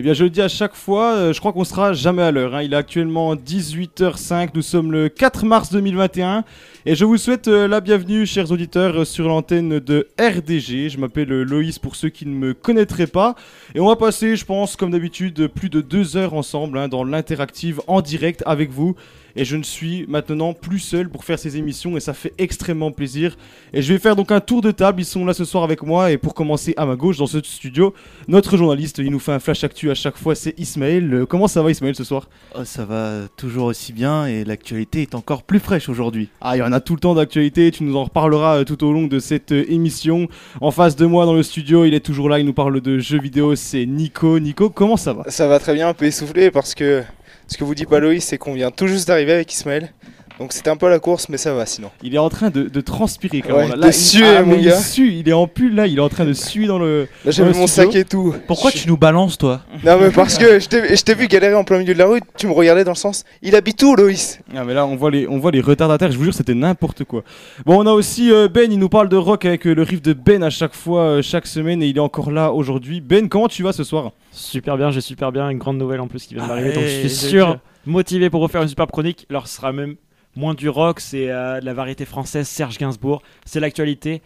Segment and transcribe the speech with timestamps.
[0.00, 2.54] bien, je le dis à chaque fois, euh, je crois qu'on sera jamais à l'heure.
[2.54, 2.62] hein.
[2.62, 6.44] Il est actuellement 18h05, nous sommes le 4 mars 2021.
[6.90, 10.88] Et je vous souhaite euh, la bienvenue, chers auditeurs, euh, sur l'antenne de RDG.
[10.88, 13.34] Je m'appelle euh, Loïs pour ceux qui ne me connaîtraient pas.
[13.74, 17.04] Et on va passer, je pense, comme d'habitude, plus de deux heures ensemble hein, dans
[17.04, 18.96] l'interactive en direct avec vous.
[19.36, 22.90] Et je ne suis maintenant plus seul pour faire ces émissions et ça fait extrêmement
[22.90, 23.36] plaisir.
[23.72, 25.00] Et je vais faire donc un tour de table.
[25.00, 26.10] Ils sont là ce soir avec moi.
[26.10, 27.94] Et pour commencer à ma gauche dans ce studio,
[28.26, 31.24] notre journaliste, il nous fait un flash actu à chaque fois, c'est Ismaël.
[31.28, 32.28] Comment ça va Ismaël ce soir?
[32.56, 36.30] Oh, ça va toujours aussi bien et l'actualité est encore plus fraîche aujourd'hui.
[36.40, 37.70] Ah, il y en a tout le temps d'actualité.
[37.70, 40.28] Tu nous en reparleras euh, tout au long de cette euh, émission.
[40.60, 42.38] En face de moi dans le studio, il est toujours là.
[42.38, 43.54] Il nous parle de jeux vidéo.
[43.56, 44.38] C'est Nico.
[44.38, 45.24] Nico, comment ça va?
[45.28, 47.02] Ça va très bien, un peu essoufflé parce que
[47.46, 49.92] ce que vous dit pas Loïs, c'est qu'on vient tout juste d'arriver avec Ismaël.
[50.38, 51.90] Donc c'était un peu la course, mais ça va sinon.
[52.02, 53.80] Il est en train de, de transpirer quand Ouais, même.
[53.80, 54.76] de il- suer, ah, mon mais gars.
[54.78, 57.08] Il sue, il est en pull là, il est en train de suer dans le.
[57.24, 58.34] Là j'ai mon sac et tout.
[58.46, 61.64] Pourquoi Je- tu nous balances toi Non mais parce que je t'ai vu galérer en
[61.64, 63.24] plein milieu de la rue, tu me regardais dans le sens.
[63.42, 64.38] Il habite où Loïs?
[64.54, 67.02] Ah mais là on voit les on voit les retardataires, je vous jure c'était n'importe
[67.04, 67.24] quoi.
[67.66, 70.02] Bon on a aussi euh, Ben, il nous parle de rock avec euh, le riff
[70.02, 73.00] de Ben à chaque fois, euh, chaque semaine et il est encore là aujourd'hui.
[73.00, 74.12] Ben comment tu vas ce soir?
[74.30, 75.48] Super bien, j'ai super bien.
[75.50, 76.72] Une grande nouvelle en plus qui vient Ah d'arriver.
[76.74, 79.26] donc je suis sûr, motivé pour refaire une superbe chronique.
[79.30, 79.96] Alors ce sera même
[80.38, 83.22] moins du rock, c'est euh, de la variété française, Serge Gainsbourg.
[83.44, 84.22] C'est l'actualité.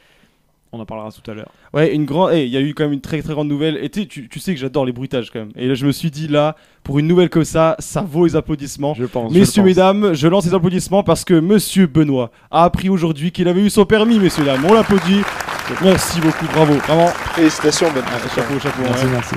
[0.74, 1.50] On en parlera tout à l'heure.
[1.74, 3.78] Ouais une grande, il y a eu quand même une très très grande nouvelle.
[3.82, 5.52] Et tu, sais, tu tu sais que j'adore les bruitages quand même.
[5.54, 8.36] Et là je me suis dit là pour une nouvelle comme ça, ça vaut les
[8.36, 8.94] applaudissements.
[8.94, 9.32] Je pense.
[9.32, 13.60] Messieurs, mesdames, je lance les applaudissements parce que Monsieur Benoît a appris aujourd'hui qu'il avait
[13.62, 14.64] eu son permis, messieurs, dames.
[14.66, 15.20] On l'applaudit.
[15.82, 16.72] Merci beaucoup, bravo.
[16.74, 18.02] Vraiment, Félicitations Ben.
[18.06, 18.82] ah, chapeau, chapeau.
[18.82, 19.10] Merci, ouais.
[19.12, 19.34] merci.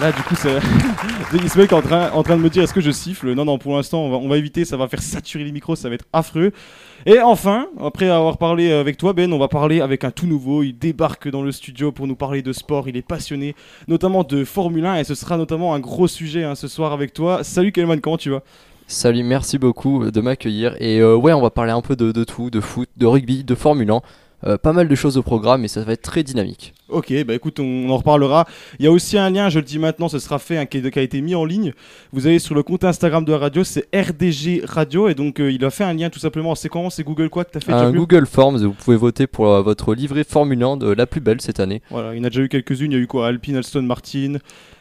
[0.00, 0.58] Là, du coup, c'est.
[1.44, 3.32] Ismaël qui en train, de me dire est-ce que je siffle?
[3.32, 5.94] Non, non, pour l'instant, on va, éviter, ça va faire saturer les micros, ça va
[5.94, 6.52] être affreux.
[7.06, 10.62] Et enfin, après avoir parlé avec toi, Ben, on va parler avec un tout nouveau.
[10.62, 12.88] Il débarque dans le studio pour nous parler de sport.
[12.88, 13.54] Il est passionné,
[13.88, 17.14] notamment de Formule 1, et ce sera notamment un gros sujet hein, ce soir avec
[17.14, 17.42] toi.
[17.42, 18.42] Salut Kelman, comment tu vas?
[18.86, 20.76] Salut, merci beaucoup de m'accueillir.
[20.78, 23.44] Et euh, ouais, on va parler un peu de, de tout, de foot, de rugby,
[23.44, 24.00] de Formule 1.
[24.44, 26.74] Euh, pas mal de choses au programme et ça va être très dynamique.
[26.88, 28.46] Ok, bah écoute, on en reparlera.
[28.78, 30.78] Il y a aussi un lien, je le dis maintenant, ce sera fait, hein, qui,
[30.78, 31.72] a été mis en ligne.
[32.12, 35.50] Vous allez sur le compte Instagram de la radio, c'est RDG Radio, et donc euh,
[35.50, 36.54] il a fait un lien tout simplement.
[36.54, 39.48] C'est comment C'est Google quoi que t'as fait Un Google Forms, vous pouvez voter pour
[39.52, 41.82] euh, votre livret Formule 1 de la plus belle cette année.
[41.90, 42.92] Voilà, il y en a déjà eu quelques-unes.
[42.92, 43.26] Il y a eu quoi?
[43.26, 44.36] Alpine, Aston Martin,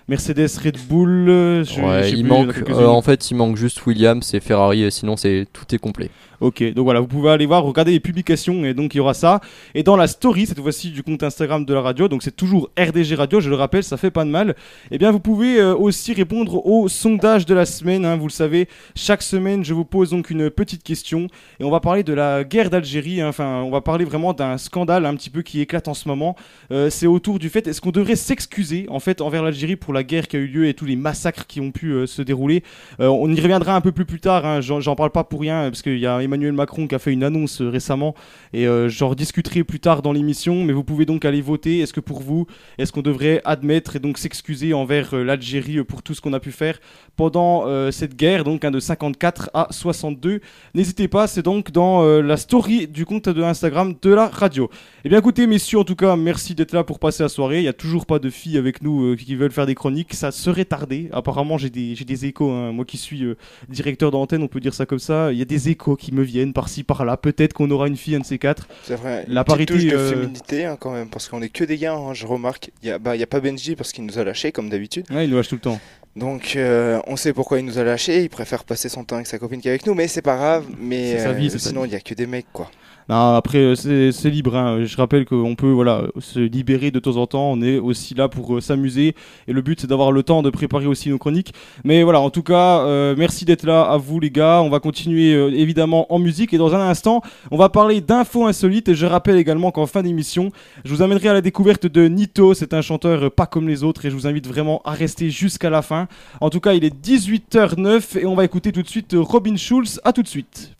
[0.08, 1.28] Mercedes, Red Bull.
[1.30, 2.76] euh, je- je ouais, il plus, y en a manque, quelques-unes.
[2.76, 6.12] euh, en fait, il manque juste Williams et Ferrari, et sinon c'est tout est complet.
[6.42, 9.14] Ok, donc voilà, vous pouvez aller voir, regarder les publications et donc il y aura
[9.14, 9.40] ça.
[9.74, 12.70] Et dans la story, cette fois-ci du compte Instagram de la radio, donc c'est toujours
[12.78, 14.56] RDG Radio, je le rappelle, ça fait pas de mal.
[14.92, 18.32] Et bien vous pouvez euh, aussi répondre au sondage de la semaine, hein, vous le
[18.32, 21.28] savez, chaque semaine je vous pose donc une petite question
[21.60, 23.30] et on va parler de la guerre d'Algérie, hein.
[23.30, 26.36] enfin on va parler vraiment d'un scandale un petit peu qui éclate en ce moment.
[26.72, 30.04] Euh, c'est autour du fait, est-ce qu'on devrait s'excuser en fait envers l'Algérie pour la
[30.04, 32.64] guerre qui a eu lieu et tous les massacres qui ont pu euh, se dérouler?
[33.00, 35.82] On y reviendra un peu plus plus tard, hein, j'en parle pas pour rien, parce
[35.82, 38.16] qu'il y a Emmanuel Macron qui a fait une annonce récemment,
[38.54, 42.00] et j'en rediscuterai plus tard dans l'émission, mais vous pouvez donc aller voter, est-ce que
[42.00, 42.48] pour vous,
[42.78, 46.34] est-ce qu'on devrait admettre et donc s'excuser envers euh, l'Algérie euh, pour tout ce qu'on
[46.34, 46.80] a pu faire
[47.16, 50.42] pendant euh, cette guerre, donc hein, de 54 à 62
[50.74, 54.70] N'hésitez pas, c'est donc dans euh, la story du compte de Instagram de la radio.
[55.04, 57.64] Eh bien écoutez messieurs, en tout cas, merci d'être là pour passer la soirée, il
[57.64, 60.32] n'y a toujours pas de filles avec nous euh, qui veulent faire des chroniques, ça
[60.32, 62.72] serait tardé, apparemment j'ai des, j'ai des échos, hein.
[62.72, 63.24] moi qui suis
[63.70, 65.32] directeur d'antenne, on peut dire ça comme ça.
[65.32, 67.18] Il y a des échos qui me viennent par-ci par-là.
[67.18, 68.68] Peut-être qu'on aura une fille, un de ces quatre.
[68.84, 69.26] C'est vrai.
[69.28, 72.14] La une parité, touche de féminité hein, quand même, parce qu'on est que des hein,
[72.14, 72.72] je remarque.
[72.82, 75.06] Il y a, bah, a pas Benji parce qu'il nous a lâchés comme d'habitude.
[75.12, 75.80] Ouais, il nous lâche tout le temps.
[76.16, 79.28] Donc euh, on sait pourquoi il nous a lâchés, il préfère passer son temps avec
[79.28, 80.66] sa copine qu'avec nous, mais c'est pas grave.
[80.80, 82.72] Mais sa vie, sa sinon il y a que des mecs quoi.
[83.08, 84.56] Non, après, euh, c'est libre.
[84.56, 84.84] hein.
[84.84, 87.52] Je rappelle qu'on peut voilà, se libérer de temps en temps.
[87.52, 89.16] On est aussi là pour euh, s'amuser.
[89.48, 91.54] Et le but, c'est d'avoir le temps de préparer aussi nos chroniques.
[91.84, 94.62] Mais voilà, en tout cas, euh, merci d'être là à vous, les gars.
[94.64, 96.52] On va continuer évidemment en musique.
[96.54, 97.22] Et dans un instant,
[97.52, 98.90] on va parler d'infos insolites.
[98.90, 100.50] Et je rappelle également qu'en fin d'émission,
[100.84, 102.56] je vous amènerai à la découverte de Nito.
[102.56, 104.06] C'est un chanteur pas comme les autres.
[104.06, 106.08] Et je vous invite vraiment à rester jusqu'à la fin.
[106.42, 108.18] En tout cas, il est 18h09.
[108.20, 110.02] Et on va écouter tout de suite Robin Schulz.
[110.04, 110.72] À tout de suite.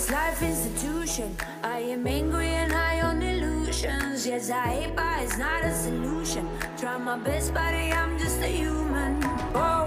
[0.00, 1.36] This life institution.
[1.62, 4.26] I am angry and high on illusions.
[4.26, 6.48] Yes, I hate, but it's not a solution.
[6.78, 9.20] Try my best, buddy, I'm just a human.
[9.54, 9.84] Oh,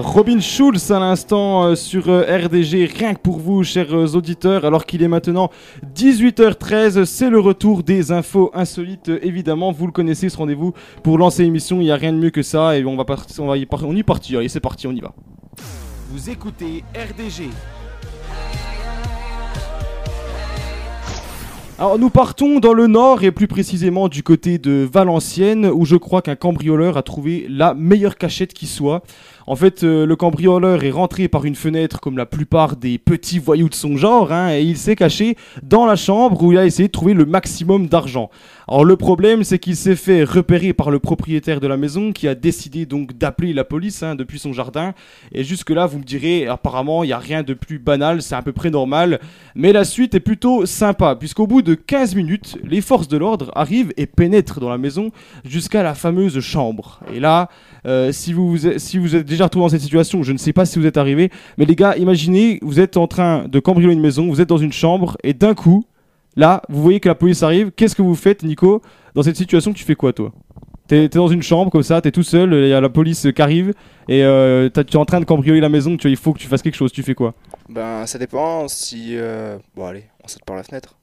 [0.00, 4.64] Robin Schulz à l'instant euh, sur euh, RDG, rien que pour vous, chers euh, auditeurs,
[4.64, 5.50] alors qu'il est maintenant
[5.94, 10.72] 18h13, c'est le retour des infos insolites, évidemment, vous le connaissez, ce rendez-vous
[11.02, 13.42] pour lancer l'émission, il n'y a rien de mieux que ça, et on va partir,
[13.42, 15.12] on va y, par- on y partir, allez c'est parti, on y va.
[16.10, 17.48] Vous écoutez RDG.
[21.78, 25.96] Alors nous partons dans le nord et plus précisément du côté de Valenciennes où je
[25.96, 29.02] crois qu'un cambrioleur a trouvé la meilleure cachette qui soit.
[29.52, 33.38] En fait, euh, le cambrioleur est rentré par une fenêtre comme la plupart des petits
[33.38, 36.64] voyous de son genre hein, et il s'est caché dans la chambre où il a
[36.64, 38.30] essayé de trouver le maximum d'argent.
[38.66, 42.28] Alors le problème c'est qu'il s'est fait repérer par le propriétaire de la maison qui
[42.28, 44.94] a décidé donc d'appeler la police hein, depuis son jardin.
[45.32, 48.34] Et jusque là vous me direz apparemment il n'y a rien de plus banal, c'est
[48.34, 49.20] à peu près normal.
[49.54, 53.52] Mais la suite est plutôt sympa puisqu'au bout de 15 minutes les forces de l'ordre
[53.54, 55.10] arrivent et pénètrent dans la maison
[55.44, 57.00] jusqu'à la fameuse chambre.
[57.14, 57.50] Et là
[57.86, 60.86] euh, si, vous, êtes- déjà retrouvé dans cette situation, je ne sais pas si vous
[60.86, 64.40] êtes arrivé, mais les gars, imaginez, vous êtes en train de cambrioler une maison, vous
[64.40, 65.84] êtes dans une chambre, et d'un coup,
[66.36, 67.70] là, vous voyez que la police arrive.
[67.72, 68.82] Qu'est-ce que vous faites, Nico
[69.14, 70.32] Dans cette situation, tu fais quoi, toi?
[70.88, 73.40] T'es dans une chambre comme ça, t'es tout seul, il y a la police qui
[73.42, 73.72] arrive,
[74.08, 76.60] et euh, tu es en train de cambrioler la maison, il faut que tu fasses
[76.62, 77.34] quelque chose, tu fais quoi?
[77.68, 79.16] Ben, ça dépend si.
[79.16, 80.96] euh, Bon, allez, on saute par la fenêtre.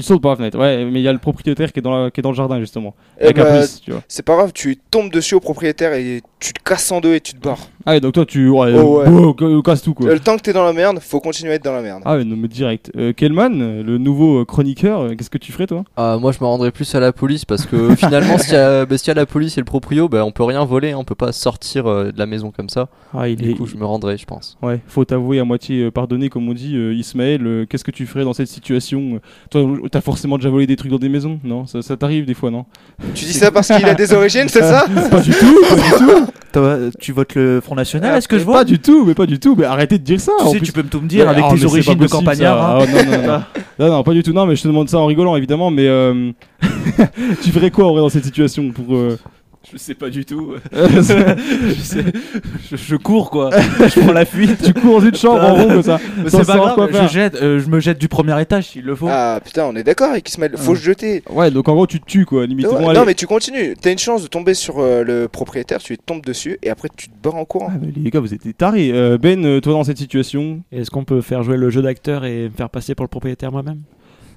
[0.00, 2.04] Tu sautes par la fenêtre, ouais, mais il y a le propriétaire qui est dans,
[2.04, 4.02] la- qui est dans le jardin, justement, Eh avec ben, police, tu vois.
[4.08, 7.20] c'est pas grave, tu tombes dessus au propriétaire et tu te casses en deux et
[7.20, 7.68] tu te barres.
[7.86, 8.48] Ah, ouais, donc toi, tu.
[8.48, 9.34] Ouais, Oh, ouais.
[9.42, 10.12] euh, casse tout, quoi.
[10.12, 12.02] Le temps que t'es dans la merde, faut continuer à être dans la merde.
[12.04, 12.90] Ah ouais, non, mais direct.
[12.96, 15.84] Euh, Kelman, euh, le nouveau euh, chroniqueur, euh, qu'est-ce que tu ferais toi?
[15.96, 18.84] Ah, moi, je me rendrais plus à la police parce que finalement, s'il y, a-
[18.84, 21.04] bah, s'il y a la police et le proprio, bah, on peut rien voler, on
[21.04, 22.88] peut pas sortir euh, de la maison comme ça.
[23.16, 24.58] Ah, il Du coup, je me rendrais, je pense.
[24.62, 26.76] Ouais, faut t'avouer à moitié euh, pardonné, comme on dit.
[26.76, 29.14] Euh, Ismaël, euh, qu'est-ce que tu ferais dans cette situation?
[29.14, 29.18] Euh,
[29.50, 31.40] Toi, t'as forcément déjà volé des trucs dans des maisons?
[31.44, 32.66] Non Ça, ça t'arrive des fois, non?
[33.14, 34.84] Tu dis ça parce qu'il a des origines, c'est ça?
[35.10, 38.44] Pas du tout, pas du tout Toi, tu votes le Front National, est-ce que je
[38.44, 39.54] Pas vois du tout, mais pas du tout.
[39.56, 40.66] Mais arrêtez de dire ça Tu en sais, plus.
[40.66, 42.58] tu peux me tout me dire avec ah, tes origines pas de campagnard.
[42.58, 42.84] ça.
[42.84, 42.86] hein.
[42.98, 43.42] Ah, non, non, non.
[43.78, 44.32] non, non, pas du tout.
[44.32, 45.70] Non, mais je te demande ça en rigolant, évidemment.
[45.70, 46.32] Mais euh,
[47.44, 49.16] tu ferais quoi en vrai dans cette situation pour euh,
[49.72, 50.54] Je sais pas du tout.
[50.72, 51.02] je,
[51.82, 52.04] sais-
[52.70, 53.50] je- je cours quoi.
[53.52, 54.56] je prends la fuite.
[54.64, 56.00] Tu cours dans une chambre en rond comme ça.
[56.26, 59.06] C'est pas grave, je, jette, euh, je me jette du premier étage s'il le faut.
[59.10, 60.76] Ah putain, on est d'accord avec Ismaël, faut Ah.
[60.76, 61.22] se jeter.
[61.30, 62.66] Ouais, donc en gros, tu te tues quoi, limite.
[62.68, 63.76] Ouais, Bon, non, mais tu continues.
[63.80, 66.88] T'as une chance de tomber sur euh, le propriétaire, tu lui tombes dessus et après
[66.96, 67.68] tu te barres en courant.
[67.70, 68.90] Ah, mais les gars, vous êtes des tarés.
[68.92, 70.62] Euh, ben, euh, toi dans cette situation.
[70.72, 73.52] Est-ce qu'on peut faire jouer le jeu d'acteur et me faire passer pour le propriétaire
[73.52, 73.80] moi-même?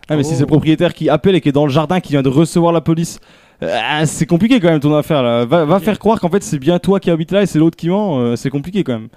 [0.10, 0.36] Ah, mais si Oh.
[0.36, 2.74] c'est le propriétaire qui appelle et qui est dans le jardin, qui vient de recevoir
[2.74, 3.20] la police.
[3.64, 5.46] Euh, ah, c'est compliqué quand même ton affaire là.
[5.46, 7.78] Va, va faire croire qu'en fait c'est bien toi qui habites là et c'est l'autre
[7.78, 8.20] qui ment.
[8.20, 9.08] euh, c'est compliqué quand même.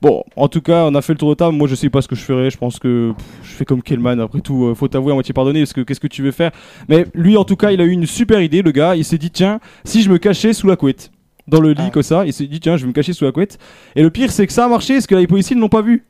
[0.00, 1.56] Bon, en tout cas, on a fait le tour de table.
[1.56, 2.50] Moi, je sais pas ce que je ferais.
[2.50, 4.20] Je pense que pff, je fais comme Kellman.
[4.20, 6.52] Après tout, euh, faut t'avouer à moitié pardonner parce que qu'est-ce que tu veux faire?
[6.88, 8.94] Mais lui, en tout cas, il a eu une super idée, le gars.
[8.94, 11.10] Il s'est dit, tiens, si je me cachais sous la couette,
[11.48, 11.90] dans le lit Ah.
[11.90, 13.58] comme ça, il s'est dit, tiens, je vais me cacher sous la couette.
[13.96, 15.82] Et le pire, c'est que ça a marché parce que les policiers ne l'ont pas
[15.82, 16.04] vu.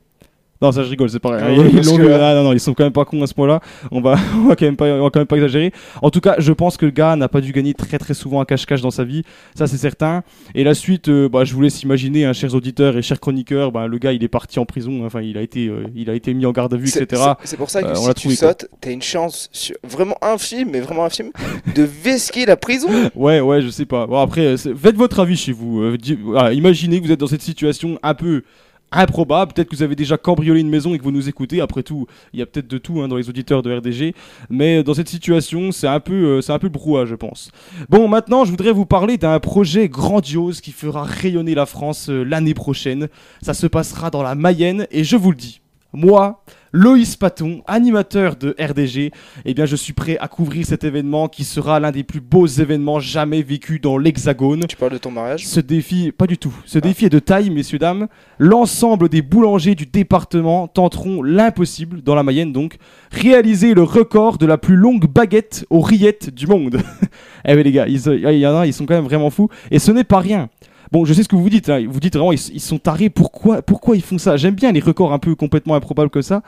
[0.61, 1.41] Non, ça je rigole, c'est pareil.
[1.41, 2.11] Ah ouais, ils que- vu.
[2.13, 3.61] Ah, non, non, ils sont quand même pas cons à ce point-là.
[3.91, 5.71] On va, on va quand même pas, on va quand même pas exagérer.
[6.01, 8.41] En tout cas, je pense que le gars n'a pas dû gagner très très souvent
[8.41, 9.23] un cache-cache dans sa vie.
[9.55, 10.21] Ça, c'est certain.
[10.55, 13.71] Et la suite, euh, bah, je vous laisse imaginer, hein, chers auditeurs et chers chroniqueurs,
[13.71, 15.05] bah, le gars, il est parti en prison.
[15.05, 17.21] Enfin, il a été, euh, il a été mis en garde à vue, C'est- etc.
[17.45, 20.69] c'est- pour ça que Euh, si l'a tu sautes, t'as une chance sur- vraiment infime,
[20.73, 21.31] mais vraiment infime,
[21.73, 22.89] de vesquer la prison.
[23.15, 24.07] Ouais, ouais, je sais pas.
[24.07, 25.81] Bon, après, euh, c'est- faites votre avis chez vous.
[25.81, 28.43] Euh, di- voilà, imaginez que vous êtes dans cette situation un peu
[28.91, 29.53] improbable.
[29.53, 31.61] Peut-être que vous avez déjà cambriolé une maison et que vous nous écoutez.
[31.61, 34.13] Après tout, il y a peut-être de tout hein, dans les auditeurs de RDG.
[34.49, 37.51] Mais dans cette situation, c'est un peu, euh, c'est un peu brouhaha, je pense.
[37.89, 42.23] Bon, maintenant, je voudrais vous parler d'un projet grandiose qui fera rayonner la France euh,
[42.23, 43.07] l'année prochaine.
[43.41, 45.61] Ça se passera dans la Mayenne et je vous le dis.
[45.93, 49.11] Moi, Loïs Paton, animateur de RDG,
[49.45, 52.45] eh bien je suis prêt à couvrir cet événement qui sera l'un des plus beaux
[52.45, 54.65] événements jamais vécus dans l'Hexagone.
[54.67, 55.47] Tu parles de ton mariage?
[55.47, 56.53] Ce défi, pas du tout.
[56.65, 58.07] Ce défi est de taille, messieurs, dames.
[58.37, 62.77] L'ensemble des boulangers du département tenteront l'impossible, dans la Mayenne donc,
[63.11, 66.77] réaliser le record de la plus longue baguette aux rillettes du monde.
[67.45, 69.49] eh oui les gars, ils- il y en a, ils sont quand même vraiment fous.
[69.71, 70.49] Et ce n'est pas rien.
[70.91, 71.85] Bon, je sais ce que vous dites, hein.
[71.87, 74.37] vous dites vraiment, ils, ils sont tarés, pourquoi, pourquoi ils font ça?
[74.37, 76.41] J'aime bien les records un peu complètement improbables comme ça.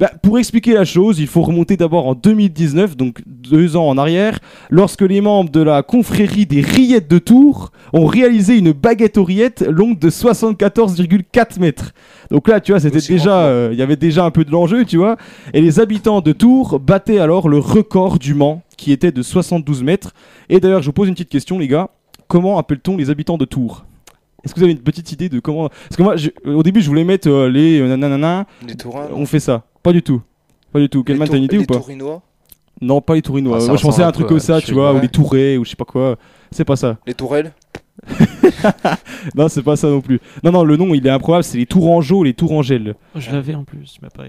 [0.00, 3.98] Bah, pour expliquer la chose, il faut remonter d'abord en 2019, donc deux ans en
[3.98, 4.38] arrière,
[4.70, 9.24] lorsque les membres de la confrérie des rillettes de Tours ont réalisé une baguette aux
[9.24, 11.92] rillettes longue de 74,4 mètres.
[12.30, 14.86] Donc là, tu vois, c'était déjà, euh, il y avait déjà un peu de l'enjeu,
[14.86, 15.18] tu vois.
[15.52, 19.82] Et les habitants de Tours battaient alors le record du Mans, qui était de 72
[19.82, 20.14] mètres.
[20.48, 21.90] Et d'ailleurs, je vous pose une petite question, les gars.
[22.32, 23.84] Comment appelle-t-on les habitants de Tours?
[24.42, 25.68] Est-ce que vous avez une petite idée de comment?
[25.68, 28.46] Parce que moi, je- au début, je voulais mettre euh, les euh, nanana.
[28.66, 29.64] Les Tourins On fait ça.
[29.82, 30.22] Pas du tout.
[30.72, 31.04] Pas du tout.
[31.04, 31.74] Kelman, t'as une idée ou pas?
[31.74, 32.22] Les Tourinois?
[32.80, 33.58] Non, pas les Tourinois.
[33.60, 35.64] Ah, Moi, je pensais à un truc comme ça, tu vois, ou les Tourets, ou
[35.66, 36.16] je sais pas quoi.
[36.50, 36.96] C'est pas ça.
[37.06, 37.52] Les Tourelles?
[39.34, 40.18] Non, c'est pas ça non plus.
[40.42, 41.44] Non, non, le nom, il est improbable.
[41.44, 42.94] C'est les Tourangeaux, les Tourangelles.
[43.14, 44.24] Je l'avais en plus, mais pas.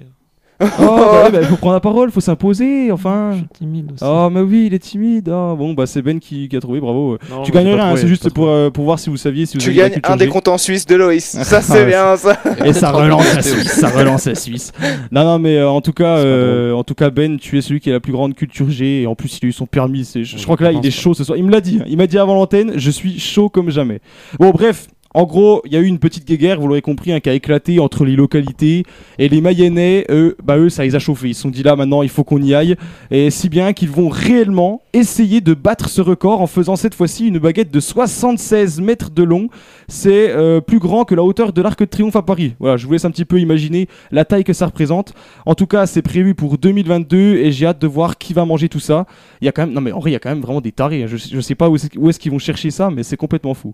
[0.62, 3.34] Oh, bah, ouais, bah, faut prendre la parole, faut s'imposer, Je enfin.
[3.36, 4.04] suis timide aussi.
[4.06, 5.30] Oh, mais oui, il est timide.
[5.30, 7.18] Ah, bon, bah, c'est Ben qui, qui a trouvé, bravo.
[7.30, 9.64] Non, tu gagnes rien, c'est juste pour, euh, pour voir si vous saviez, si vous
[9.64, 11.24] Tu gagnes un des comptes en Suisse de Loïs.
[11.44, 12.38] Ça, Ah, c'est bien, ça.
[12.66, 14.72] Et ça relance la Suisse, ça relance la Suisse.
[15.12, 17.80] Non, non, mais euh, en tout cas, euh, en tout cas, Ben, tu es celui
[17.80, 20.10] qui a la plus grande culture G et en plus il a eu son permis.
[20.16, 21.38] Je, je Je crois que là, il est chaud ce soir.
[21.38, 21.80] Il me l'a dit.
[21.82, 21.86] hein.
[21.88, 24.00] Il m'a dit avant l'antenne, je suis chaud comme jamais.
[24.40, 24.88] Bon, bref.
[25.14, 27.34] En gros, il y a eu une petite guéguerre, vous l'aurez compris, hein, qui a
[27.34, 28.84] éclaté entre les localités
[29.20, 30.06] et les Mayennais.
[30.10, 31.30] Eux, bah eux, ça les a chauffés.
[31.30, 32.76] Ils se sont dit là, maintenant, il faut qu'on y aille.
[33.12, 37.28] Et si bien qu'ils vont réellement essayer de battre ce record en faisant cette fois-ci
[37.28, 39.50] une baguette de 76 mètres de long.
[39.88, 42.54] C'est euh, plus grand que la hauteur de l'Arc de Triomphe à Paris.
[42.60, 45.14] Voilà, je vous laisse un petit peu imaginer la taille que ça représente.
[45.46, 48.70] En tout cas, c'est prévu pour 2022 et j'ai hâte de voir qui va manger
[48.70, 49.06] tout ça.
[49.42, 50.62] Il y a quand même, non mais en vrai, il y a quand même vraiment
[50.62, 51.04] des tarés.
[51.04, 51.08] hein.
[51.08, 53.74] Je, je sais pas où, est-ce qu'ils vont chercher ça, mais c'est complètement fou.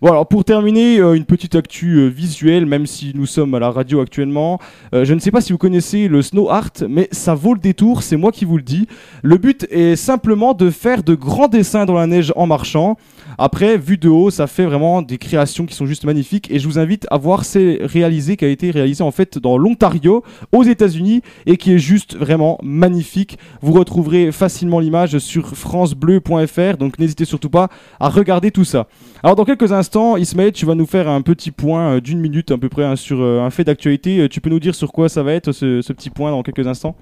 [0.00, 3.58] Bon, alors pour terminer, euh, une petite actu euh, visuelle, même si nous sommes à
[3.58, 4.58] la radio actuellement.
[4.94, 7.60] Euh, je ne sais pas si vous connaissez le Snow Art, mais ça vaut le
[7.60, 8.86] détour, c'est moi qui vous le dis.
[9.22, 12.96] Le but est simplement de faire de grands dessins dans la neige en marchant.
[13.38, 16.66] Après, vu de haut, ça fait vraiment des créations qui sont juste magnifiques et je
[16.66, 20.62] vous invite à voir ces réalisés qui a été réalisé en fait dans l'Ontario, aux
[20.62, 23.38] États-Unis et qui est juste vraiment magnifique.
[23.62, 27.68] Vous retrouverez facilement l'image sur francebleu.fr donc n'hésitez surtout pas
[27.98, 28.86] à regarder tout ça.
[29.22, 32.50] Alors dans quelques instants, Ismaël, tu vas nous faire un petit point euh, d'une minute
[32.50, 34.20] à peu près hein, sur euh, un fait d'actualité.
[34.20, 36.42] Euh, Tu peux nous dire sur quoi ça va être ce, ce petit point dans
[36.42, 36.96] quelques instants?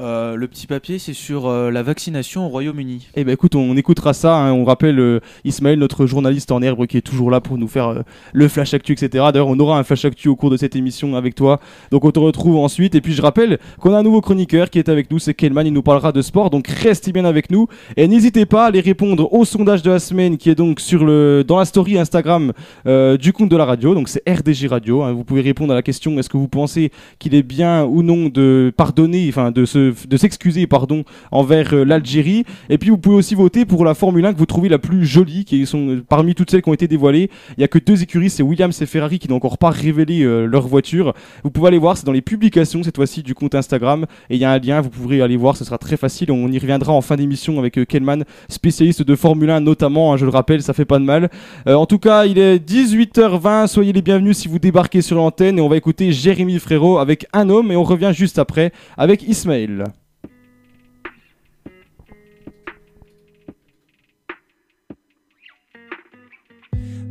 [0.00, 3.08] Euh, le petit papier, c'est sur euh, la vaccination au Royaume-Uni.
[3.16, 4.34] Eh ben écoute, on écoutera ça.
[4.34, 4.52] hein.
[4.52, 8.02] On rappelle euh, Ismaël, notre journaliste en herbe, qui est toujours là pour nous faire
[8.32, 9.08] le flash actu, etc.
[9.32, 11.60] D'ailleurs, on aura un flash actu au cours de cette émission avec toi.
[11.90, 12.94] Donc on te retrouve ensuite.
[12.94, 15.66] Et puis je rappelle qu'on a un nouveau chroniqueur qui est avec nous, c'est Kelman.
[15.66, 16.48] Il nous parlera de sport.
[16.48, 17.66] Donc restez bien avec nous
[17.98, 21.04] et n'hésitez pas à aller répondre au sondage de la semaine qui est donc sur
[21.04, 22.52] le dans la story Instagram
[22.86, 23.94] du compte de la radio.
[23.94, 25.02] Donc c'est RDG Radio.
[25.02, 25.12] hein.
[25.12, 28.28] Vous pouvez répondre à la question est-ce que vous pensez qu'il est bien ou non
[28.30, 32.44] de pardonner, enfin de se de s'excuser pardon envers euh, l'Algérie.
[32.68, 35.06] Et puis vous pouvez aussi voter pour la Formule 1 que vous trouvez la plus
[35.06, 37.30] jolie, qui sont euh, parmi toutes celles qui ont été dévoilées.
[37.56, 40.22] Il y a que deux écuries, c'est Williams et Ferrari qui n'ont encore pas révélé
[40.22, 41.14] euh, leur voiture.
[41.44, 44.06] Vous pouvez aller voir, c'est dans les publications cette fois-ci du compte Instagram.
[44.28, 46.30] Et il y a un lien, vous pourrez aller voir, ce sera très facile.
[46.30, 50.24] On y reviendra en fin d'émission avec Kelman, spécialiste de Formule 1 notamment, hein, je
[50.24, 51.30] le rappelle, ça fait pas de mal.
[51.66, 55.60] En tout cas, il est 18h20, soyez les bienvenus si vous débarquez sur l'antenne et
[55.60, 59.79] on va écouter Jérémy Frérot avec un homme et on revient juste après avec Ismaël.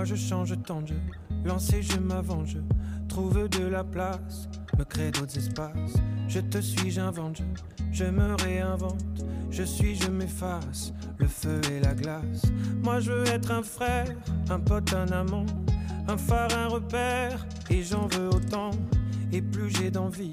[0.00, 1.00] Moi je change tant de jeu,
[1.44, 2.56] lancer je m'avance,
[3.06, 5.92] trouve de la place, me crée d'autres espaces.
[6.26, 7.42] Je te suis, j'invente,
[7.92, 12.46] je me réinvente, je suis, je m'efface, le feu et la glace.
[12.82, 14.08] Moi je veux être un frère,
[14.48, 15.44] un pote, un amant,
[16.08, 18.70] un phare, un repère, et j'en veux autant.
[19.32, 20.32] Et plus j'ai d'envie,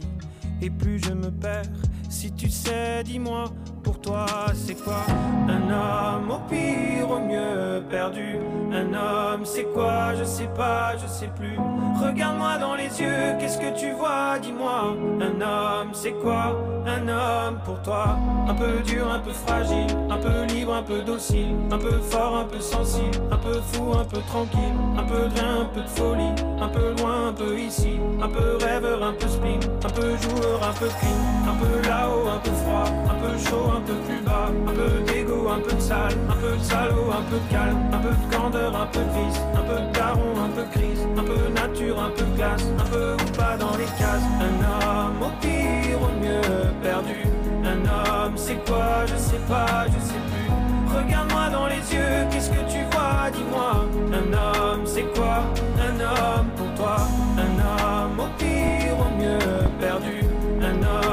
[0.62, 1.66] et plus je me perds.
[2.10, 3.46] Si tu sais, dis-moi,
[3.84, 5.06] pour toi c'est quoi
[5.48, 8.38] Un homme au pire, au mieux perdu.
[8.72, 11.58] Un homme c'est quoi Je sais pas, je sais plus.
[12.02, 14.96] Regarde-moi dans les yeux, qu'est-ce que tu vois Dis-moi.
[15.22, 18.18] Un homme c'est quoi Un homme pour toi.
[18.48, 22.38] Un peu dur, un peu fragile, un peu libre, un peu docile, un peu fort,
[22.38, 25.88] un peu sensible, un peu fou, un peu tranquille, un peu de un peu de
[25.88, 30.16] folie, un peu loin, un peu ici, un peu rêveur, un peu spleen, un peu
[30.18, 33.94] joueur, un peu clean, un peu là-haut, un peu froid, un peu chaud, un peu
[34.06, 37.40] plus bas, un peu d'égo, un peu de sale, un peu de salaud, un peu
[37.40, 40.50] de calme, un peu de candeur, un peu de vice, un peu de daron, un
[40.50, 43.92] peu crise, un peu nature, un peu de glace, un peu ou pas dans les
[44.00, 44.28] cases.
[44.48, 47.24] Un homme au pire, au mieux perdu.
[47.64, 49.06] Un homme, c'est quoi?
[49.06, 50.98] Je sais pas, je sais plus.
[50.98, 53.30] Regarde-moi dans les yeux, qu'est-ce que tu vois?
[53.34, 53.86] Dis-moi.
[54.14, 55.44] Un homme, c'est quoi?
[55.80, 56.98] Un homme pour toi.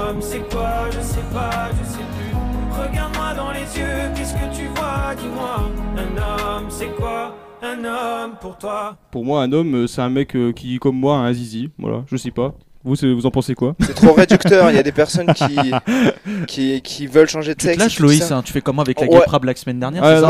[0.09, 2.35] Homme, c'est quoi Je sais pas, je sais plus.
[2.81, 5.71] Regarde-moi dans les yeux, qu'est-ce que tu vois Dis-moi.
[5.97, 8.97] Un homme, c'est quoi Un homme pour toi?
[9.11, 11.71] Pour moi, un homme, euh, c'est un mec euh, qui, comme moi, a un zizi.
[11.79, 12.55] Voilà, je sais pas.
[12.85, 15.57] Vous, en pensez quoi C'est trop réducteur, il y a des personnes qui,
[16.47, 17.79] qui, qui veulent changer de Tu te sexe.
[17.83, 19.21] lâches Loïs, hein, tu fais comme avec la Ouais.
[19.43, 20.21] La semaine dernière, Ah,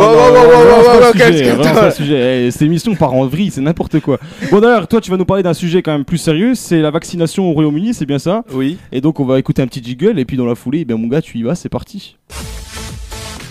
[1.91, 2.47] c'est sujet.
[2.47, 4.19] Eh, Cette émission part en vrille, c'est n'importe quoi.
[4.53, 6.91] Bon d'ailleurs, toi tu vas nous parler d'un sujet quand même plus sérieux, c'est la
[6.91, 8.79] vaccination au Royaume-Uni, c'est bien ça Oui.
[8.93, 10.97] Et donc on va écouter un petit jiggle et puis dans la foulée, eh bien
[10.97, 12.17] mon gars tu y vas, c'est parti.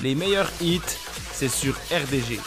[0.03, 0.79] Les meilleurs hits,
[1.33, 2.39] c'est sur RDG.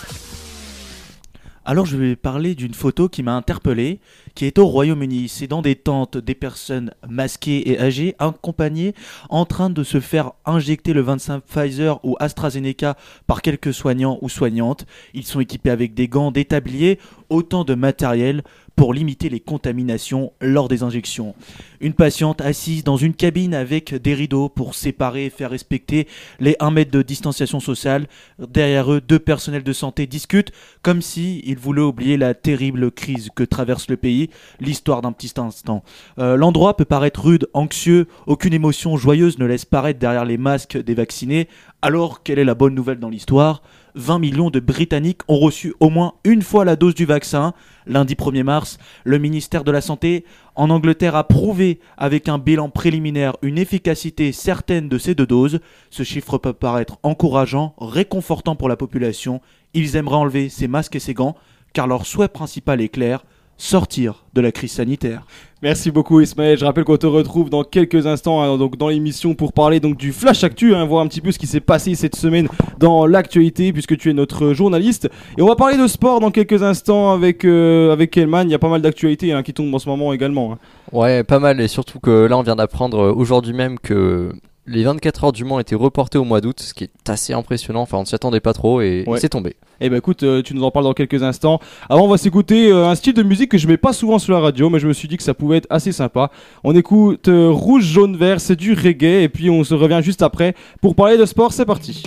[1.64, 3.98] Alors je vais parler d'une photo qui m'a interpellé,
[4.36, 5.28] qui est au Royaume-Uni.
[5.28, 8.94] C'est dans des tentes des personnes masquées et âgées, accompagnées,
[9.30, 12.96] en train de se faire injecter le 25 Pfizer ou AstraZeneca
[13.26, 14.86] par quelques soignants ou soignantes.
[15.14, 18.42] Ils sont équipés avec des gants, des tabliers, autant de matériel
[18.76, 21.34] pour limiter les contaminations lors des injections.
[21.80, 26.06] Une patiente assise dans une cabine avec des rideaux pour séparer et faire respecter
[26.40, 28.06] les 1 mètre de distanciation sociale.
[28.38, 33.30] Derrière eux, deux personnels de santé discutent comme si ils voulaient oublier la terrible crise
[33.34, 34.25] que traverse le pays,
[34.60, 35.82] l'histoire d'un petit instant.
[36.18, 40.76] Euh, L'endroit peut paraître rude, anxieux, aucune émotion joyeuse ne laisse paraître derrière les masques
[40.76, 41.48] des vaccinés.
[41.82, 43.62] Alors, quelle est la bonne nouvelle dans l'histoire?
[43.94, 47.54] 20 millions de Britanniques ont reçu au moins une fois la dose du vaccin.
[47.86, 52.68] Lundi 1er mars, le ministère de la Santé en Angleterre a prouvé avec un bilan
[52.68, 55.60] préliminaire une efficacité certaine de ces deux doses.
[55.90, 59.40] Ce chiffre peut paraître encourageant, réconfortant pour la population.
[59.72, 61.36] Ils aimeraient enlever ces masques et ces gants
[61.76, 63.22] car leur souhait principal est clair,
[63.58, 65.26] sortir de la crise sanitaire.
[65.62, 66.58] Merci beaucoup Ismaël.
[66.58, 69.96] Je rappelle qu'on te retrouve dans quelques instants hein, donc dans l'émission pour parler donc
[69.96, 72.46] du flash actu, hein, voir un petit peu ce qui s'est passé cette semaine
[72.78, 75.08] dans l'actualité puisque tu es notre journaliste.
[75.38, 78.46] Et on va parler de sport dans quelques instants avec euh, avec Kelman.
[78.46, 80.52] Il y a pas mal d'actualités hein, qui tombent en ce moment également.
[80.52, 80.58] hein.
[80.92, 84.32] Ouais, pas mal, et surtout que là on vient d'apprendre euh, aujourd'hui même que
[84.66, 87.82] les 24 heures du Mans étaient reportées au mois d'août, ce qui est assez impressionnant,
[87.82, 89.18] enfin on ne s'y attendait pas trop et Ouais.
[89.20, 89.56] c'est tombé.
[89.80, 91.60] Eh ben écoute, euh, tu nous en parles dans quelques instants.
[91.90, 94.32] Avant, on va s'écouter euh, un style de musique que je mets pas souvent sur
[94.32, 96.30] la radio, mais je me suis dit que ça pouvait être assez sympa.
[96.64, 100.22] On écoute euh, Rouge, Jaune, Vert, c'est du reggae, et puis on se revient juste
[100.22, 101.52] après pour parler de sport.
[101.52, 102.02] C'est parti.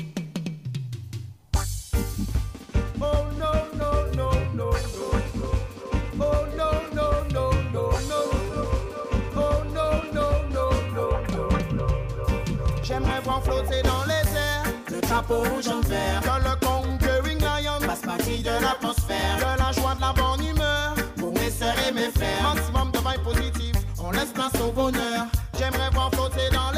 [15.19, 16.21] Drapeau rouge en vert.
[16.21, 19.37] Que le conquering lion fasse partie de l'atmosphère.
[19.37, 22.43] De la joie, de la bonne humeur pour mes sœurs et mes frères.
[22.43, 25.25] Maximum de vibes positives, on laisse place au bonheur.
[25.57, 26.69] J'aimerais voir flotter dans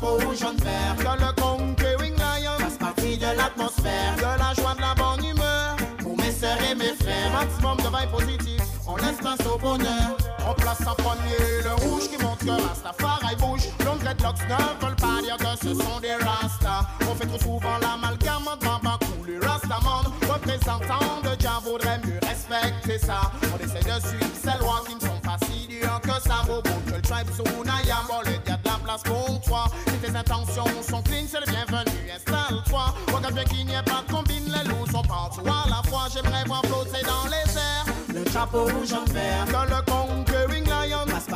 [0.00, 0.96] rouge, jaune, vert.
[0.98, 4.16] Que le conquering lion fasse partie de l'atmosphère.
[4.16, 5.76] De la joie, de la bonne humeur.
[5.98, 7.32] Pour mes sœurs et mes frères.
[7.32, 8.62] Maximum de vibes positives.
[8.86, 10.25] On laisse place au bonheur.
[10.48, 13.68] On place en premier le rouge qui montre que Rastafari bouge.
[13.84, 16.86] Longs dreadlocks ne veulent pas dire que ce sont des Rastas.
[17.10, 20.06] On fait trop souvent l'amalgame Baba Cool et Rastaman.
[20.28, 23.32] Représentant de Jah vaudrait mieux respecter ça.
[23.42, 26.42] On essaie de suivre ces lois qui ne sont pas si dures que ça.
[26.46, 28.06] Que le tribe am.
[28.08, 29.64] Bon, le gars de la place pour toi.
[29.88, 32.10] Si tes intentions sont clean, c'est le bienvenu.
[32.14, 32.94] Installe-toi.
[33.12, 34.44] Regarde bien qu'il n'y ait pas de combine.
[34.46, 36.06] Les loups sont partout à la fois.
[36.12, 37.86] J'aimerais voir flotter dans les airs.
[38.14, 39.44] Le chapeau rouge en vert.
[39.46, 40.15] Que le conquering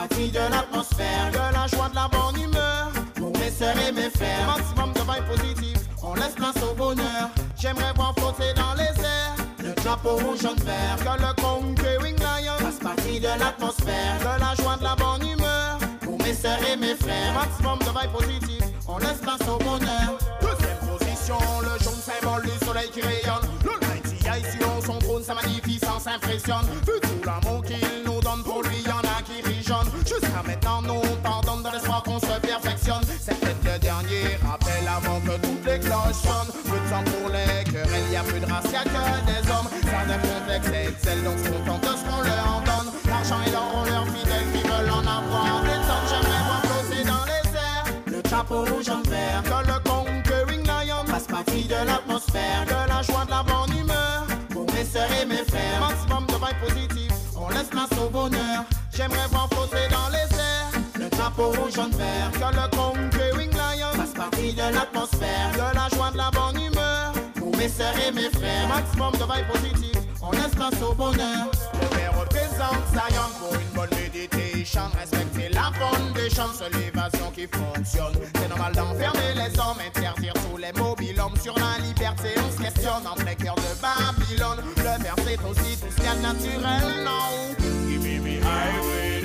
[0.01, 1.31] partie de l'atmosphère.
[1.33, 2.89] De la joie, de la bonne humeur.
[3.15, 4.47] Pour mes sœurs et mes frères.
[4.47, 5.83] Maximum de vibes positives.
[6.03, 7.29] On laisse place au bonheur.
[7.59, 9.37] J'aimerais voir flotter dans les airs.
[9.59, 10.97] Le chapeau rouge en vert.
[10.99, 14.19] Que le conquering lion fasse partie de l'atmosphère.
[14.21, 15.79] De la joie, de la bonne humeur.
[16.01, 17.35] Pour mes sœurs et mes frères.
[17.35, 18.65] Maximum de vibes positives.
[18.89, 20.09] On laisse place au bonheur.
[20.41, 23.47] Deuxième position, le jaune symbole du soleil qui rayonne.
[23.65, 26.67] Le mighty ici sur son trône, sa magnificence impressionne.
[26.87, 27.90] Vu tout l'amour qu'il
[41.01, 42.93] complexes excellent, donc se contentent de ce qu'on leur donne.
[43.07, 45.63] L'argent et l'or ont leurs fidèles qui veulent en avoir.
[45.63, 47.85] Des tonnes, j'aimerais voir flotter dans les airs.
[48.07, 49.43] Le chapeau rouge en vert.
[49.45, 52.65] Que le conquering lion fasse partie de l'atmosphère.
[52.67, 54.27] De la joie, de la bonne humeur.
[54.51, 55.81] Pour mes sœurs et mes frères.
[55.81, 57.15] Maximum de vibes positives.
[57.37, 58.65] On laisse place au bonheur.
[58.93, 60.71] J'aimerais voir flotter dans les airs.
[60.99, 62.31] Le chapeau rouge en vert.
[62.33, 65.51] Que le conquering lion fasse partie de l'atmosphère.
[65.55, 67.13] De la joie, de la bonne humeur.
[67.37, 68.69] Pour mes sœurs et mes frères.
[68.69, 70.10] Maximum de vibes positives.
[70.31, 71.51] On laisse place au bonheur.
[71.91, 74.83] Père représente Zion pour une bonne méditation.
[74.97, 78.15] Respecter la foundation, c'est l'évasion qui fonctionne.
[78.35, 82.29] C'est normal d'enfermer les hommes, interdire tous les mobiles hommes sur la liberté.
[82.37, 84.63] On se questionne en plein cœur de Babylone.
[84.77, 87.57] Le verre c'est aussi tout ce qu'il y a de naturel, non?
[87.89, 89.23] Give me me highway,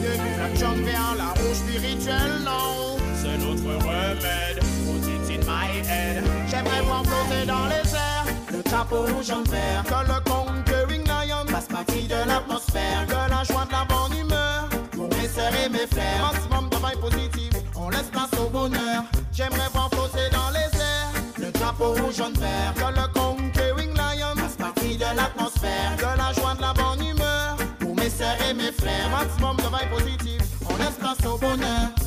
[0.00, 2.96] Give me la jaune vers la rouge spirituelle, non?
[3.14, 4.58] C'est notre remède.
[4.58, 6.24] Put it my head.
[6.50, 7.83] J'aimerais voir flotter dans les.
[8.54, 9.82] Le chapeau rouge en vert.
[9.84, 13.04] Que le conquering lion fasse partie de l'atmosphère.
[13.08, 14.68] De la joie, de la bonne humeur.
[14.92, 16.32] Pour mes sœurs et mes frères.
[16.32, 17.62] Maximum de vibes positives.
[17.74, 19.02] On laisse place au bonheur.
[19.32, 21.12] J'aimerais voir flotter dans les airs.
[21.36, 22.74] Le chapeau rouge en vert.
[22.76, 25.96] Que le conquering lion fasse partie de l'atmosphère.
[25.98, 27.56] De la joie, de la bonne humeur.
[27.80, 29.10] Pour mes sœurs et mes frères.
[29.10, 30.42] Maximum de vibes positives.
[30.70, 32.03] On laisse place au bonheur.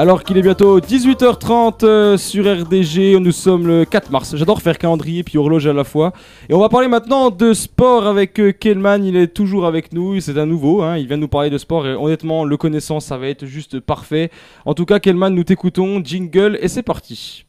[0.00, 4.34] Alors qu'il est bientôt 18h30 euh, sur RDG, nous sommes le 4 mars.
[4.34, 6.14] J'adore faire calendrier puis horloge à la fois.
[6.48, 10.18] Et on va parler maintenant de sport avec euh, Kelman, il est toujours avec nous,
[10.20, 10.96] c'est un nouveau, hein.
[10.96, 14.30] il vient nous parler de sport et honnêtement, le connaissant, ça va être juste parfait.
[14.64, 17.44] En tout cas, Kelman, nous t'écoutons, jingle et c'est parti.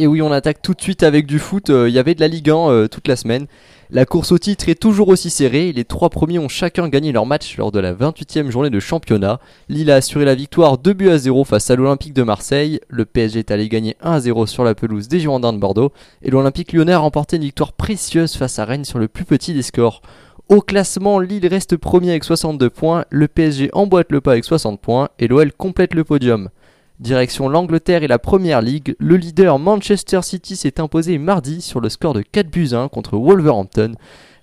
[0.00, 1.70] Et oui, on attaque tout de suite avec du foot.
[1.70, 3.48] Euh, Il y avait de la Ligue 1 euh, toute la semaine.
[3.90, 5.72] La course au titre est toujours aussi serrée.
[5.72, 9.40] Les trois premiers ont chacun gagné leur match lors de la 28e journée de championnat.
[9.68, 12.78] Lille a assuré la victoire 2 buts à 0 face à l'Olympique de Marseille.
[12.88, 15.92] Le PSG est allé gagner 1 à 0 sur la pelouse des Girondins de Bordeaux.
[16.22, 19.52] Et l'Olympique lyonnais a remporté une victoire précieuse face à Rennes sur le plus petit
[19.52, 20.02] des scores.
[20.48, 24.80] Au classement, Lille reste premier avec 62 points, le PSG emboîte le pas avec 60
[24.80, 26.50] points et l'OL complète le podium.
[27.00, 31.88] Direction l'Angleterre et la Première Ligue, le leader Manchester City s'est imposé mardi sur le
[31.90, 33.92] score de 4 buts à 1 contre Wolverhampton.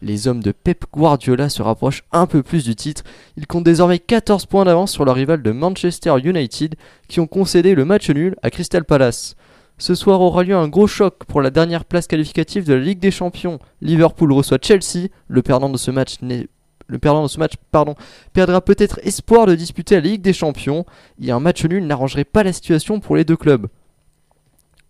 [0.01, 3.03] Les hommes de Pep Guardiola se rapprochent un peu plus du titre.
[3.35, 6.75] Ils comptent désormais 14 points d'avance sur leur rival de Manchester United
[7.09, 9.35] qui ont concédé le match nul à Crystal Palace.
[9.77, 12.99] Ce soir aura lieu un gros choc pour la dernière place qualificative de la Ligue
[12.99, 13.59] des Champions.
[13.81, 15.09] Liverpool reçoit Chelsea.
[15.27, 16.47] Le perdant de ce match n'est
[16.87, 17.95] le perdant de ce match pardon,
[18.33, 20.85] perdra peut-être espoir de disputer la Ligue des Champions
[21.21, 23.67] et un match nul n'arrangerait pas la situation pour les deux clubs.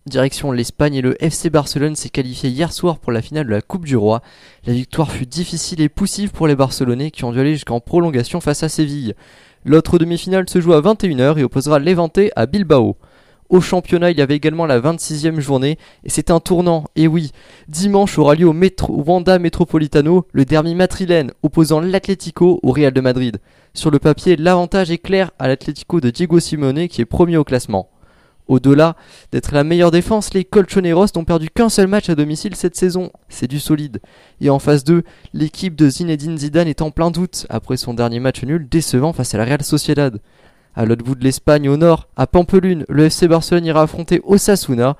[0.06, 3.60] Direction l'Espagne et le FC Barcelone s'est qualifié hier soir pour la finale de la
[3.60, 4.22] Coupe du Roi.
[4.64, 8.40] La victoire fut difficile et poussive pour les Barcelonais qui ont dû aller jusqu'en prolongation
[8.40, 9.14] face à Séville.
[9.64, 12.96] L'autre demi-finale se joue à 21h et opposera Levante à Bilbao.
[13.48, 16.84] Au championnat, il y avait également la 26e journée et c'est un tournant.
[16.96, 17.30] Et oui,
[17.68, 18.54] dimanche aura lieu au,
[18.88, 23.38] Wanda Metropolitano le derby madrilène opposant l'Atlético au Real de Madrid.
[23.72, 27.44] Sur le papier, l'avantage est clair à l'Atlético de Diego Simeone qui est premier au
[27.44, 27.90] classement.
[28.48, 28.94] Au-delà
[29.32, 33.10] d'être la meilleure défense, les Colchoneros n'ont perdu qu'un seul match à domicile cette saison.
[33.28, 34.00] C'est du solide.
[34.40, 35.02] Et en phase 2,
[35.34, 39.34] l'équipe de Zinedine Zidane est en plein doute après son dernier match nul décevant face
[39.34, 40.20] à la Real Sociedad.
[40.76, 44.96] À l'autre bout de l'Espagne, au nord, à Pampelune, le FC Barcelone ira affronter Osasuna.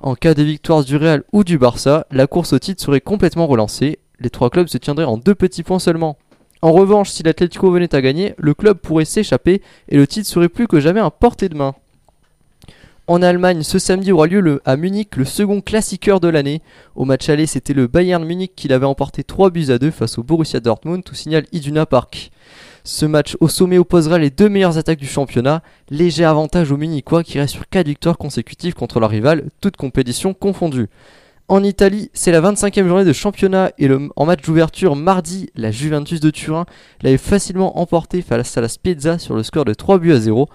[0.00, 3.46] En cas de victoire du Real ou du Barça, la course au titre serait complètement
[3.46, 4.00] relancée.
[4.18, 6.16] Les trois clubs se tiendraient en deux petits points seulement.
[6.62, 10.48] En revanche, si l'Atlético venait à gagner, le club pourrait s'échapper et le titre serait
[10.48, 11.74] plus que jamais à portée de main.
[13.06, 16.60] En Allemagne, ce samedi aura lieu le- à Munich le second classiqueur de l'année.
[16.94, 20.18] Au match aller, c'était le Bayern Munich qui l'avait emporté 3 buts à 2 face
[20.18, 22.30] au Borussia Dortmund, tout signale Iduna Park.
[22.84, 27.22] Ce match au sommet opposera les deux meilleures attaques du championnat, léger avantage aux Munichois
[27.22, 30.88] qui restent sur 4 victoires consécutives contre leur rival, toutes compétitions confondues.
[31.48, 35.72] En Italie, c'est la 25e journée de championnat et le- en match d'ouverture mardi, la
[35.72, 36.64] Juventus de Turin
[37.02, 40.48] l'avait facilement emporté face à la Spezia sur le score de 3 buts à 0.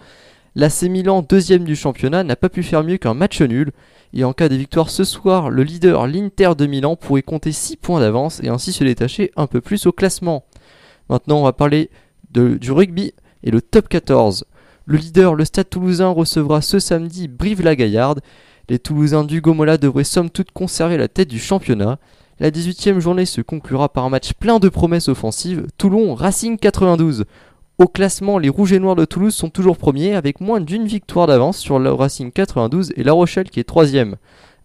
[0.56, 3.72] L'AC Milan, deuxième du championnat, n'a pas pu faire mieux qu'un match nul.
[4.14, 7.76] Et en cas de victoire ce soir, le leader, l'Inter de Milan, pourrait compter 6
[7.76, 10.46] points d'avance et ainsi se détacher un peu plus au classement.
[11.10, 11.90] Maintenant, on va parler
[12.40, 14.46] du rugby et le top 14.
[14.86, 18.22] Le leader, le Stade toulousain, recevra ce samedi Brive-la-Gaillarde.
[18.70, 21.98] Les Toulousains d'Hugo Mola devraient somme toute conserver la tête du championnat.
[22.40, 27.26] La 18e journée se conclura par un match plein de promesses offensives, Toulon-Racing 92.
[27.78, 31.28] Au classement, les Rouges et Noirs de Toulouse sont toujours premiers avec moins d'une victoire
[31.28, 34.16] d'avance sur le Racing 92 et La Rochelle qui est troisième.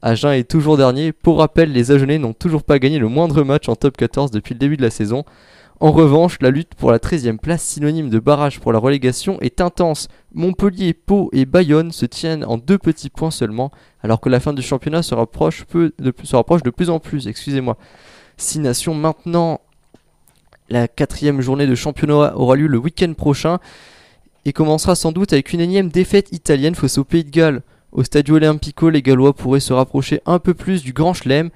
[0.02, 1.12] Agen est toujours dernier.
[1.12, 4.54] Pour rappel, les Agenais n'ont toujours pas gagné le moindre match en top 14 depuis
[4.54, 5.24] le début de la saison.
[5.82, 9.62] En revanche, la lutte pour la 13e place, synonyme de barrage pour la relégation, est
[9.62, 10.08] intense.
[10.34, 13.70] Montpellier, Pau et Bayonne se tiennent en deux petits points seulement,
[14.02, 16.10] alors que la fin du championnat se rapproche, de
[16.70, 17.26] plus en plus.
[17.26, 17.78] Excusez-moi.
[18.36, 19.62] Six nations maintenant.
[20.68, 23.58] La quatrième journée de championnat aura lieu le week-end prochain
[24.44, 27.62] et commencera sans doute avec une énième défaite italienne face au Pays de Galles.
[27.92, 31.48] Au Stadio Olimpico, les Gallois pourraient se rapprocher un peu plus du Grand Chelem.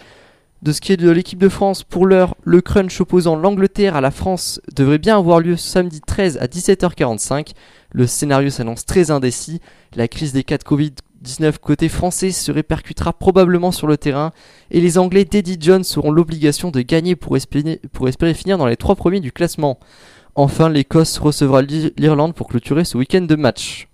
[0.64, 4.00] De ce qui est de l'équipe de France, pour l'heure, le crunch opposant l'Angleterre à
[4.00, 7.50] la France devrait bien avoir lieu samedi 13 à 17h45.
[7.92, 9.60] Le scénario s'annonce très indécis.
[9.94, 14.32] La crise des cas de Covid-19 côté français se répercutera probablement sur le terrain
[14.70, 17.78] et les Anglais d'Eddie Jones auront l'obligation de gagner pour espérer,
[18.32, 19.78] finir dans les trois premiers du classement.
[20.34, 23.86] Enfin, l'Écosse recevra l'I- l'Irlande pour clôturer ce week-end de match.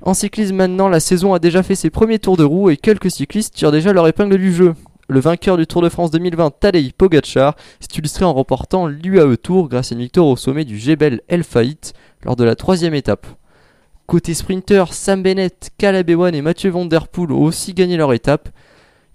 [0.00, 3.10] En cyclisme maintenant, la saison a déjà fait ses premiers tours de roue et quelques
[3.10, 4.74] cyclistes tirent déjà leur épingle du jeu.
[5.10, 9.68] Le vainqueur du Tour de France 2020, Tadej Pogacar, s'est illustré en remportant l'UAE Tour
[9.70, 11.94] grâce à une victoire au sommet du Jebel El Faït
[12.24, 13.26] lors de la troisième étape.
[14.06, 18.50] Côté sprinter, Sam Bennett, Caleb Ewan et Mathieu Van ont aussi gagné leur étape.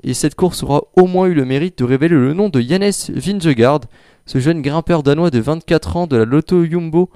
[0.04, 2.92] Et cette course aura au moins eu le mérite de révéler le nom de Jannes
[3.10, 3.82] Vingegaard.
[4.26, 7.10] Ce jeune grimpeur danois de 24 ans de la Lotto Jumbo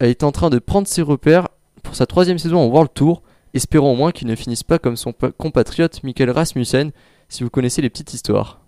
[0.00, 1.48] est en train de prendre ses repères
[1.84, 3.22] pour sa troisième saison en World Tour.
[3.54, 6.90] Espérons au moins qu'il ne finisse pas comme son pa- compatriote Michael Rasmussen,
[7.28, 8.60] si vous connaissez les petites histoires.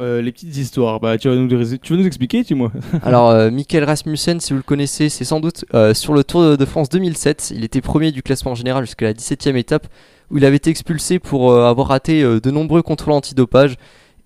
[0.00, 2.70] Euh, les petites histoires, bah tu vas nous, les- tu vas nous expliquer, dis-moi.
[3.02, 6.56] Alors, euh, Michael Rasmussen, si vous le connaissez, c'est sans doute euh, sur le Tour
[6.56, 7.52] de France 2007.
[7.56, 9.88] Il était premier du classement général jusqu'à la 17ème étape,
[10.30, 13.74] où il avait été expulsé pour euh, avoir raté de nombreux contrôles antidopage.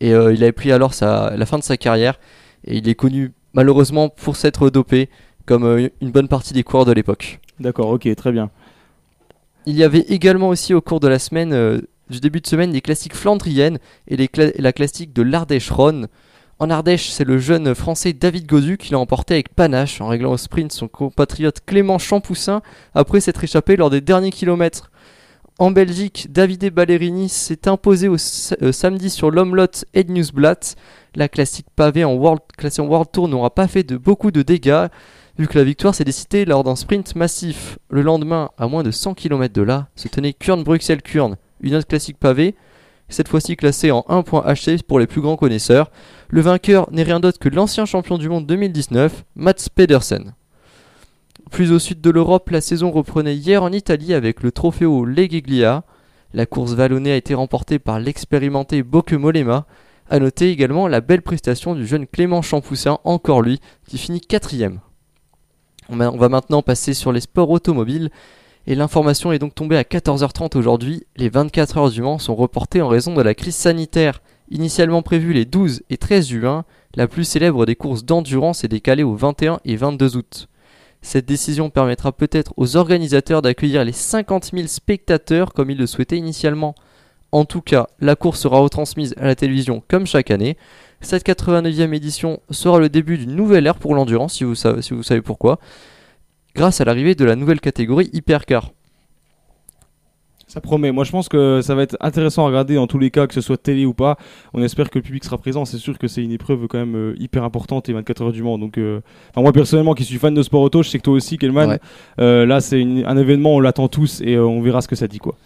[0.01, 2.19] Et il avait pris alors sa, la fin de sa carrière.
[2.67, 5.09] Et il est connu malheureusement pour s'être dopé,
[5.47, 7.39] comme une bonne partie des coureurs de l'époque.
[7.61, 8.51] D'accord, ok, très bien.
[9.65, 12.81] Il y avait également aussi au cours de la semaine, du début de semaine, les
[12.81, 14.17] classiques flandriennes et
[14.59, 16.07] la classique de l'Ardèche-Rhône.
[16.61, 20.31] En Ardèche, c'est le jeune français David Godu qui l'a emporté avec panache en réglant
[20.31, 22.63] au sprint son compatriote Clément Champoussin
[22.95, 24.93] après s'être échappé lors des derniers kilomètres.
[25.59, 30.77] En Belgique, Davide Ballerini s'est imposé euh, samedi sur l'Omlot et Newsblatt.
[31.15, 32.41] La classique pavée en World,
[32.79, 34.87] World Tour n'aura pas fait de beaucoup de dégâts,
[35.39, 37.79] vu que la victoire s'est décidée lors d'un sprint massif.
[37.91, 42.19] Le lendemain, à moins de 100 km de là, se tenait Kurn-Bruxelles-Kurn, une autre classique
[42.19, 42.55] pavée,
[43.09, 45.91] cette fois-ci classée en 1.HC pour les plus grands connaisseurs.
[46.29, 50.35] Le vainqueur n'est rien d'autre que l'ancien champion du monde 2019, Mats Pedersen.
[51.51, 55.85] Plus au sud de l'Europe, la saison reprenait hier en Italie avec le Trofeo Legiglia.
[56.33, 59.67] La course vallonnée a été remportée par l'expérimenté Bocke Molema.
[60.09, 64.81] A noter également la belle prestation du jeune Clément Champoussin, encore lui, qui finit quatrième.
[65.89, 68.11] On va maintenant passer sur les sports automobiles.
[68.67, 71.05] Et l'information est donc tombée à 14h30 aujourd'hui.
[71.17, 74.23] Les 24 heures du Mans sont reportées en raison de la crise sanitaire.
[74.51, 79.03] Initialement prévues les 12 et 13 juin, la plus célèbre des courses d'endurance est décalée
[79.03, 80.49] au 21 et 22 août.
[81.01, 86.19] Cette décision permettra peut-être aux organisateurs d'accueillir les 50 000 spectateurs comme ils le souhaitaient
[86.19, 86.77] initialement.
[87.33, 90.57] En tout cas, la course sera retransmise à la télévision comme chaque année.
[91.01, 95.59] Cette 89e édition sera le début d'une nouvelle ère pour l'endurance, si vous savez pourquoi.
[96.55, 98.71] Grâce à l'arrivée de la nouvelle catégorie Hypercar.
[100.49, 100.93] Ça promet.
[100.93, 103.33] Moi, je pense que ça va être intéressant à regarder dans tous les cas, que
[103.33, 104.19] ce soit télé ou pas.
[104.53, 105.65] On espère que le public sera présent.
[105.65, 108.43] C'est sûr que c'est une épreuve quand même euh, hyper importante et 24 heures du
[108.43, 108.59] Mans.
[108.59, 111.15] Donc, euh, enfin, moi personnellement, qui suis fan de sport auto, je sais que toi
[111.15, 111.71] aussi, Kelman.
[111.71, 111.79] Ouais.
[112.21, 115.09] euh, là, c'est une- un événement, on l'attend tous et on verra ce que ça
[115.09, 115.37] dit, quoi.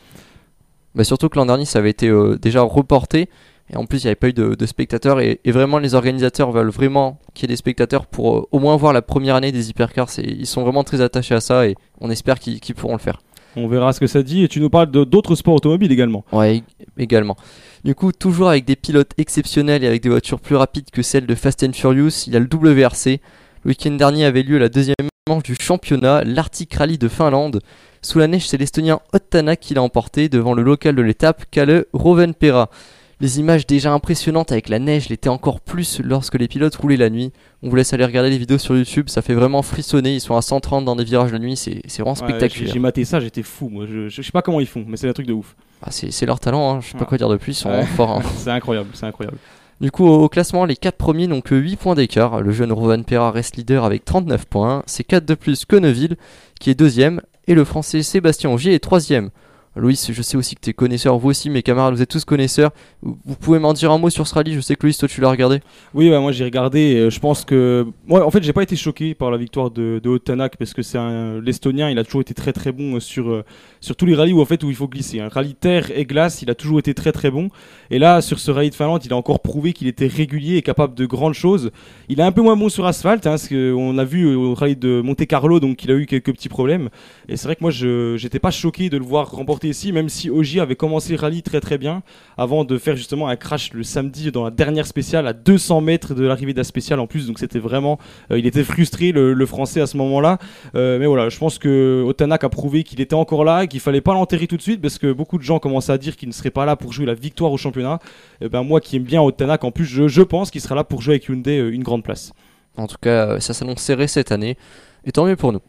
[0.97, 2.11] Bah, surtout que l'an dernier, ça avait été
[2.43, 3.29] déjà reporté.
[3.73, 5.21] Et en plus, il n'y avait pas eu de, de spectateurs.
[5.21, 8.59] Et, et vraiment, les organisateurs veulent vraiment qu'il y ait des spectateurs pour euh, au
[8.61, 10.09] moins voir la première année des hypercars.
[10.19, 13.21] Ils sont vraiment très attachés à ça et on espère qu'ils pourront le faire.
[13.57, 14.45] On verra ce que ça dit.
[14.45, 16.25] Et tu nous parles d'autres sports automobiles également.
[16.31, 16.63] Ouais, ég-
[16.99, 17.37] également.
[17.85, 21.27] Du coup, toujours avec des pilotes exceptionnels et avec des voitures plus rapides que celles
[21.27, 23.21] de Fast and Furious, il y a le WRC.
[23.65, 24.95] Le week-end dernier avait lieu la deuxième
[25.29, 27.61] manche du championnat, l'Arctic Rally de Finlande.
[28.03, 31.87] Sous la neige, c'est l'Estonien Ottanak qui l'a emporté devant le local de l'étape, Kalle
[31.93, 32.71] Rovenpera.
[33.19, 37.09] Les images déjà impressionnantes avec la neige l'étaient encore plus lorsque les pilotes roulaient la
[37.09, 37.33] nuit.
[37.63, 40.15] On vous laisse aller regarder les vidéos sur YouTube, ça fait vraiment frissonner.
[40.17, 42.73] Ils sont à 130 dans des virages de nuit, c'est vraiment Ouais, spectaculaire.
[42.75, 43.71] J'ai maté ça, j'étais fou.
[43.71, 45.57] Moi, je, je sais pas comment ils font, mais c'est un truc de ouf.
[45.83, 47.07] Ah, c'est leur talent, hein, je sais pas Ouais.
[47.07, 47.87] quoi dire de plus, ils sont Ouais.
[47.87, 48.19] forts.
[48.19, 48.23] hein.
[48.37, 49.39] c'est incroyable, c'est incroyable.
[49.81, 52.43] Du coup, au classement, les 4 premiers n'ont que 8 points d'écart.
[52.43, 54.83] Le jeune Rovan Pera reste leader avec 39 points.
[54.87, 56.17] C'est 4 de plus que Neuville,
[56.61, 57.23] qui est deuxième.
[57.47, 59.31] Et le français Sébastien Ogier est troisième.
[59.79, 62.25] Louis, je sais aussi que tu es connaisseur, vous aussi, mes camarades, vous êtes tous
[62.25, 62.71] connaisseurs.
[63.03, 65.21] Vous pouvez m'en dire un mot sur ce rallye Je sais que Louis, toi, tu
[65.21, 65.61] l'as regardé.
[65.93, 66.95] Oui, bah, moi j'ai regardé.
[66.97, 67.87] euh, je pense que.
[68.07, 70.19] Moi, en fait, j'ai pas été choqué par la victoire de, de
[70.59, 71.91] parce que c'est un- l'Estonien.
[71.91, 73.45] Il a toujours été très très bon euh, sur, euh,
[73.83, 75.21] sur tous les rallyes où, en fait, où il faut glisser.
[75.21, 77.51] Un rallye terre et glace, il a toujours été très très bon.
[77.91, 80.63] Et là, sur ce rallye de Finlande, il a encore prouvé qu'il était régulier et
[80.63, 81.71] capable de grandes choses.
[82.09, 85.03] Il est un peu moins bon sur asphalte, hein, qu'on a vu au rallye de
[85.03, 86.89] Monte Carlo, donc il a eu quelques petits problèmes.
[87.29, 90.09] Et c'est vrai que moi, je j'étais pas choqué de le voir remporter ici, même
[90.09, 92.03] si Ogier avait commencé rallye très très bien
[92.37, 96.15] avant de faire justement un crash le samedi dans la dernière spéciale à 200 mètres
[96.15, 97.99] de l'arrivée de la spéciale en plus donc c'était vraiment
[98.31, 100.39] euh, il était frustré le, français à ce moment là
[100.75, 104.13] mais voilà je pense que Otanak a prouvé qu'il était encore là qu'il fallait pas
[104.13, 106.51] l'enterrer tout de suite parce que beaucoup de gens commençaient à dire qu'il ne serait
[106.51, 108.01] pas là pour jouer la victoire au championnat
[108.41, 110.85] et ben moi qui aime bien Otanak en plus je, je pense qu'il sera là
[110.85, 112.33] pour jouer avec Hyundai euh, une grande place
[112.77, 114.57] En tout cas, euh, ça s'annonce serré cette année.
[115.05, 115.61] Et tant mieux pour nous.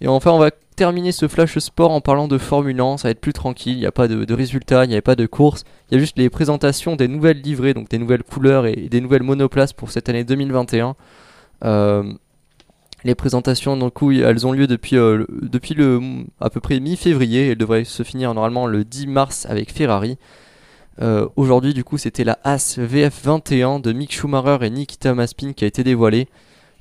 [0.00, 2.98] Et enfin, on va terminer ce flash sport en parlant de Formule 1.
[2.98, 3.74] Ça va être plus tranquille.
[3.74, 5.64] Il n'y a pas de, de résultats, il n'y avait pas de course.
[5.90, 9.00] Il y a juste les présentations des nouvelles livrées, donc des nouvelles couleurs et des
[9.00, 10.96] nouvelles monoplaces pour cette année 2021.
[11.64, 12.12] Euh,
[13.04, 13.78] les présentations,
[14.10, 16.00] elles ont lieu depuis, euh, depuis le,
[16.40, 17.50] à peu près mi-février.
[17.50, 20.18] Elles devraient se finir normalement le 10 mars avec Ferrari.
[21.02, 25.64] Euh, Aujourd'hui, du coup, c'était la As VF21 de Mick Schumacher et Nikita Maspin qui
[25.64, 26.28] a été dévoilée.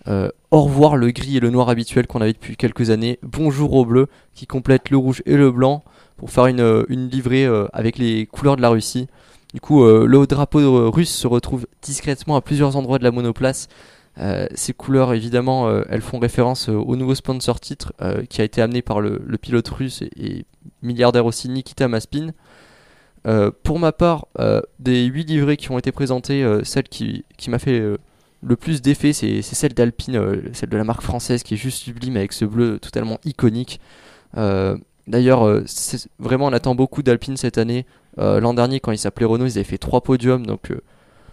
[0.08, 3.20] Euh, au revoir le gris et le noir habituel qu'on avait depuis quelques années.
[3.24, 5.84] Bonjour au bleu qui complète le rouge et le blanc
[6.18, 9.08] pour faire une, euh, une livrée euh, avec les couleurs de la Russie.
[9.54, 13.68] Du coup, euh, le drapeau russe se retrouve discrètement à plusieurs endroits de la monoplace.
[14.54, 17.94] Ces couleurs, évidemment, elles font référence au nouveau sponsor titre
[18.30, 20.46] qui a été amené par le, pilote russe et,
[20.84, 22.30] milliardaire aussi Nikita Maspin.
[23.64, 24.28] Pour ma part,
[24.78, 27.82] des 8 livrées qui ont été présentées, celle qui, qui m'a fait
[28.46, 31.80] le plus d'effet, c'est celle d'Alpine, euh, celle de la marque française qui est juste
[31.80, 33.80] sublime avec ce bleu totalement iconique.
[34.38, 35.66] Euh, D'ailleurs, euh,
[36.18, 37.86] vraiment, on attend beaucoup d'Alpine cette année.
[38.18, 40.72] L'an dernier, quand ils s'appelaient Renault, ils avaient fait 3 podiums, donc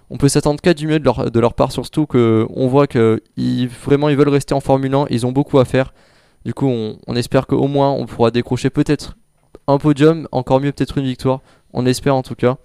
[0.08, 3.22] on peut s'attendre qu'à du mieux de leur, de leur part, surtout qu'on voit que
[3.36, 5.92] ils, vraiment ils veulent rester en Formule 1, ils ont beaucoup à faire.
[6.46, 9.18] Du coup, on espère qu'au moins on pourra décrocher peut-être
[9.68, 11.42] un podium, encore mieux peut-être une victoire.
[11.74, 12.56] On espère en tout cas.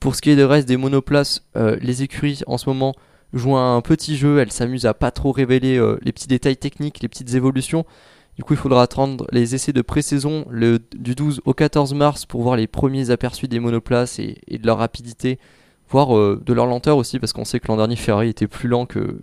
[0.00, 2.94] Pour ce qui est de reste des monoplaces, euh, les écuries en ce moment
[3.34, 7.00] jouent un petit jeu, elles s'amusent à pas trop révéler euh, les petits détails techniques,
[7.00, 7.84] les petites évolutions.
[8.36, 12.40] Du coup, il faudra attendre les essais de pré-saison du 12 au 14 mars pour
[12.40, 15.38] voir les premiers aperçus des monoplaces et, de leur rapidité,
[15.90, 18.68] voire euh, de leur lenteur aussi, parce qu'on sait que l'an dernier Ferrari était plus
[18.68, 19.20] lent que,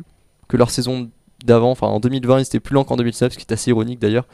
[0.54, 1.10] leur saison
[1.44, 1.72] d'avant.
[1.72, 4.28] Enfin, en 2020, ils étaient plus lents qu'en 2019, ce qui est assez ironique d'ailleurs.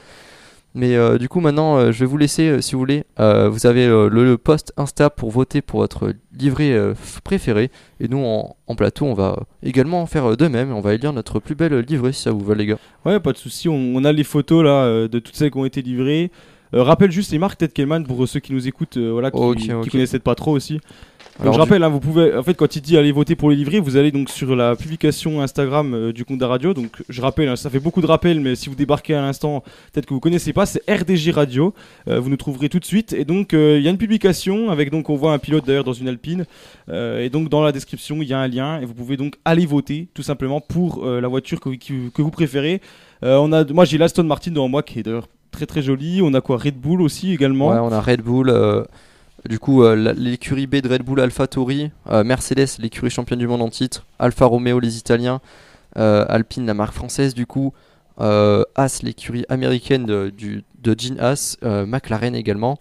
[0.76, 3.04] Mais euh, du coup, maintenant, euh, je vais vous laisser, euh, si vous voulez.
[3.18, 6.76] Vous avez le, post Insta pour voter pour votre livret
[7.24, 7.70] préféré.
[8.00, 10.74] Et nous, en, plateau, on va également en faire de même.
[10.74, 12.78] On va élire notre plus belle livret, si ça vous va, les gars.
[13.06, 13.70] Ouais, pas de souci.
[13.70, 16.32] On, a les photos là de toutes celles qui ont été livrées.
[16.74, 19.38] Euh, rappelle juste les marques peut-être Kelman pour ceux qui nous écoutent, euh, voilà, qui,
[19.38, 19.90] Ok, qui ok.
[19.90, 20.80] connaissent peut-être pas trop aussi.
[21.40, 23.36] Donc, Alors, je du- rappelle, hein, vous pouvez, en fait, quand il dit aller voter
[23.36, 26.76] pour les livrets, vous allez donc sur la publication Instagram euh, du compte de radio.
[26.76, 29.64] Donc, je rappelle, hein, ça fait beaucoup de rappels, mais si vous débarquez à l'instant,
[29.92, 31.74] peut-être que vous connaissez pas, c'est RDJ Radio.
[32.08, 33.14] Euh, vous nous trouverez tout de suite.
[33.14, 35.84] Et donc, euh, il y a une publication avec donc on voit un pilote d'ailleurs
[35.84, 36.46] dans une Alpine.
[36.92, 39.66] Et donc, dans la description, il y a un lien et vous pouvez donc aller
[39.66, 42.80] voter tout simplement pour la voiture que, que vous préférez.
[43.24, 46.22] On a, moi, j'ai l'Aston Martin devant moi qui est d'ailleurs très très jolie.
[46.22, 47.70] On a quoi Red Bull aussi également.
[47.70, 48.50] Ouais, on a Red Bull.
[48.50, 48.84] euh,
[49.48, 53.62] du coup, euh, l'écurie B de Red Bull AlphaTauri, euh, Mercedes, l'écurie championne du monde
[53.62, 55.42] en titre, Alfa Romeo, les Italiens,
[55.98, 57.74] euh, Alpine, la marque française, du coup,
[58.22, 62.78] euh, Haas, l'écurie américaine de, du, de Gene Haas, euh, McLaren également.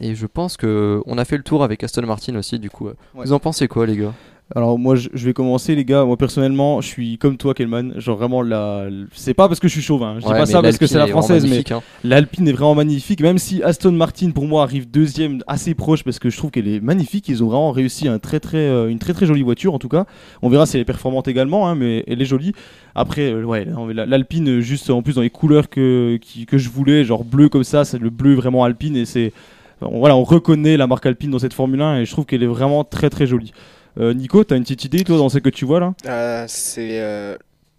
[0.00, 2.86] Et je pense que on a fait le tour avec Aston Martin aussi, du coup.
[2.86, 2.94] Ouais.
[3.14, 4.14] Vous en pensez quoi, les gars?
[4.56, 8.16] Alors moi je, vais commencer les gars, moi personnellement je suis comme toi Kelman, genre
[8.16, 8.88] vraiment la...
[9.12, 10.98] c'est pas parce que je suis chauvin, je dis Ouais, pas ça parce que c'est
[10.98, 11.80] la française mais hein.
[12.02, 16.18] l'Alpine est vraiment magnifique, même si Aston Martin pour moi arrive deuxième assez proche parce
[16.18, 18.98] que je trouve qu'elle est magnifique, ils ont vraiment réussi un très, très, euh, une
[18.98, 20.04] très très jolie voiture en tout cas,
[20.42, 22.52] on verra si elle est performante également hein, mais elle est jolie,
[22.96, 27.04] après euh, ouais l'Alpine juste en plus dans les couleurs que, qui- que je voulais,
[27.04, 29.32] genre bleu comme ça, c'est le bleu vraiment Alpine et c'est...
[29.80, 32.46] Voilà, on reconnaît la marque Alpine dans cette Formule 1 et je trouve qu'elle est
[32.46, 33.52] vraiment très très jolie.
[33.98, 35.94] Euh, Nico, t'as une petite idée toi dans ce que tu vois là?
[36.06, 37.36] Euh, c'est euh,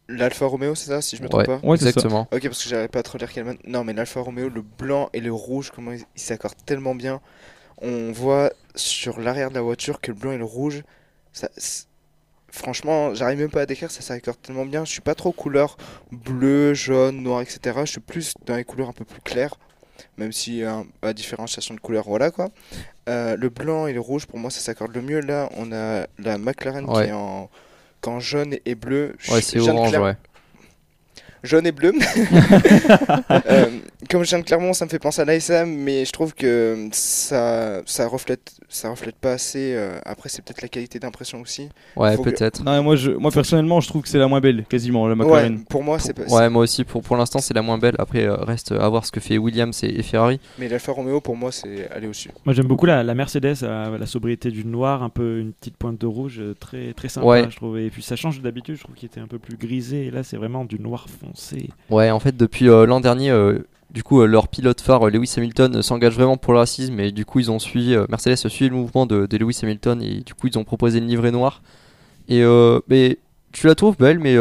[0.07, 1.59] l'Alfa Romeo, c'est ça, si je me trompe Ouais, pas?
[1.63, 1.85] Ouais, ça.
[1.87, 2.27] exactement.
[2.31, 3.57] Ok, parce que j'arrive pas à trop lire Kelman.
[3.65, 7.21] Non, mais l'Alfa Romeo, le blanc et le rouge, comment ils s'accordent tellement bien.
[7.81, 10.83] On voit sur l'arrière de la voiture que le blanc et le rouge,
[11.33, 11.49] ça,
[12.51, 14.85] franchement, j'arrive même pas à décrire, ça s'accorde tellement bien.
[14.85, 15.77] Je suis pas trop couleur
[16.11, 17.79] bleu, jaune, noir, etc.
[17.85, 19.55] Je suis plus dans les couleurs un peu plus claires,
[20.17, 22.49] même si euh, à différenciation de couleurs, voilà quoi.
[23.11, 25.19] Euh, le blanc et le rouge, pour moi, ça s'accorde le mieux.
[25.19, 27.03] Là, on a la McLaren Ouais.
[27.05, 27.49] qui est en,
[27.99, 29.15] qu'en jaune et bleu.
[29.29, 30.15] Ouais, c'est orange, ouais.
[31.43, 31.93] Jaune et bleu.
[33.49, 33.65] Euh,
[34.09, 36.87] comme je viens de Clermont, ça me fait penser à l'ASM, mais je trouve que
[36.91, 39.73] ça, ça reflète, ça reflète pas assez.
[39.75, 41.69] euh, après, c'est peut-être la qualité d'impression aussi.
[41.95, 42.63] Ouais, que- peut-être.
[42.81, 45.55] Moi, je, moi personnellement, je trouve que c'est la moins belle, quasiment, la McLaren.
[45.55, 46.23] Ouais, pour moi, c'est pas.
[46.23, 47.95] Ouais, moi aussi, pour, pour l'instant, c'est la moins belle.
[47.99, 50.39] Après, euh, reste à voir ce que fait Williams et, et Ferrari.
[50.59, 52.29] Mais l'Alfa Romeo, pour moi, c'est aller au-dessus.
[52.45, 55.77] Moi j'aime beaucoup la, la Mercedes, la, la sobriété du noir, un peu une petite
[55.77, 57.47] pointe de rouge, très très sympa Ouais.
[57.49, 57.77] je trouve.
[57.79, 60.05] Et puis ça change d'habitude, je trouve qu'il était un peu plus grisé.
[60.07, 61.05] Et là c'est vraiment du noir
[61.89, 63.59] Ouais, en fait, depuis euh, l'an dernier, euh,
[63.91, 66.99] du coup, euh, leur pilote phare, Lewis Hamilton, s'engage vraiment pour le racisme.
[66.99, 70.01] Et du coup, ils ont suivi, Mercedes a suivi le mouvement de, Lewis Hamilton.
[70.01, 71.61] Et du coup, ils ont proposé une livrée noire.
[72.27, 72.43] Et
[72.87, 73.17] mais
[73.51, 74.37] tu la trouves belle, mais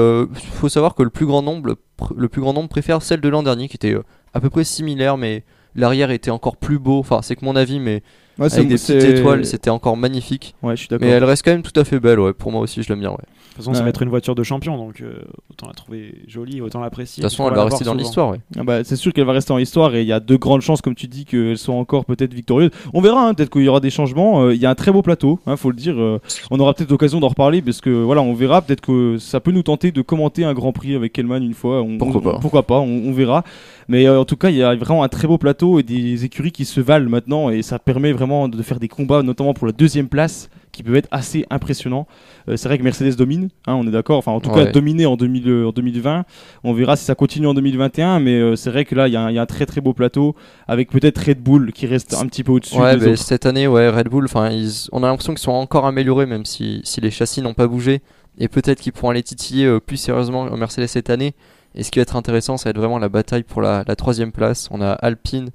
[0.53, 1.77] faut savoir que le plus grand nombre,
[2.17, 3.97] le plus grand nombre préfère celle de l'an dernier, qui était
[4.35, 6.99] à peu près similaire, mais l'arrière était encore plus beau.
[6.99, 8.03] Enfin, c'est que mon avis, mais
[8.41, 10.55] Ouais, avec des petites étoiles, c'était encore magnifique.
[10.63, 11.07] Ouais, je suis d'accord.
[11.07, 12.33] Mais elle reste quand même tout à fait belle, ouais.
[12.33, 13.17] Pour moi aussi, je l'aime bien, ouais.
[13.17, 13.85] De toute façon, ça Ouais.
[13.85, 15.13] va être une voiture de champion, donc euh,
[15.51, 17.23] autant la trouver jolie, autant l'apprécier.
[17.23, 18.39] De toute façon, elle va rester dans l'histoire, ouais.
[18.59, 20.63] Ah bah, c'est sûr qu'elle va rester en histoire et il y a de grandes
[20.63, 22.71] chances, comme tu dis, qu'elle soit encore peut-être victorieuse.
[22.95, 24.43] On verra, hein, peut-être qu'il y aura des changements.
[24.45, 25.95] Euh, Il y a un très beau plateau, hein, faut le dire.
[26.01, 26.19] Euh,
[26.51, 28.63] on aura peut-être l'occasion d'en reparler parce que voilà, on verra.
[28.63, 31.83] Peut-être que ça peut nous tenter de commenter un Grand Prix avec Kelman une fois.
[31.83, 32.39] On- Pourquoi on- pas.
[32.41, 33.45] Pourquoi pas on, on verra.
[33.91, 36.25] Mais euh, en tout cas, il y a vraiment un très beau plateau et des
[36.25, 39.67] écuries qui se valent maintenant et ça permet vraiment de faire des combats, notamment pour
[39.67, 42.07] la deuxième place, qui peuvent être assez impressionnants.
[42.49, 44.19] Euh, c'est vrai que Mercedes domine, hein, on est d'accord.
[44.19, 46.25] Enfin, en tout cas, dominé en, 2000, euh, en 2020.
[46.63, 49.17] On verra si ça continue en 2021, mais euh, c'est vrai que là, il y,
[49.17, 50.37] a un- il y a un très très beau plateau
[50.69, 53.23] avec peut-être Red Bull qui reste un petit peu au-dessus Ouais, des bah, autres.
[53.25, 56.81] cette année, ouais, Red Bull, ils- on a l'impression qu'ils sont encore améliorés, même si,
[56.85, 58.03] si les châssis n'ont pas bougé.
[58.39, 61.35] Et peut-être qu'ils pourront aller titiller plus sérieusement en Mercedes cette année.
[61.75, 63.97] Et ce qui va être intéressant, ça va être vraiment la bataille pour la, la
[63.97, 64.69] troisième place.
[64.71, 65.51] On a Alpine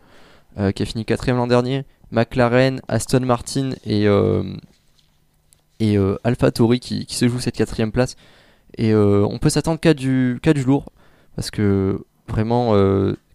[0.57, 4.43] euh, qui a fini quatrième l'an dernier, McLaren, Aston Martin et, euh,
[5.79, 8.15] et euh, AlphaTauri qui, qui se joue cette quatrième place.
[8.77, 10.85] Et on peut s'attendre qu'à du, qu'à du lourd.
[11.37, 12.73] Parce que vraiment,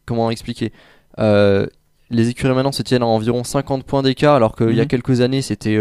[0.05, 0.71] comment expliquer
[1.19, 4.89] Les écuries maintenant se tiennent à environ 50 points d'écart, alors qu'il y a Mhm.
[4.89, 5.79] quelques années c'était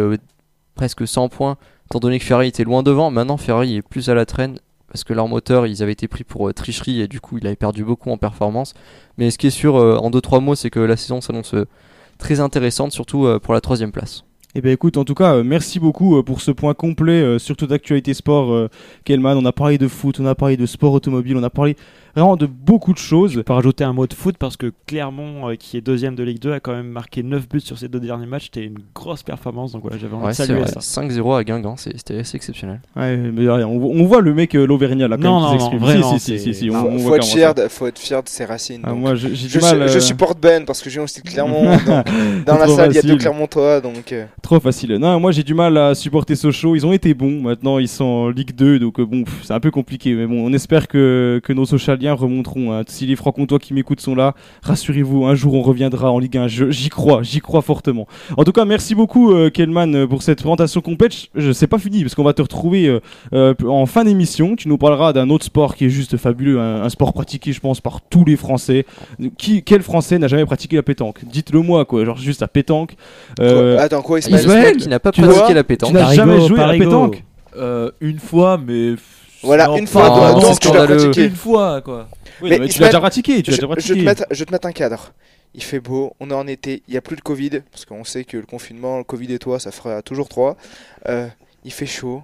[0.75, 3.11] presque 100 points, étant donné que Ferrari était loin devant.
[3.11, 4.59] Maintenant, Ferrari est plus à la traîne
[4.89, 7.47] parce que leur moteur, ils avaient été pris pour euh, tricherie et du coup, il
[7.47, 8.73] avait perdu beaucoup en performance.
[9.17, 11.67] Mais ce qui est sûr, euh, en 2-3 mots, c'est que la saison s'annonce euh,
[12.17, 14.25] très intéressante, surtout pour la troisième place.
[14.55, 18.67] Eh ben écoute, en tout cas, merci beaucoup pour ce point complet, surtout d'actualité sport,
[19.05, 19.37] Kelman.
[19.37, 21.77] On a parlé de foot, on a parlé de sport automobile, on a parlé
[22.15, 23.31] vraiment de beaucoup de choses.
[23.33, 26.23] Je peux rajouter un mot de foot parce que Clermont, euh, qui est deuxième de
[26.23, 28.45] Ligue 2, a quand même marqué 9 buts sur ses deux derniers matchs.
[28.45, 30.79] C'était une grosse performance, donc voilà, j'avais envie Ouais, de saluer ça.
[30.79, 32.81] 5-0 à Guingamp, c'était assez exceptionnel.
[32.95, 35.49] Ouais, mais rien, on, voit- on voit le mec euh, l'Auvergnat là quand Non, même
[35.49, 35.79] qui non, s'exprime.
[35.79, 37.87] non, vraiment, si, si, si, si, on, faut, on faut voit être fier de, faut
[37.87, 38.81] être fier de ses racines.
[38.83, 39.87] Ah, moi, je, du mal.
[39.89, 41.63] je euh, supporte Ben parce que j'ai aussi de Clermont.
[41.65, 41.85] donc,
[42.45, 43.17] dans la Trop salle, il y a deux facile.
[43.17, 44.13] Clermontois, donc.
[44.41, 44.95] Trop facile.
[44.95, 46.75] Non, moi j'ai du mal à supporter Sochaux.
[46.75, 47.41] Ils ont été bons.
[47.41, 50.13] Maintenant ils sont en Ligue 2, donc bon, c'est un peu compliqué.
[50.15, 51.65] Mais bon, on espère que, que nos
[52.07, 52.73] Remonteront.
[52.73, 52.83] hein.
[52.87, 54.33] Si les Francs-Comtois qui m'écoutent sont là,
[54.63, 56.47] rassurez-vous, un jour on reviendra en Ligue 1.
[56.47, 58.07] Je- J'y crois, j'y crois fortement.
[58.37, 61.13] En tout cas, merci beaucoup euh, Kelman euh, pour cette présentation complète.
[61.13, 62.99] Je, je sais pas fini parce qu'on va te retrouver euh,
[63.33, 64.55] euh, en fin d'émission.
[64.55, 67.59] Tu nous parleras d'un autre sport qui est juste fabuleux, un, un sport pratiqué, je
[67.59, 68.85] pense, par tous les Français.
[69.37, 71.19] Qui, quel Français n'a jamais pratiqué la pétanque?
[71.25, 72.05] Dites-le moi, quoi.
[72.05, 72.95] Genre juste la pétanque.
[73.39, 74.41] Euh, quoi- Attends, quoi, Ismaël?
[74.41, 75.89] Ismaël, qui n'a pas pratiqué vois, la pétanque.
[75.89, 77.23] tu n'as jamais joué à la pétanque?
[77.57, 78.93] Euh, une fois, mais.
[79.43, 81.25] Voilà, Non, une fois, tu pratiqué.
[81.25, 82.09] Une fois, quoi.
[82.41, 83.99] Oui, Mais mais tu l'as déjà pratiqué, tu je, déjà je pratiqué.
[83.99, 85.13] te mettre, je vais te mettre un cadre.
[85.55, 88.03] Il fait beau, on est en été, il n'y a plus de Covid, parce qu'on
[88.03, 90.55] sait que le confinement, le Covid et toi, ça fera toujours trois.
[91.07, 91.27] Euh,
[91.65, 92.21] il fait chaud,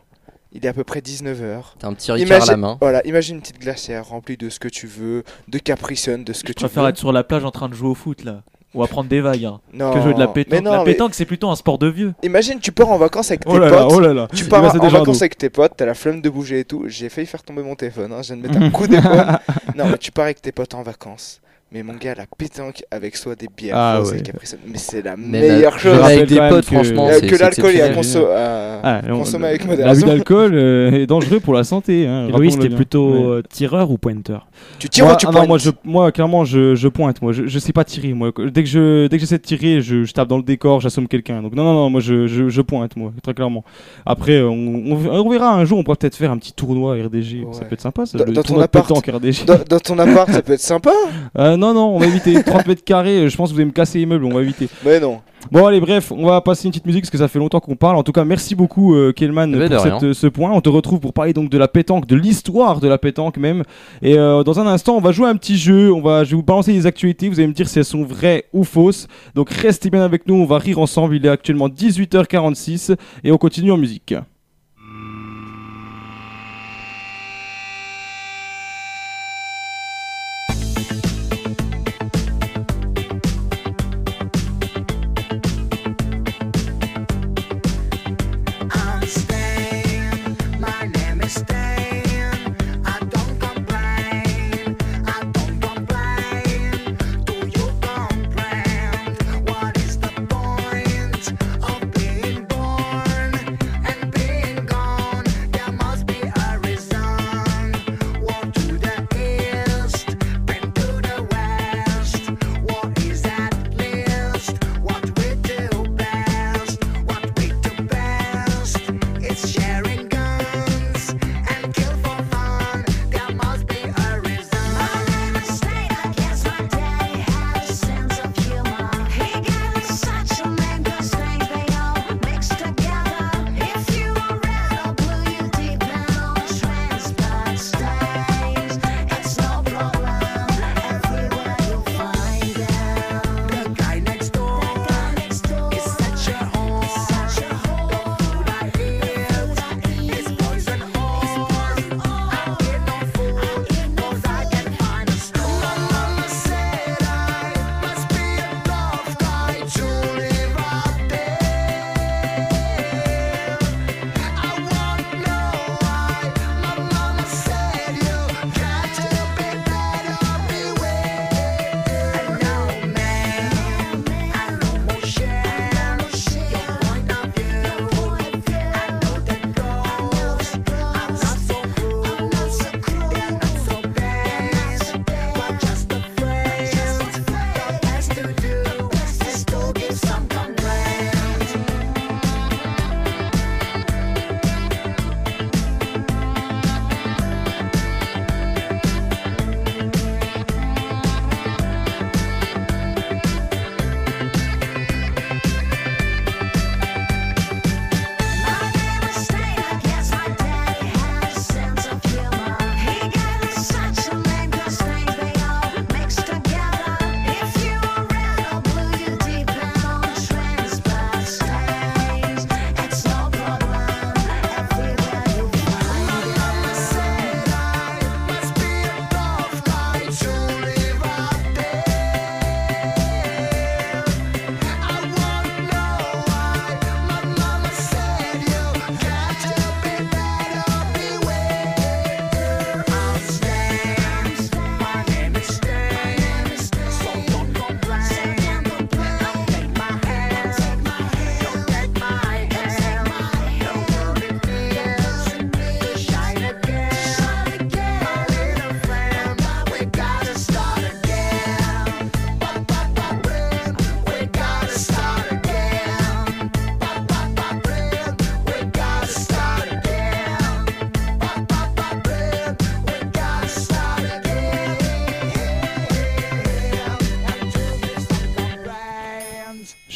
[0.53, 1.61] Il est à peu près 19h.
[1.79, 2.77] T'as un petit ricard à la main.
[2.79, 6.31] Voilà, imagine une petite glacière remplie de ce que tu veux, de Capri Sun, de
[6.33, 6.89] ce que Je tu préfère veux.
[6.89, 8.43] être sur la plage en train de jouer au foot là.
[8.75, 9.45] Ou à prendre des vagues.
[9.45, 10.61] hein, Non, que jouer de la mais pétanque.
[10.63, 12.13] non, la mais- pétanque, c'est plutôt un sport de vieux.
[12.23, 13.93] Imagine, tu pars en vacances avec tes Oh là là, potes.
[13.95, 14.27] oh là là.
[14.33, 16.65] Tu Il pars va en vacances avec tes potes, t'as la flemme de bouger et
[16.65, 16.83] tout.
[16.87, 18.21] J'ai failli faire tomber mon téléphone, hein.
[18.21, 19.25] je viens de mettre un coup d'épaule.
[19.75, 21.41] non, mais tu pars avec tes potes en vacances.
[21.71, 24.21] Mais mon gars, la pétanque avec soit des bières Ah ouais.
[24.67, 25.99] Mais c'est la Mais meilleure la- chose.
[25.99, 28.27] avec des potes, que- franchement, Euh, que l'alcool est à, exceptionnel.
[28.27, 30.07] conso- à Ah, consommer avec L'abus modération.
[30.07, 32.07] d'alcool euh, est dangereux pour la santé.
[32.07, 32.69] Hein, Louis, bien.
[32.69, 33.19] plutôt Ouais.
[33.37, 34.47] euh, tireur ou pointeur
[34.79, 37.21] Tu tires moi, ou tu ah non, moi, je, moi, clairement, je, je pointe.
[37.21, 38.13] Moi, je, je sais pas tirer.
[38.13, 40.79] Moi, dès que je, dès que j'essaie de tirer, je, je tape dans le décor,
[40.81, 41.41] j'assomme quelqu'un.
[41.41, 43.65] Donc non, non, non, moi, je, je, je pointe, moi, très clairement.
[44.05, 45.79] Après, on, on, on verra un jour.
[45.79, 47.45] On pourra peut-être faire un petit tournoi RDG.
[47.51, 47.65] Ça Ouais.
[47.67, 48.05] peut être sympa.
[48.05, 48.87] Ça, Dans- le dans ton appart.
[48.87, 49.45] pétanque RDG.
[49.45, 50.91] dans, dans ton appart, ça peut être sympa.
[51.55, 53.29] Euh, non, non, on va éviter 30 mètres carrés.
[53.29, 54.25] Je pense que vous allez me casser les meubles.
[54.25, 54.69] On va éviter.
[54.85, 55.21] Mais non.
[55.51, 57.75] Bon, allez, bref, on va passer une petite musique parce que ça fait longtemps qu'on
[57.75, 57.97] parle.
[57.97, 60.51] En tout cas, merci beaucoup, euh, Kelman, Eh ben, de pour cette- ce point.
[60.51, 63.61] On te retrouve pour parler donc de la pétanque, de l'histoire de la pétanque même.
[64.01, 65.93] Et euh, dans un instant, on va jouer à un petit jeu.
[65.93, 67.29] On va, je vais vous balancer des actualités.
[67.29, 69.07] Vous allez me dire si elles sont vraies ou fausses.
[69.35, 70.33] Donc restez bien avec nous.
[70.35, 71.15] On va rire ensemble.
[71.15, 74.15] Il est actuellement 18h46 et on continue en musique.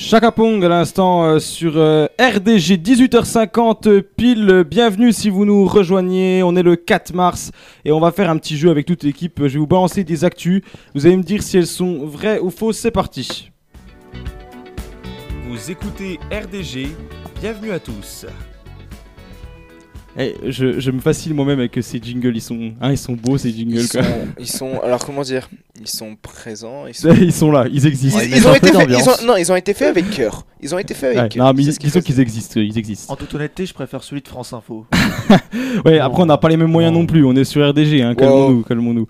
[0.10, 0.20] Again.
[0.20, 4.64] Chaka Pong à l'instant euh, sur euh, RDG 18h50 euh, pile.
[4.68, 6.42] Bienvenue si vous nous rejoignez.
[6.42, 7.52] On est le 4 mars
[7.86, 9.38] et on va faire un petit jeu avec toute l'équipe.
[9.38, 10.64] Je vais vous balancer des actus.
[10.96, 12.80] Vous allez me dire si elles sont vraies ou fausses.
[12.80, 13.52] C'est parti.
[15.48, 16.88] Vous écoutez RDG,
[17.40, 18.26] bienvenue à tous.
[20.18, 23.38] Eh, je, je me fascine moi-même avec ces jingles, ils sont, hein, ils sont beaux
[23.38, 23.80] ces jingles.
[23.82, 24.04] Ils quoi.
[24.04, 25.48] sont, ils sont, alors comment dire,
[25.80, 26.88] ils sont présents.
[26.88, 27.14] Ils, sont...
[27.22, 28.20] Ils sont là, ils existent.
[28.22, 30.46] ils, ils ont été ils ont, non, ils ont été faits avec cœur.
[30.62, 31.46] Ils ont été faits avec Ouais, cœur.
[31.46, 33.14] non, mais disons qu'ils existent, ils existent.
[33.14, 34.86] En toute honnêteté, je préfère celui de France Info.
[35.86, 38.16] Ouais, après on n'a pas les mêmes moyens non plus, on est sur RDG, hein,
[38.16, 39.08] calmons-nous, calmons-nous.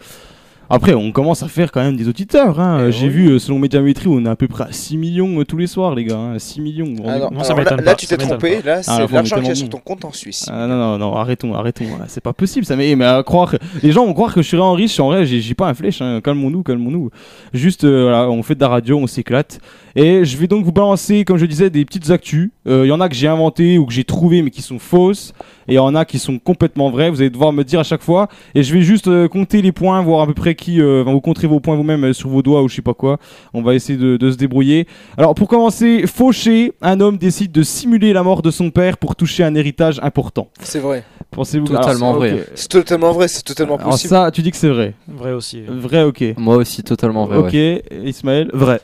[0.71, 2.59] Après, on commence à faire quand même des auditeurs.
[2.59, 2.85] Hein.
[2.87, 3.13] Eh J'ai oui.
[3.13, 5.65] vu, euh, selon Médiamétrie, on est à peu près à 6 millions euh, tous les
[5.65, 6.17] soirs, les gars.
[6.17, 6.93] hein, 6 millions.
[7.07, 8.61] Ah non, alors là, là, tu t'es trompé.
[8.63, 10.47] Là, c'est Ah, faut l'argent qu'il y a sur ton compte en Suisse.
[10.51, 11.85] Ah non, non, non, arrêtons, arrêtons.
[11.85, 12.75] voilà, C'est pas possible, ça.
[12.75, 13.55] Mais, mais à croire.
[13.81, 14.99] Les gens vont croire que je suis vraiment riche.
[14.99, 16.01] En vrai, j'ai j'ai pas un flèche.
[16.01, 17.09] hein, Calmons-nous, calmons-nous.
[17.53, 19.59] Juste, euh, voilà, on fait de la radio, on s'éclate.
[19.95, 22.51] Et je vais donc vous balancer, comme je disais, des petites actus.
[22.65, 25.33] Il y en a que j'ai inventé ou que j'ai trouvé, mais qui sont fausses.
[25.67, 27.09] Et il y en a qui sont complètement vraies.
[27.09, 28.27] Vous allez devoir me dire à chaque fois.
[28.55, 30.81] Et je vais juste euh, compter les points, voir à peu près qui.
[30.81, 32.93] euh, enfin, vous compterez vos points vous-même euh, sur vos doigts ou je sais pas
[32.95, 33.17] quoi.
[33.53, 34.87] On va essayer de, de se débrouiller.
[35.17, 39.15] Alors, pour commencer, fauché, un homme décide de simuler la mort de son père pour
[39.15, 40.47] toucher un héritage important.
[40.61, 41.03] C'est vrai.
[41.31, 42.33] Pensez-vous Totalement Alors, vrai.
[42.33, 42.39] ok.
[42.55, 44.09] C'est totalement vrai, c'est totalement Alors possible.
[44.09, 44.93] ça, tu dis que c'est vrai.
[45.07, 45.61] Vrai aussi.
[45.67, 46.23] Vrai, ok.
[46.37, 47.37] Moi aussi, totalement vrai.
[47.37, 47.83] ok, ouais.
[48.05, 48.49] Ismaël.
[48.53, 48.81] Vrai.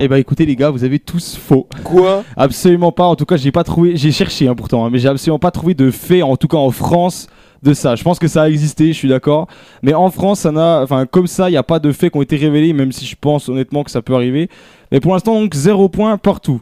[0.00, 1.66] Eh ben écoutez les gars, vous avez tous faux.
[1.84, 3.04] Quoi Absolument pas.
[3.04, 3.96] En tout cas, j'ai pas trouvé.
[3.96, 6.56] J'ai cherché hein, pourtant, hein, mais j'ai absolument pas trouvé de fait, en tout cas
[6.56, 7.28] en France,
[7.62, 7.96] de ça.
[7.96, 9.48] Je pense que ça a existé, je suis d'accord.
[9.82, 12.18] Mais en France, ça n'a, enfin comme ça, il n'y a pas de faits qui
[12.18, 14.48] ont été révélés, même si je pense honnêtement que ça peut arriver.
[14.92, 16.60] Mais pour l'instant, donc zéro point partout.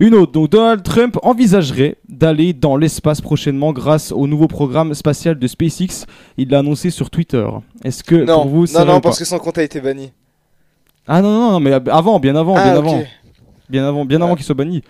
[0.00, 5.36] Une autre, donc Donald Trump envisagerait d'aller dans l'espace prochainement grâce au nouveau programme spatial
[5.36, 6.06] de SpaceX.
[6.36, 7.44] Il l'a annoncé sur Twitter.
[7.82, 10.12] Est-ce que Non, pour vous, c'est non, non, parce que son compte a été banni.
[11.08, 13.02] Ah non, non, non, mais avant, bien avant, Ah, bien avant.
[13.70, 14.82] Bien avant, bien avant qu'il soit banni.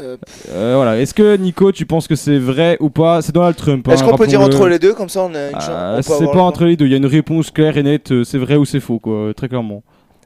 [0.00, 0.16] Euh,
[0.50, 0.98] Euh, voilà.
[1.00, 3.22] Est-ce que Nico, tu penses que c'est vrai ou pas?
[3.22, 3.86] C'est Donald Trump.
[3.88, 5.98] Est-ce hein, qu'on peut dire entre les deux comme ça on a une chance Ah,
[6.02, 6.86] C'est pas le entre les deux.
[6.86, 8.10] Il y a une réponse claire et nette.
[8.12, 9.12] euh, C'est vrai ou c'est faux, quoi.
[9.14, 9.82] euh, Très clairement.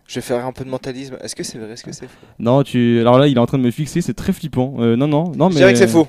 [0.07, 1.17] Je vais faire un peu de mentalisme.
[1.23, 1.73] Est-ce que c'est vrai?
[1.73, 2.17] Est-ce que c'est faux?
[2.39, 2.99] Non, tu.
[3.01, 4.01] Alors là, il est en train de me fixer.
[4.01, 4.77] C'est très flippant.
[4.79, 5.53] Euh, non, non, non, mais.
[5.55, 6.09] Je dirais que c'est faux.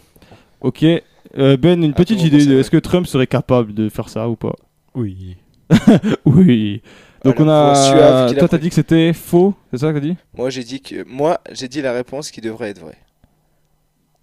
[0.61, 0.85] Ok.
[1.37, 2.59] Euh, ben, une petite idée.
[2.59, 4.55] Est-ce que Trump serait capable de faire ça ou pas?
[4.95, 5.35] Oui.
[6.25, 6.81] Oui.
[7.23, 8.33] Donc Voilà, on suave a.
[8.33, 9.53] Toi, t'as dit que c'était faux.
[9.71, 10.15] C'est ça que t'as dit?
[10.37, 12.97] Moi j'ai dit que moi j'ai dit la réponse qui devrait être vraie.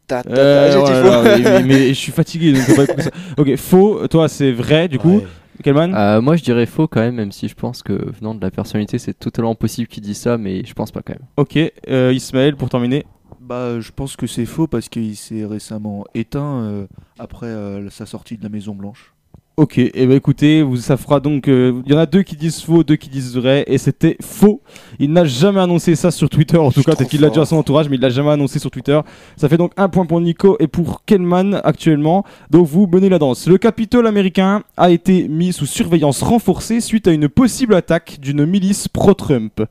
[0.06, 1.10] Ta, ta, ta, Euh, j'ai ouais, dit faux.
[1.10, 3.10] non, mais, mais- mais je suis fatigué donc on pas ça.
[3.36, 4.06] Ok, faux.
[4.08, 5.16] Toi, c'est vrai du coup.
[5.18, 5.26] Ouais.
[5.64, 5.94] Kelman?
[5.94, 8.50] Euh, moi, je dirais faux quand même, même si je pense que venant de la
[8.50, 11.26] personnalité, c'est totalement possible qu'il dise ça, mais je pense pas quand même.
[11.38, 11.58] Ok.
[11.88, 13.06] Euh, Ismaël, pour terminer.
[13.40, 16.86] Bah, je pense que c'est faux parce qu'il s'est récemment éteint euh,
[17.18, 19.14] après euh, sa sortie de la Maison Blanche.
[19.58, 21.48] Ok, et eh ben écoutez, vous, ça fera donc.
[21.48, 24.18] euh, Il y en a deux qui disent faux, deux qui disent vrai, et c'était
[24.20, 24.60] faux.
[24.98, 27.46] Il n'a jamais annoncé ça sur Twitter, en tout cas, peut-être qu'il l'a dit à
[27.46, 29.00] son entourage, mais il l'a jamais annoncé sur Twitter.
[29.38, 32.22] Ça fait donc un point pour Nico et pour Kelman actuellement.
[32.50, 33.46] Donc vous menez la danse.
[33.48, 38.44] Le Capitole américain a été mis sous surveillance renforcée suite à une possible attaque d'une
[38.44, 39.62] milice pro-Trump.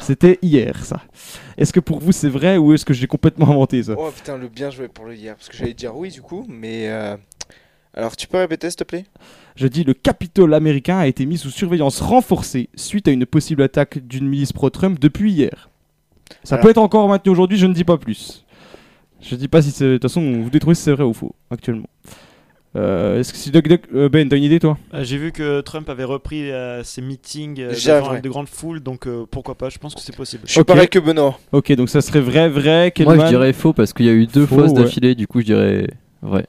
[0.00, 1.02] C'était hier, ça.
[1.58, 3.94] Est-ce que pour vous c'est vrai ou est-ce que j'ai complètement inventé ça?
[3.98, 5.34] Oh putain, le bien joué pour le hier.
[5.36, 6.88] Parce que j'allais dire oui du coup, mais.
[6.88, 7.16] euh,
[7.94, 9.04] Alors tu peux répéter s'il te plaît?
[9.56, 13.62] Je dis le Capitole américain a été mis sous surveillance renforcée suite à une possible
[13.62, 15.68] attaque d'une milice pro-Trump depuis hier.
[16.44, 18.44] Ça Alors- peut être encore maintenu aujourd'hui, je ne dis pas plus.
[19.20, 19.84] Je dis pas si c'est.
[19.84, 21.88] De toute façon, vous détruisez si c'est vrai ou faux actuellement.
[22.74, 24.78] Euh, Est-ce que si Doc, Doc- euh, Ben, t'as une idée toi?
[24.94, 28.80] Euh, J'ai vu que Trump avait repris euh, ses meetings euh, devant de grandes foules,
[28.80, 30.44] donc euh, pourquoi pas, je pense que c'est possible.
[30.46, 30.66] Je suis Ok.
[30.68, 31.38] pareil que Benoît.
[31.52, 32.84] Ok, donc ça serait vrai, vrai.
[32.84, 34.82] Moi, Kelman je dirais faux parce qu'il y a eu deux fausses ouais.
[34.84, 35.86] d'affilée, du coup, je dirais
[36.22, 36.46] vrai.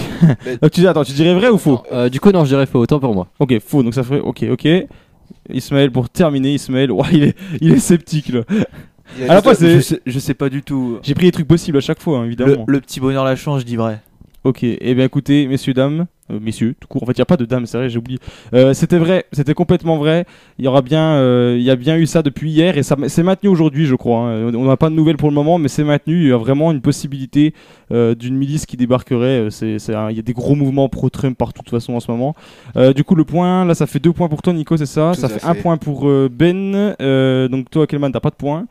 [0.62, 1.82] Donc, tu dis, attends, tu dirais vrai ou faux?
[1.92, 3.28] Euh, du coup, non, je dirais faux, autant pour moi.
[3.38, 4.20] Ok, faux, donc ça ferait.
[4.20, 4.68] Ok, ok.
[5.50, 8.40] Ismaël, pour terminer, Ismaël, ouais, il, est, il est sceptique là.
[9.16, 10.98] Il y a À la fois, c'est- Je sais, je sais pas du tout.
[11.02, 12.64] J'ai pris les trucs possibles à chaque fois, hein, Le, évidemment.
[12.66, 14.00] le petit bonheur la chance, je dis vrai.
[14.44, 17.24] Ok, et bien écoutez, messieurs, dames, euh, messieurs, tout court, en fait, il n'y a
[17.24, 18.18] pas de dames, c'est vrai, j'ai oublié.
[18.52, 20.26] Euh, c'était vrai, c'était complètement vrai.
[20.58, 23.22] Il y aura bien, euh, y a bien eu ça depuis hier et ça c'est
[23.22, 24.18] maintenu aujourd'hui, je crois.
[24.28, 24.54] hein.
[24.54, 26.24] On n'a pas de nouvelles pour le moment, mais c'est maintenu.
[26.24, 27.54] Il y a vraiment une possibilité
[27.90, 29.46] d'une milice qui débarquerait.
[29.50, 32.34] C'est, il y a des gros mouvements pro-Trump partout de toute façon en ce moment.
[32.94, 35.12] Du coup, le point, là, ça fait deux points pour toi, Nico, c'est ça?
[35.14, 35.46] Tout ça fait, fait.
[35.46, 36.94] un point pour Ben.
[37.50, 38.66] Donc toi, Kelman, t'as pas de point.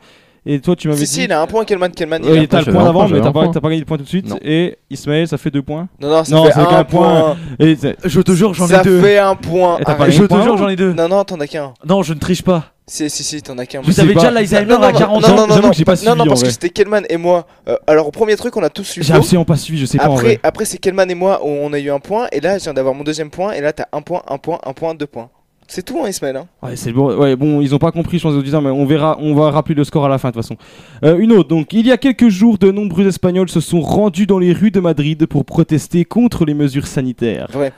[0.46, 1.10] Et toi, tu m'avais Si, dit.
[1.20, 2.20] si, il a un point, Kelman, Kelman.
[2.22, 3.48] il Ouais, a- t'as le point point, mais t'as un pas, point.
[3.52, 4.28] t'as pas gagné de point tout de suite.
[4.28, 4.38] Non.
[4.42, 5.88] Et Ismaël, ça fait deux points.
[6.00, 6.84] Non, non, ça Non, fait c'est un point.
[6.84, 7.36] point.
[7.58, 9.00] Et c'est- Je te jure, j'en ai Ça deux.
[9.00, 9.78] fait un point.
[10.08, 10.92] Je te jure, j'en ai deux.
[10.92, 11.72] Non, non, t'en as qu'un.
[11.88, 12.64] Non, je ne triche pas.
[12.86, 13.80] Si, si, si, t'en as qu'un.
[13.80, 15.30] Vous avez déjà l'Alzheimer Non, non, à non, 40 non, ans.
[15.30, 15.72] non, non, non,
[16.04, 17.46] non, non, parce que c'était Kelman et moi.
[17.66, 19.06] Euh, alors, au premier truc, on a tous suivi.
[19.06, 20.40] J'ai absolument pas suivi, je sais pas en Après, vrai.
[20.42, 22.26] après c'est Kelman et moi où on a eu un point.
[22.32, 23.52] Et là, je viens d'avoir mon deuxième point.
[23.52, 25.30] Et là, t'as un point, un point, un point, deux points.
[25.66, 26.36] C'est tout, hein, Ismaël.
[26.36, 26.46] Hein.
[26.62, 27.16] Ouais, c'est bon.
[27.16, 29.50] Ouais, bon, ils ont pas compris, je pense, les auditeurs, mais on verra, on va
[29.50, 30.56] rappeler le score à la fin, de toute façon.
[31.04, 34.26] Euh, une autre, donc, il y a quelques jours, de nombreux Espagnols se sont rendus
[34.26, 37.48] dans les rues de Madrid pour protester contre les mesures sanitaires.
[37.50, 37.72] Vrai.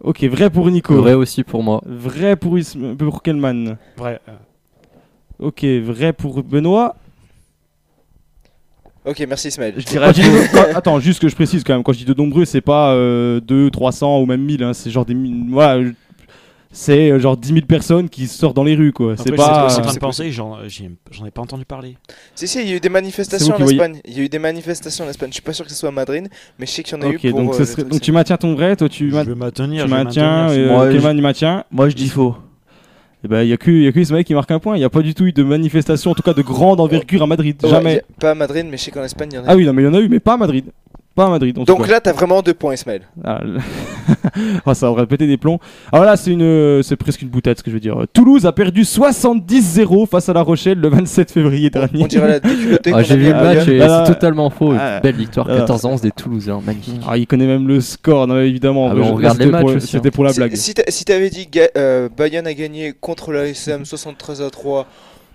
[0.00, 0.94] Ok, vrai pour Nico.
[0.94, 1.82] Vrai aussi pour moi.
[1.84, 3.76] Vrai pour, Ism- pour Kelman.
[3.96, 4.20] Vrai.
[4.28, 4.32] euh,
[5.40, 6.94] Ok, vrai pour Benoît.
[9.04, 9.74] Ok, merci Ismaël.
[9.76, 11.92] Je Quand dirais je dis de- quand- attends, juste que je précise quand même, quand
[11.92, 15.04] je dis de nombreux, c'est pas euh, 2, 300 ou même 1000, hein, c'est genre
[15.04, 15.16] des.
[15.50, 15.88] Voilà,
[16.70, 19.14] c'est euh, genre 10 000 personnes qui sortent dans les rues, quoi.
[19.16, 19.64] C'est pas.
[19.64, 21.96] en train c'est de penser, j'en j'y- j'en ai pas entendu parler.
[22.34, 23.66] Si, si, il y a eu des manifestations C'est en.
[23.68, 24.00] Espagne.
[24.04, 25.30] Il y a eu des manifestations en Espagne.
[25.30, 27.02] Je suis pas sûr que ce soit à Madrid, mais je sais qu'il y en
[27.02, 27.32] a eu pour.
[27.40, 29.84] donc, euh, donc tu maintiens ton vrai, toi tu, Je ma- vais maintenir.
[29.84, 31.64] tu maintiens, euh, il maintient.
[31.70, 32.36] Moi, je dis faux.
[33.24, 34.76] Et ben, il y a que, il y a que Ismaël qui marque un point.
[34.76, 37.22] Il n'y a pas du tout eu de manifestation, en tout cas de grande envergure
[37.22, 37.56] à Madrid.
[37.64, 38.02] Ouais, Jamais.
[38.20, 39.58] Pas à Madrid, mais je sais qu'en Espagne, il y en a Ah eu.
[39.58, 40.66] oui, non, mais il y en a eu, mais pas à Madrid.
[41.18, 41.58] Pas à Madrid.
[41.58, 41.92] en tout Donc cas.
[41.92, 43.02] là, t'as vraiment deux points, Ismaël.
[43.24, 43.40] Ah,
[44.66, 45.58] Oh, ça aurait pété des plombs.
[45.92, 47.96] Alors là, c'est une, euh, c'est presque une boutade ce que je veux dire.
[48.12, 52.04] Toulouse a perdu 70-0 face à La Rochelle le 27 février dernier.
[52.04, 52.50] On dirait la
[52.94, 53.74] Ah, j'ai vu le match Lyon.
[53.74, 54.74] et Ah, c'est totalement faux.
[54.78, 57.00] ah, Belle victoire, ah, 14 11 des Toulousains, magnifique.
[57.08, 58.88] Ah, il connaît même le score, non, évidemment.
[58.90, 60.12] Ah, bah, on regarde les matchs pour- aussi, C'était hein.
[60.14, 60.54] pour la blague.
[60.54, 64.86] Si t'a- si t'avais dit euh, Bayonne a gagné contre la SM 73 à 3,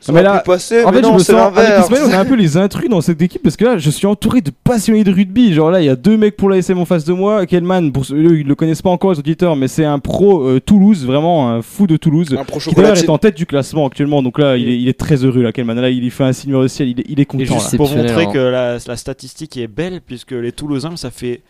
[0.03, 1.85] ça Mais là, passer, En mais fait, je me sens avec l'inverse.
[1.87, 4.05] Ismaël, on est un peu les intrus dans cette équipe parce que là, je suis
[4.05, 5.53] entouré de passionnés de rugby.
[5.53, 7.45] Genre là, il y a deux mecs pour la SM en face de moi.
[7.45, 10.45] Kelman, pour ceux eux, ils le connaissent pas encore les auditeurs, mais c'est un pro
[10.47, 12.35] euh, Toulouse, vraiment un fou de Toulouse.
[12.37, 14.87] Un pro Qui d'ailleurs est en tête du classement actuellement, donc là il est, il
[14.89, 15.79] est très heureux là, Kelman.
[15.79, 17.43] Là il fait un signe vers le ciel, il est, il est Et content.
[17.53, 17.59] là.
[17.59, 18.31] juste pour montrer hein.
[18.33, 21.41] que la, la statistique est belle, puisque les Toulousains, ça fait.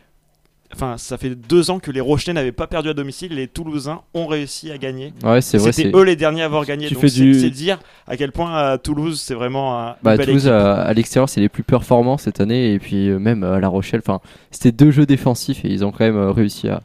[0.73, 3.33] Enfin, ça fait deux ans que les Rochelais n'avaient pas perdu à domicile.
[3.35, 5.13] Les Toulousains ont réussi à gagner.
[5.23, 5.71] Ouais, c'est vrai.
[5.71, 6.87] C'était eux les derniers à avoir gagné.
[6.87, 10.45] Tu donc c'est du- dire à quel point à Toulouse c'est vraiment Bah, belle Toulouse
[10.47, 10.53] équipe.
[10.53, 12.73] à, à l'extérieur, c'est les plus performants cette année.
[12.73, 14.19] Et puis euh, même à La Rochelle, enfin,
[14.51, 16.81] c'était deux jeux défensifs et ils ont quand même euh, réussi à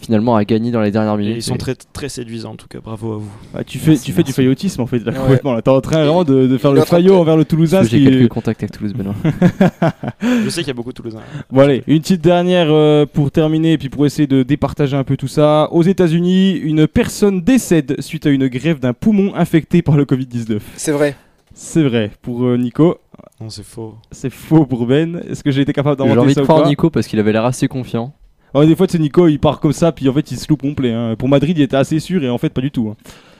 [0.00, 1.36] finalement à gagner dans les dernières Et minutes.
[1.38, 2.78] ils sont très très séduisants en tout cas.
[2.82, 3.30] Bravo à vous.
[3.54, 5.18] Ah, tu fais, tu fais du faillotisme en fait, là, Ouais.
[5.18, 5.54] complètement.
[5.54, 7.82] Là, t'es en train vraiment de, de faire le faillot envers le Toulousain.
[7.82, 9.14] J'ai qui- quelques contacts avec Toulouse, Benoît.
[10.44, 11.20] Je sais qu'il y a beaucoup de Toulousains.
[11.50, 15.04] Bon allez, une petite dernière euh, pour terminer et puis pour essayer de départager un
[15.04, 15.68] peu tout ça.
[15.72, 20.58] Aux États-Unis, une personne décède suite à une grève d'un poumon infecté par le Covid-19.
[20.76, 21.16] C'est vrai.
[21.54, 22.98] C'est vrai pour euh, Nico,
[23.40, 23.96] Non, c'est faux.
[24.12, 25.20] c'est faux pour Ben.
[25.28, 27.18] Est-ce que j'ai été capable J'ai d'inventer envie ça de croire pas Nico parce qu'il
[27.18, 28.14] avait l'air assez confiant.
[28.54, 30.92] Des fois, c'est Nico, il part comme ça puis en fait il se loupe complet.
[30.92, 31.14] hein.
[31.16, 32.88] Pour Madrid, il était assez sûr et en fait pas du tout.
[32.90, 32.96] hein.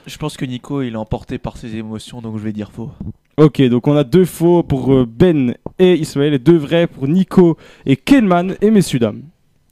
[0.07, 2.89] Je pense que Nico, il est emporté par ses émotions, donc je vais dire faux.
[3.37, 7.07] Ok, donc on a deux faux pour euh, Ben et Ismaël et deux vrais pour
[7.07, 9.21] Nico et Kelman et messieurs dames.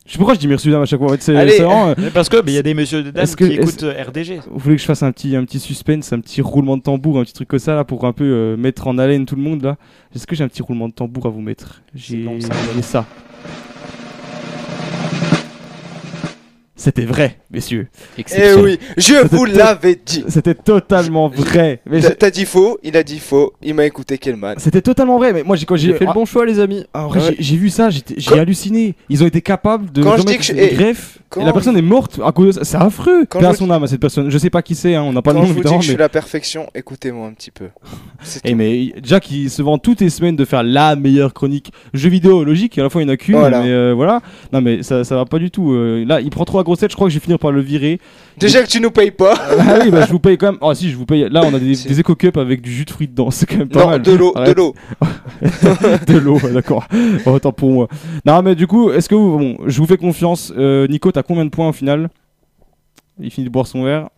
[0.06, 1.10] Je sais pourquoi je dis messieurs dames à chaque fois.
[1.10, 1.52] En fait, c'est Allez.
[1.52, 3.44] c'est vraiment, euh, Mais parce que il y a des messieurs des dames Est-ce que-
[3.46, 4.40] qui écoutent euh, RDG.
[4.50, 7.20] Vous voulez que je fasse un petit, un petit suspense, un petit roulement de tambour,
[7.20, 9.42] un petit truc comme ça là pour un peu euh, mettre en haleine tout le
[9.42, 9.76] monde là?
[10.16, 11.82] Est-ce que j'ai un petit roulement de tambour à vous mettre?
[11.94, 12.26] J'ai
[12.82, 13.06] ça.
[16.78, 17.88] C'était vrai, messieurs.
[18.18, 20.24] Eh oui, je vous l'avais dit.
[20.28, 21.82] C'était totalement vrai.
[21.90, 24.56] Mais T'as j'ai- dit faux, il a dit faux, il m'a écouté Kelman.
[24.58, 25.34] c'était totalement vrai.
[25.34, 26.86] Mais moi, j'ai quand J'ai j'ai fait le ah, bon choix, les amis.
[26.96, 27.20] Ouais.
[27.20, 28.96] j'ai- j'ai vu ça, j'ai Quand- halluciné.
[29.10, 31.20] Ils ont été capables de Quand je remettre dis que je- des greffes.
[31.30, 32.64] quand et la personne est morte à cause de ça.
[32.64, 33.26] C'est affreux.
[33.30, 34.30] Quand à je- son âme à cette personne.
[34.30, 34.96] Je sais pas qui c'est.
[34.96, 36.68] hein, on n'a pas Quand le je nom vous dis que je suis la perfection,
[36.76, 37.66] écoutez-moi un petit peu.
[38.22, 41.72] C'est Eh mais Jack il se vend toutes les semaines de faire la meilleure chronique
[41.94, 43.62] jeux vidéo logique à la fois il y en a qu'une Voilà.
[43.62, 44.22] mais euh, voilà
[44.52, 46.96] non mais ça, ça va pas du tout euh, là il prend trop grossette je
[46.96, 48.00] crois que je vais finir par le virer.
[48.38, 49.34] Déjà que tu nous payes pas.
[49.60, 50.58] ah oui bah je vous paye quand même.
[50.62, 51.28] Oh si je vous paye.
[51.30, 53.32] Là on a des, des éco cups avec du jus de fruits dedans.
[53.32, 54.02] C'est quand même pas Non, mal.
[54.02, 54.76] de l'eau, de l'eau.
[56.08, 56.86] de l'eau d'accord.
[57.26, 57.88] Autant pour moi.
[58.26, 60.54] Non mais du coup est-ce que vous bon je vous fais confiance.
[60.58, 62.10] Euh, Nico t'as combien de points au final?
[63.20, 64.10] Il finit de boire son verre.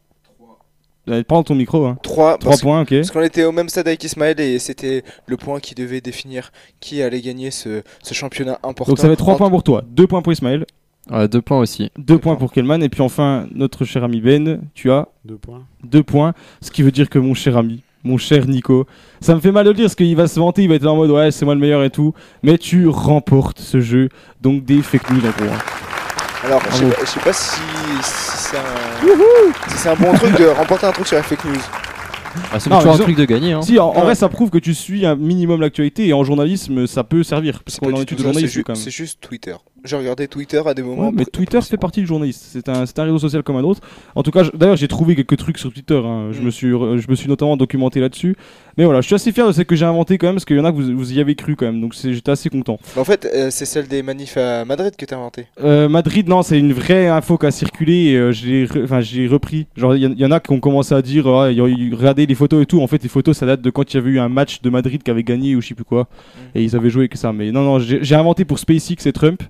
[1.10, 1.98] Euh, Prends ton micro hein.
[2.04, 2.90] 3 3 points ok.
[2.90, 6.52] Parce qu'on était au même stade avec Ismaël et c'était le point qui devait définir
[6.82, 8.92] qui allait gagner ce, ce championnat important.
[8.92, 10.66] donc ça fait 3 Entre- points pour toi 2 points pour Ismaël
[11.12, 11.92] Ouais, deux points aussi.
[11.98, 15.64] 2 points pour Kelman et puis enfin notre cher ami Ben tu as Deux points.
[15.84, 18.86] deux points, ce qui veut dire que mon cher ami, mon cher Nico,
[19.20, 20.86] ça me fait mal de le dire parce qu'il va se vanter, il va être
[20.86, 24.10] en mode ouais c'est moi le meilleur et tout, mais tu remportes ce jeu,
[24.42, 25.54] donc des fake news en gros.
[25.54, 25.60] hein.
[26.46, 26.94] Alors, je sais, Bravo.
[26.96, 27.60] pas- je sais pas si,
[28.02, 31.44] si c'est un, si c'est un bon truc de remporter un truc sur la fake
[31.46, 31.54] news.
[32.54, 33.54] Ah, c'est Non, toujours un disons- truc de gagner.
[33.54, 33.62] Hein.
[33.62, 37.04] Si en, vrai ça prouve que tu suis un minimum l'actualité et en journalisme ça
[37.04, 38.54] peut servir, parce C'est qu'on pas est en du études tout de ça, c'est journalisme
[38.54, 38.82] ju- quand même.
[38.82, 39.56] c'est juste Twitter.
[39.84, 41.08] J'ai regardé Twitter à des moments.
[41.08, 42.46] Ouais, mais Twitter fait partie du journaliste.
[42.52, 43.82] C'est un, un réseau social comme un autre.
[44.16, 46.02] En tout cas, d'ailleurs, j'ai trouvé quelques trucs sur Twitter.
[46.04, 46.30] hein.
[46.32, 46.46] Je, Mm.
[46.46, 48.36] me suis, je me suis notamment documenté là-dessus.
[48.78, 50.56] Mais voilà, je suis assez fier de ce que j'ai inventé quand même, parce qu'il
[50.58, 51.82] y en a que vous, vous y avez cru quand même.
[51.82, 52.80] Donc j'étais assez content.
[52.96, 55.48] En fait, euh, c'est celle des manifs à Madrid que t'as inventé.
[55.64, 57.94] Euh, Madrid, non, c'est une vraie info qui a circulé.
[58.12, 59.68] et, euh, j'ai re- repris.
[59.76, 62.26] Genre, il y, en- il y en a qui ont commencé à dire, ah, regardez
[62.26, 62.82] les photos et tout.
[62.82, 64.70] En fait, les photos, ça date de quand il y avait eu un match de
[64.70, 66.08] Madrid qui avait gagné ou je sais plus quoi.
[66.56, 67.34] Et ils avaient joué que ça.
[67.34, 69.42] Mais non, non, j'ai inventé pour SpaceX et Trump.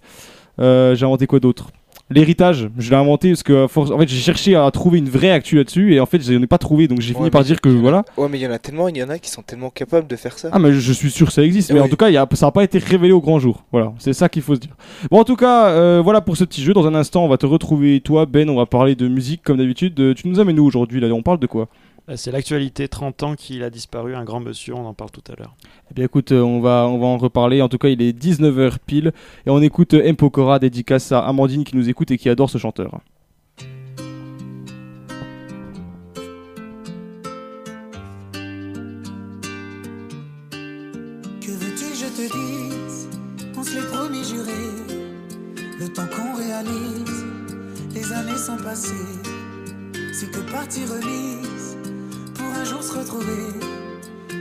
[0.59, 1.71] Euh, j'ai inventé quoi d'autre?
[2.11, 5.29] L'héritage, je l'ai inventé parce que force, en fait, j'ai cherché à trouver une vraie
[5.29, 6.87] actu là-dessus et en fait, je n'en ai pas trouvé.
[6.87, 8.03] Donc j'ai fini par dire que voilà.
[8.17, 10.07] Ouais, mais il y en a tellement, il y en a qui sont tellement capables
[10.07, 10.49] de faire ça.
[10.51, 12.27] Ah mais je suis sûr que ça existe, mais en tout cas il y a-
[12.33, 13.63] ça n'a pas été révélé au grand jour.
[13.71, 14.75] Voilà, c'est ça qu'il faut se dire.
[15.11, 16.73] Bon en tout cas, euh, voilà pour ce petit jeu.
[16.73, 19.57] Dans un instant, on va te retrouver toi Ben, on va parler de musique comme
[19.57, 19.99] d'habitude.
[19.99, 21.07] Euh, tu nous amènes où aujourd'hui là?
[21.09, 21.67] On parle de quoi?
[22.15, 25.35] C'est l'actualité, 30 ans qu'il a disparu, un grand monsieur, on en parle tout à
[25.35, 25.55] l'heure.
[25.91, 27.61] Eh bien écoute, euh, on va, on va en reparler.
[27.61, 29.11] En tout cas, il est 19h pile.
[29.45, 30.15] Et on écoute euh, M.
[30.15, 32.99] Pokora, dédicace à Amandine qui nous écoute et qui adore ce chanteur.
[33.57, 33.65] Que
[41.51, 43.09] veux-tu que je te dise?
[43.55, 44.51] On se l'est promis juré
[45.79, 47.25] Le temps qu'on réalise
[47.93, 48.93] Les années sont passées
[50.13, 51.58] C'est que partie remise
[52.55, 53.59] Un jour se retrouver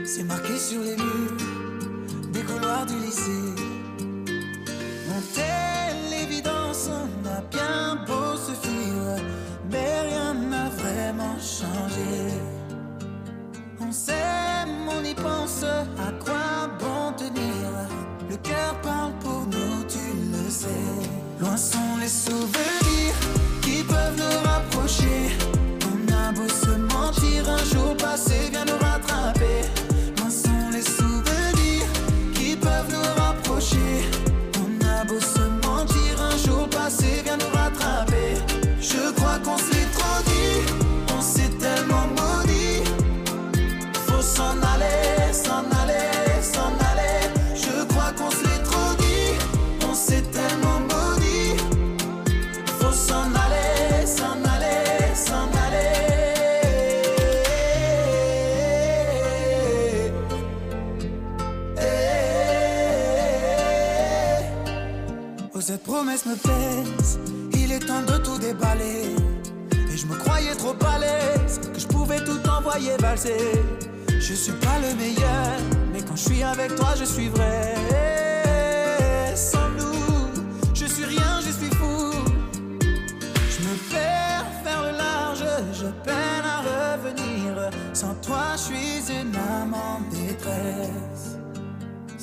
[0.05, 1.37] C'est marqué sur les murs
[2.31, 3.53] Des couloirs du lycée
[5.09, 9.23] On telle l'évidence On a bien beau se fuir
[9.71, 12.33] Mais rien n'a vraiment changé
[13.89, 17.89] on s'aime, on y pense, à quoi bon tenir?
[18.29, 19.97] Le cœur parle pour nous, tu
[20.31, 20.67] le sais.
[21.39, 23.15] Loin sont les souvenirs
[23.63, 25.58] qui peuvent nous rapprocher.
[26.29, 29.38] A beau se mentir, un jour passé vient nous rattraper.
[65.91, 67.19] Oh, cette promesse me pèse.
[67.53, 69.15] Il est temps de tout déballer.
[69.91, 73.63] Et je me croyais trop à l'aise que je pouvais tout envoyer valser.
[74.07, 75.57] Je suis pas le meilleur,
[75.91, 77.75] mais quand je suis avec toi, je suis vrai.
[79.35, 80.29] Sans nous,
[80.75, 82.11] je suis rien, je suis fou.
[82.81, 87.71] Je me perds faire le large, je peine à revenir.
[87.93, 91.08] Sans toi, je suis une âme en détresse.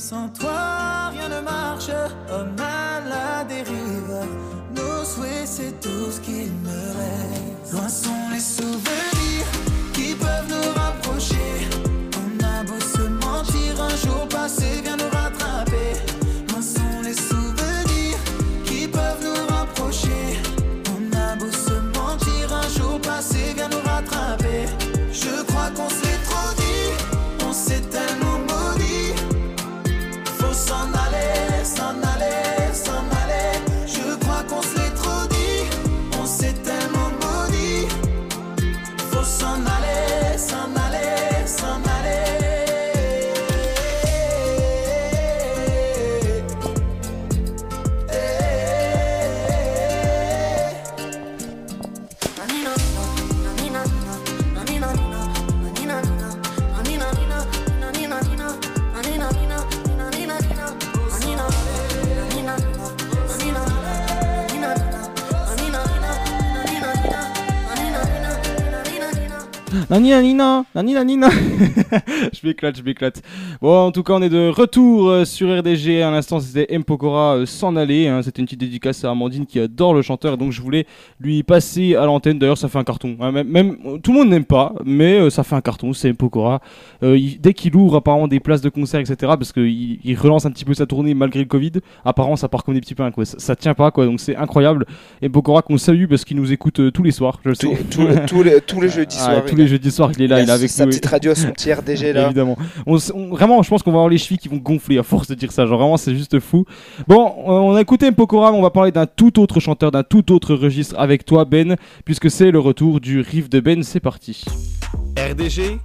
[0.09, 1.91] Sans toi, rien ne marche,
[2.31, 4.15] homme à la dérive.
[4.77, 7.73] Nos souhaits, c'est tout ce qu'il me reste.
[7.73, 9.49] Loin sont les souvenirs
[9.93, 11.69] qui peuvent nous rapprocher.
[12.21, 15.16] On a beau se mentir, un jour passé vient nous
[69.89, 71.29] Nani nanina, nani nanina.
[72.33, 73.23] je m'éclate, je m'éclate.
[73.63, 76.03] Bon, en tout cas, on est de retour euh, sur RDG.
[76.03, 76.83] À l'instant, c'était M.
[76.83, 78.09] Pokora euh, s'en aller.
[78.09, 78.21] hein.
[78.25, 80.35] C'était une petite dédicace à Amandine qui adore le chanteur.
[80.35, 80.87] Et donc, je voulais
[81.21, 82.37] lui passer à l'antenne.
[82.41, 83.17] D'ailleurs, ça fait un carton.
[83.21, 83.31] hein.
[83.31, 85.93] Même, même- tout le monde n'aime pas, mais euh, ça fait un carton.
[85.93, 86.17] C'est M.
[86.17, 86.61] Pokora.
[87.05, 90.47] Euh, il- dès qu'il ouvre apparemment des places de concert, etc., parce qu'il il relance
[90.47, 91.73] un petit peu sa tournée malgré le Covid,
[92.05, 93.13] apparemment, ça part comme des petits pains.
[93.13, 93.25] Quoi.
[93.25, 94.05] Ça, ça tient pas, quoi.
[94.07, 94.85] Donc, c'est incroyable.
[95.23, 97.39] Et Pokora qu'on salue parce qu'il nous écoute tous les soirs.
[97.45, 97.69] Je le sais.
[97.89, 98.27] Tous- les-
[98.89, 100.41] jeudis soirs, tous les a- jeudis soirs, il est là.
[100.41, 100.91] il est avec sa nous.
[100.91, 102.27] petite radio, son petit RDG, là.
[102.27, 102.57] Évidemment.
[102.87, 105.03] On s- on- vraiment, je pense qu'on va avoir les chevilles qui vont gonfler à
[105.03, 105.65] force de dire ça.
[105.67, 106.65] Genre, vraiment, c'est juste fou.
[107.09, 110.33] Bon, on a écouté Mpokora, mais on va parler d'un tout autre chanteur, d'un tout
[110.33, 113.83] autre registre avec toi, Ben, puisque c'est le retour du riff de Ben.
[113.83, 114.45] C'est parti.
[115.19, 115.79] RDG,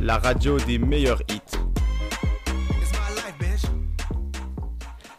[0.00, 1.22] la radio des meilleurs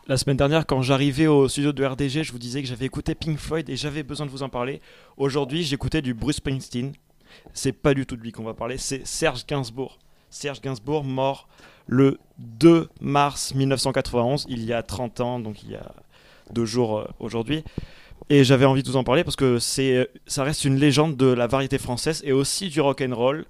[0.05, 3.15] La semaine dernière, quand j'arrivais au studio de RDG, je vous disais que j'avais écouté
[3.15, 4.81] Pink Floyd et j'avais besoin de vous en parler.
[5.15, 6.91] Aujourd'hui, j'écoutais du Bruce Springsteen.
[7.53, 9.99] C'est pas du tout de lui qu'on va parler, c'est Serge Gainsbourg.
[10.29, 11.47] Serge Gainsbourg, mort
[11.87, 15.93] le 2 mars 1991, il y a 30 ans, donc il y a
[16.51, 17.63] deux jours euh, aujourd'hui.
[18.29, 21.27] Et j'avais envie de vous en parler parce que c'est, ça reste une légende de
[21.27, 23.45] la variété française et aussi du rock and roll.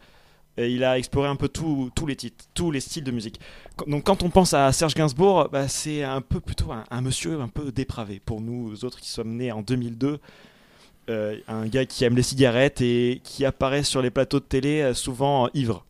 [0.58, 3.40] Il a exploré un peu tous les titres, tous les styles de musique.
[3.88, 7.48] Donc quand on pense à Serge Gainsbourg, bah, c'est un peu plutôt un, monsieur un
[7.48, 10.20] peu dépravé pour nous autres qui sommes nés en 2002.
[11.10, 14.82] Euh, un gars qui aime les cigarettes et qui apparaît sur les plateaux de télé
[14.82, 15.86] euh, souvent ivre.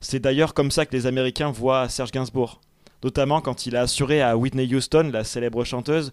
[0.00, 2.60] C'est d'ailleurs comme ça que les Américains voient Serge Gainsbourg.
[3.04, 6.12] Notamment quand il a assuré à Whitney Houston, la célèbre chanteuse,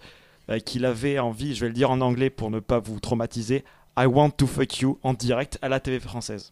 [0.50, 3.64] euh, qu'il avait envie, je vais le dire en anglais pour ne pas vous traumatiser,
[3.98, 6.52] I Want to Fuck You en direct à la TV française.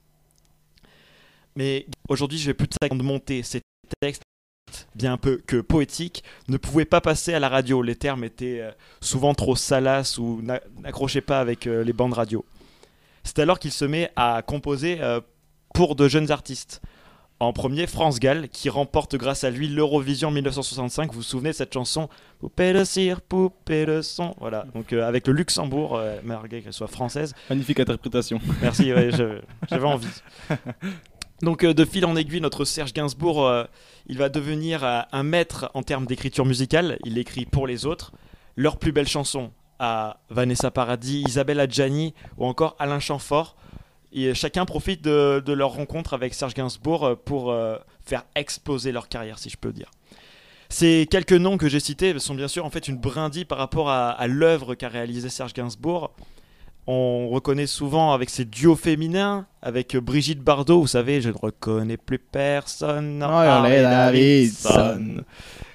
[1.56, 3.44] Mais aujourd'hui, je vais plus de monter.
[3.44, 3.62] Ces
[4.02, 4.24] textes,
[4.96, 7.82] bien peu que poétiques, ne pouvaient pas passer à la radio.
[7.82, 8.72] Les termes étaient euh,
[9.02, 12.46] souvent trop salaces ou n'a- n'accrochaient pas avec euh, les bandes radio.
[13.24, 15.20] C'est alors qu'il se met à composer euh,
[15.74, 16.82] pour de jeunes artistes.
[17.40, 21.10] En premier, France Gall, qui remporte grâce à lui l'Eurovision 1965.
[21.10, 22.08] Vous vous souvenez de cette chanson?
[22.38, 24.36] Poupée de cire, poupée de son.
[24.40, 27.34] Voilà, donc euh, avec le Luxembourg, euh, malgré qu'elle soit française.
[27.50, 28.40] Magnifique interprétation.
[28.62, 29.10] Merci, ouais,
[29.70, 30.08] j'avais envie.
[31.42, 33.64] Donc euh, de fil en aiguille, notre Serge Gainsbourg, euh,
[34.08, 37.00] il va devenir euh, un maître en termes d'écriture musicale.
[37.06, 38.12] Il écrit pour les autres.
[38.56, 43.56] Leurs plus belles chansons à Vanessa Paradis, Isabelle Adjani ou encore Alain Chamfort.
[44.14, 47.56] Et chacun profite de, leur rencontre avec Serge Gainsbourg pour
[48.04, 49.90] faire exploser leur carrière, si je peux dire.
[50.68, 53.90] Ces quelques noms que j'ai cités sont bien sûr en fait une brindille par rapport
[53.90, 56.14] à, l'œuvre qu'a réalisé Serge Gainsbourg.
[56.88, 61.98] On reconnaît souvent avec ses duos féminins, avec Brigitte Bardot, vous savez, je ne reconnais
[61.98, 63.22] plus personne.
[63.22, 65.24] Harley Davidson.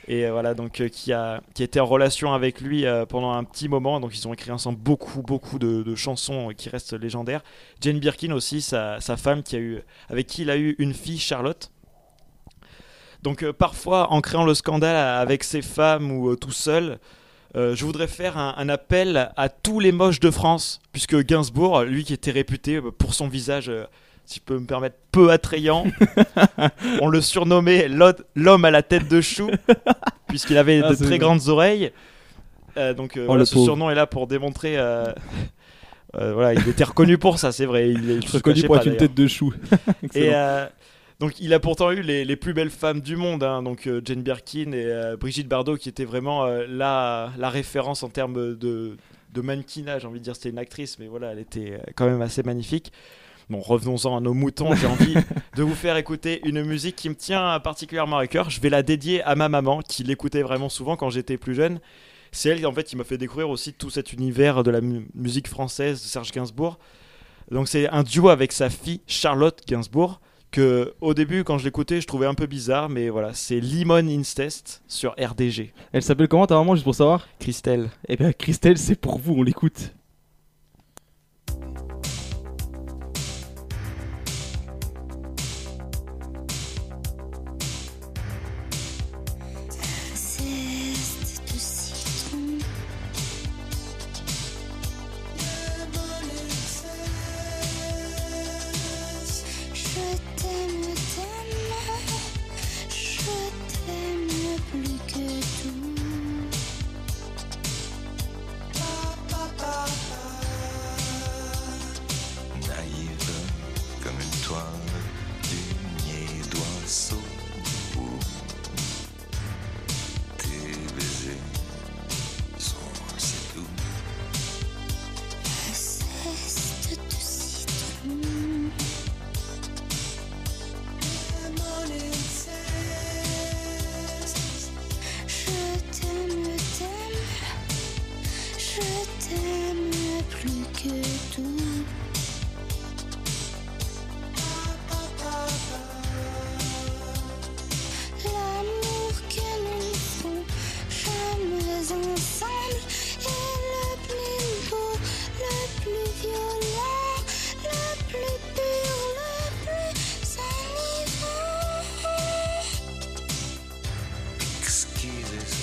[0.09, 3.33] Et euh, voilà, donc euh, qui, a, qui était en relation avec lui euh, pendant
[3.33, 3.99] un petit moment.
[3.99, 7.43] Donc ils ont écrit ensemble beaucoup, beaucoup de, de chansons euh, qui restent légendaires.
[7.81, 10.95] Jane Birkin aussi, sa, sa femme, qui a eu, avec qui il a eu une
[10.95, 11.73] fille, Charlotte.
[13.23, 16.99] Donc euh, parfois, en créant le scandale avec ses femmes ou euh, tout seul,
[17.57, 21.83] euh, je voudrais faire un, un appel à tous les moches de France, puisque Gainsbourg,
[21.85, 23.85] lui qui était réputé pour son visage, euh,
[24.25, 25.85] si je peux me permettre, peu attrayant,
[27.01, 27.89] on le surnommait
[28.35, 29.51] l'homme à la tête de chou,
[30.29, 31.19] puisqu'il avait Ah, de très vrai.
[31.19, 31.93] grandes oreilles.
[32.77, 33.65] Euh, donc Oh, voilà, ce pauvre.
[33.67, 34.77] surnom est là pour démontrer.
[36.13, 37.91] voilà, il était reconnu pour ça, c'est vrai.
[37.91, 39.55] Il, se Reconnu pour être une tête de chou.
[40.15, 40.33] Et
[41.21, 44.23] donc il a pourtant eu les, plus belles femmes du monde, hein, donc euh, Jane
[44.23, 48.97] Birkin et euh, Brigitte Bardot qui étaient vraiment euh, la, référence en termes de,
[49.33, 52.23] de mannequinat, j'ai envie de dire c'était une actrice, mais voilà, elle était quand même
[52.23, 52.93] assez magnifique.
[53.49, 55.15] Bon, revenons-en à nos moutons, j'ai envie
[55.57, 58.51] de vous faire écouter une musique qui me tient particulièrement à cœur.
[58.51, 61.79] Je vais la dédier à ma maman qui l'écoutait vraiment souvent quand j'étais plus jeune.
[62.33, 65.07] C'est elle en fait qui m'a fait découvrir aussi tout cet univers de la mu-
[65.15, 66.77] musique française de Serge Gainsbourg.
[67.53, 70.21] Donc c'est un duo avec sa fille Charlotte Gainsbourg
[70.51, 74.07] que au début quand je l'écoutais je trouvais un peu bizarre mais voilà c'est Limon
[74.09, 75.73] Incest sur RDG.
[75.93, 77.27] Elle s'appelle comment ta maman, juste pour savoir?
[77.39, 77.91] Christelle.
[78.09, 79.93] Eh bien, Christelle, c'est pour vous, on l'écoute.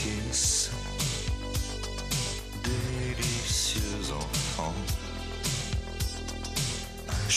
[0.06, 0.72] Esquisse,
[2.62, 4.74] délicieux enfant,
[7.08, 7.30] un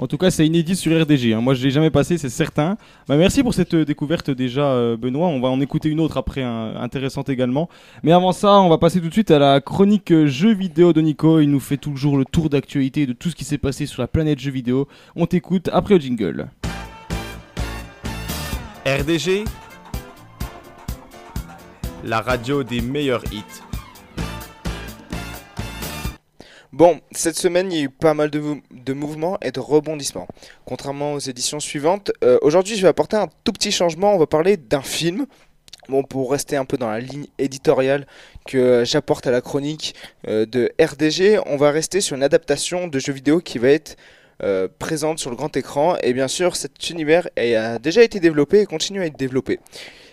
[0.00, 1.32] En tout cas, c'est inédit sur RDG.
[1.34, 1.40] hein.
[1.40, 2.76] Moi, je l'ai jamais passé, c'est certain.
[3.08, 5.26] Bah, merci pour cette euh, découverte déjà, euh, Benoît.
[5.26, 7.68] On va en écouter une autre après, hein, intéressante également.
[8.04, 10.92] Mais avant ça, on va passer tout de suite à la chronique euh, jeux vidéo
[10.92, 11.40] de Nico.
[11.40, 14.06] Il nous fait toujours le tour d'actualité de tout ce qui s'est passé sur la
[14.06, 14.86] planète jeux vidéo.
[15.16, 16.48] On t'écoute après le jingle.
[18.86, 19.44] RDG,
[22.04, 23.67] la radio des meilleurs hits.
[26.72, 29.60] Bon, cette semaine, il y a eu pas mal de, mou- de mouvements et de
[29.60, 30.28] rebondissements.
[30.66, 34.14] Contrairement aux éditions suivantes, euh, aujourd'hui, je vais apporter un tout petit changement.
[34.14, 35.26] On va parler d'un film.
[35.88, 38.06] Bon, pour rester un peu dans la ligne éditoriale
[38.46, 39.94] que j'apporte à la chronique
[40.28, 43.96] euh, de RDG, on va rester sur une adaptation de jeu vidéo qui va être
[44.42, 45.96] euh, présente sur le grand écran.
[46.02, 49.58] Et bien sûr, cet univers a déjà été développé et continue à être développé.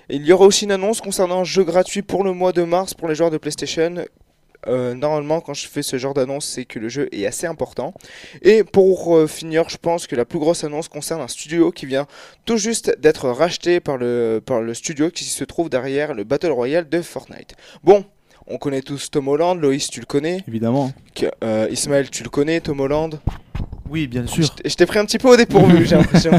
[0.07, 2.94] Il y aura aussi une annonce concernant un jeu gratuit pour le mois de mars
[2.94, 4.06] pour les joueurs de PlayStation
[4.68, 7.94] euh, normalement, quand je fais ce genre d'annonce, c'est que le jeu est assez important.
[8.42, 11.86] Et pour euh, finir, je pense que la plus grosse annonce concerne un studio qui
[11.86, 12.08] vient
[12.46, 16.52] tout juste d'être racheté par le, par le studio qui se trouve derrière le Battle
[16.52, 17.56] Royale de Fortnite.
[17.84, 18.06] Bon,
[18.48, 20.44] on connaît tous Tom Holland, Loïs, tu le connais?
[20.48, 20.92] Évidemment.
[21.16, 23.20] Que- euh, Ismaël, tu le connais, Tom Holland?
[23.90, 24.44] Oui, bien sûr.
[24.66, 26.32] Je t'ai- pris un petit peu au dépourvu, j'ai l'impression.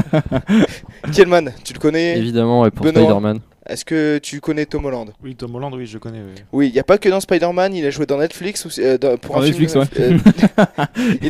[1.13, 2.17] Kielman, tu le connais?
[2.17, 3.39] Évidemment, et pour Spider-Man.
[3.69, 5.11] Est-ce que tu connais Tom Holland?
[5.23, 6.19] Oui, Tom Holland, oui, je connais.
[6.21, 6.41] oui.
[6.51, 8.97] Oui, il n'y a pas que dans Spider-Man, il a joué dans Netflix ou euh,
[8.97, 9.83] dans- pour Dans un Netflix, film.
[9.83, 11.29] ouais.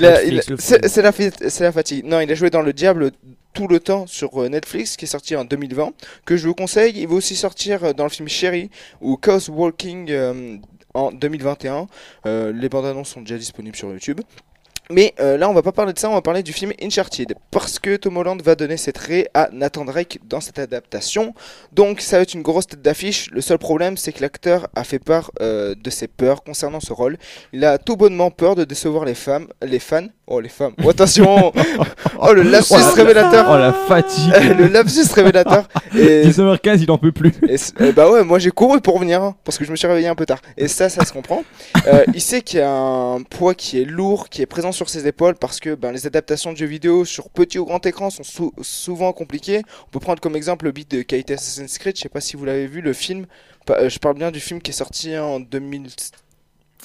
[1.51, 2.05] c'est la, fatigue.
[2.05, 3.11] Non, il a joué dans Le Diable
[3.53, 5.91] tout le temps sur euh, Netflix, qui est sorti en 2020,
[6.25, 6.93] que je vous conseille.
[6.95, 8.69] Il va aussi sortir euh, dans le film Sherry
[9.01, 10.57] ou Cause Walking euh,
[10.93, 11.87] en 2021.
[12.25, 14.21] Euh, les bandes annonces sont déjà disponibles sur YouTube.
[14.89, 17.35] Mais euh, là, on va pas parler de ça, on va parler du film Uncharted.
[17.51, 21.33] Parce que Tom Holland va donner ses traits à Nathan Drake dans cette adaptation.
[21.73, 23.29] Donc, ça va être une grosse tête d'affiche.
[23.31, 26.93] Le seul problème, c'est que l'acteur a fait part euh, de ses peurs concernant ce
[26.93, 27.17] rôle.
[27.53, 30.07] Il a tout bonnement peur de décevoir les femmes, les fans.
[30.29, 30.73] Oh, les femmes.
[30.83, 31.53] Oh, attention
[32.19, 36.91] Oh, le lapsus Oh, la- révélateur Oh la fatigue Le lapsus révélateur Et, 19h15, il
[36.91, 37.31] en peut plus.
[37.47, 39.87] et euh, bah ouais, moi j'ai couru pour venir hein, parce que je me suis
[39.87, 40.41] réveillé un peu tard.
[40.57, 41.43] Et ça, ça se comprend.
[41.85, 44.89] Euh, il sait qu'il y a un poids qui est lourd, qui est présent sur
[44.89, 48.09] ses épaules parce que ben, les adaptations de jeux vidéo sur petit ou grand écran
[48.09, 49.61] sont sou- souvent compliquées.
[49.87, 51.95] On peut prendre comme exemple le beat de qu'a été Assassin's Creed.
[51.95, 53.27] Je sais pas si vous l'avez vu, le film.
[53.69, 55.39] Euh, je parle bien du film qui est sorti en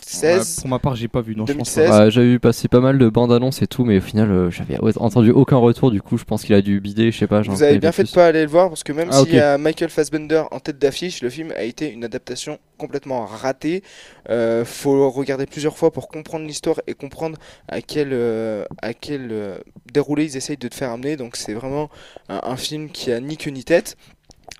[0.02, 0.56] 2016.
[0.56, 1.34] Ouais, pour ma part, j'ai pas vu.
[1.36, 1.88] Non, je pense 2016.
[1.90, 2.04] pas.
[2.04, 4.50] Ouais, J'avais vu passer pas mal de bandes annonces et tout, mais au final, euh,
[4.50, 5.90] j'avais entendu aucun retour.
[5.90, 7.42] Du coup, je pense qu'il a dû bider, je sais pas.
[7.42, 9.34] j'en Vous avez bien fait de pas aller le voir parce que même Ah, s'il
[9.34, 13.82] y a Michael Fassbender en tête d'affiche, le film a été une adaptation complètement ratée.
[14.28, 17.38] Euh, faut regarder plusieurs fois pour comprendre l'histoire et comprendre
[17.68, 19.58] à quel, euh, à quel euh,
[19.92, 21.16] déroulé ils essayent de te faire amener.
[21.16, 21.90] Donc c'est vraiment
[22.28, 23.96] un, un film qui a ni queue ni tête.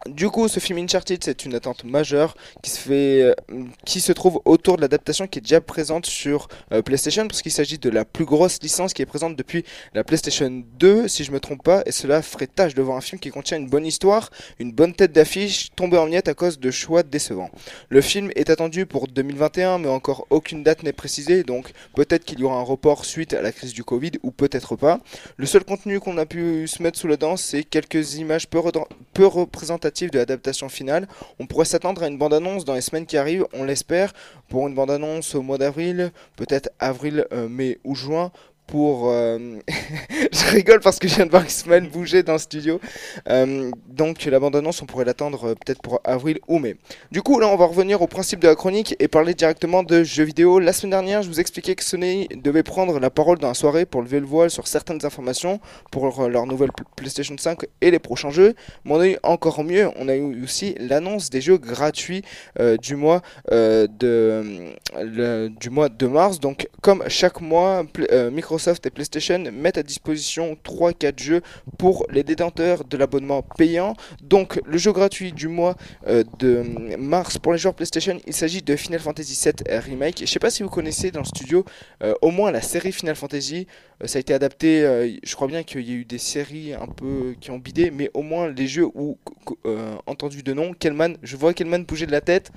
[0.09, 3.35] Du coup, ce film Uncharted, c'est une attente majeure qui se fait, euh,
[3.87, 7.53] qui se trouve autour de l'adaptation qui est déjà présente sur euh, PlayStation, parce qu'il
[7.53, 9.65] s'agit de la plus grosse licence qui est présente depuis
[9.95, 13.01] la PlayStation 2, si je me trompe pas, et cela ferait tâche de voir un
[13.01, 16.59] film qui contient une bonne histoire, une bonne tête d'affiche, tombée en miettes à cause
[16.59, 17.51] de choix décevants.
[17.89, 22.41] Le film est attendu pour 2021, mais encore aucune date n'est précisée, donc peut-être qu'il
[22.41, 24.99] y aura un report suite à la crise du Covid, ou peut-être pas.
[25.37, 28.61] Le seul contenu qu'on a pu se mettre sous la dent, c'est quelques images peu,
[29.15, 31.07] peu représentatives de l'adaptation finale.
[31.39, 34.13] On pourrait s'attendre à une bande-annonce dans les semaines qui arrivent, on l'espère,
[34.49, 38.33] pour une bande-annonce au mois d'avril, peut-être avril, euh, mai ou juin.
[38.75, 39.59] Euh,
[40.33, 42.81] je rigole parce que je viens de voir Ismaël bouger dans le studio.
[43.29, 46.77] Euh, donc la bande-annonce, on pourrait l'attendre euh, peut-être pour avril ou mai.
[47.11, 50.03] Du coup, là, on va revenir au principe de la chronique et parler directement de
[50.03, 50.59] jeux vidéo.
[50.59, 53.85] La semaine dernière, je vous expliquais que Sony devait prendre la parole dans la soirée
[53.87, 57.99] pour lever le voile sur certaines informations pour leur nouvelle Pl- PlayStation 5 et les
[57.99, 58.55] prochains jeux.
[58.85, 62.23] Mais on a eu encore mieux, on a eu aussi l'annonce des jeux gratuits
[62.81, 64.71] du mois de
[65.61, 66.41] du mois de mars.
[66.41, 68.31] Donc, comme chaque mois, euh,
[68.63, 71.43] Microsoft et PlayStation mettent à disposition 3-4 jeux
[71.79, 73.97] pour les détenteurs de l'abonnement payant.
[74.23, 75.75] Donc, le jeu gratuit du mois
[76.07, 76.63] euh, de
[76.97, 80.21] mars pour les joueurs PlayStation, il s'agit de Final Fantasy VII Remake.
[80.21, 81.65] Je sais pas si vous connaissez dans le studio
[82.05, 83.67] euh, au moins la série Final Fantasy.
[84.01, 86.87] Euh, ça a été adapté, je crois bien qu'il y a eu des séries un
[86.87, 89.19] peu qui ont bidé, mais au moins les jeux où
[90.07, 92.53] entendu de nom, Kelman, je vois Kelman bouger de la tête.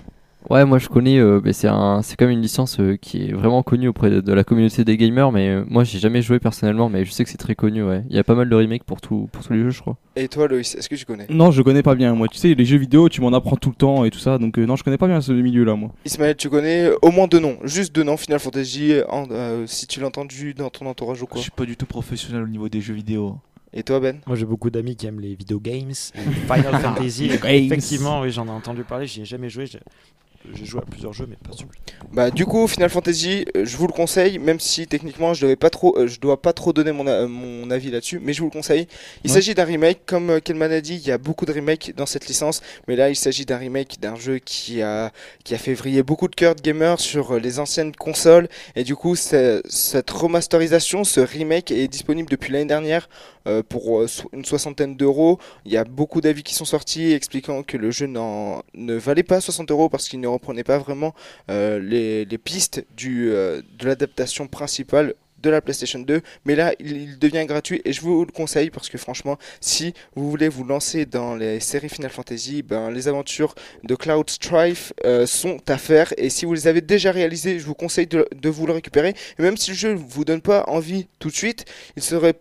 [0.50, 3.24] Ouais, moi je connais, euh, mais c'est un, c'est quand même une licence euh, qui
[3.30, 6.22] est vraiment connue auprès de, de la communauté des gamers, mais euh, moi j'ai jamais
[6.22, 8.04] joué personnellement, mais je sais que c'est très connu, ouais.
[8.10, 9.98] Il y a pas mal de remakes pour, tout, pour tous les jeux, je crois.
[10.16, 11.26] Et toi, Loïs, est-ce que tu connais?
[11.30, 12.14] Non, je connais pas bien.
[12.14, 14.38] Moi, tu sais, les jeux vidéo, tu m'en apprends tout le temps et tout ça.
[14.38, 15.92] Donc, euh, non, je connais pas bien ce milieu-là, moi.
[16.06, 19.88] Ismaël, tu connais au moins deux noms, juste deux noms Final Fantasy, en- euh, si
[19.88, 21.38] tu l'as entendu dans ton entourage ou quoi.
[21.40, 23.38] Je suis pas du tout professionnel au niveau des jeux vidéo.
[23.74, 24.20] Et toi, Ben?
[24.26, 27.28] Moi j'ai beaucoup d'amis qui aiment les video games, et Final Fantasy.
[27.28, 27.40] Games.
[27.50, 29.66] Effectivement, oui, j'en ai entendu parler, j'y ai jamais joué.
[30.54, 31.70] J'ai joué à plusieurs jeux, mais pas celui.
[32.14, 35.56] Bah du coup Final Fantasy, euh, je vous le conseille, même si techniquement je devais
[35.56, 38.40] pas trop, euh, je dois pas trop donner mon, a- mon avis là-dessus, mais je
[38.40, 38.88] vous le conseille.
[39.24, 39.36] Il Ouais.
[39.36, 42.06] s'agit d'un remake, comme euh, Kelman a dit, il y a beaucoup de remakes dans
[42.06, 45.12] cette licence, mais là il s'agit d'un remake d'un jeu qui a
[45.44, 48.84] qui a fait vriller beaucoup de cœurs de gamers sur euh, les anciennes consoles, et
[48.84, 53.35] du coup cette remasterisation, ce remake est disponible depuis l'année dernière euh,
[53.70, 55.40] pour euh, une soixantaine d'euros.
[55.66, 59.42] Il y a beaucoup d'avis qui sont sortis expliquant que le jeu ne valait pas
[59.42, 61.14] 60 euros parce qu'il ne reprenait pas vraiment
[61.50, 65.16] euh, les, pistes euh, de l'adaptation principale
[65.46, 68.90] de la PlayStation 2 mais là il, devient gratuit et je vous le conseille parce
[68.90, 73.54] que franchement si vous voulez vous lancer dans les séries Final Fantasy ben, les aventures
[73.84, 77.66] de Cloud Strife euh, sont à faire et si vous les avez déjà réalisées je
[77.66, 79.14] vous conseille de, vous le récupérer.
[79.38, 81.66] Et même si le jeu ne vous donne pas envie tout de suite
[81.96, 82.34] il serait,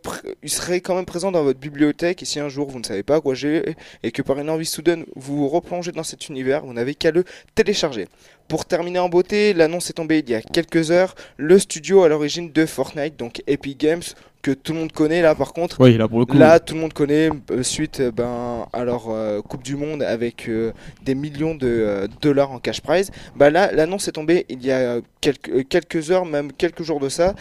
[0.43, 3.02] il serait quand même présent dans votre bibliothèque et si un jour vous ne savez
[3.02, 6.64] pas quoi j'ai et que par une envie soudaine vous vous replongez dans cet univers
[6.64, 7.24] vous n'avez qu'à le
[7.55, 8.09] télécharger
[8.48, 11.14] pour terminer en beauté, l'annonce est tombée il y a quelques heures.
[11.36, 14.02] Le studio à l'origine de Fortnite, donc Epic Games,
[14.44, 15.80] que tout le monde connaît là par contre.
[15.80, 16.36] Oui, là pour le coup.
[16.36, 20.02] Là, tout le monde connaît euh, suite euh, ben, à leur euh, Coupe du Monde
[20.02, 20.72] avec euh,
[21.02, 23.10] des millions de dollars en cash prize.
[23.34, 27.08] Bah là, l'annonce est tombée il y a quelques, quelques heures, même quelques jours de
[27.08, 27.34] ça.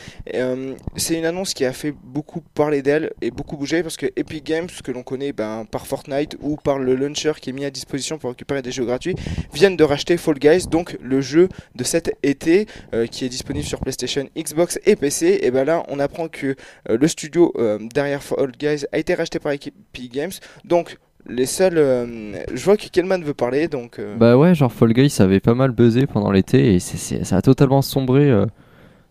[0.96, 4.46] C'est une annonce qui a fait beaucoup parler d'elle et beaucoup bouger parce que Epic
[4.46, 7.70] Games, que l'on connaît ben, par Fortnite ou par le launcher qui est mis à
[7.70, 9.16] disposition pour récupérer des jeux gratuits,
[9.54, 12.68] viennent de racheter Fall Guys, donc le jeu de cet été
[13.12, 15.40] qui est disponible sur PlayStation, Xbox et PC.
[15.44, 16.56] Et ben là, on apprend que
[16.98, 20.32] le studio euh, derrière Fall Guys a été racheté par Epic Games.
[20.66, 23.98] Donc les seuls, euh, je vois que Kelman veut parler, donc.
[24.00, 27.42] euh, Bah ouais, genre Fall Guys, avait pas mal buzzé pendant l'été et ça a
[27.42, 28.30] totalement sombré.
[28.30, 28.46] euh,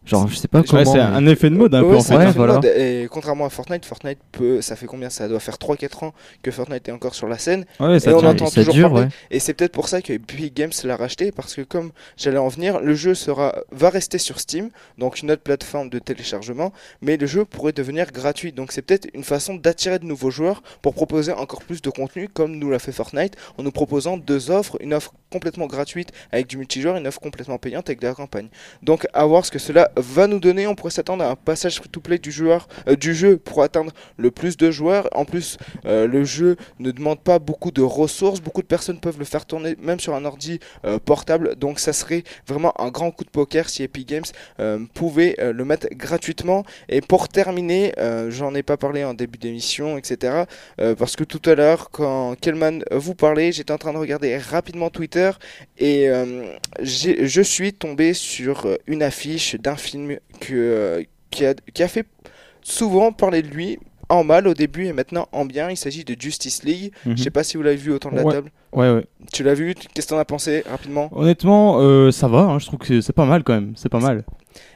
[0.05, 0.85] genre, je sais pas Ouais, comment.
[0.85, 3.03] c'est mais- un effet de mode un peu en fait.
[3.03, 6.13] Et contrairement à Fortnite, Fortnite peut, ça fait combien Ça doit faire 3-4 ans
[6.43, 7.65] que Fortnite est encore sur la scène.
[7.81, 9.05] Ouais, ça et on entend toujours dure, parler.
[9.07, 9.11] ouais.
[9.31, 12.49] Et c'est peut-être pour ça que Epic Games l'a racheté, parce que comme j'allais en
[12.49, 17.17] venir, le jeu sera, va rester sur Steam, donc une autre plateforme de téléchargement, mais
[17.17, 18.53] le jeu pourrait devenir gratuit.
[18.53, 22.29] Donc c'est peut-être une façon d'attirer de nouveaux joueurs pour proposer encore plus de contenu,
[22.29, 26.47] comme nous l'a fait Fortnite, en nous proposant deux offres, une offre complètement gratuite avec
[26.47, 28.49] du multijoueur, une offre complètement payante avec de la campagne.
[28.83, 31.77] Donc à voir ce que cela va nous donner, on pourrait s'attendre à un passage
[31.77, 35.09] free-to-play du joueur, euh, du jeu pour atteindre le plus de joueurs.
[35.13, 39.19] En plus, euh, le jeu ne demande pas beaucoup de ressources, beaucoup de personnes peuvent
[39.19, 43.11] le faire tourner même sur un ordi euh, portable, donc ça serait vraiment un grand
[43.11, 44.23] coup de poker si Epic Games
[44.95, 46.65] pouvait le mettre gratuitement.
[46.89, 47.93] Et pour terminer,
[48.29, 50.45] j'en ai pas parlé en début d'émission, etc.
[50.99, 54.91] parce que tout à l'heure, quand Kelman vous parlait, j'étais en train de regarder rapidement
[54.91, 55.31] Twitter
[55.79, 56.09] et
[56.81, 62.07] je suis tombé sur une affiche d'un film que, euh, qui, a, qui a fait
[62.63, 63.79] souvent parler de lui
[64.09, 65.71] en mal au début et maintenant en bien.
[65.71, 66.93] Il s'agit de Justice League.
[67.07, 67.17] Mhm.
[67.17, 68.33] Je sais pas si vous l'avez vu autour de la Ouais.
[68.33, 68.51] table.
[68.73, 69.07] Ouais, ouais.
[69.33, 69.75] Tu l'as vu?
[69.75, 71.09] Qu'est-ce que t'en as pensé rapidement?
[71.13, 72.41] Honnêtement, euh, ça va.
[72.41, 73.73] hein, je trouve que c'est- pas mal quand même.
[73.77, 74.25] C'est pas mal.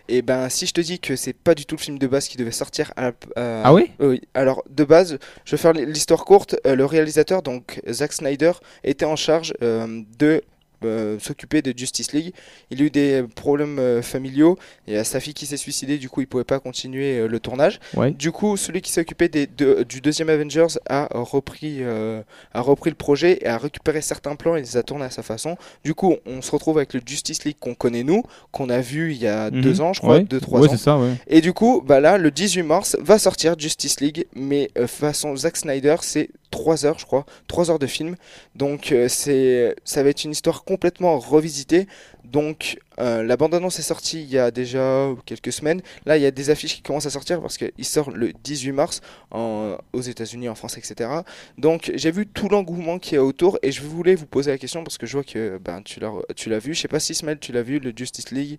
[0.09, 2.28] Et ben, si je te dis que c'est pas du tout le film de base
[2.28, 4.20] qui devait sortir à euh, Ah oui Oui.
[4.35, 6.57] Alors, de base, je vais faire l'histoire courte.
[6.66, 8.53] Euh, le réalisateur, donc Zack Snyder,
[8.85, 10.43] était en charge euh, de
[10.85, 12.32] euh, s'occuper de Justice League.
[12.70, 14.59] Il a eu des problèmes euh, familiaux.
[14.86, 17.28] Il y a sa fille qui s'est suicidée, du coup, il pouvait pas continuer euh,
[17.28, 17.81] le tournage.
[17.97, 18.11] Ouais.
[18.11, 19.47] Du coup, celui qui s'est occupé des
[19.89, 24.61] du deuxième Avengers a repris, a repris le projet et a récupéré certains plans et
[24.61, 25.57] les a tournés à sa façon.
[25.85, 28.23] Du coup, on se retrouve avec le Justice League qu'on connaît nous,
[28.53, 29.61] qu'on a vu il y a Mhm.
[29.61, 30.24] deux ans, je crois, Ouais.
[30.24, 30.77] deux, trois Ouais, ans.
[30.77, 30.98] ça.
[31.28, 35.57] Et du coup, bah là, le 18 mars, va sortir Justice League, mais façon Zack
[35.57, 38.16] Snyder, c'est 3 heures, je crois, 3 heures de film.
[38.55, 41.86] Donc, c'est, ça va être une histoire complètement revisitée.
[42.24, 45.80] Donc, euh, la bande-annonce est sortie il y a déjà quelques semaines.
[46.05, 48.72] Là, il y a des affiches qui commencent à sortir parce qu'il sort le 18
[48.72, 51.10] mars aux États-Unis, en France, etc.
[51.56, 54.59] Donc, j'ai vu tout l'engouement qu'il y a autour et je voulais vous poser la
[54.59, 56.74] question parce que je vois que ben, tu, l'as, vu.
[56.74, 58.59] Je sais pas si Ismaël, tu l'as vu, le Justice League?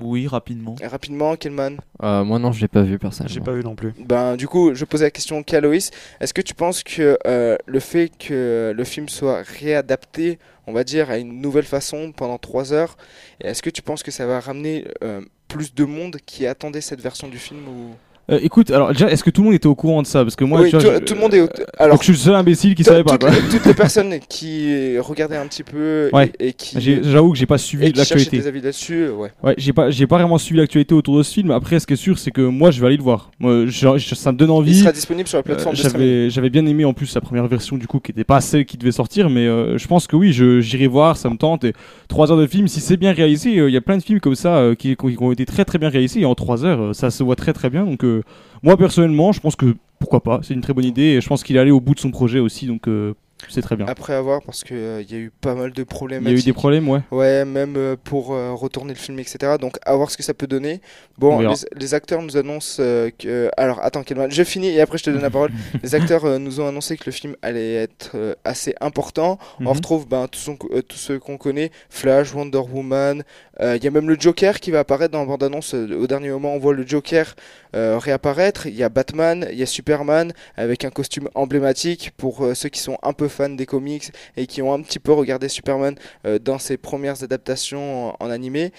[0.00, 0.76] Oui, rapidement.
[0.80, 3.34] Et rapidement, Kelman Euh, moi non, je l'ai pas vu personnellement.
[3.34, 3.92] J'ai pas vu non plus.
[3.98, 5.90] Ben, du coup, je posais la question qu'à Loïs.
[6.20, 10.84] Est-ce que tu penses que euh, le fait que le film soit réadapté, on va
[10.84, 12.96] dire, à une nouvelle façon pendant 3 heures,
[13.40, 17.00] est-ce que tu penses que ça va ramener euh, plus de monde qui attendait cette
[17.00, 17.94] version du film ou...
[18.30, 20.22] Euh, écoute, alors déjà, est-ce que tout le monde était au courant de ça?
[20.22, 21.40] Parce que moi, Oui, tu vois, tout, je- tout le monde est...
[21.40, 21.48] au-
[21.78, 23.12] Alors, Donc je suis le seul imbécile qui savait pas.
[23.12, 23.30] toutes, quoi.
[23.30, 26.30] les- toutes les personnes qui regardaient un petit peu Ouais.
[26.38, 26.76] et, et qui...
[27.02, 28.38] J'avoue que j'ai pas suivi l'actualité.
[28.38, 29.30] des avis là-dessus, euh, ouais.
[29.42, 31.50] Ouais, j'ai pas, j'ai pas vraiment suivi l'actualité autour de ce film.
[31.52, 33.30] Après, ce qui est sûr, c'est que moi, je vais aller le voir.
[33.38, 34.72] Moi, je- je- ça me donne envie.
[34.72, 37.46] Il sera disponible sur la plateforme Euh, j'avais, j'avais bien aimé en plus la première
[37.46, 40.16] version du coup, qui était pas celle qui devait sortir, mais euh, je pense que
[40.16, 41.64] oui, je, j'irai voir, ça me tente.
[41.64, 41.72] Et
[42.08, 44.34] 3 heures de film, si c'est bien réalisé, il y a plein de films comme
[44.34, 47.22] ça qui, qui ont été très très bien réalisés et en 3 heures, ça se
[47.22, 47.84] voit très très bien.
[47.86, 48.22] Donc euh,
[48.62, 51.42] moi personnellement, je pense que pourquoi pas, c'est une très bonne idée et je pense
[51.42, 53.14] qu'il est allé au bout de son projet aussi, donc euh,
[53.48, 53.86] c'est très bien.
[53.86, 56.24] Après avoir, parce qu'il y a eu pas mal de problèmes.
[56.24, 57.00] Il y a eu des problèmes, ouais.
[57.12, 59.52] Ouais, même euh, pour euh, retourner le film, etc.
[59.60, 60.80] Donc, à voir ce que ça peut donner.
[61.18, 63.48] Bon, les, les acteurs nous annoncent euh, que.
[63.56, 65.52] Alors, attends, Kelman, je finis et après je te donne la parole.
[65.84, 69.38] les acteurs euh, nous ont annoncé que le film allait être euh, assez important.
[69.60, 69.68] On Mhm.
[69.68, 73.22] retrouve ben, euh, tous ceux qu'on connaît Flash, Wonder Woman.
[73.60, 75.74] Euh, Il y a même le Joker qui va apparaître dans la bande-annonce.
[75.74, 77.34] euh, Au dernier moment, on voit le Joker
[77.76, 78.66] euh, réapparaître.
[78.66, 82.80] Il y a Batman, il y a Superman avec un costume emblématique pour ceux qui
[82.80, 85.94] sont un peu fans des comics et qui ont un petit peu regardé Superman
[86.42, 88.72] dans ses premières adaptations en, en animé.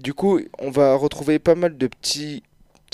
[0.00, 2.42] Du coup, on va retrouver pas mal de petits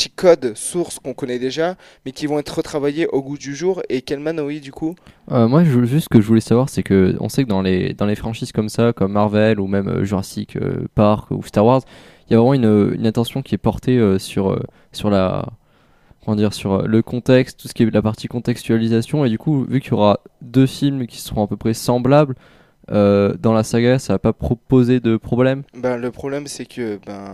[0.00, 3.82] petits codes sources qu'on connaît déjà, mais qui vont être retravaillés au goût du jour.
[3.90, 4.94] Et Kelman, oui, du coup
[5.30, 7.60] Euh, moi, je, juste ce que je voulais savoir, c'est que on sait que dans
[7.60, 11.42] les, dans les franchises comme ça, comme Marvel ou même euh, Jurassic euh, Park ou
[11.42, 11.82] Star Wars,
[12.28, 14.56] il y a vraiment une, une attention qui est portée sur,
[14.92, 15.46] sur la
[16.24, 19.24] comment dire sur le contexte, tout ce qui est la partie contextualisation.
[19.24, 22.36] Et du coup, vu qu'il y aura deux films qui seront à peu près semblables
[22.90, 25.62] euh, dans la saga, ça va pas proposer de problème.
[25.74, 27.32] ben, Le problème, c'est que ben,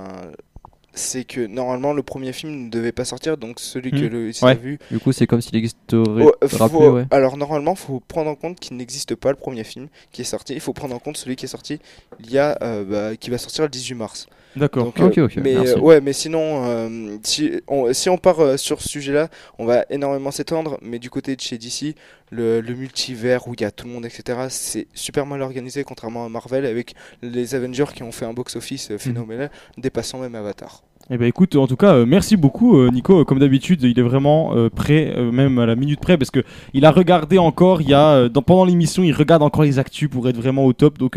[0.96, 4.06] c'est que normalement, le premier film ne devait pas sortir, donc celui que Mhm.
[4.08, 4.50] le Ouais.
[4.50, 4.78] a vu.
[4.90, 7.04] Du coup, c'est comme s'il existerait Oh, faut- ouais.
[7.10, 10.24] Alors normalement, il faut prendre en compte qu'il n'existe pas le premier film qui est
[10.24, 10.54] sorti.
[10.54, 11.78] Il faut prendre en compte celui qui est sorti
[12.18, 14.26] il y a, euh, bah, qui va sortir le 18 mars.
[14.56, 14.84] D'accord.
[14.86, 15.74] Donc, euh, Ok, ok, mais merci.
[15.78, 19.28] ouais, mais sinon, euh, si on, si on part euh, sur ce sujet-là,
[19.58, 20.78] on va énormément s'étendre.
[20.80, 21.94] Mais du côté de chez DC,
[22.30, 25.84] le, le multivers où il y a tout le monde, etc., c'est super mal organisé,
[25.84, 30.34] contrairement à Marvel avec les Avengers qui ont fait un box-office euh, phénoménal, dépassant même
[30.34, 30.82] Avatar.
[31.08, 33.24] Eh ben écoute, en tout cas, euh, merci beaucoup euh, Nico.
[33.24, 36.42] Comme d'habitude, il est vraiment euh, prêt, même à la minute près, parce que
[36.74, 37.80] il a regardé encore.
[37.80, 40.98] Il y a pendant l'émission, il regarde encore les actus pour être vraiment au top.
[40.98, 41.16] Donc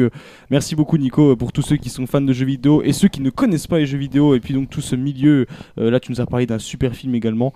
[0.51, 3.19] merci beaucoup Nico pour tous ceux qui sont fans de jeux vidéo et ceux qui
[3.19, 5.47] ne connaissent pas les jeux vidéo et puis donc tout ce milieu.
[5.77, 7.51] Là, tu nous as parlé d'un super film également.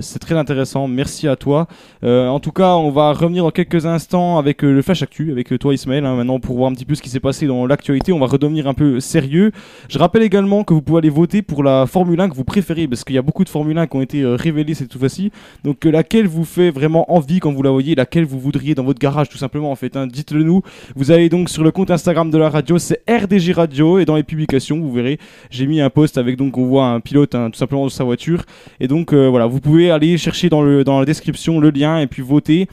[0.00, 0.86] C'est très intéressant.
[0.86, 1.66] Merci à toi.
[2.02, 5.72] En tout cas, on va revenir dans quelques instants avec le flash actu, avec toi
[5.72, 6.04] Ismaël.
[6.04, 8.26] hein, maintenant pour voir un petit peu ce qui s'est passé dans l'actualité, on va
[8.26, 9.52] redevenir un peu sérieux.
[9.88, 12.86] Je rappelle également que vous pouvez aller voter pour la Formule 1 que vous préférez,
[12.88, 15.30] parce qu'il y a beaucoup de Formule 1 qui ont été euh, révélées cette fois-ci.
[15.64, 18.84] Donc euh, laquelle vous fait vraiment envie quand vous la voyez, laquelle vous voudriez dans
[18.84, 19.96] votre garage tout simplement en fait.
[19.96, 20.06] hein?
[20.06, 20.62] Dites-le nous.
[20.96, 24.16] Vous allez donc sur le compte Instagram de la radio, c'est RDG Radio, et dans
[24.16, 25.18] les publications, vous verrez,
[25.50, 28.04] j'ai mis un post avec donc on voit un pilote hein, tout simplement de sa
[28.04, 28.44] voiture.
[28.80, 31.98] Et donc euh, voilà, vous pouvez aller chercher dans, le, dans la description le lien
[31.98, 32.68] et puis voter.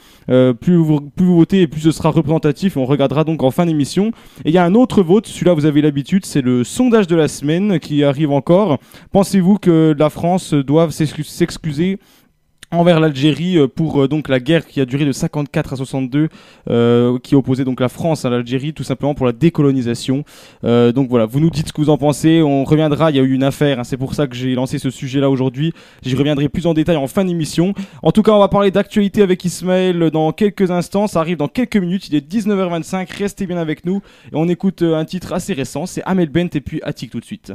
[0.60, 2.76] Plus, vous, votez, et plus ce sera représentatif.
[2.76, 4.08] On regardera donc en fin d'émission.
[4.44, 7.16] Et il y a un autre vote, celui-là vous avez l'habitude, c'est le sondage de
[7.16, 8.78] la semaine qui arrive encore.
[9.12, 11.98] Pensez-vous que la France doive s'excu- s'excuser
[12.70, 16.28] envers l'Algérie euh, pour euh, donc la guerre qui a duré de 54 à 62
[16.68, 20.22] euh, qui opposait donc la France à l'Algérie tout simplement pour la décolonisation?
[20.62, 23.22] Donc voilà vous nous dites ce que vous en pensez on reviendra il y a
[23.22, 26.14] eu une affaire hein, c'est pour ça que j'ai lancé ce sujet là aujourd'hui j'y
[26.14, 27.72] reviendrai plus en détail en fin d'émission.
[28.02, 31.48] En tout cas on va parler d'actualité avec Ismaël dans quelques instants ça arrive dans
[31.48, 35.54] quelques minutes il est 19h25 restez bien avec nous et on écoute un titre assez
[35.54, 37.54] récent c'est Amel Bent et puis Attic tout de suite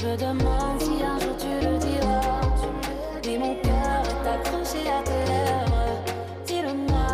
[0.00, 2.40] Je me demande si un jour tu le diras.
[3.26, 6.02] Mais mon cœur est accroché à tes lèvres.
[6.46, 7.08] Dis-le-moi.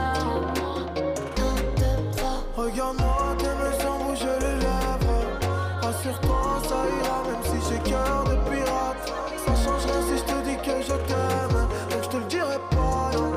[1.39, 1.99] Un, deux.
[2.55, 5.25] Regarde-moi, t'aimes sans bouger les lèvres.
[5.81, 9.03] Rassure-toi, ça ira, même si j'ai cœur de pirate.
[9.47, 11.59] Ça change rien si je te dis que je t'aime.
[11.91, 13.33] Donc je te le dirai pas, non.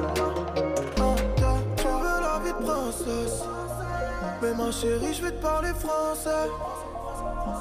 [1.05, 3.43] Un, deux, tu veux la vie de princesse.
[4.41, 6.49] Mais ma chérie, je vais te parler français.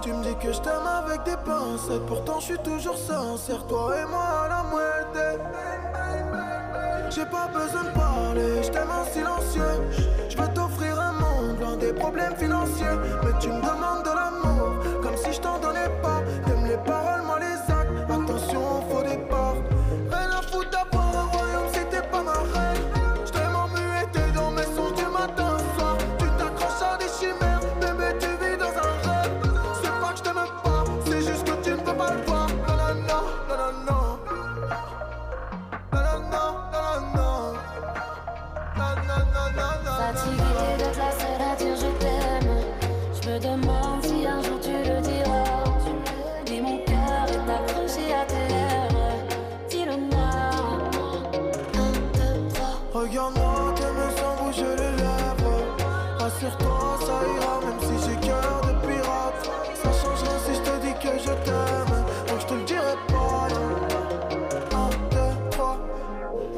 [0.03, 2.07] Tu me dis que je t'aime avec des pincettes.
[2.07, 3.67] Pourtant, je suis toujours sincère.
[3.67, 5.43] Toi et moi à la moitié.
[7.11, 9.81] J'ai pas besoin de parler, je t'aime en silencieux.
[10.29, 12.87] Je veux t'offrir un monde loin des problèmes financiers.
[13.25, 16.16] Mais tu me demandes de l'amour, comme si je t'en donnais pas.
[61.47, 61.95] T'aime.
[62.29, 63.71] Donc je te le dirai pas, non.
[64.81, 65.79] Un, deux, trois.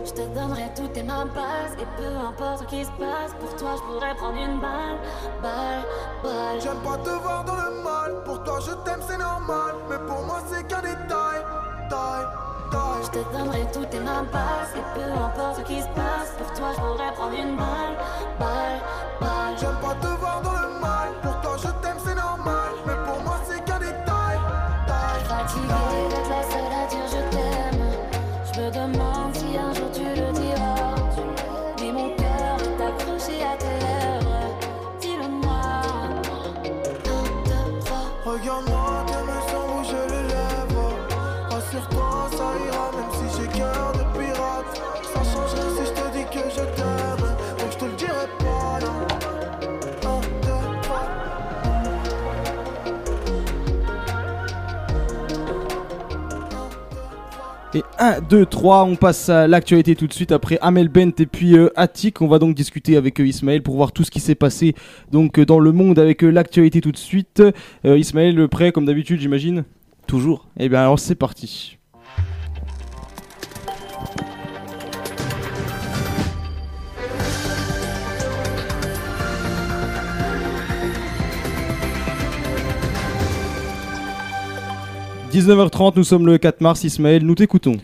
[0.04, 1.72] Je te donnerai tout et ma base.
[1.82, 4.98] Et peu importe ce qui se passe, pour toi je pourrais prendre une balle.
[5.42, 5.84] Balle,
[6.22, 6.60] balle.
[6.60, 8.10] J'aime pas te voir dans le mal.
[8.24, 9.74] Pour toi, je t'aime, c'est normal.
[9.88, 11.40] Mais pour moi, c'est qu'un détail.
[11.90, 12.26] Taille.
[13.02, 14.72] Je te donnerai tout et ma base.
[14.76, 17.94] Et peu importe ce qui se passe, pour toi je pourrais prendre une balle.
[18.38, 18.80] Balle,
[19.20, 19.54] balle.
[19.58, 21.08] J'aime pas te voir dans le mal.
[21.22, 22.70] Pour toi, je t'aime, c'est normal.
[22.86, 23.58] Mais pour moi, c'est.
[25.66, 26.27] Taille,
[58.00, 61.56] 1, 2, 3, on passe à l'actualité tout de suite après Amel Bent et puis
[61.56, 62.22] euh, Attic.
[62.22, 64.74] On va donc discuter avec euh, Ismaël pour voir tout ce qui s'est passé
[65.10, 67.42] donc euh, dans le monde avec euh, l'actualité tout de suite.
[67.84, 69.64] Ismaël, prêt comme d'habitude, j'imagine?
[70.06, 70.46] Toujours.
[70.58, 71.77] Eh bien alors c'est parti.
[85.32, 87.76] «19h30, nous sommes le 4 mars, Ismaël, nous t'écoutons.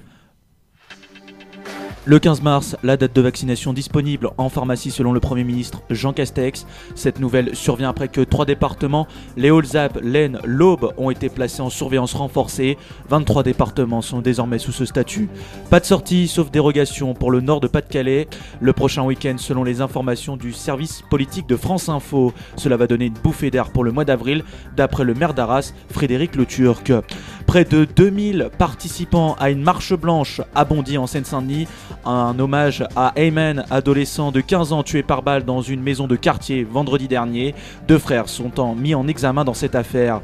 [2.06, 6.12] Le 15 mars, la date de vaccination disponible en pharmacie selon le Premier ministre Jean
[6.12, 6.66] Castex.
[6.94, 9.06] Cette nouvelle survient après que trois départements,
[9.38, 12.76] les Hautes-Alpes, l'Aisne, l'Aube, ont été placés en surveillance renforcée.
[13.08, 15.30] 23 départements sont désormais sous ce statut.
[15.70, 18.28] Pas de sortie, sauf dérogation pour le nord de Pas-de-Calais.
[18.60, 23.06] Le prochain week-end, selon les informations du service politique de France Info, cela va donner
[23.06, 24.44] une bouffée d'air pour le mois d'avril,
[24.76, 26.92] d'après le maire d'Arras, Frédéric Le Turc.
[27.46, 31.66] Près de 2000 participants à une marche blanche Bondy en Seine-Saint-Denis.
[32.06, 36.16] Un hommage à Ayman, adolescent de 15 ans tué par balle dans une maison de
[36.16, 37.54] quartier vendredi dernier.
[37.88, 40.20] Deux frères sont en- mis en examen dans cette affaire.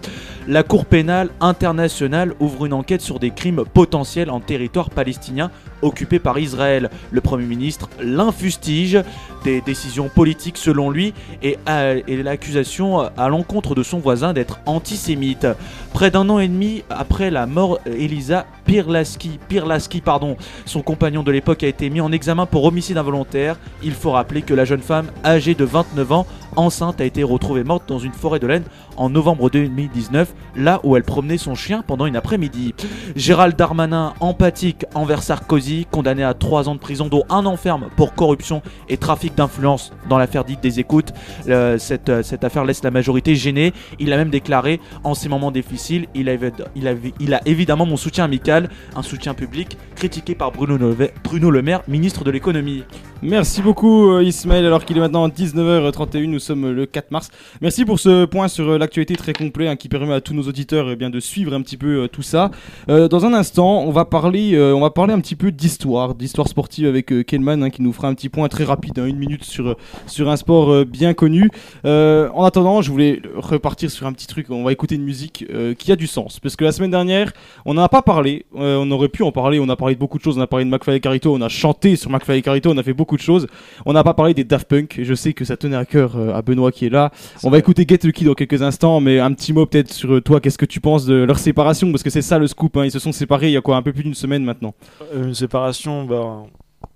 [0.47, 5.51] La Cour pénale internationale ouvre une enquête sur des crimes potentiels en territoire palestinien
[5.83, 6.91] occupé par Israël.
[7.11, 8.99] Le Premier ministre l'infustige
[9.45, 14.61] des décisions politiques selon lui et, a- et l'accusation à l'encontre de son voisin d'être
[14.67, 15.47] antisémite.
[15.93, 20.37] Près d'un an et demi après la mort Elisa Pirlaski, Pirlaski pardon,
[20.67, 23.57] son compagnon de l'époque a été mis en examen pour homicide involontaire.
[23.83, 26.27] Il faut rappeler que la jeune femme, âgée de 29 ans,
[26.57, 28.65] enceinte, a été retrouvée morte dans une forêt de laine
[28.97, 32.75] en novembre 2019, là où elle promenait son chien pendant une après-midi.
[33.17, 37.89] Gérald Darmanin, empathique envers Sarkozy, condamné à 3 ans de prison, dont un an ferme
[37.97, 41.13] pour corruption et trafic d'influence dans l'affaire dite des écoutes.
[41.49, 43.73] Euh, cette, euh, cette affaire laisse la majorité gênée.
[43.99, 46.35] Il a même déclaré En ces moments difficiles, il a,
[46.75, 51.11] il a- il a évidemment mon soutien amical, un soutien public, critiqué par Bruno, Leve-
[51.25, 52.85] Bruno Le Maire, ministre de l'économie.
[53.23, 57.31] Merci beaucoup euh, Ismaël, alors qu'il est maintenant 19h31, nous sommes le 4 mars.
[57.61, 60.91] Merci pour ce point sur euh, très complet hein, qui permet à tous nos auditeurs
[60.91, 62.51] eh bien, de suivre un petit peu euh, tout ça.
[62.89, 66.15] Euh, dans un instant, on va parler, euh, on va parler un petit peu d'histoire,
[66.15, 69.19] d'histoire sportive avec Kelman hein, qui nous fera un petit point très rapide, hein, une
[69.19, 69.77] minute sur,
[70.07, 71.51] sur un sport bien connu.
[71.85, 75.47] En attendant, je voulais repartir sur un petit truc, on va écouter une musique
[75.79, 76.41] qui a du sens.
[76.41, 77.33] Parce que la semaine dernière,
[77.65, 80.19] on n'en a pas parlé, on aurait pu en parler, on a parlé de beaucoup
[80.19, 82.43] de choses, on a parlé de McFly et Carito, on a chanté sur McFly et
[82.43, 83.47] Carito, on a fait beaucoup de choses.
[83.87, 86.17] On n'a pas parlé des Daft Punk, et je sais que ça tenait à cœur
[86.35, 87.11] à Benoît qui est là.
[87.45, 88.70] On va écouter Get Lucky dans quelques instants,
[89.01, 91.91] mais un petit mot peut-être sur euh, toi, qu'est-ce que tu penses de leur séparation?
[91.91, 93.77] Parce que c'est ça le scoop, hein, ils se sont séparés il y a quoi,
[93.77, 94.75] un peu plus d'une semaine maintenant.
[95.15, 96.45] Euh, Une séparation, bah,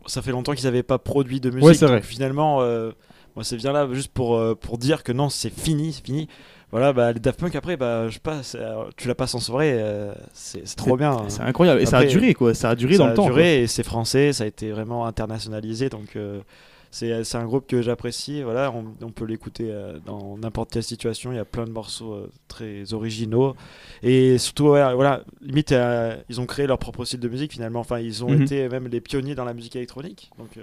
[0.06, 1.64] ça fait longtemps qu'ils n'avaient pas produit de musique.
[1.64, 1.96] Ouais, c'est vrai.
[1.96, 2.90] donc finalement, euh,
[3.36, 6.28] moi, c'est bien là juste pour, euh, pour dire que non, c'est fini, c'est fini.
[6.70, 9.34] Voilà, bah, les Daft Punk après, bah, je sais pas, c'est- euh, tu la passes
[9.36, 11.22] en soirée, euh, c'est trop bien.
[11.28, 13.22] C'est incroyable, et ça a duré quoi, ça a duré dans le temps.
[13.24, 13.40] Ça a quoi.
[13.42, 16.40] duré et c'est français, ça a été vraiment internationalisé, donc euh,
[16.94, 18.42] c'est c'est un groupe que j'apprécie.
[18.42, 21.32] Voilà, on, on peut l'écouter euh, dans n'importe quelle situation.
[21.32, 23.56] Il y a plein de morceaux euh, très originaux
[24.02, 27.80] et surtout, ouais, voilà, limite, euh, ils ont créé leur propre style de musique finalement.
[27.80, 28.42] Enfin, ils ont Mhm.
[28.42, 30.30] été même les pionniers dans la musique électronique.
[30.38, 30.62] Donc, euh,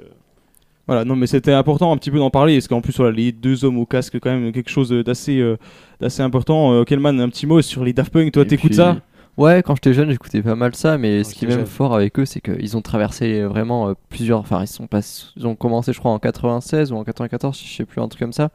[0.87, 3.31] Voilà, non, mais c'était important un petit peu d'en parler, parce qu'en plus, voilà, les
[3.31, 5.57] deux hommes au casque, quand même, quelque chose d'assez euh,
[5.99, 6.73] d'assez important.
[6.73, 8.97] Euh, Kelman, un petit mot sur les Daft Punk, toi, t'écoutes puis- ça?
[9.37, 11.65] Ouais, quand j'étais jeune, j'écoutais pas mal ça, mais ce qui est même jeune.
[11.65, 14.39] fort avec eux, c'est qu'ils ont traversé vraiment euh, plusieurs.
[14.39, 14.99] Enfin, ils sont pas,
[15.35, 18.19] ils ont commencé, je crois, en 96 ou en 94, je sais plus, un truc
[18.19, 18.49] comme ça.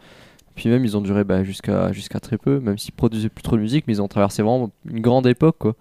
[0.55, 3.57] Puis même, ils ont duré bah, jusqu'à jusqu'à très peu, même s'ils produisaient plus trop
[3.57, 5.75] de musique, mais ils ont traversé vraiment une grande époque, quoi.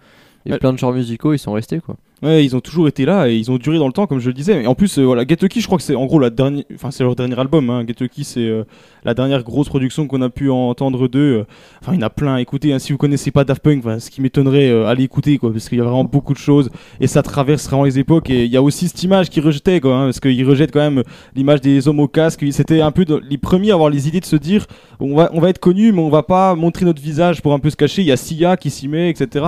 [0.46, 0.60] Et Ouais.
[0.60, 1.96] plein de genres musicaux, ils sont restés, quoi.
[2.24, 4.28] Ouais, ils ont toujours été là et ils ont duré dans le temps, comme je
[4.28, 4.64] le disais.
[4.64, 6.64] Et en plus, euh, voilà, Get Lucky, je crois que c'est en gros la dernière,
[6.74, 7.70] enfin c'est leur dernier album.
[7.70, 7.86] Hein.
[7.86, 8.64] Get c'est euh,
[9.04, 11.40] la dernière grosse production qu'on a pu entendre d'eux.
[11.40, 11.44] Euh,
[11.82, 12.38] Enfin, il y en a plein.
[12.38, 15.52] Écoutez, hein, si vous connaissez pas Daft Punk, ce qui m'étonnerait, euh, allez écouter quoi,
[15.52, 18.28] parce qu'il y a vraiment beaucoup de choses et ça traverse vraiment les époques.
[18.32, 20.80] Et il y a aussi cette image qu'ils rejetaient, quoi, hein, parce qu'ils rejettent quand
[20.80, 21.04] même
[21.36, 22.44] l'image des hommes au casque.
[22.50, 24.66] C'était un peu les premiers à avoir les idées de se dire,
[25.00, 27.60] on va, on va être connu, mais on va pas montrer notre visage pour un
[27.60, 28.02] peu se cacher.
[28.02, 29.46] Il y a Sia qui s'y met, etc.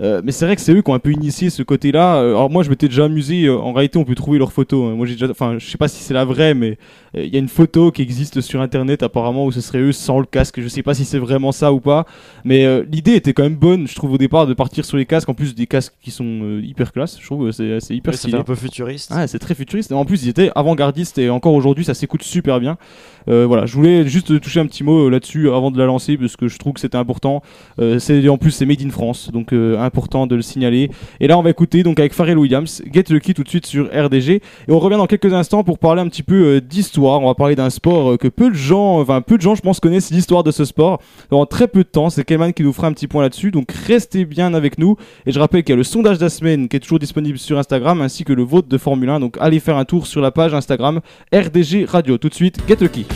[0.00, 2.05] Mais c'est vrai que c'est eux qui ont un peu initié ce côté-là.
[2.14, 3.44] Euh, alors moi, je m'étais déjà amusé.
[3.44, 4.92] euh, en réalité, on peut trouver leurs photos.
[4.92, 4.94] hein.
[4.96, 6.78] Moi, j'ai déjà, enfin, je sais pas si c'est la vraie, mais
[7.16, 9.92] euh, il y a une photo qui existe sur Internet apparemment où ce serait eux
[9.92, 10.60] sans le casque.
[10.60, 12.06] Je sais pas si c'est vraiment ça ou pas.
[12.44, 15.06] Mais euh, l'idée était quand même bonne, je trouve au départ, de partir sur les
[15.06, 15.28] casques.
[15.28, 17.18] En plus des casques qui sont euh, hyper classe.
[17.20, 18.38] Je trouve c'est c'est hyper ouais, stylé.
[18.38, 19.10] un peu futuriste.
[19.14, 19.90] Ah, c'est très futuriste.
[19.90, 22.78] Et en plus, ils étaient avant-gardistes et encore aujourd'hui, ça s'écoute super bien.
[23.28, 26.36] Euh, voilà, je voulais juste toucher un petit mot là-dessus avant de la lancer parce
[26.36, 27.42] que je trouve que c'était important.
[27.98, 30.90] C'est en plus c'est made in France, donc important de le signaler.
[31.20, 33.86] Et là, on va écouter donc avec Pharrell Williams, Get Lucky tout de suite sur
[33.86, 34.30] RDG.
[34.34, 37.20] Et on revient dans quelques instants pour parler un petit peu euh, d'histoire.
[37.22, 39.62] On va parler d'un sport euh, que peu de gens, enfin peu de gens, je
[39.62, 41.00] pense, connaissent l'histoire de ce sport.
[41.30, 43.50] En très peu de temps, c'est Kelman qui nous fera un petit point là-dessus.
[43.50, 44.96] Donc restez bien avec nous.
[45.26, 47.38] Et je rappelle qu'il y a le sondage de la semaine qui est toujours disponible
[47.38, 49.20] sur Instagram ainsi que le vote de Formule 1.
[49.20, 51.00] Donc allez faire un tour sur la page Instagram
[51.32, 52.18] RDG Radio.
[52.18, 53.06] Tout de suite, Get Lucky.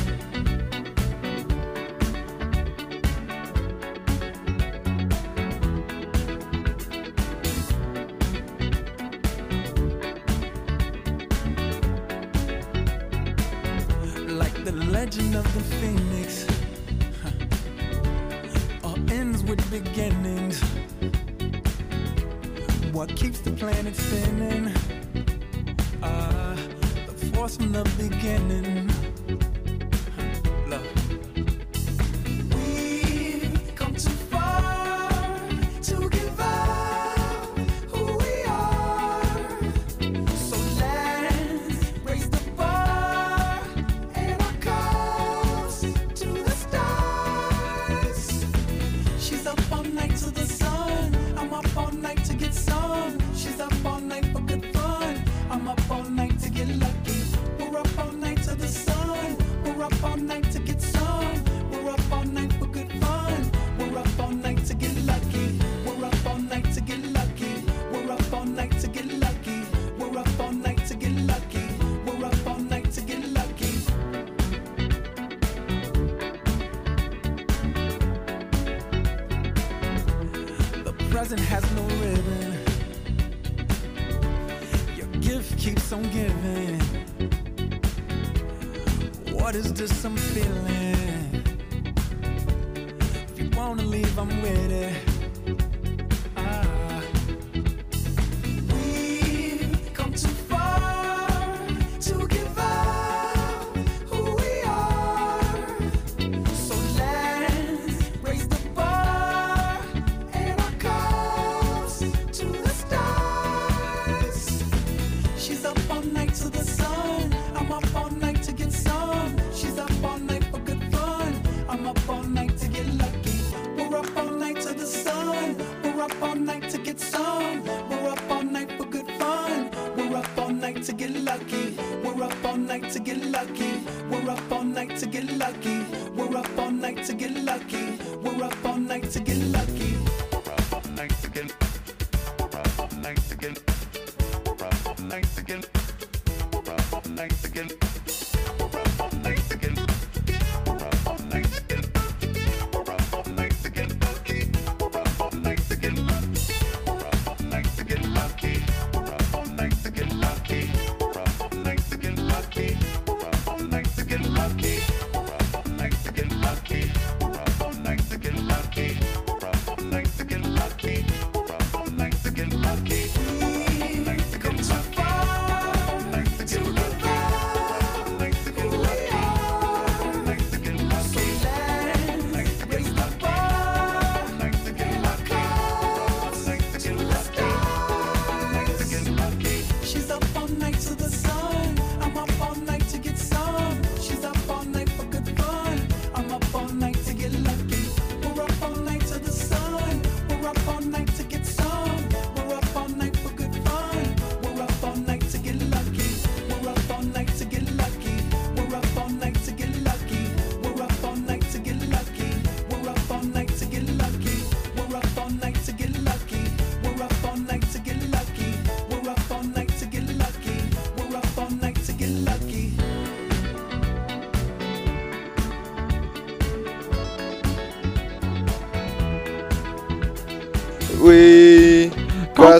[232.51, 232.59] To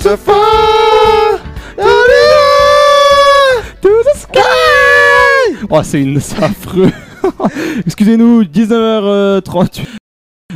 [3.82, 4.40] the sky
[5.68, 6.20] Oh, c'est une...
[6.20, 6.92] c'est affreux.
[7.84, 9.80] Excusez-nous, 19h38.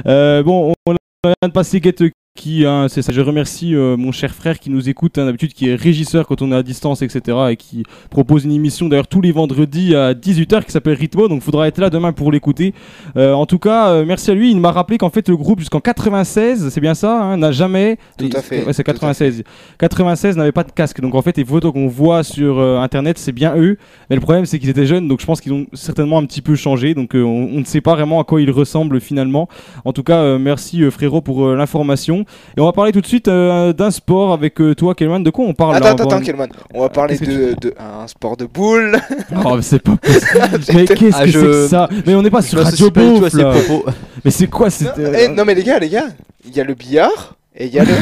[0.07, 1.97] Euh, bon, on vient de passer Get
[2.45, 3.11] qui, hein, c'est ça.
[3.11, 6.43] Je remercie euh, mon cher frère qui nous écoute, hein, d'habitude, qui est régisseur quand
[6.43, 7.39] on est à distance, etc.
[7.49, 11.29] et qui propose une émission d'ailleurs tous les vendredis à 18h qui s'appelle Rhythmo.
[11.29, 12.75] Donc, faudra être là demain pour l'écouter.
[13.17, 14.51] Euh, en tout cas, euh, merci à lui.
[14.51, 17.97] Il m'a rappelé qu'en fait, le groupe jusqu'en 96, c'est bien ça, hein, n'a jamais.
[18.19, 19.43] Tout à fait, Ouais, c'est tout à 96.
[19.79, 21.01] 96 n'avait pas de casque.
[21.01, 23.79] Donc, en fait, les photos qu'on voit sur euh, internet, c'est bien eux.
[24.11, 26.43] Mais le problème, c'est qu'ils étaient jeunes, donc je pense qu'ils ont certainement un petit
[26.43, 26.93] peu changé.
[26.93, 29.49] Donc, euh, on, on ne sait pas vraiment à quoi ils ressemblent finalement.
[29.87, 32.27] En tout cas, euh, merci frérot pour l'information.
[32.57, 35.23] Et on va parler tout de suite euh, d'un sport avec euh, toi, Kelman.
[35.23, 36.49] De quoi on parle Attends, là attends, On attends, Kelman.
[36.73, 38.97] On va parler de, de un sport de boule.
[39.45, 40.61] Oh, mais c'est pas possible.
[40.75, 41.89] mais qu'est-ce Ah, que je- c'est que ça?
[42.07, 43.53] Mais on n'est pas Je sur Radio pas là.
[43.53, 43.85] propos.
[44.25, 44.99] Mais c'est quoi Non, cette.
[44.99, 46.07] eh, non, mais les gars, les gars,
[46.47, 47.93] il y a le billard et il y a le.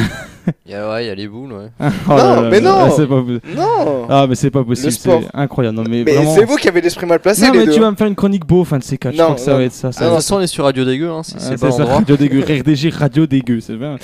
[0.65, 1.69] Il y a, ouais, il y a les boules, ouais.
[1.79, 2.77] Oh Non, là mais là, non.
[2.85, 3.41] ah, c'est pas possible.
[3.55, 4.05] non.
[4.09, 4.87] Ah, mais c'est pas possible.
[4.87, 5.77] Le C'est incroyable.
[5.77, 6.35] Non, mais, mais vraiment.
[6.35, 7.71] c'est vous qui avez l'esprit mal placé, Non, les mais deux.
[7.75, 9.13] tu vas me faire une chronique beau, fin de ces quatre.
[9.13, 9.93] Je Non, crois que ça va être ça.
[9.93, 11.71] ça De toute façon, on est sur Radio Dégueu, hein, si Ah, c'est c'est pas
[11.71, 11.85] ça.
[11.85, 13.95] Radio dégueu, RDG Radio dégueu, c'est bien.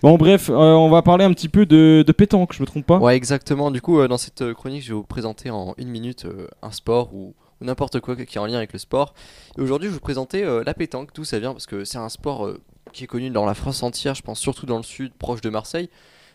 [0.00, 2.86] Bon, bref, euh, on va parler un petit peu de, de pétanque, je me trompe
[2.86, 3.72] pas Ouais, exactement.
[3.72, 6.46] Du coup, euh, dans cette euh, chronique, je vais vous présenter en une minute euh,
[6.62, 9.14] un sport ou, ou n'importe quoi qui est en lien avec le sport.
[9.56, 11.98] Et aujourd'hui, je vais vous présenter euh, la pétanque, d'où ça vient, parce que c'est
[11.98, 12.60] un sport euh,
[12.92, 15.50] qui est connu dans la France entière, je pense surtout dans le sud, proche de
[15.50, 15.88] Marseille.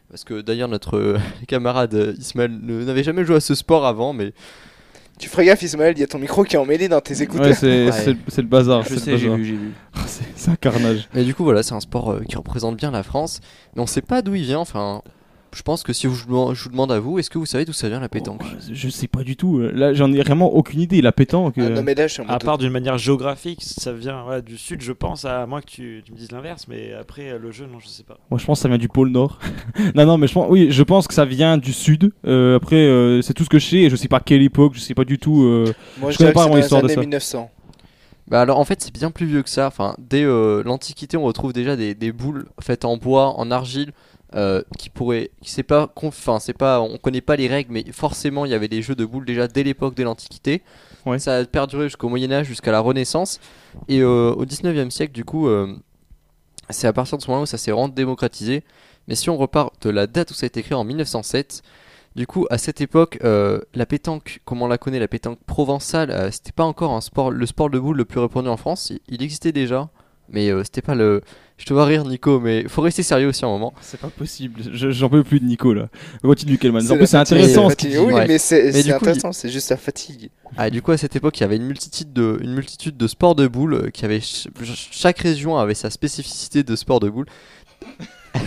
[0.10, 1.18] Parce que d'ailleurs, notre euh,
[1.48, 4.34] camarade euh, Ismaël n'avait jamais joué à ce sport avant, mais
[5.18, 7.46] Tu ferais gaffe, Ismaël, il y a ton micro qui est emmêlé dans tes écouteurs.
[7.48, 8.16] Ouais, c'est Ouais.
[8.38, 8.84] le- bazar.
[8.84, 9.38] Je sais, j'ai bazar.
[9.38, 9.72] vu, j'ai vu.
[10.36, 11.08] C'est- un carnage.
[11.14, 13.40] Mais du coup, voilà, c'est un sport euh, qui représente bien la France.
[13.76, 14.60] Mais on sait pas d'où il vient.
[14.60, 15.02] Enfin,
[15.56, 17.74] je pense que si vous- je vous demande à vous, est-ce que vous savez d'où
[17.74, 18.42] ça vient la pétanque?
[18.44, 19.60] Oh, je sais pas du tout.
[19.60, 21.02] Là, j'en ai vraiment aucune idée.
[21.02, 21.56] La pétanque.
[21.58, 24.26] Ah, euh, non, mais là, je suis en À part d'une manière géographique, ça vient
[24.28, 27.30] ouais, du sud, je pense, à moins que tu, tu me dises l'inverse, mais après
[27.32, 28.18] euh, le jeu, non, je sais pas.
[28.32, 29.40] Moi, je pense que ça vient du pôle Nord.
[29.96, 32.12] non, non, mais je pense, oui, je pense que ça vient du Sud.
[32.26, 33.78] Euh, après, euh, c'est tout ce que je sais.
[33.78, 34.74] et Je sais pas quelle époque.
[34.76, 35.44] Je sais pas du tout.
[35.44, 37.00] euh, Moi, je je connais pas vraiment l'histoire de ça.
[37.00, 37.50] 1900.
[38.26, 39.68] Bah alors en fait c'est bien plus vieux que ça.
[39.68, 43.92] Enfin dès euh, l'Antiquité on retrouve déjà des, des boules faites en bois, en argile,
[44.36, 47.86] euh, qui pourraient, qui c'est pas, enfin c'est pas, on connaît pas les règles, mais
[47.92, 50.62] forcément il y avait des jeux de boules déjà dès l'époque de l'Antiquité.
[51.06, 51.20] Ouais.
[51.20, 53.40] Ça a perduré jusqu'au Moyen Âge, jusqu'à la Renaissance,
[53.88, 55.76] et euh, au 19e siècle du coup, euh,
[56.70, 58.64] c'est à partir de ce moment où ça s'est vraiment démocratisé.
[59.08, 61.62] Mais si on repart de la date où ça a été créé en 1907,
[62.16, 66.12] du coup, à cette époque, euh, la pétanque, comme on la connaît, la pétanque provençale,
[66.12, 68.92] euh, c'était pas encore un sport, le sport de boule le plus répandu en France.
[68.92, 69.90] Il, il existait déjà,
[70.30, 71.22] mais euh, c'était pas le.
[71.64, 73.74] Je te vois rire, Nico, mais faut rester sérieux aussi un moment.
[73.80, 74.60] C'est pas possible.
[74.74, 75.88] Je- J'en peux plus de Nico là.
[76.22, 76.84] Continue, Kelman.
[76.84, 78.02] En C'est plus, c'est intéressant ce qu'il fatigue.
[78.02, 78.06] dit.
[78.06, 78.28] Oui, Ouais.
[78.28, 80.30] mais c'est Mais c'est coup, intéressant, c'est juste la fatigue.
[80.58, 83.08] Ah, du coup, à cette époque, il y avait une multitude de, une multitude de
[83.08, 84.50] sports de boules euh, qui avaient ch-
[84.92, 87.28] chaque région avait sa spécificité de sport de boules.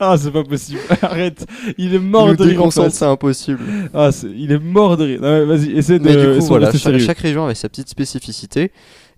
[0.00, 0.80] Ah, c'est pas possible.
[1.02, 1.46] Arrête.
[1.78, 2.98] Il est mort Nous de rire en déconcentre, face.
[2.98, 3.60] c'est impossible.
[3.94, 5.20] Ah, c'est- il est mort de rire.
[5.20, 6.04] Non, mais Vas-y, essaie de.
[6.04, 7.06] Mais du coup, essaie de voilà, rester chaque, sérieux.
[7.06, 8.72] chaque région avait sa petite spécificité.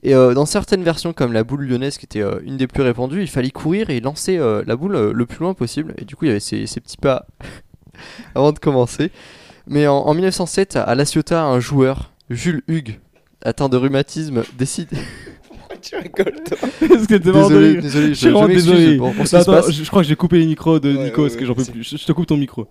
[0.05, 2.83] Et euh, dans certaines versions, comme la boule lyonnaise, qui était euh, une des plus
[2.83, 5.95] répandues, il fallait courir et lancer euh, la boule euh, le plus loin possible.
[5.99, 7.27] Et du coup, il y avait ces, ces petits pas
[8.35, 9.11] avant de commencer.
[9.69, 12.99] Mais en, en 1907, à La Ciotat, un joueur, Jules Hugues,
[13.45, 14.89] atteint de rhumatisme, décide.
[15.83, 16.59] tu rigoles, toi.
[16.83, 18.97] Est-ce que t'es mort Désolé, désolé, Je je, suis je m'excuse désolé.
[18.99, 19.71] pour, pour ce qui se Attends, passe.
[19.71, 21.47] je, je crois que j'ai coupé les micros de Ouais, Nico ouais, parce que ouais,
[21.47, 21.83] j'en peux plus.
[21.85, 22.67] Je, je te coupe ton micro.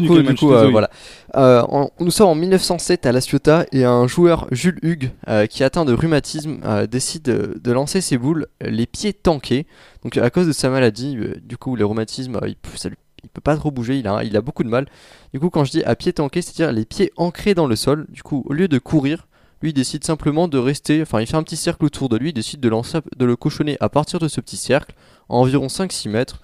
[0.00, 0.90] Du coup, du coup, euh, voilà.
[1.36, 5.46] Euh, en- nous sommes en 1907 à La Ciotat et un joueur, Jules Hugues, euh,
[5.46, 9.66] qui est atteint de rhumatisme, euh, décide de, lancer ses boules les pieds tankés.
[10.02, 12.96] Donc à cause de sa maladie, euh, du coup, le rhumatisme, il, peut, ça lui-
[13.24, 14.86] il peut pas trop bouger, il a, il a beaucoup de mal.
[15.34, 18.06] Du coup, quand je dis à pieds tankés, c'est-à-dire les pieds ancrés dans le sol.
[18.08, 19.26] Du coup, au lieu de courir,
[19.60, 22.30] lui il décide simplement de rester, enfin il fait un petit cercle autour de lui,
[22.30, 24.94] il décide de, lancer, de le cochonner à partir de ce petit cercle,
[25.28, 26.40] à environ 5-6 mètres.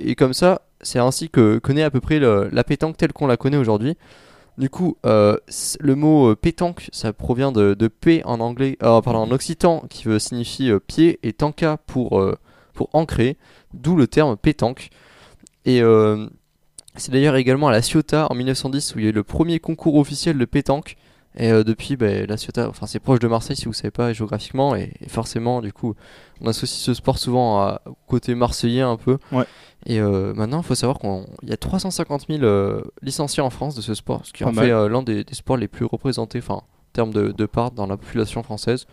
[0.00, 3.26] Et comme ça, c'est ainsi que, que naît à peu près la pétanque telle qu'on
[3.26, 3.96] la connaît aujourd'hui.
[4.58, 5.36] Du coup, euh,
[5.80, 10.04] le mot euh, pétanque, ça provient de, P en anglais, euh, pardon, en occitan, qui
[10.04, 12.22] veut signifier euh, pied, et tanka pour,
[12.72, 13.36] pour ancrer,
[13.74, 14.88] d'où le terme pétanque.
[15.66, 15.82] Et
[16.94, 19.58] c'est d'ailleurs également à La Ciotat en 1910 où il y a eu le premier
[19.58, 20.96] concours officiel de pétanque.
[21.38, 24.12] Et euh, depuis, ben, La Ciotat, enfin c'est proche de Marseille si vous savez pas
[24.12, 25.94] géographiquement, et, et forcément, du coup,
[26.40, 29.18] on associe ce sport souvent à- au côté marseillais un peu.
[29.32, 29.44] Ouais.
[29.84, 33.74] Et euh, maintenant, il faut savoir qu'il y a 350 000 euh, licenciés en France
[33.74, 36.54] de ce sport, ce qui en fait l'un des, des sports les plus représentés, enfin,
[36.54, 36.64] en
[36.94, 38.86] termes de, de part dans la population française.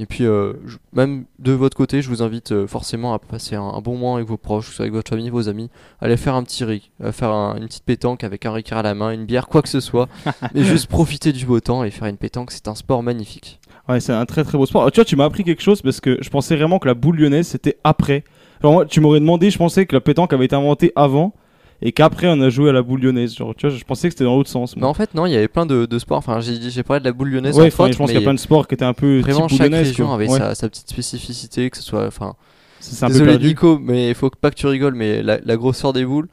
[0.00, 3.54] Et puis, euh, je- même de votre côté, je vous invite euh, forcément à passer
[3.54, 6.42] un, un bon moment avec vos proches, avec votre famille, vos amis, aller faire un
[6.42, 9.24] petit riz, à faire un- une petite pétanque avec un ricard à la main, une
[9.24, 10.08] bière, quoi que ce soit,
[10.54, 13.60] mais juste profiter du beau temps et faire une pétanque, c'est un sport magnifique.
[13.88, 14.82] Ouais, c'est un très très beau sport.
[14.82, 16.94] Alors, tu vois, tu m'as appris quelque chose parce que je pensais vraiment que la
[16.94, 18.24] boule lyonnaise c'était après.
[18.62, 21.34] Genre, moi, tu m'aurais demandé, je pensais que la pétanque avait été inventée avant
[21.82, 23.34] et qu'après on a joué à la boule lyonnaise.
[23.36, 24.76] Genre, tu vois, je pensais que c'était dans l'autre sens.
[24.76, 26.18] Mais en fait, non, il y avait plein de, de sports.
[26.18, 28.24] Enfin, j'ai parlé de la boule lyonnaise ouais, en faute, je pense qu'il y a
[28.24, 30.14] plein de sports qui étaient un peu Vraiment, type chaque région quoi.
[30.14, 30.38] avait Ouais.
[30.38, 32.06] sa, sa petite spécificité, que ce soit.
[32.06, 32.34] Enfin,
[32.80, 33.38] C'est c'est un peu désolé.
[33.38, 36.28] Nico, mais il faut pas que tu rigoles, mais la, la grosseur des boules,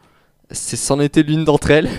[0.52, 1.90] c'est c'en était l'une d'entre elles.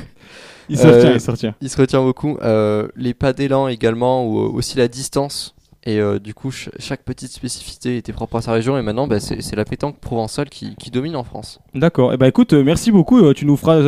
[0.69, 1.55] Il se retient, Euh, il se retient.
[1.61, 2.39] Il se retient beaucoup.
[2.43, 5.55] Euh, les pas d'élan également, ou euh, aussi la distance.
[5.85, 8.79] Et euh, du coup, ch- chaque petite spécificité était propre à sa région.
[8.79, 11.59] Et maintenant, bah, c'est la pétanque provençale qui, domine en France.
[11.75, 12.13] D'accord.
[12.13, 13.19] Et bah écoute, euh, merci beaucoup.
[13.25, 13.81] Euh, tu nous feras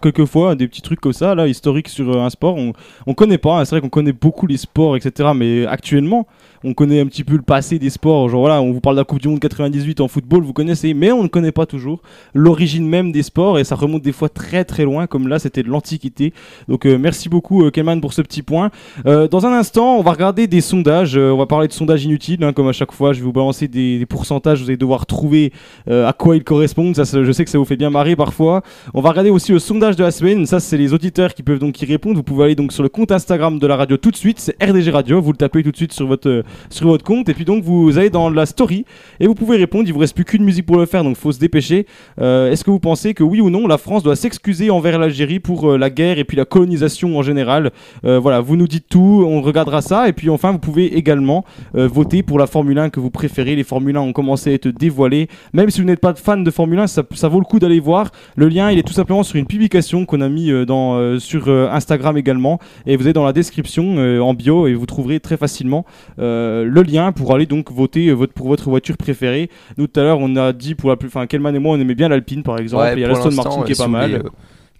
[0.00, 2.56] quelques fois des petits trucs comme ça, là, historiques sur un sport.
[2.56, 2.72] On,
[3.06, 3.58] on connaît pas.
[3.60, 3.64] hein.
[3.64, 5.30] C'est vrai qu'on connaît beaucoup les sports, etc.
[5.36, 6.26] Mais actuellement,
[6.64, 8.28] on connaît un petit peu le passé des sports.
[8.30, 10.94] Genre voilà, on vous parle de la Coupe du Monde 98 en football, vous connaissez,
[10.94, 12.00] mais on ne connaît pas toujours
[12.34, 15.06] l'origine même des sports et ça remonte des fois très très loin.
[15.06, 16.32] Comme là, c'était de l'Antiquité.
[16.68, 18.70] Donc merci beaucoup, Kelman, pour ce petit point.
[19.04, 21.17] Dans un instant, on va regarder des sondages.
[21.18, 23.12] Euh, on va parler de sondages inutiles, hein, comme à chaque fois.
[23.12, 24.60] Je vais vous balancer des, pourcentages.
[24.62, 25.52] Vous allez devoir trouver
[25.88, 26.94] euh, à quoi ils correspondent.
[26.96, 28.62] Je sais que ça vous fait bien marrer parfois.
[28.94, 30.46] On va regarder aussi le sondage de la semaine.
[30.46, 32.16] Ça, c'est les auditeurs qui peuvent donc y répondre.
[32.16, 34.38] Vous pouvez aller donc sur le compte Instagram de la radio tout de suite.
[34.38, 35.20] C'est RDG Radio.
[35.20, 37.28] Vous le tapez tout de suite sur votre, euh, sur votre compte.
[37.28, 38.84] Et puis donc, vous allez dans la story
[39.20, 39.84] et vous pouvez répondre.
[39.88, 41.86] Il vous reste plus qu'une musique pour le faire, donc faut se dépêcher.
[42.18, 45.76] Est-ce que vous pensez que oui ou non, la France doit s'excuser envers l'Algérie pour
[45.76, 47.72] la guerre et puis la colonisation en général?
[48.02, 49.24] Voilà, vous nous dites tout.
[49.26, 50.08] On regardera ça.
[50.08, 53.56] Et puis enfin, vous pouvez également euh, voter pour la Formule 1 que vous préférez.
[53.56, 55.28] Les Formule 1 ont commencé à être dévoilées.
[55.52, 57.80] Même si vous n'êtes pas fan de Formule 1, ça, ça vaut le coup d'aller
[57.80, 58.10] voir.
[58.36, 61.18] Le lien, il est tout simplement sur une publication qu'on a mis euh, dans, euh,
[61.18, 62.58] sur Instagram également.
[62.86, 65.84] Et vous êtes dans la description en bio et vous trouverez très facilement
[66.18, 69.50] le lien pour aller donc voter vote pour votre voiture préférée.
[69.76, 71.80] Nous tout à l'heure, on a dit pour la plus, enfin Kelman et moi, on
[71.80, 72.82] aimait bien l'Alpine par exemple.
[72.82, 74.14] Ouais, il y a l'Aston Martin qui est pas mal.
[74.14, 74.22] euh,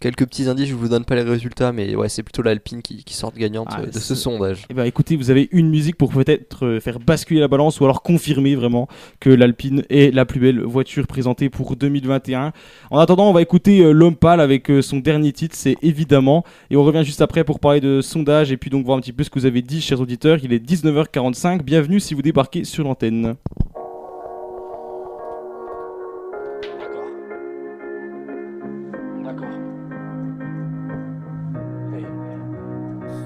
[0.01, 3.05] quelques petits indices, je vous donne pas les résultats, mais ouais, c'est plutôt l'Alpine qui,
[3.05, 4.65] qui sort gagnante Ah, euh, de ce sondage.
[4.71, 7.85] Eh ben, écoutez, vous avez une musique pour peut-être euh, faire basculer la balance ou
[7.85, 8.89] alors confirmer vraiment
[9.21, 12.53] que l'Alpine est la plus belle voiture présentée pour 2021.
[12.91, 16.45] En attendant, on va écouter euh, L'Homme Pâle avec son dernier titre, c'est évidemment.
[16.71, 19.13] Et on revient juste après pour parler de sondage et puis donc voir un petit
[19.13, 20.39] peu ce que vous avez dit, chers auditeurs.
[20.43, 21.63] Il est 19h45.
[21.63, 23.37] Bienvenue si vous débarquez sur l'antenne.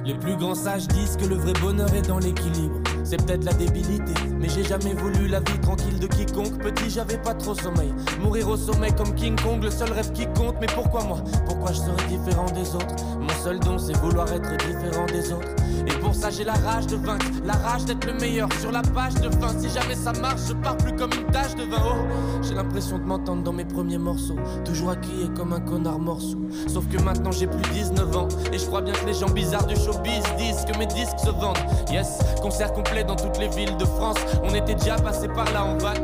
[0.05, 2.75] Les plus grands sages disent que le vrai bonheur est dans l'équilibre.
[3.13, 6.57] C'est peut-être la débilité, mais j'ai jamais voulu la vie tranquille de quiconque.
[6.63, 7.93] Petit, j'avais pas trop sommeil.
[8.23, 10.55] Mourir au sommet comme King Kong, le seul rêve qui compte.
[10.63, 11.19] Mais pourquoi moi?
[11.45, 12.95] Pourquoi je serais différent des autres?
[13.21, 15.55] Mon seul don, c'est vouloir être différent des autres.
[15.87, 18.81] Et pour ça, j'ai la rage de vaincre, la rage d'être le meilleur sur la
[18.81, 19.59] page de fin.
[19.59, 21.83] Si jamais ça marche, je pars plus comme une tache de vin.
[21.85, 24.37] Oh, j'ai l'impression de m'entendre dans mes premiers morceaux.
[24.65, 26.39] Toujours à crier comme un connard morceau.
[26.67, 28.29] Sauf que maintenant j'ai plus 19 ans.
[28.53, 31.31] Et je crois bien que les gens bizarres du showbiz disent que mes disques se
[31.31, 31.59] vendent.
[31.91, 34.17] Yes, concert complet dans toutes les villes de France.
[34.43, 35.95] On était déjà passé par là en van.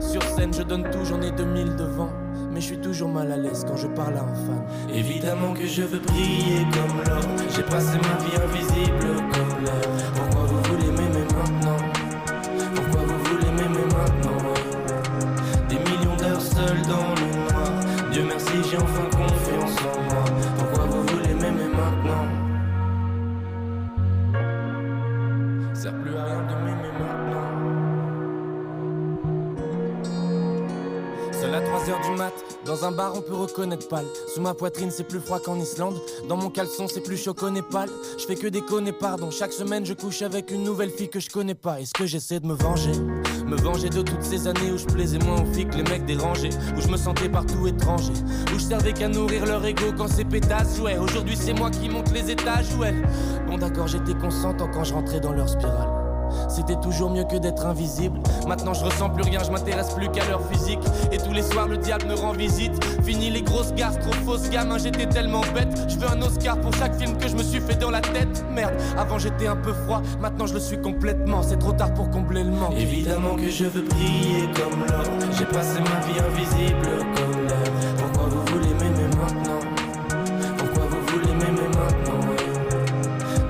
[0.00, 2.10] Sur scène, je donne tout, j'en ai 2000 devant.
[2.50, 4.62] Mais je suis toujours mal à l'aise quand je parle à un fan.
[4.92, 7.22] Évidemment que je veux briller comme l'or.
[7.54, 9.88] J'ai passé ma vie invisible comme l'air.
[10.14, 11.76] Pourquoi vous voulez m'aimer maintenant?
[12.74, 14.54] Pourquoi vous voulez m'aimer maintenant?
[15.68, 17.15] Des millions d'heures seul dans
[32.66, 34.06] dans un bar on peut reconnaître pâle.
[34.34, 36.00] Sous ma poitrine c'est plus froid qu'en Islande.
[36.28, 37.88] Dans mon caleçon c'est plus chaud qu'au Népal.
[38.18, 39.30] Je fais que déconner, pardon.
[39.30, 41.80] Chaque semaine je couche avec une nouvelle fille que je connais pas.
[41.80, 42.92] Est-ce que j'essaie de me venger?
[43.46, 46.04] Me venger de toutes ces années où je plaisais moins aux filles que les mecs
[46.04, 46.50] dérangés.
[46.76, 48.12] Où je me sentais partout étranger.
[48.54, 50.98] Où je servais qu'à nourrir leur ego quand ces pétasses jouaient.
[50.98, 52.94] Aujourd'hui c'est moi qui monte les étages, ouais.
[53.46, 56.05] Bon d'accord, j'étais consentant quand je rentrais dans leur spirale.
[56.48, 58.18] C'était toujours mieux que d'être invisible.
[58.46, 60.80] Maintenant je ressens plus rien, je m'intéresse plus qu'à leur physique.
[61.12, 62.72] Et tous les soirs le diable me rend visite.
[63.04, 65.86] Fini les grosses gares, trop fausses gamin, j'étais tellement bête.
[65.88, 68.44] Je veux un Oscar pour chaque film que je me suis fait dans la tête.
[68.50, 71.42] Merde, avant j'étais un peu froid, maintenant je le suis complètement.
[71.42, 72.74] C'est trop tard pour combler le manque.
[72.76, 75.04] Évidemment que je veux briller comme l'or.
[75.38, 77.72] J'ai passé ma vie invisible comme l'air.
[77.98, 79.60] Pourquoi vous voulez m'aimer maintenant?
[80.56, 82.20] Pourquoi vous voulez m'aimer maintenant?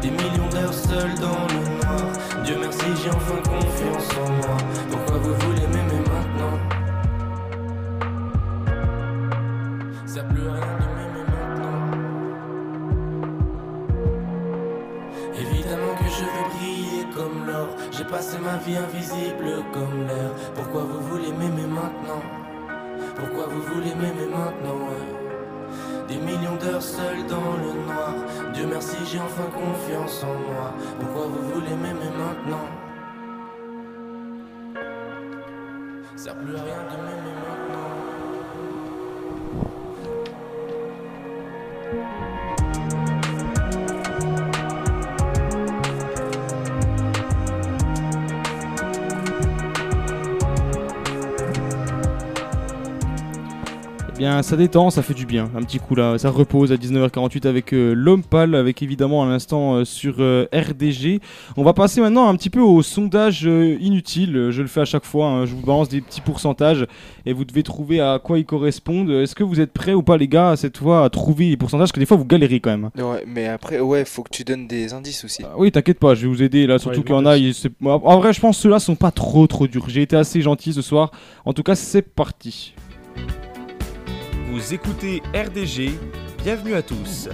[0.00, 1.45] Des millions d'heures seul dans
[3.06, 4.56] j'ai enfin confiance en moi.
[4.90, 6.58] Pourquoi vous voulez m'aimer maintenant?
[10.06, 11.80] Ça à rien de m'aimer maintenant.
[15.38, 17.68] Évidemment que je veux briller comme l'or.
[17.92, 20.30] J'ai passé ma vie invisible comme l'air.
[20.54, 22.22] Pourquoi vous voulez m'aimer maintenant?
[23.14, 24.80] Pourquoi vous voulez m'aimer maintenant.
[26.08, 28.14] Des millions d'heures seul dans le noir.
[28.52, 30.72] Dieu merci, j'ai enfin confiance en moi.
[30.98, 32.85] Pourquoi vous voulez m'aimer maintenant?
[36.26, 37.35] Ça plus à rien de m'aimer
[54.18, 55.50] bien, ça détend, ça fait du bien.
[55.54, 59.26] Un petit coup là, ça repose à 19h48 avec euh, l'homme pâle, avec évidemment à
[59.26, 61.20] l'instant euh, sur euh, RDG.
[61.58, 64.48] On va passer maintenant un petit peu au sondage euh, inutile.
[64.50, 65.26] Je le fais à chaque fois.
[65.26, 65.46] hein.
[65.46, 66.86] Je vous balance des petits pourcentages
[67.26, 69.10] et vous devez trouver à quoi ils correspondent.
[69.10, 71.88] Est-ce que vous êtes prêts ou pas, les gars, cette fois à trouver les pourcentages?
[71.88, 72.90] Parce que des fois vous galérez quand même.
[72.96, 75.42] Ouais, mais après, ouais, faut que tu donnes des indices aussi.
[75.44, 77.36] Ah Oui, t'inquiète pas, je vais vous aider là, surtout Ouais, qu'il y en a.
[77.36, 79.84] ils- en vrai, je pense que ceux-là sont pas trop trop durs.
[79.88, 81.10] J'ai été assez gentil ce soir.
[81.44, 82.72] En tout cas, c'est parti.
[84.56, 85.90] Vous écoutez RDG,
[86.42, 87.28] bienvenue à tous.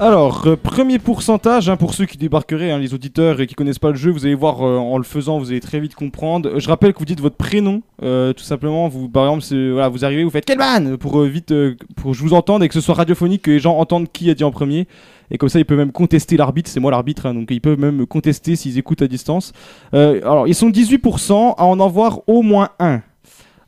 [0.00, 3.78] Alors, euh, premier pourcentage, hein, pour ceux qui débarqueraient, hein, les auditeurs et qui connaissent
[3.78, 6.48] pas le jeu, vous allez voir euh, en le faisant, vous allez très vite comprendre.
[6.48, 8.88] Euh, Je rappelle que vous dites votre prénom, tout simplement.
[8.88, 9.44] Vous, par exemple,
[9.92, 11.54] vous arrivez, vous faites Kelman pour vite,
[11.94, 14.30] pour que je vous entende et que ce soit radiophonique, que les gens entendent qui
[14.30, 14.88] a dit en premier.
[15.30, 16.68] Et comme ça, ils peuvent même contester l'arbitre.
[16.68, 19.52] C'est moi l'arbitre, hein, donc ils peuvent même me contester s'ils écoutent à distance.
[19.92, 23.00] Alors, ils sont 18% à en avoir au moins un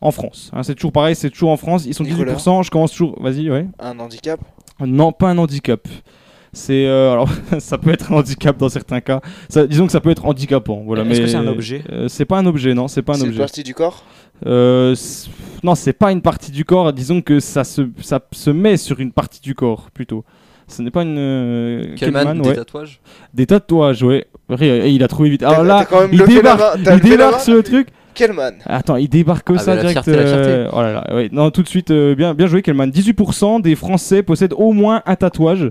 [0.02, 0.50] en France.
[0.52, 0.62] hein.
[0.62, 1.84] c'est toujours pareil, c'est toujours en France.
[1.86, 2.34] Ils sont Nicolas.
[2.34, 2.64] 18%.
[2.64, 3.20] Je commence toujours.
[3.22, 3.66] Vas-y, ouais.
[3.78, 4.40] Un handicap?
[4.84, 5.86] Non, pas un handicap.
[6.54, 7.28] C'est euh, alors
[7.60, 9.20] ça peut être un handicap dans certains cas.
[9.48, 10.82] Ça- disons que ça peut être handicapant.
[10.84, 11.02] Voilà.
[11.04, 11.82] Est-ce que c'est un objet?
[11.90, 12.88] euh, C'est pas un objet, non.
[12.88, 13.38] C'est pas un C'est une objet.
[13.40, 14.04] partie du corps?
[14.44, 14.94] Euh,
[15.62, 16.92] non, c'est pas une partie du corps.
[16.92, 20.24] Disons que ça se ça se met sur une partie du corps plutôt.
[20.68, 21.94] Ce n'est pas une.
[21.96, 22.54] Kellman, Kellman, des ouais.
[22.56, 23.00] tatouages?
[23.34, 24.26] Des tatouages, ouais.
[24.60, 25.42] Il a trouvé vite.
[25.44, 27.88] Alors là, t'as quand même il débarque, il débarque sur le truc.
[28.14, 30.02] Kellman Attends, il débarque comme Ah, ça bah, direct.
[30.04, 30.50] fierté, la fierté.
[30.50, 31.28] euh, Oh là là, ouais.
[31.32, 32.90] Non, tout de suite, euh, bien, bien joué, Kelman.
[32.90, 35.68] 18% des Français possèdent au moins un tatouage.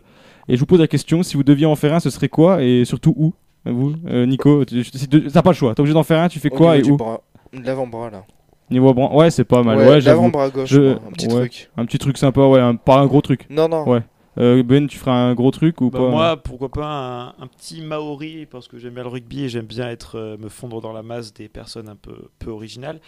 [0.48, 2.62] Et je vous pose la question, si vous deviez en faire un, ce serait quoi
[2.64, 3.34] Et surtout où?
[3.66, 4.84] Vous, euh, Nico, tu-
[5.32, 5.76] t'as pas le choix.
[5.76, 6.98] T'es obligé d'en faire un, tu fais quoi et où?
[6.98, 7.22] bras.
[7.54, 8.24] De L'avant-bras là.
[8.72, 9.14] Niveau bras.
[9.16, 9.78] Ouais, c'est pas mal.
[9.78, 10.22] Ouais, Ouais, j'avoue.
[10.22, 11.34] l'avant-bras gauche, Je- un petit ouais.
[11.34, 11.70] truc.
[11.78, 12.60] Un petit truc sympa, ouais.
[12.60, 13.46] un- Pas un gros truc.
[13.50, 13.88] Non, non.
[13.88, 14.00] Ouais.
[14.38, 17.48] Euh, ben, tu feras un gros truc ou Bah, pas moi, pourquoi pas un, un
[17.48, 20.82] petit Maori, parce que j'aime bien le rugby et j'aime bien être, euh, me fondre
[20.82, 23.02] dans la masse des personnes un peu, peu originales.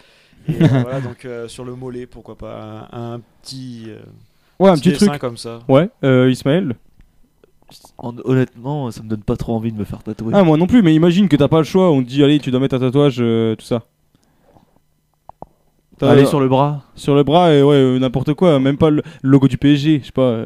[0.46, 3.84] Et euh, voilà, donc euh, sur le mollet, pourquoi pas un, un petit.
[3.88, 4.00] euh,
[4.60, 5.20] Ouais, un petit dessin truc.
[5.20, 5.60] comme ça.
[5.68, 6.76] Ouais, euh, Ismaël
[7.98, 10.32] En- honnêtement, ça me donne pas trop envie de me faire tatouer.
[10.34, 12.38] Ah, moi non plus, mais imagine que t'as pas le choix, on te dit, allez,
[12.38, 13.82] tu dois mettre un tatouage, euh, tout ça.
[16.06, 18.90] T'as- Aller sur le bras Sur le bras, et ouais, euh, n'importe quoi, même pas
[18.90, 20.44] le le logo du PSG, je sais pas.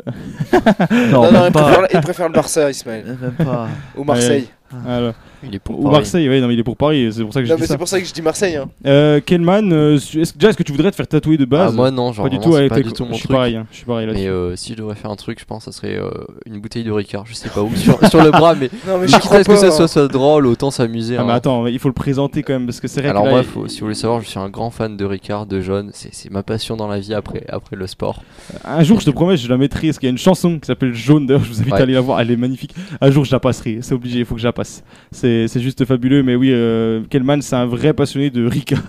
[1.13, 1.63] Non, Non, même il pas.
[1.63, 3.17] préfère, il préfère le Barça, Ismaël.
[3.21, 3.69] Même pas.
[3.97, 4.49] Ou Marseille.
[4.71, 5.13] Voilà.
[5.45, 5.95] Il est pour Ou Paris.
[5.97, 7.61] Marseille, ouais, non, mais il est pour Paris, c'est pour ça que je Non, dis
[7.63, 7.75] mais ça.
[7.75, 8.57] c'est pour ça que je dis Marseille.
[8.57, 8.69] Hein.
[8.87, 11.71] Euh, Kelman, euh, est-ce- déjà, est-ce que tu voudrais te faire tatouer de base?
[11.73, 13.11] Ah, moi non, genre Pas du vraiment, tout, c'est ouais, pas t'es- du tout mon
[13.13, 13.37] je suis truc.
[13.37, 14.25] pareil, hein, je suis pareil là-dessus.
[14.25, 16.11] Mais euh, si je devrais faire un truc, je pense que ça serait euh,
[16.47, 19.07] une bouteille de Ricard, je sais pas où, sur, sur le bras, mais, Non, mais
[19.07, 19.71] j'y quitte crois à ce que pas, ça hein.
[19.71, 21.17] soit, soit drôle, autant s'amuser.
[21.19, 21.37] Ah, mais hein.
[21.37, 23.43] attends, il faut le présenter quand même, parce que c'est vrai Alors que là, moi,
[23.43, 25.91] il- faut- si vous voulez savoir, je suis un grand fan de Ricard, de Jaune,
[25.93, 28.23] c'est c'est ma passion dans la vie après, après le sport.
[28.65, 29.89] Un jour, je te promets, je la mettrai.
[29.89, 31.27] Parce qu'il y a une chanson qui s'appelle Jaune.
[31.27, 31.79] D'ailleurs, je vous invite Ouais.
[31.81, 32.21] à aller la voir.
[32.21, 32.75] Elle est magnifique.
[33.01, 33.79] Un jour, je la passerai.
[33.83, 34.19] C'est obligé.
[34.21, 34.83] Il faut que je la passe.
[35.13, 36.23] C'est c'est juste fabuleux.
[36.23, 38.81] Mais oui, euh, Kelman, c'est un vrai passionné de Ricard.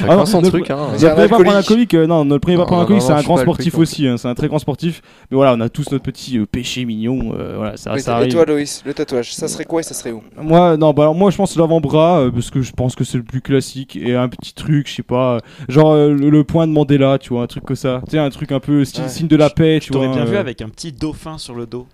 [0.00, 0.88] Chacun non, son notre- truc, hein.
[1.00, 1.56] Pas prendre un alcoolique.
[1.56, 1.94] alcoolique.
[1.94, 4.06] euh, non, notre premier pas Non, prendre un non, c'est un grand sportif aussi.
[4.06, 5.02] hein, c'est un très grand sportif.
[5.30, 7.34] Mais voilà, on a tous notre petit euh, péché mignon.
[7.38, 9.94] euh, voilà, ça, Oui, ça et toi, Loïs, le tatouage, ça serait quoi et ça
[9.94, 10.22] serait où?
[10.40, 13.18] Moi, non, bah alors moi je pense l'avant-bras euh, parce que je pense que c'est
[13.18, 15.38] le plus classique et un petit truc, je sais pas, euh,
[15.68, 18.18] genre euh, le, le point de Mandela, tu vois, un truc comme ça, tu sais,
[18.18, 19.08] un truc un peu style Ouais.
[19.08, 20.08] signe de la paix, tu vois.
[20.08, 21.86] bien vu avec un petit dauphin sur le dos.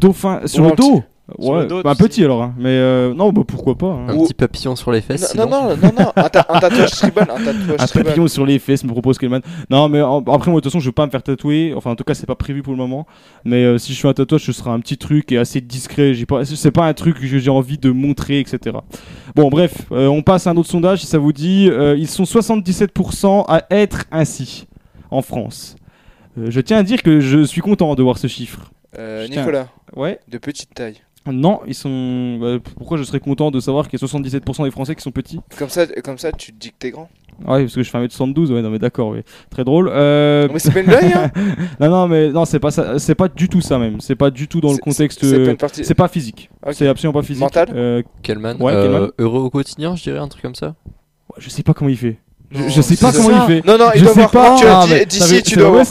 [0.00, 1.02] dauphin sur le dos?
[1.38, 2.54] Ouais, bah, un petit alors, hein.
[2.58, 3.86] mais euh, non, bah pourquoi pas.
[3.86, 4.08] hein.
[4.10, 5.22] Un Ou- petit papillon sur les fesses.
[5.34, 5.46] non, sinon.
[5.48, 8.58] non, non, non, non, un, ta- un tatouage tribal, un tatouage Un papillon sur les
[8.58, 9.40] fesses me propose Kelman.
[9.70, 11.72] Non, mais en- après, moi, de toute façon, je vais pas me faire tatouer.
[11.74, 13.06] Enfin, en tout cas, c'est pas prévu pour le moment.
[13.46, 16.12] Mais euh, si je fais un tatouage, ce sera un petit truc et assez discret.
[16.12, 18.76] J'ai pas, c'est pas un truc que j'ai envie de montrer, etc.
[19.34, 21.00] Bon, bref, euh, on passe à un autre sondage.
[21.00, 24.66] Si ça vous dit, Euh, ils sont 77% à être ainsi
[25.10, 25.76] en France.
[26.38, 28.70] Euh, je tiens à dire que je suis content de voir ce chiffre.
[28.98, 29.26] Euh.
[29.28, 30.20] Nicolas, Ouais.
[30.28, 30.96] de petite taille.
[31.32, 32.38] Non, ils sont.
[32.40, 35.10] bah, pourquoi je serais content de savoir qu'il y a 77% des Français qui sont
[35.10, 35.40] petits?
[35.58, 37.08] Comme ça, comme ça, tu te dis que t'es grand.
[37.46, 39.20] Ouais, parce que je fais 1m72, ouais, non mais d'accord, oui.
[39.50, 39.90] Très drôle.
[39.92, 40.46] Euh...
[40.52, 41.30] Mais c'est pas une blague, hein
[41.80, 44.00] non, non, mais non, c'est pas ça, c'est pas du tout ça même.
[44.00, 45.20] C'est pas du tout dans le contexte.
[45.20, 46.48] c'est- c'est pas euh, une partie- C'est pas physique.
[46.72, 47.42] C'est absolument pas physique.
[47.42, 49.10] Mental Euh, Kelman, Ouais, euh, Kelman.
[49.18, 50.74] heureux au quotidien, je dirais, un truc comme ça?
[51.38, 52.18] je sais pas comment il fait.
[52.54, 53.46] Je, sais pas comment ça.
[53.48, 53.66] il fait.
[53.66, 54.56] Non, non, il je doit sais pas.
[54.64, 55.84] Ah, d'ici, tu c'est dois pas voir.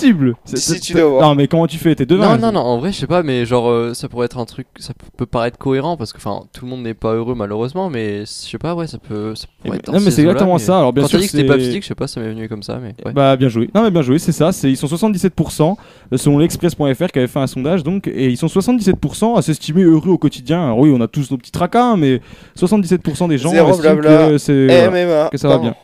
[0.45, 1.21] D'ici, tu dois voir.
[1.21, 1.93] Non, mais comment tu fais?
[1.93, 2.37] T'es devant.
[2.37, 4.45] Non, non, non, en vrai, je sais pas, mais genre, euh, ça pourrait être un
[4.45, 7.89] truc, ça peut paraître cohérent parce que, enfin, tout le monde n'est pas heureux malheureusement,
[7.89, 9.35] mais je sais pas, ouais, ça peut.
[9.35, 10.77] Ça pourrait Eh être non, mais ces c'est exactement mais- ça.
[10.77, 12.29] Alors, bien Quand sûr, t'as dit que c'était pas physique, je sais pas, ça m'est
[12.29, 12.95] venu comme ça, mais.
[13.05, 13.11] Ouais.
[13.13, 13.69] Bah bien joué.
[13.75, 14.51] Non mais bien joué, c'est ça.
[14.51, 15.75] C'est ils sont 77%
[16.13, 19.83] euh, selon l'Express.fr qui avait fait un sondage donc et ils sont 77% à s'estimer
[19.83, 20.63] heureux au quotidien.
[20.63, 22.21] Alors oui, on a tous nos petits tracas, hein, mais
[22.57, 24.29] 77% des gens Zéro estiment blabla.
[24.29, 24.89] que c'est voilà,
[25.23, 25.29] MMA.
[25.29, 25.75] que ça va bien.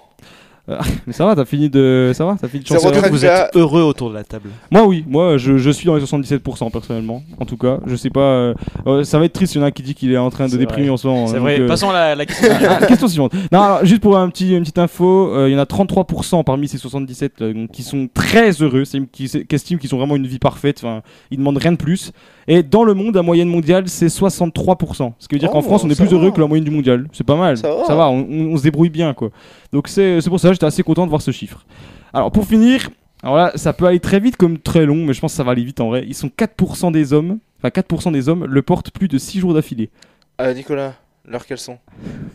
[0.70, 0.78] Euh,
[1.08, 3.12] mais ça va, t'as fini de ça va, t'as fini de trac.
[3.12, 4.50] Vous Là- êtes heureux autour de la table.
[4.72, 7.24] Moi oui, moi je, je suis dans les 77% personnellement.
[7.40, 8.20] En tout cas, je sais pas.
[8.20, 8.54] euh,
[8.88, 9.56] euh, ça va être triste.
[9.56, 10.94] Il y en a un qui dit qu'il est en train de C'est déprimer vrai.
[10.94, 11.28] en ce moment.
[11.28, 11.56] C'est hein, vrai.
[11.58, 12.50] donc, euh, Passons à la, la question.
[12.88, 13.34] question suivante.
[13.52, 16.44] Non, alors, juste pour un petit, une petite info, euh, il y en a 33%
[16.44, 19.98] parmi ces 77 euh, donc, qui sont très heureux, c'est- qui, qui estiment qu'ils ont
[19.98, 21.02] vraiment une vie parfaite, enfin,
[21.32, 22.12] ils demandent rien de plus.
[22.48, 25.14] Et dans le monde, la moyenne mondiale, c'est 63%.
[25.20, 26.72] Ce qui veut dire qu'en Oh, France, on est plus heureux que la moyenne du
[26.72, 27.06] mondial.
[27.12, 27.58] C'est pas mal.
[27.58, 28.10] Ça va.
[28.10, 29.30] on, on- on se débrouille bien, quoi.
[29.72, 31.66] Donc c'est c'est pour ça j'étais assez content de voir ce chiffre.
[32.14, 32.90] Alors pour finir,
[33.24, 35.44] alors là, ça peut aller très vite comme très long, mais je pense que ça
[35.44, 36.04] va aller vite en vrai.
[36.06, 39.54] Ils sont 4% des hommes, enfin 4% des hommes le portent plus de 6 jours
[39.54, 39.90] d'affilée.
[40.38, 40.96] Ah, Nicolas,
[41.30, 41.78] leurs caleçons.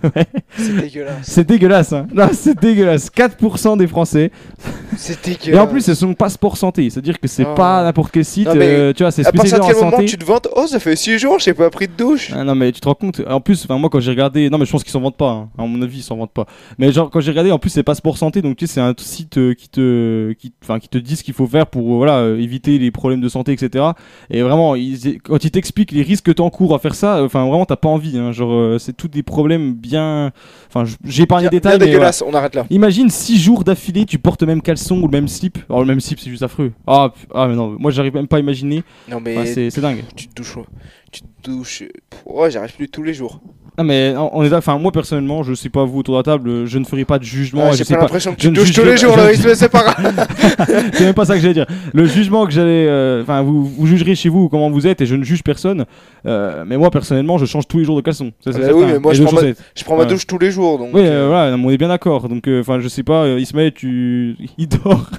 [0.05, 0.27] Ouais.
[0.59, 1.17] C'est dégueulasse.
[1.23, 2.07] C'est dégueulasse, hein.
[2.13, 3.11] Non, c'est dégueulasse.
[3.11, 4.31] 4% des Français.
[4.99, 5.61] C'est Et dégueulasse.
[5.63, 6.91] en plus, c'est son passeport santé.
[6.91, 7.55] C'est-à-dire que c'est Oh.
[7.55, 8.47] pas n'importe quel site.
[8.49, 10.05] Non, euh, tu vois, c'est À partir spécialisé de en quel moment santé.
[10.11, 12.33] tu te vantes Oh, ça fait 6 jours, j'ai pas pris de douche.
[12.35, 14.67] Ah, non mais tu te rends compte en plus moi quand j'ai regardé non mais
[14.67, 15.49] je pense qu'ils s'en vantent pas hein.
[15.57, 16.47] à mon avis ils s'en vantent pas
[16.79, 18.95] mais genre quand j'ai regardé en plus c'est passeport santé donc tu sais c'est un
[18.97, 21.97] site euh, qui te qui enfin qui te dit ce qu'il faut faire pour euh,
[21.97, 23.85] voilà euh, éviter les problèmes de santé etc
[24.31, 27.65] et vraiment ils, quand ils t'expliquent les risques que t'encours à faire ça enfin vraiment
[27.67, 28.33] t'as pas envie hein.
[28.33, 30.33] genre c'est tous des problèmes bien
[30.69, 32.67] enfin j'ai Bien, les détails bien mais dégueulasse, on arrête là.
[32.71, 35.87] imagine 6 jours d'affilée tu portes le même caleçon ou le même slip alors le
[35.87, 38.83] même slip c'est juste affreux ah, ah mais non moi j'arrive même pas à imaginer
[39.09, 40.59] Non, mais c'est dingue tu te douches.
[41.11, 41.85] Tu te douches.
[42.27, 43.41] Ouais, j'arrive plus tous les jours.
[43.77, 46.23] Non mais on est là, enfin moi personnellement, je sais pas vous autour de la
[46.23, 47.73] table, je ne ferai pas de jugement.
[47.73, 50.27] Je J'ai pas l'impression que je tu douches tous les jours, mais c'est pas grave.
[50.93, 51.67] c'est même pas ça que j'allais dire.
[51.93, 55.07] Le jugement que j'allais, euh, enfin vous, vous jugerez chez vous comment vous êtes et
[55.07, 55.87] je ne juge personne.
[56.25, 58.31] Euh, mais moi personnellement, je change tous les jours de caleçon.
[58.45, 59.49] Ça, c'est Ah bah oui, mais moi, je prends ma-.
[59.75, 60.09] Je prends ma Ouais.
[60.09, 60.91] douche tous les jours, donc.
[60.95, 62.29] Oui, euh, voilà, on est bien d'accord.
[62.29, 65.11] Donc, euh, enfin, je sais pas, euh, Ismaël, tu, il dort.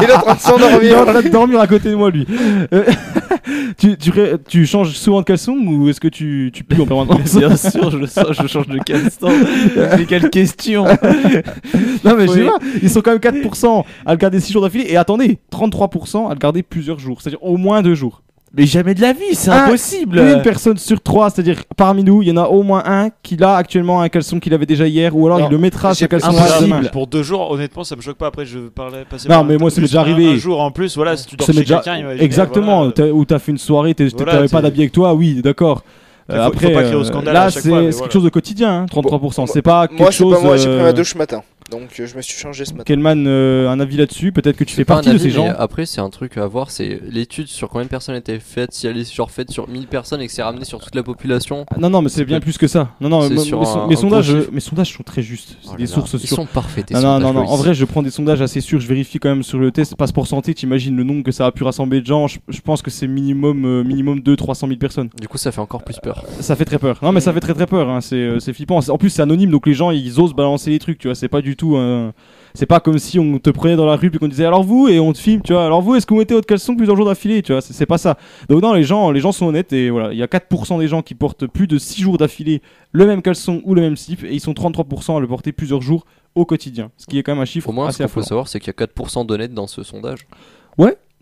[0.00, 0.38] Il est en train de
[0.82, 1.04] Il est en s'endormir.
[1.06, 2.26] train de dormir à côté de moi, lui.
[2.72, 2.84] Euh,
[3.78, 4.10] tu, tu,
[4.48, 7.89] tu changes souvent de caleçon ou est-ce que tu, tu pues en permanence Bien sûr,
[7.90, 9.28] je, le sens, je change de caleçon.
[9.98, 10.84] Mais quelle question
[12.04, 14.62] Non mais je sais pas, ils sont quand même 4% à le garder 6 jours
[14.62, 18.22] d'affilée et attendez, 33% à le garder plusieurs jours, c'est-à-dire au moins 2 jours.
[18.52, 20.18] Mais jamais de la vie, c'est Un- impossible.
[20.18, 23.40] Une personne sur trois, c'est-à-dire parmi nous, il y en a au moins un qui
[23.40, 26.04] a actuellement un caleçon qu'il avait déjà hier, ou alors Non, il le mettra ce
[26.06, 26.82] caleçon demain.
[26.90, 28.26] Pour deux jours, honnêtement, ça me choque pas.
[28.26, 29.28] Après, je parlais passer.
[29.28, 30.32] Non, par- mais moi, plus déjà un- arrivé.
[30.32, 32.92] Un jour en plus, voilà, si tu dors chez déjà- quelqu'un, Exactement, voilà.
[32.92, 35.84] t'as- où t'as fait une soirée, Voilà, t'avais pas d'habit avec toi, oui, d'accord.
[36.32, 37.90] Euh, faut- après, faut pas crier au euh, scandale là, à chaque c'est voilà.
[37.92, 39.46] quelque chose de quotidien, hein, 33%.
[39.46, 40.34] Bon, c'est pas quelque Moi, chose.
[40.34, 41.42] pas moi, j'ai pris euh, ma douche ce matin.
[41.70, 42.84] Donc euh, je me suis changé ce matin.
[42.84, 45.44] Kelman, euh, un avis là-dessus Peut-être que tu fais partie de ces gens.
[45.44, 46.70] mais Après, c'est un truc à voir.
[46.70, 48.72] C'est l'étude sur combien de personnes étaient faites.
[48.72, 51.02] Si elle est genre faite sur 1000 personnes et que c'est ramené sur toute la
[51.02, 51.66] population.
[51.78, 52.90] Non, non, mais c'est bien plus que ça.
[53.00, 55.56] Non, non, mes, un- un sondages, mes sondages sont très justes.
[55.62, 56.36] C'est Oh des là là, sources Ils sûres.
[56.36, 56.86] sont parfaits.
[56.86, 57.40] tes Non, non, non, non.
[57.48, 58.80] En vrai, je prends des sondages assez sûrs.
[58.80, 60.54] Je vérifie quand même sur le test passeport santé.
[60.54, 62.26] T'imagines le nombre que ça a pu rassembler de gens.
[62.26, 65.10] Je, je pense que c'est minimum, euh, minimum 200-300 000 personnes.
[65.20, 66.24] Du coup, ça fait encore plus peur.
[66.40, 66.98] Ça fait très peur.
[67.02, 67.88] Non, mais ça fait très très peur.
[67.88, 68.00] hein.
[68.00, 68.80] C'est euh, c'est flippant.
[68.88, 70.98] En plus, c'est anonyme, donc les gens ils osent balancer les trucs.
[70.98, 71.76] Tu vois, c'est pas du tout.
[71.76, 72.12] un-
[72.52, 74.88] C'est pas comme si on te prenait dans la rue puis qu'on disait alors vous
[74.88, 75.40] et on te filme.
[75.42, 77.60] Tu vois, alors vous, est-ce que vous mettez votre caleçon plusieurs jours d'affilée Tu vois,
[77.60, 78.18] c'est c'est pas ça.
[78.48, 80.88] Donc non, les gens, les gens sont honnêtes et voilà, il y a 4% des
[80.88, 82.60] gens qui portent plus de 6 jours d'affilée
[82.90, 85.80] le même caleçon ou le même slip et ils sont 33% à le porter plusieurs
[85.80, 86.04] jours
[86.34, 86.90] au quotidien.
[86.96, 88.58] Ce qui est quand même un chiffre Au moins, ce assez qu'il faut savoir, c'est
[88.58, 90.26] qu'il y a 4% d'honnêtes dans ce sondage.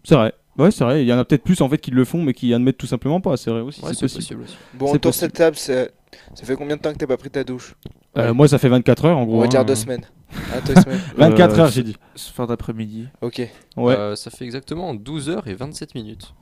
[0.05, 0.32] C'est vrai.
[0.56, 1.02] Ouais, c'est vrai.
[1.02, 2.86] Il y en a peut-être plus en fait qui le font mais qui admettent tout
[2.86, 3.36] simplement pas.
[3.36, 3.82] C'est vrai aussi.
[3.85, 4.43] Ouais, c'est possible.
[4.44, 4.56] aussi.
[4.74, 5.12] Bon, C'est autour de possible.
[5.27, 5.93] cette table, c'est-
[6.35, 7.74] ça fait combien de temps que t'as pas pris ta douche?
[8.16, 9.36] Euh, moi, ça fait 24 heures en gros.
[9.36, 9.48] On va hein.
[9.48, 10.05] dire deux semaines.
[10.53, 11.01] Ah, deux semaines.
[11.17, 11.97] 24 Euh, heures, j'ai dit.
[12.15, 13.09] Ce fin d'après-midi.
[13.23, 13.41] Ok.
[13.77, 13.95] Ouais.
[13.97, 16.35] Euh, ça fait exactement 12h et 27 minutes.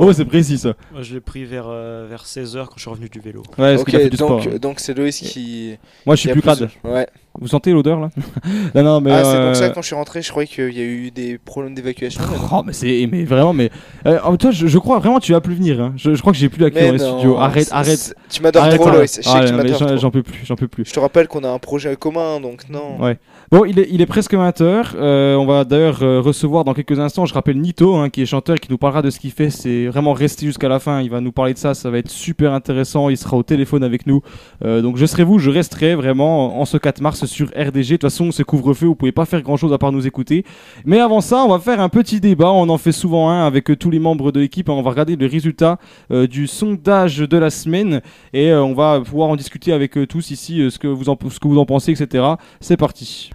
[0.00, 0.74] Oh, c'est précis ça.
[0.92, 3.42] Moi, je l'ai pris vers, euh, vers 16h quand je suis revenu du vélo.
[3.58, 4.54] Ouais, parce qu'il a fait du donc sport.
[4.54, 4.58] hein.
[4.60, 5.76] donc c'est Loïs qui.
[6.06, 6.68] Moi, je suis plus crade.
[6.84, 7.06] Ouais.
[7.40, 8.10] Vous sentez l'odeur là?
[8.76, 9.10] Non, non, mais.
[9.10, 11.10] ah, c'est euh, donc ça quand je suis rentré, je croyais qu'il y a eu
[11.10, 12.22] des problèmes d'évacuation.
[12.52, 13.08] Oh, mais c'est.
[13.10, 13.70] Mais vraiment, mais.
[14.06, 15.80] Euh, oh, toi, je, je crois vraiment que tu vas plus venir.
[15.80, 15.94] hein.
[15.96, 17.36] Je, je crois que j'ai plus la clé dans les studios.
[17.38, 18.14] Arrête, arrête.
[18.30, 18.98] Tu m'adores Arrête, trop, arrête.
[19.00, 19.20] Loïs.
[19.22, 19.96] Je sais que tu non, mais m'adores j'en- trop.
[19.96, 20.84] J'en peux plus, j'en peux plus.
[20.86, 23.00] Je te rappelle qu'on a un projet commun, donc non.
[23.02, 23.18] Ouais.
[23.54, 24.96] Bon, il est, il est presque 20h.
[24.96, 28.58] on va d'ailleurs euh, recevoir dans quelques instants, je rappelle Nito, hein, qui est chanteur,
[28.58, 29.48] qui nous parlera de ce qu'il fait.
[29.48, 31.02] C'est vraiment rester jusqu'à la fin.
[31.02, 31.72] Il va nous parler de ça.
[31.72, 33.10] Ça va être super intéressant.
[33.10, 34.22] Il sera au téléphone avec nous.
[34.64, 37.90] Euh, donc je serai vous, je resterai vraiment en ce 4 mars sur RDG.
[37.90, 40.44] De toute façon, ce couvre-feu, vous pouvez pas faire grand chose à part nous écouter.
[40.84, 42.50] Mais avant ça, on va faire un petit débat.
[42.50, 44.68] On en fait souvent un avec euh, tous les membres de l'équipe.
[44.68, 45.78] On va regarder le résultat
[46.10, 48.00] euh, du sondage de la semaine
[48.32, 51.08] et euh, on va pouvoir en discuter avec euh, tous ici euh, ce, que vous
[51.08, 52.24] en, ce que vous en pensez, etc.
[52.60, 53.30] C'est parti.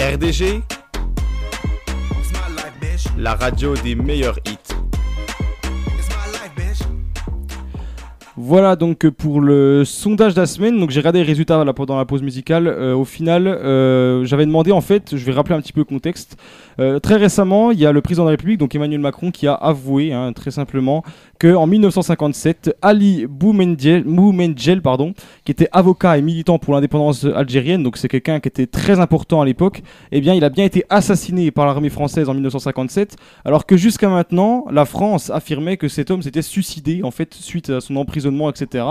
[0.00, 0.62] RDG,
[3.16, 4.78] la radio des meilleurs hits.
[8.40, 10.78] Voilà donc pour le sondage de la semaine.
[10.78, 12.68] Donc j'ai regardé les résultats pendant la pause musicale.
[12.68, 15.84] Euh, au final, euh, j'avais demandé en fait, je vais rappeler un petit peu le
[15.84, 16.36] contexte.
[16.78, 19.48] Euh, très récemment, il y a le président de la République, donc Emmanuel Macron, qui
[19.48, 21.02] a avoué hein, très simplement
[21.38, 27.82] que en 1957, Ali Boumendjel, Boumendjel, pardon, qui était avocat et militant pour l'indépendance algérienne,
[27.82, 30.84] donc c'est quelqu'un qui était très important à l'époque, eh bien il a bien été
[30.88, 36.10] assassiné par l'armée française en 1957, alors que jusqu'à maintenant, la France affirmait que cet
[36.10, 38.84] homme s'était suicidé en fait suite à son emprisonnement, etc.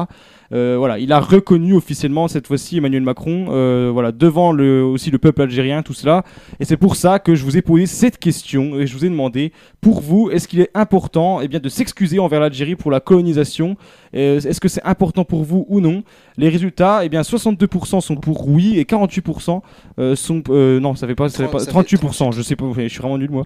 [0.53, 5.11] Euh, voilà, il a reconnu officiellement cette fois-ci Emmanuel Macron, euh, voilà, devant le, aussi
[5.11, 6.23] le peuple algérien, tout cela.
[6.59, 9.09] Et c'est pour ça que je vous ai posé cette question et je vous ai
[9.09, 9.51] demandé,
[9.81, 13.75] pour vous, est-ce qu'il est important eh bien, de s'excuser envers l'Algérie pour la colonisation
[14.17, 16.03] Est-ce que c'est important pour vous ou non?
[16.37, 19.61] Les résultats, eh bien, 62% sont pour oui et 48%
[19.99, 22.33] euh, sont euh, non, ça fait pas, ça fait pas 30, ça fait 38%.
[22.33, 23.43] Je sais pas, je suis vraiment nul moi.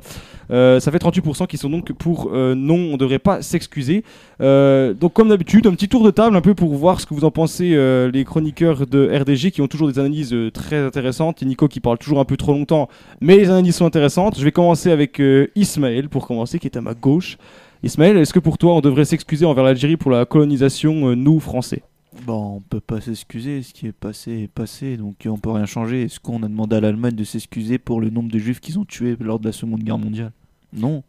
[0.52, 4.04] Euh, ça fait 38% qui sont donc pour euh, non, on devrait pas s'excuser.
[4.42, 7.14] Euh, donc comme d'habitude, un petit tour de table un peu pour voir ce que
[7.14, 10.80] vous en pensez euh, les chroniqueurs de RDG qui ont toujours des analyses euh, très
[10.80, 11.42] intéressantes.
[11.42, 12.90] Et Nico qui parle toujours un peu trop longtemps,
[13.22, 14.38] mais les analyses sont intéressantes.
[14.38, 17.38] Je vais commencer avec euh, Ismaël pour commencer, qui est à ma gauche.
[17.84, 21.40] Ismaël, est-ce que pour toi on devrait s'excuser envers l'Algérie pour la colonisation, euh, nous
[21.40, 21.82] Français?
[22.28, 25.66] Bon, on peut pas s'excuser, ce qui est passé est passé, donc on peut rien
[25.66, 26.04] changer.
[26.04, 28.86] Est-ce qu'on a demandé à l'Allemagne de s'excuser pour le nombre de juifs qu'ils ont
[28.86, 30.32] tués lors de la Seconde Guerre mondiale?
[30.74, 31.04] Non.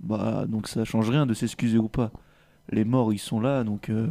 [0.00, 2.10] Bah, donc ça change rien de s'excuser ou pas.
[2.70, 4.08] Les morts, ils sont là, donc euh,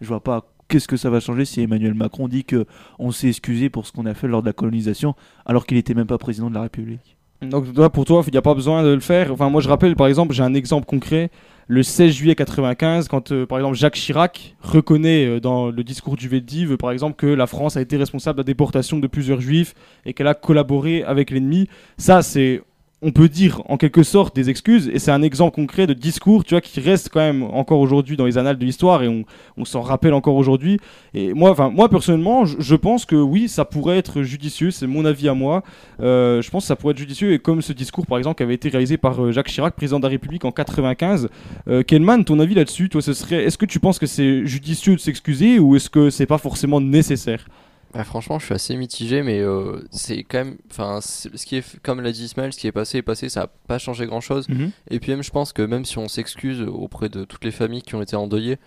[0.00, 2.64] je vois pas qu'est-ce que ça va changer si Emmanuel Macron dit que
[3.00, 5.16] on s'est excusé pour ce qu'on a fait lors de la colonisation,
[5.46, 7.16] alors qu'il était même pas président de la République.
[7.42, 9.32] Donc pour toi, il n'y a pas besoin de le faire.
[9.32, 11.30] Enfin, moi, je rappelle, par exemple, j'ai un exemple concret.
[11.66, 16.14] Le 16 juillet 95, quand euh, par exemple Jacques Chirac reconnaît euh, dans le discours
[16.16, 19.40] du Veldiv, par exemple, que la France a été responsable de la déportation de plusieurs
[19.40, 19.74] juifs
[20.04, 21.66] et qu'elle a collaboré avec l'ennemi.
[21.96, 22.60] Ça, c'est,
[23.04, 26.42] on peut dire en quelque sorte des excuses et c'est un exemple concret de discours,
[26.42, 29.64] tu vois, qui reste quand même encore aujourd'hui dans les annales de l'histoire et on,
[29.64, 30.78] s'en rappelle encore aujourd'hui.
[31.12, 34.70] Et moi, enfin, moi personnellement, je, pense que oui, ça pourrait être judicieux.
[34.70, 35.62] C'est mon avis à moi.
[36.00, 38.42] Euh, je pense que ça pourrait être judicieux et comme ce discours par exemple qui
[38.42, 41.28] avait été réalisé par euh, Jacques Chirac, président de la République en 95.
[41.68, 41.82] Euh,
[42.24, 45.58] ton avis là-dessus, toi, ce serait, est-ce que tu penses que c'est judicieux de s'excuser
[45.58, 47.46] ou est-ce que c'est pas forcément nécessaire?
[47.94, 50.56] Bah, franchement, je suis assez mitigé, mais euh, c'est quand même.
[50.68, 53.42] Enfin, ce qui est, comme l'a dit Ismaël, ce qui est passé est passé, ça
[53.42, 54.48] n'a pas changé grand chose.
[54.48, 54.72] Mhm.
[54.90, 57.82] Et puis, même, je pense que même si on s'excuse auprès de toutes les familles
[57.82, 58.58] qui ont été endeuillées,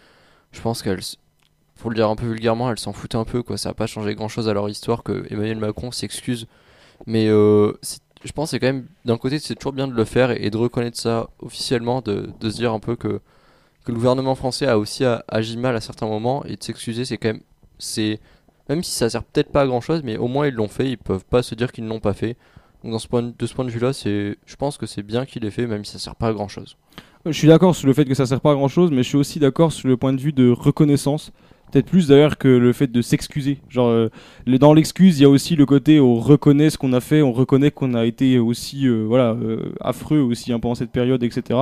[0.52, 1.02] je pense qu'elles.
[1.76, 3.58] Pour le dire un peu vulgairement, elles s'en foutent un peu, quoi.
[3.58, 6.48] Ça n'a pas changé grand chose à leur histoire que Emmanuel Macron s'excuse.
[7.06, 7.74] Mais euh,
[8.24, 8.88] je pense que c'est quand même.
[9.06, 12.30] D'un côté, c'est toujours bien de le faire et, et de reconnaître ça officiellement, de,
[12.40, 13.20] de se dire un peu que,
[13.86, 17.18] que le gouvernement français a aussi agi mal à certains moments et de s'excuser, c'est
[17.18, 17.41] quand même.
[17.78, 18.20] C'est
[18.69, 20.89] même si ça sert peut-être pas à grand chose, mais au moins ils l'ont fait,
[20.89, 22.38] ils peuvent pas se dire qu'ils ne l'ont pas fait.
[22.84, 25.26] Donc dans ce point, de ce point de vue-là, c'est, je pense que c'est bien
[25.26, 26.77] qu'il l'ait fait, même si ça sert pas à grand chose.
[27.26, 29.10] Je suis d'accord sur le fait que ça sert pas à grand chose, mais je
[29.10, 31.31] suis aussi d'accord sur le point de vue de reconnaissance.
[31.72, 33.60] Peut-être plus d'ailleurs que le fait de s'excuser.
[33.68, 34.10] Genre, euh,
[34.45, 37.34] dans l'excuse, il y a aussi le côté on reconnaît ce qu'on a fait, on
[37.34, 41.60] reconnaît qu'on a été aussi euh, voilà, euh, affreux aussi hein, pendant cette période, etc.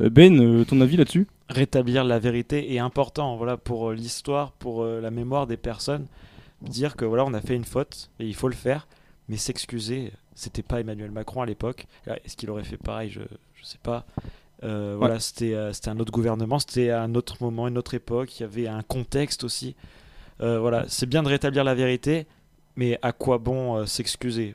[0.00, 1.26] Euh, ben, euh, ton avis là-dessus?
[1.50, 6.06] Rétablir la vérité est important voilà pour euh, l'histoire pour euh, la mémoire des personnes
[6.68, 8.86] dire que voilà on a fait une faute et il faut le faire.
[9.28, 11.86] Mais s'excuser c'était pas Emmanuel Macron à l'époque.
[12.08, 13.10] Euh, est-ce qu'il aurait fait pareil?
[13.10, 13.20] Je
[13.54, 14.04] je sais pas.
[14.64, 18.38] Euh, voilà c'était euh, c'était un autre gouvernement c'était un autre moment une autre époque.
[18.38, 19.74] Il y avait un contexte aussi.
[20.40, 22.26] Euh, voilà c'est bien de rétablir la vérité
[22.76, 24.54] mais à quoi bon euh, s'excuser?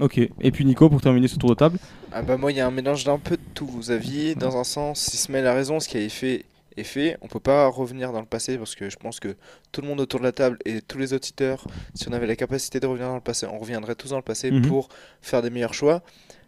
[0.00, 0.18] Ok.
[0.18, 1.78] Et puis Nico, pour terminer ce tour de table?
[2.12, 4.34] Ah bah moi il y a un mélange d'un peu de tous vos avis.
[4.34, 6.44] Dans un sens, Ismaël a raison, ce qui a été fait
[6.76, 7.16] est fait.
[7.22, 9.36] On peut pas revenir dans le passé parce que je pense que
[9.72, 12.36] tout le monde autour de la table et tous les auditeurs, si on avait la
[12.36, 14.66] capacité de revenir dans le passé, on reviendrait tous dans le passé Mhm.
[14.66, 14.88] pour
[15.20, 16.02] faire des meilleurs choix.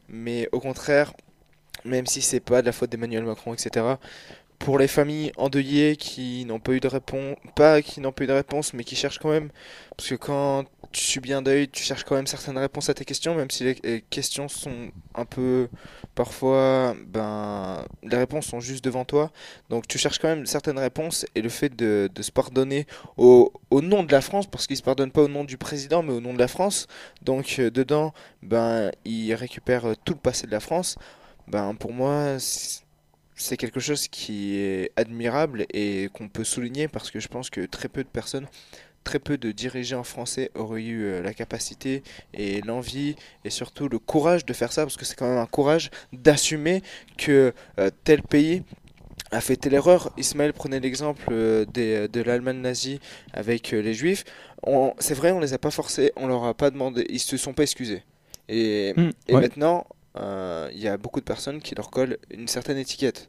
[0.09, 1.13] Mais au contraire,
[1.85, 3.85] même si c'est pas de la faute d'Emmanuel Macron, etc.
[4.59, 8.27] Pour les familles endeuillées qui n'ont pas eu de réponse, pas qui n'ont pas eu
[8.27, 9.51] de réponse, mais qui cherchent quand même,
[9.97, 10.65] parce que quand
[10.95, 13.65] tu subis un deuil, tu cherches quand même certaines réponses à tes questions, même si
[13.65, 15.69] les, questions sont un peu,
[16.15, 19.33] parfois, ben, les réponses sont juste devant toi.
[19.71, 23.83] Donc tu cherches quand même certaines réponses, et le fait de, se pardonner au, au
[23.83, 26.21] nom de la France, parce qu'il se pardonne pas au nom du président, mais au
[26.21, 26.87] nom de la France.
[27.23, 30.97] Donc euh, dedans, ben, il récupère tout le passé de la France.
[31.49, 32.37] Ben, pour moi,
[33.37, 37.67] c'est quelque chose qui est admirable et qu'on peut souligner parce que je pense que
[37.67, 38.47] très peu de personnes,
[39.05, 42.03] très peu de dirigeants français auraient eu euh, la capacité
[42.33, 45.47] et l'envie et surtout le courage de faire ça parce que c'est quand même un
[45.47, 46.83] courage d'assumer
[47.19, 48.63] que euh, tel pays
[49.31, 50.13] a fait telle erreur.
[50.17, 53.01] Ismaël prenait l'exemple euh, de l'Allemagne nazie
[53.33, 54.25] avec les Juifs.
[54.99, 57.53] C'est vrai, on les a pas forcés, on leur a pas demandé, ils se sont
[57.53, 58.03] pas excusés.
[58.49, 59.41] Et, Mm, et ouais.
[59.41, 59.87] maintenant,
[60.17, 63.29] euh, il y a beaucoup de personnes qui leur collent une certaine étiquette.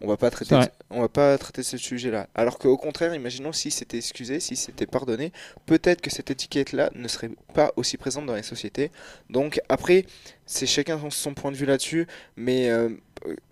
[0.00, 0.58] On va pas traiter,
[0.90, 2.28] on va pas traiter ce sujet-là.
[2.34, 5.32] Alors qu'au contraire, imaginons si c'était excusé, si c'était pardonné,
[5.66, 8.90] peut-être que cette étiquette-là ne serait pas aussi présente dans les sociétés.
[9.30, 10.04] Donc après,
[10.46, 12.06] c'est chacun son, son point de vue là-dessus,
[12.36, 12.90] mais euh,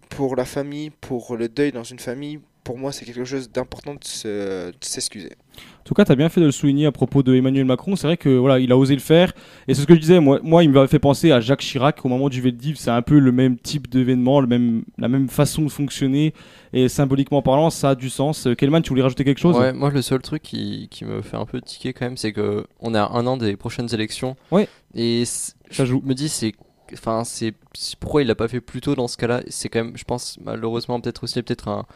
[0.08, 3.94] pour la famille, pour le deuil dans une famille, pour moi, c'est quelque chose d'important
[3.94, 5.32] de se- de s'excuser.
[5.80, 7.96] En tout cas, tu as bien fait de le souligner à propos de Emmanuel Macron.
[7.96, 9.32] C'est vrai que voilà, il a osé le faire.
[9.66, 10.20] Et c'est ce que je disais.
[10.20, 12.76] Moi, moi il m'a fait penser à Jacques Chirac au moment du Veldiv.
[12.78, 16.32] C'est un peu le même type d'événement, le même, la même façon de fonctionner.
[16.72, 18.46] Et symboliquement parlant, ça a du sens.
[18.46, 19.56] Euh, Kelman, tu voulais rajouter quelque chose?
[19.58, 22.32] Ouais, moi le seul truc qui, qui me fait un peu tiquer quand même, c'est
[22.32, 24.36] que on est à un an des prochaines élections.
[24.52, 24.68] Ouais.
[24.94, 26.52] Et Ça je me dis c'est
[26.94, 27.54] enfin c'est-
[27.98, 29.42] pourquoi il l'a pas fait plus tôt dans ce cas-là?
[29.48, 31.86] C'est quand même je pense malheureusement peut-être aussi peut-être un,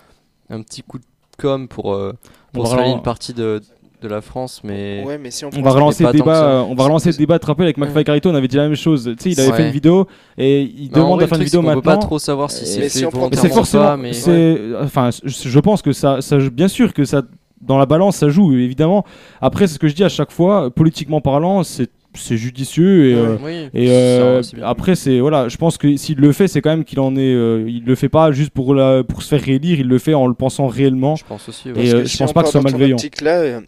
[0.51, 1.05] un petit coup de
[1.39, 2.13] com pour euh,
[2.55, 3.61] On pour rallier une partie de,
[4.03, 6.35] de la France mais Ouais, mais si on On va relancer le débat.
[6.35, 6.49] ça.
[6.49, 7.39] euh, On va relancer le débat.
[7.39, 9.13] Te rappelles avec McFly Carito, on avait dit la même chose.
[9.19, 9.57] Tu sais, il avait Ouais.
[9.57, 10.07] fait une vidéo
[10.39, 12.01] et il demande vrai, à faire une truc, c'est vidéo qu'on peut maintenant.
[12.01, 13.85] pas trop savoir si c'est si on forcément.
[13.85, 17.23] pas, mais c'est, enfin, je je pense que ça, ça, bien sûr que ça,
[17.61, 19.05] dans la balance, ça joue évidemment.
[19.41, 20.71] Après, c'est ce que je dis à chaque fois.
[20.71, 23.15] Politiquement parlant, c'est, c'est judicieux et.
[23.15, 26.71] euh, Oui, et euh, après, c'est voilà, je pense que s'il le fait, c'est quand
[26.71, 27.35] même qu'il en est.
[27.35, 29.79] euh, il le fait pas juste pour la, pour se faire réélire.
[29.81, 31.17] Il le fait en le pensant réellement.
[31.17, 31.89] je pense aussi Et, ouais.
[31.89, 32.97] euh, Parce je si pense on pas que ce soit malveillant.
[33.27, 33.61] euh,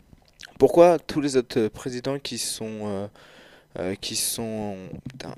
[0.58, 3.06] pourquoi tous les autres euh, présidents qui sont, euh,
[3.78, 4.74] euh, qui sont,
[5.08, 5.32] putain,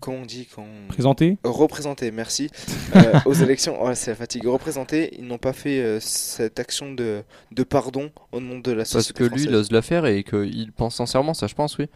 [0.00, 1.36] comment on dit quand Présenté.
[1.44, 2.48] représentés, merci,
[2.94, 6.92] euh, aux élections, oh, c'est la fatigue, représentés, ils n'ont pas fait euh, cette action
[6.94, 7.22] de,
[7.52, 10.22] de pardon au nom de la Parce société que lui, il ose la faire et
[10.22, 11.86] qu'il pense sincèrement, ça je pense, oui.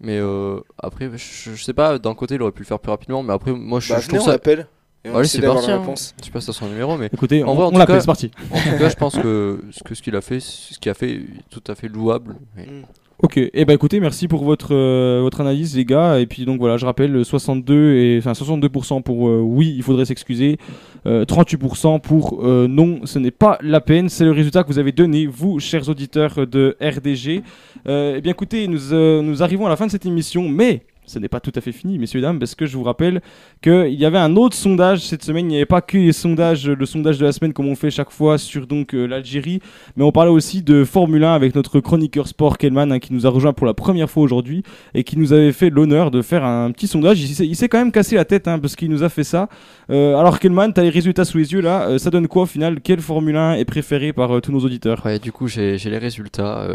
[0.00, 2.90] Mais euh, après, je, je sais pas, d'un côté, il aurait pu le faire plus
[2.90, 4.32] rapidement, mais après, moi je, Bah, je venez, trouve on ça.
[4.32, 4.66] l'appelle
[5.04, 5.70] et on Allez, c'est parti.
[5.70, 5.82] hein.
[6.24, 8.00] Je passe à son numéro, mais Écoutez, En on, vrai, en on tout l'appelle, cas-
[8.00, 8.30] c'est parti.
[8.52, 10.94] en tout cas, je pense que ce que ce qu'il a fait, ce qu'il a
[10.94, 12.36] fait, est tout à fait louable.
[12.56, 12.82] Mm.
[13.20, 16.20] Ok, et bah écoutez, merci pour votre, euh, votre analyse les gars.
[16.20, 19.82] Et puis donc voilà, je rappelle, euh, 62 et enfin 62% pour euh, oui, il
[19.82, 20.56] faudrait s'excuser,
[21.04, 24.08] euh, 38% pour euh, non, ce n'est pas la peine.
[24.08, 27.42] C'est le résultat que vous avez donné, vous, chers auditeurs de RDG.
[27.88, 30.82] Euh, et bien écoutez, nous, euh, nous arrivons à la fin de cette émission, mais
[31.08, 33.20] ce n'est pas tout à fait fini, messieurs et dames, parce que je vous rappelle
[33.62, 35.46] qu'il y avait un autre sondage cette semaine.
[35.46, 37.90] Il n'y avait pas que les sondages, le sondage de la semaine comme on fait
[37.90, 39.60] chaque fois sur donc euh, l'Algérie,
[39.96, 43.26] mais on parlait aussi de Formule 1 avec notre chroniqueur sport Kelman hein, qui nous
[43.26, 44.62] a rejoint pour la première fois aujourd'hui
[44.94, 47.20] et qui nous avait fait l'honneur de faire un petit sondage.
[47.20, 49.48] Il s'est, quand même cassé la tête hein, parce qu'il nous a fait ça.
[49.90, 51.88] Euh, alors Kelman, tu as les résultats sous les yeux là.
[51.88, 52.80] Euh, ça donne quoi au final?
[52.80, 55.04] Quelle Formule 1 est préférée par tous nos auditeurs?
[55.04, 56.68] Ouais, du coup, j'ai les résultats.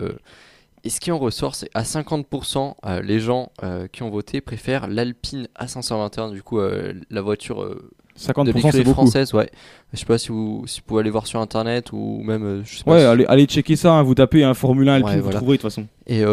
[0.84, 4.41] Et ce qui en ressort, c'est à 50%, euh, les gens euh, qui ont voté
[4.41, 8.93] préfèrent l'Alpine A521, du coup, euh, la voiture euh, 50%, de l'écurie beaucoup.
[8.93, 9.34] française.
[9.34, 9.49] Ouais.
[9.93, 12.61] Je sais pas si vous, si vous pouvez aller voir sur internet ou même.
[12.65, 14.93] je sais pas Ouais, si- allez, allez checker ça, hein, vous tapez un Formule 1
[14.95, 15.38] Alpine, Ouais, vous voilà.
[15.39, 15.88] trouverez de toute façon.
[16.05, 16.23] Et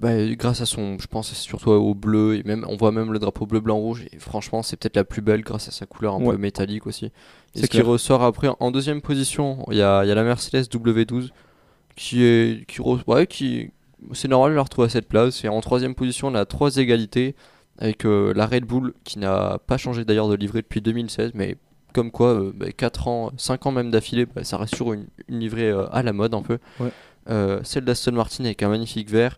[0.00, 3.18] bah, grâce à son, je pense surtout au bleu, et même on voit même le
[3.18, 6.16] drapeau bleu, blanc, rouge, et franchement c'est peut-être la plus belle grâce à sa couleur
[6.16, 6.32] un Ouais.
[6.34, 7.06] peu métallique aussi.
[7.54, 10.64] Et ce qui ressort après en deuxième position, il y a, y a la Mercedes
[10.70, 11.30] W12
[11.96, 13.70] qui est, qui, ouais, qui,
[14.12, 15.44] c'est normal de la retrouver à cette place.
[15.44, 17.34] Et en troisième position, on a trois égalités
[17.78, 21.56] avec euh, la Red Bull qui n'a pas changé d'ailleurs de livrée depuis 2016, mais
[21.92, 25.06] comme quoi, euh, bah, 4 ans, 5 ans même d'affilée, bah, ça reste sur une,
[25.28, 26.58] une livrée euh, à la mode un peu.
[26.78, 26.90] Ouais.
[27.28, 29.36] Euh, celle d'Aston Martin avec un magnifique vert.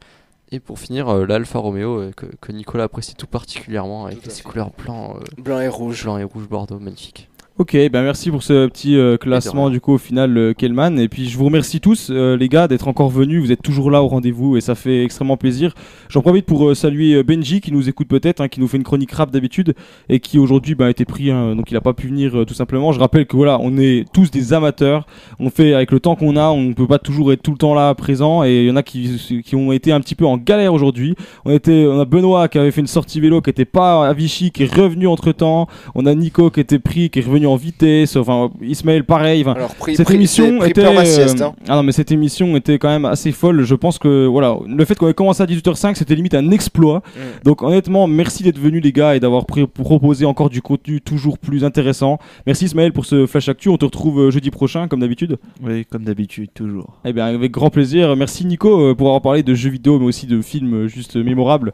[0.50, 4.30] Et pour finir, euh, l'Alfa Romeo euh, que, que Nicolas apprécie tout particulièrement avec Tout
[4.30, 6.02] ses couleurs blanc, euh, Blanc et rouge.
[6.02, 7.30] blanc et rouge bordeaux, magnifique.
[7.58, 11.06] Ok, ben merci pour ce petit euh, classement du coup au final euh, Kelman et
[11.06, 14.02] puis je vous remercie tous euh, les gars d'être encore venus, vous êtes toujours là
[14.02, 15.74] au rendez-vous et ça fait extrêmement plaisir.
[16.08, 18.84] J'en profite pour euh, saluer Benji qui nous écoute peut-être, hein, qui nous fait une
[18.84, 19.74] chronique rap d'habitude
[20.08, 22.54] et qui aujourd'hui ben, a été pris hein, donc il a pas pu venir tout
[22.54, 22.90] simplement.
[22.90, 25.06] Je rappelle que voilà, on est tous des amateurs,
[25.38, 27.74] on fait avec le temps qu'on a, on peut pas toujours être tout le temps
[27.74, 30.38] là présent et il y en a qui, qui ont été un petit peu en
[30.38, 31.16] galère aujourd'hui.
[31.44, 34.14] On était on a Benoît qui avait fait une sortie vélo qui était pas à
[34.14, 35.68] Vichy qui est revenu entre-temps.
[35.94, 39.52] On a Nico qui était pris qui est revenu en vitesse, enfin Ismaël pareil, enfin
[39.52, 41.54] Alors, pris, cette pris- émission pris était plein ma sieste, euh, hein.
[41.68, 43.62] ah non mais cette émission était quand même assez folle.
[43.64, 46.98] Je pense que voilà, le fait qu'on ait commencé à 18h05, c'était limite un exploit.
[47.16, 47.20] Mm.
[47.44, 51.38] Donc honnêtement, merci d'être venus les gars et d'avoir pr- proposé encore du contenu toujours
[51.38, 52.18] plus intéressant.
[52.46, 53.68] Merci Ismaël pour ce flash actu.
[53.68, 55.38] On te retrouve euh, jeudi prochain comme d'habitude.
[55.62, 56.98] Oui, comme d'habitude, toujours.
[57.04, 58.14] Eh bien avec grand plaisir.
[58.16, 61.72] Merci Nico euh, pour avoir parlé de jeux vidéo mais aussi de films juste mémorables.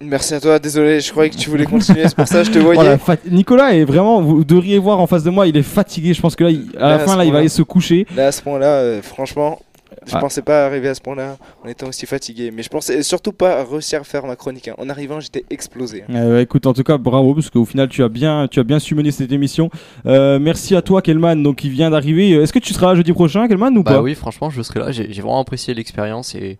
[0.00, 2.52] Merci à toi, désolé, je croyais que tu voulais continuer, c'est pour ça que je
[2.52, 2.74] te voyais.
[2.80, 6.14] Voilà, fat- Nicolas est vraiment, vous devriez voir en face de moi, il est fatigué.
[6.14, 7.62] Je pense que là, il- à la Là, à fin là, il va aller se
[7.62, 8.06] coucher.
[8.16, 9.58] Là, à ce point-là, euh, franchement,
[10.06, 10.20] je Ah.
[10.20, 12.52] pensais pas arriver à ce point-là en étant aussi fatigué.
[12.54, 14.68] Mais je pensais surtout pas réussir à faire ma chronique.
[14.68, 14.74] hein.
[14.78, 16.04] En arrivant, j'étais explosé.
[16.08, 16.14] hein.
[16.14, 18.78] Euh, écoute, en tout cas, bravo parce qu'au final, tu as bien, tu as bien
[18.78, 19.68] su mener cette émission.
[20.06, 22.30] Euh, merci à toi, Kelman, donc qui vient d'arriver.
[22.30, 24.02] Est-ce que tu seras là jeudi prochain, Kelman, ou Bah pas?
[24.02, 24.92] oui, franchement, je serai là.
[24.92, 26.58] J'ai j'ai vraiment apprécié l'expérience et,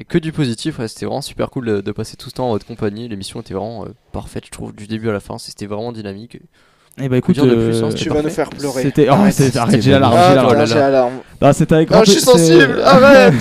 [0.00, 0.80] et que du positif.
[0.86, 3.06] c'était vraiment super cool de, de passer tout ce temps en votre compagnie.
[3.06, 5.36] L'émission était vraiment euh, parfaite, je trouve, du début à la fin.
[5.36, 6.38] C'était vraiment dynamique.
[7.02, 8.30] Eh bah écoute, plus, euh, hein, Tu vas nous parfait.
[8.36, 8.82] faire pleurer.
[8.82, 9.32] C'était, oh, Arrête.
[9.34, 11.12] c'est- arrête, j'ai l'alarme, Ah, j'ai l'alarme.
[11.42, 13.34] Ah, c'était avec grand Ah, je suis pla- c'est- sensible, arrête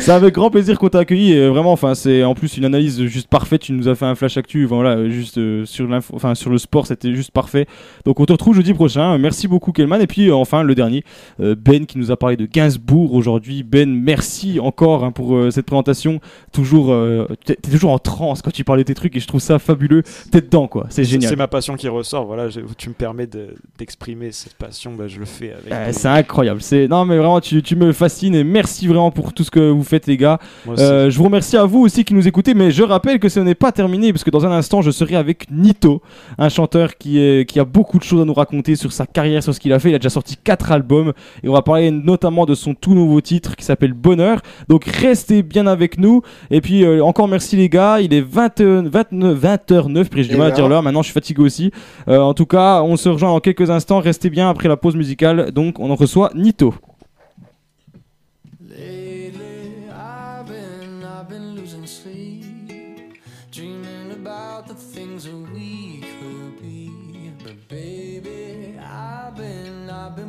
[0.00, 1.32] c'est avec grand plaisir qu'on t'a accueilli.
[1.32, 3.62] Et vraiment, enfin, c'est en plus une analyse juste parfaite.
[3.62, 6.58] Tu nous as fait un flash actu, voilà, juste euh, sur l'info, enfin sur le
[6.58, 7.66] sport, c'était juste parfait.
[8.04, 9.16] Donc on te retrouve jeudi prochain.
[9.18, 10.00] Merci beaucoup, Kelman.
[10.02, 11.04] Et puis euh, enfin le dernier,
[11.40, 13.62] euh, Ben, qui nous a parlé de Gainsbourg aujourd'hui.
[13.62, 16.20] Ben, merci encore hein, pour euh, cette présentation.
[16.52, 19.26] Toujours, euh, t'es t'es toujours en transe quand tu parles de tes trucs et je
[19.26, 20.02] trouve ça fabuleux.
[20.30, 20.86] T'es dedans, quoi.
[20.90, 21.30] C'est génial.
[21.30, 22.26] C'est ma passion qui ressort.
[22.26, 22.48] Voilà,
[22.82, 25.72] tu me permets de- d'exprimer cette passion, bah, je le fais avec.
[25.72, 26.00] Euh, plaisir.
[26.00, 26.60] c'est incroyable.
[26.62, 29.70] C'est non mais vraiment tu, tu me fascines et merci vraiment pour tout ce que
[29.70, 30.38] vous faites les gars.
[30.66, 30.82] Moi aussi.
[30.82, 33.38] Euh, je vous remercie à vous aussi qui nous écoutez mais je rappelle que ce
[33.38, 36.02] n'est pas terminé parce que dans un instant je serai avec Nito,
[36.38, 39.42] un chanteur qui est qui a beaucoup de choses à nous raconter sur sa carrière,
[39.44, 39.90] sur ce qu'il a fait.
[39.90, 41.12] Il a déjà sorti quatre albums
[41.44, 44.40] et on va parler notamment de son tout nouveau titre qui s'appelle Bonheur.
[44.68, 48.00] Donc restez bien avec nous et puis euh, encore merci les gars.
[48.00, 50.82] Il est 20, 29 20h09 puis j'ai du mal à dire l'heure.
[50.82, 51.70] Maintenant je suis fatigué aussi.
[52.08, 54.00] Euh, en tout cas, on se rejoint dans quelques instants.
[54.00, 55.50] Restez bien après la pause musicale.
[55.52, 56.74] Donc, on en reçoit Nito.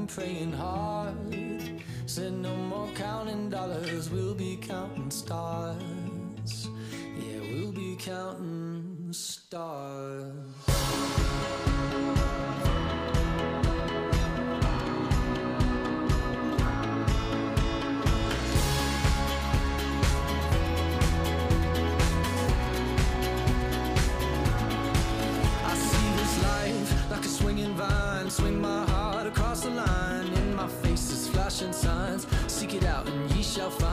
[0.05, 1.15] Praying hard.
[2.05, 6.67] Said no more counting dollars, we'll be counting stars.
[7.17, 9.82] Yeah, we'll be counting stars.
[29.63, 30.27] The line.
[30.33, 32.27] In my face is flashing signs.
[32.47, 33.92] Seek it out and ye shall find.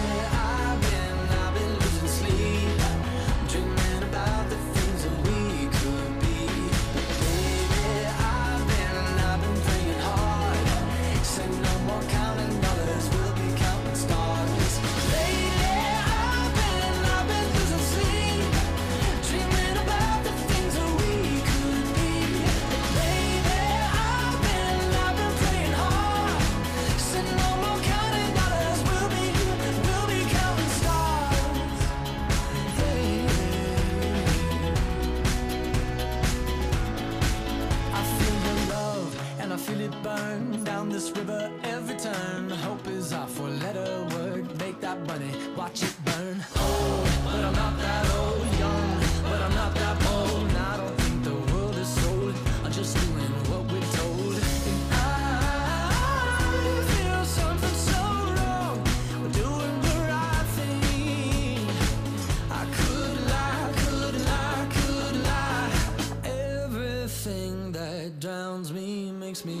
[41.01, 42.49] This river every turn.
[42.49, 44.45] Hope is our four letter word.
[44.59, 46.45] Make that money, watch it burn.
[46.59, 48.45] Old, but I'm not that old.
[48.59, 50.47] Young, but I'm not that bold.
[50.49, 52.35] And I don't think the world is sold.
[52.63, 54.35] I'm just doing what we're told.
[54.35, 55.05] And I
[56.93, 58.01] feel something so
[58.37, 58.77] wrong.
[59.21, 61.65] We're doing the right thing.
[62.61, 65.71] I could lie, could lie, could lie.
[66.61, 69.60] Everything that drowns me makes me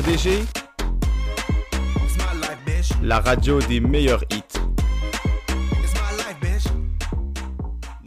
[0.00, 0.46] RDG,
[3.02, 4.58] la radio des meilleurs hits.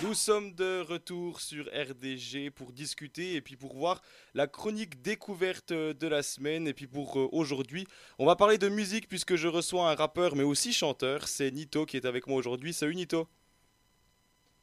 [0.02, 4.02] Nous sommes de retour sur RDG pour discuter et puis pour voir
[4.34, 6.68] la chronique découverte de la semaine.
[6.68, 7.86] Et puis pour euh, aujourd'hui,
[8.18, 11.28] on va parler de musique puisque je reçois un rappeur mais aussi chanteur.
[11.28, 12.74] C'est Nito qui est avec moi aujourd'hui.
[12.74, 13.28] Salut Nito.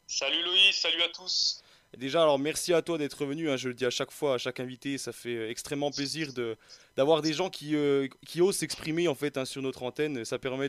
[0.09, 1.63] Salut Loïs, salut à tous.
[1.99, 3.51] Déjà, alors merci à toi d'être venu.
[3.51, 6.29] hein, je le dis à chaque fois, à chaque invité, ça fait euh, extrêmement plaisir
[6.97, 10.25] d'avoir des gens qui, euh, qui osent s'exprimer en fait hein, sur notre antenne.
[10.25, 10.69] Ça permet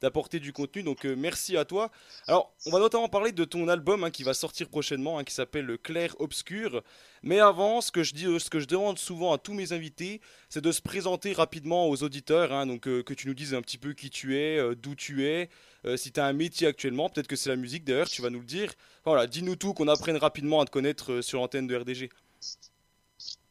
[0.00, 0.82] d'apporter du contenu.
[0.82, 1.90] Donc euh, merci à toi.
[2.26, 5.66] Alors, on va notamment parler de ton album hein, qui va sortir prochainement, qui s'appelle
[5.66, 6.82] Le Clair Obscur.
[7.22, 10.22] Mais avant, ce que je dis, ce que je demande souvent à tous mes invités,
[10.48, 12.66] c'est de se présenter rapidement aux auditeurs.
[12.66, 15.50] donc que tu nous dises un petit peu qui tu es, d'où tu es,
[15.86, 17.08] euh, si tu as un métier actuellement.
[17.08, 18.08] Peut-être que c'est la musique d'ailleurs.
[18.08, 18.72] Tu vas nous le dire.
[19.04, 22.10] Voilà, dis-nous tout, qu'on apprenne rapidement à te connaître euh, sur l'antenne de RDG.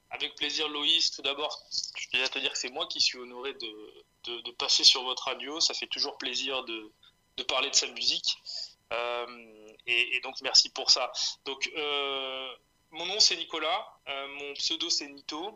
[0.09, 1.63] Avec plaisir Loïs, tout d'abord,
[1.97, 5.23] je tiens à te dire que c'est moi qui suis honoré de, passer sur votre
[5.23, 5.59] radio.
[5.59, 8.37] Ça fait toujours plaisir de, parler de sa musique.
[8.91, 11.11] Euh, et, donc merci pour ça.
[11.45, 11.71] Donc
[12.91, 13.87] mon nom c'est Nicolas,
[14.37, 15.55] mon pseudo c'est Nito.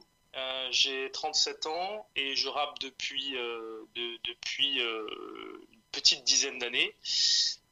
[0.71, 4.81] J'ai 37 ans et je rappe depuis, de- depuis
[5.91, 6.95] petite dizaine d'années.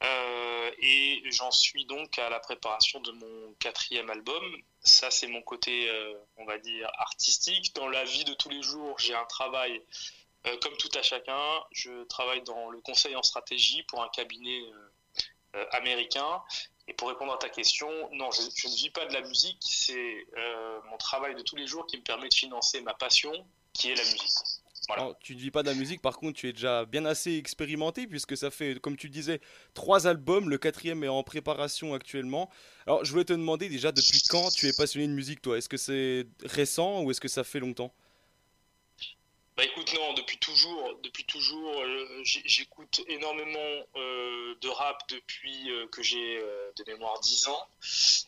[0.03, 4.43] Euh, et j'en suis donc à la préparation de mon quatrième album.
[4.81, 7.73] Ça, c'est mon côté, euh, on va dire, artistique.
[7.75, 9.81] Dans la vie de tous les jours, j'ai un travail
[10.47, 11.63] euh, comme tout à chacun.
[11.71, 14.61] Je travaille dans le conseil en stratégie pour un cabinet
[15.71, 16.41] américain.
[16.87, 19.57] Et pour répondre à ta question, non, je, ne vis pas de la musique.
[19.61, 20.27] C'est
[20.91, 23.31] mon travail de tous les jours qui me permet de financer ma passion,
[23.73, 24.64] qui est la musique.
[24.89, 27.35] Alors, tu ne vis pas de la musique, par contre, tu es déjà bien assez
[27.35, 29.41] expérimenté, puisque ça fait, comme tu disais,
[29.73, 30.49] trois albums.
[30.49, 32.49] Le quatrième est en préparation actuellement.
[32.85, 35.57] Alors, je voulais te demander déjà, depuis quand tu es passionné de musique, toi?
[35.57, 37.93] Est-ce que c'est récent ou est-ce que ça fait longtemps?
[39.57, 45.87] Bah écoute, non, depuis toujours, depuis toujours, euh, j'écoute énormément euh, de rap depuis euh,
[45.87, 46.41] que j'ai
[46.75, 47.67] de mémoire 10 ans.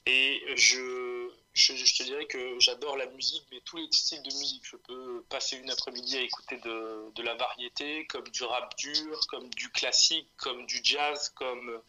[0.06, 4.64] Et je, je, te dirais que j'adore la musique, mais tous les styles de musique.
[4.64, 9.50] Je peux passer une après-midi à écouter de, la variété, comme du rap dur, comme
[9.50, 11.82] du classique, comme du jazz, comme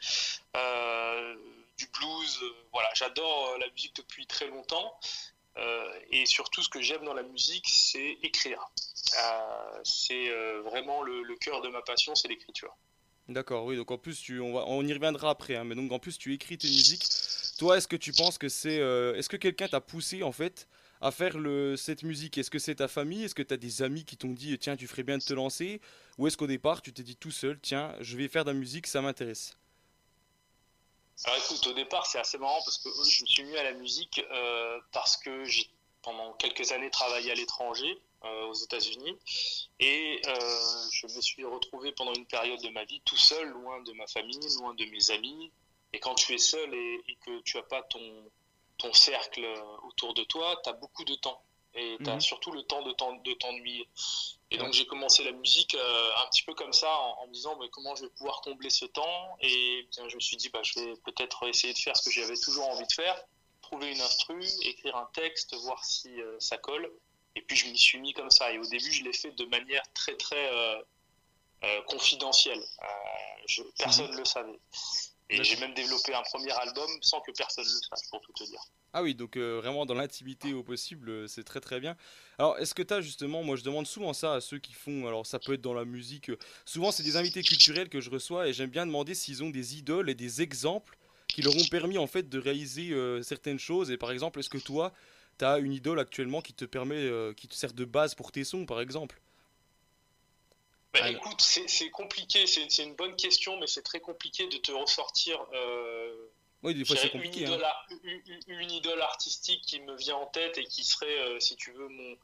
[0.57, 1.37] euh,
[1.77, 2.41] du blues.
[2.73, 4.99] Voilà, j'adore euh, la musique depuis très longtemps.
[5.59, 8.71] Euh, et surtout, ce que j'aime dans la musique, c'est écrire.
[9.85, 10.31] C'est
[10.65, 12.75] vraiment le cœur de ma passion, c'est l'écriture.
[13.29, 15.93] D'accord, oui, donc en plus, tu, on, va, on y reviendra après, hein, mais donc
[15.93, 17.05] en plus, tu écris tes musiques.
[17.59, 18.79] Toi, est-ce que tu penses que c'est.
[18.79, 20.67] euh, est-ce que quelqu'un t'a poussé, en fait,
[21.03, 21.35] à faire
[21.77, 22.39] cette musique?
[22.39, 23.25] Est-ce que c'est ta famille?
[23.25, 25.35] Est-ce que tu as des amis qui t'ont dit, tiens, tu ferais bien de te
[25.35, 25.81] lancer?
[26.17, 28.57] Ou est-ce qu'au départ, tu t'es dit tout seul, tiens, je vais faire de la
[28.57, 29.59] musique, ça m'intéresse?
[31.25, 33.73] Alors écoute, au départ, c'est assez marrant parce que je me suis mis à la
[33.73, 35.69] musique euh, parce que j'ai
[36.03, 39.17] pendant quelques années travaillé à l'étranger, aux États-Unis,
[39.79, 43.81] et euh, je me suis retrouvé pendant une période de ma vie tout seul, loin
[43.83, 45.53] de ma famille, loin de mes amis.
[45.93, 48.31] Et quand tu es seul et, et que tu n'as pas ton,
[48.77, 49.47] ton cercle
[49.85, 51.43] autour de toi, tu as beaucoup de temps.
[51.75, 52.21] Et tu as Mhm.
[52.21, 53.89] surtout le temps de t'en- de t'ennuyer.
[54.51, 57.33] Et donc j'ai commencé la musique euh, un petit peu comme ça, en, en me
[57.33, 59.37] disant bah, comment je vais pouvoir combler ce temps?
[59.41, 62.11] Et bien, je me suis dit, bah, je vais peut-être essayer de faire ce que
[62.11, 63.23] j'avais toujours envie de faire,
[63.63, 66.91] trouver une instru, écrire un texte, voir si euh, ça colle.
[67.39, 68.53] Et puis je m'y suis mis comme ça.
[68.53, 70.83] Et au début, je l'ai fait de manière très très euh,
[71.63, 72.59] euh, confidentielle.
[72.59, 72.85] Euh,
[73.47, 74.59] je- personne ne le savait.
[75.31, 78.33] Et j'ai même développé un premier album sans que personne ne le sache, pour tout
[78.33, 78.61] te dire.
[78.95, 81.97] Ah oui, donc euh, vraiment dans l'intimité au possible, c'est très très bien.
[82.39, 85.07] Alors, est-ce que tu as justement, moi je demande souvent ça à ceux qui font,
[85.07, 88.09] alors ça peut être dans la musique, euh, souvent c'est des invités culturels que je
[88.11, 90.97] reçois et j'aime bien demander s'ils ont des idoles et des exemples
[91.29, 93.91] qui leur ont permis en fait de réaliser euh, certaines choses.
[93.91, 94.95] Et par exemple, est-ce que toi,
[95.39, 98.33] tu as une idole actuellement qui te permet, euh, qui te sert de base pour
[98.33, 99.21] tes sons par exemple
[100.95, 105.39] Bah, écoute, c'est compliqué, c'est une bonne question, mais c'est très compliqué de te ressortir
[105.53, 106.15] euh,
[106.63, 107.41] Oui, des fois c'est compliqué.
[107.43, 107.57] Une, hein.
[107.57, 107.67] idole,
[108.05, 111.57] une- une- une idole artistique qui me vient en tête et qui serait, euh, si
[111.57, 112.17] tu veux, mon,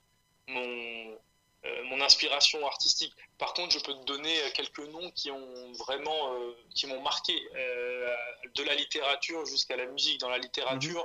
[0.49, 1.19] mon,
[1.67, 3.13] euh, mon inspiration artistique.
[3.39, 7.01] Par contre, je peux te donner euh, quelques noms qui ont vraiment, euh, qui m'ont
[7.03, 8.15] marqué, euh,
[8.55, 10.21] de la littérature jusqu'à la musique.
[10.21, 11.05] Dans la littérature,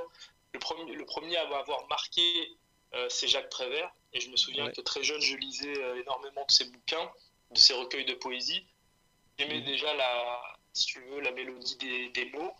[0.54, 2.52] le, premier, le premier à avoir marqué,
[2.94, 3.92] euh, c'est Jacques Prévert.
[4.14, 4.74] Et je me souviens Ouais.
[4.74, 7.12] que très jeune, je lisais euh, énormément de ses bouquins,
[7.52, 8.66] de ses recueils de poésie.
[9.38, 10.42] J'aimais déjà la,
[10.74, 12.54] si tu veux, la mélodie des, des mots.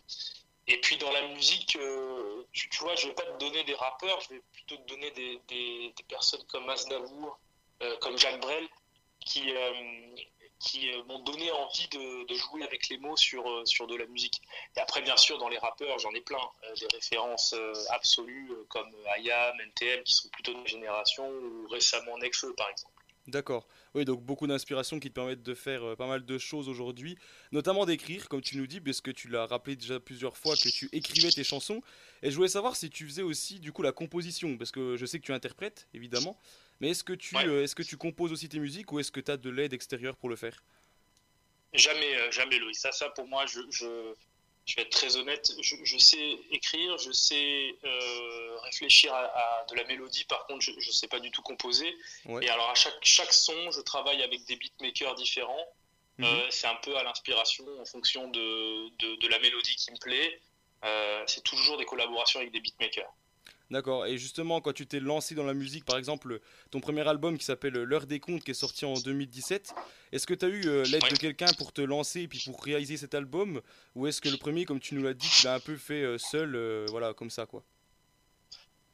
[0.68, 3.74] Et puis dans la musique, euh, tu, tu vois, je vais pas te donner des
[3.74, 7.40] rappeurs, je vais plutôt te donner des, des, des personnes comme Aznavour,
[7.82, 8.68] euh, comme Jacques Brel,
[9.26, 9.74] qui, euh,
[10.60, 14.06] qui euh, m'ont donné envie de, jouer avec les mots sur, euh, sur de la
[14.08, 14.42] musique.
[14.76, 16.38] Et après, bien sûr, dans les rappeurs, j'en ai plein.
[16.38, 17.56] euh, des références
[17.90, 22.94] absolues comme IAM, NTM, qui sont plutôt de génération, ou récemment Nekfeu, par exemple.
[23.28, 23.66] D'accord.
[23.96, 27.18] Oui, donc beaucoup d'inspiration qui te permettent de faire euh, pas mal de choses aujourd'hui,
[27.52, 30.70] notamment d'écrire, comme tu nous dis, parce que tu l'as rappelé déjà plusieurs fois que
[30.70, 31.82] tu écrivais tes chansons.
[32.22, 35.06] Et je voulais savoir si tu faisais aussi du coup la composition, parce que je
[35.06, 36.40] sais que tu interprètes, évidemment.
[36.80, 39.20] Mais est-ce que tu, euh, est-ce que tu composes aussi tes musiques ou est-ce que
[39.20, 40.64] tu as de l'aide extérieure pour le faire?
[41.74, 42.80] Jamais, euh, jamais, Loïs.
[42.80, 44.14] Ça, ça pour moi, je, je,
[44.70, 45.52] je vais être très honnête.
[45.60, 50.26] Je, je sais écrire, je sais euh, réfléchir à, à de la mélodie.
[50.26, 51.92] Par contre, je ne sais pas du tout composer.
[52.26, 52.46] Ouais.
[52.46, 55.66] Et alors, à chaque, chaque son, je travaille avec des beatmakers différents.
[56.20, 56.26] Mhm.
[56.26, 59.98] Euh, c'est un peu à l'inspiration en fonction de, de, de la mélodie qui me
[59.98, 60.40] plaît.
[60.86, 63.12] Euh, c'est toujours des collaborations avec des beatmakers.
[63.72, 64.08] D'accord.
[64.08, 66.40] Et justement, quand tu t'es lancé dans la musique, par exemple,
[66.72, 69.74] ton premier album qui s'appelle L'heure des comptes, qui est sorti en 2017,
[70.12, 72.64] est-ce que tu as eu euh, l'aide de quelqu'un pour te lancer et puis pour
[72.64, 73.62] réaliser cet album?
[73.96, 76.02] Ou est-ce que le premier, comme tu nous l'as dit, tu l'as un peu fait
[76.02, 77.64] euh, seul, euh, voilà, comme ça, quoi?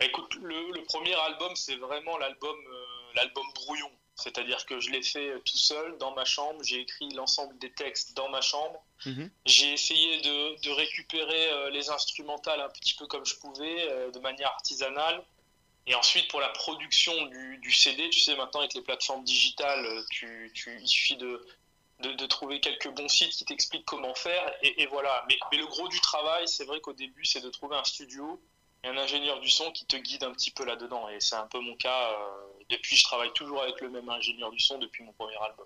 [0.02, 2.58] Écoute, le, le premier album, c'est vraiment l'album
[3.16, 3.90] l'album brouillon.
[4.16, 6.64] C'est-à-dire que je l'ai fait euh, tout seul dans ma chambre.
[6.64, 8.82] J'ai écrit l'ensemble des textes dans ma chambre.
[9.46, 14.12] J'ai essayé de, de récupérer euh, les instrumentales un petit peu comme je pouvais, euh,
[14.12, 15.22] de manière artisanale.
[15.88, 19.86] Et ensuite, pour la production du, du CD, tu sais, maintenant avec les plateformes digitales,
[20.10, 21.46] tu, tu, il suffit de,
[22.00, 24.52] de, de trouver quelques bons sites qui t'expliquent comment faire.
[24.64, 25.26] Et, et voilà.
[25.30, 28.42] Mais, mais le gros du travail, c'est vrai qu'au début, c'est de trouver un studio
[28.84, 31.08] et un ingénieur du son qui te guide un petit peu là-dedans.
[31.10, 32.12] Et c'est un peu mon cas.
[32.14, 35.66] euh, depuis, je travaille toujours avec le même ingénieur du son depuis mon premier album.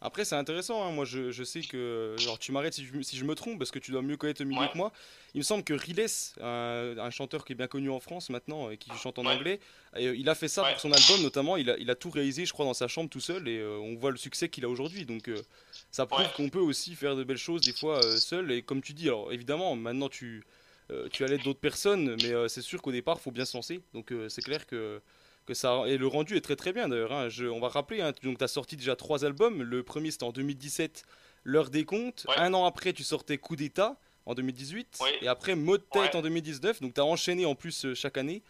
[0.00, 0.84] Après, c'est intéressant.
[0.84, 0.90] hein.
[0.92, 2.14] Moi, je, je sais que.
[2.20, 4.42] Alors, tu m'arrêtes si je, si je me trompe, parce que tu dois mieux connaître
[4.42, 4.92] le milieu que moi.
[5.32, 6.04] Il me semble que Riles,
[6.42, 9.60] un, un chanteur qui est bien connu en France maintenant et qui chante en anglais,
[9.96, 11.56] et, euh, il a fait ça pour son album, notamment.
[11.56, 13.78] Il a, il a tout réalisé, je crois, dans sa chambre tout seul, et euh,
[13.78, 15.06] on voit le succès qu'il a aujourd'hui.
[15.06, 15.40] Donc, euh,
[15.90, 18.52] ça prouve qu'on peut aussi faire de belles choses, des fois, euh, seul.
[18.52, 20.44] Et comme tu dis, alors évidemment, maintenant, tu.
[20.90, 23.56] euh, tu as l'aide d'autres personnes, mais euh, c'est sûr qu'au départ, faut bien se
[23.56, 23.80] lancer.
[23.94, 25.00] Donc euh, c'est clair que
[25.44, 27.12] que ça et le rendu est très très bien d'ailleurs.
[27.12, 27.28] hein.
[27.52, 29.62] On va rappeler, hein, donc tu as sorti déjà trois albums.
[29.62, 31.04] Le premier c'était en 2017,
[31.44, 32.26] L'heure des comptes.
[32.38, 34.98] Un an après, tu sortais Coup d'État en 2018.
[35.22, 36.80] Et après, Mot de tête en 2019.
[36.80, 38.42] Donc tu as enchaîné en plus euh, chaque année.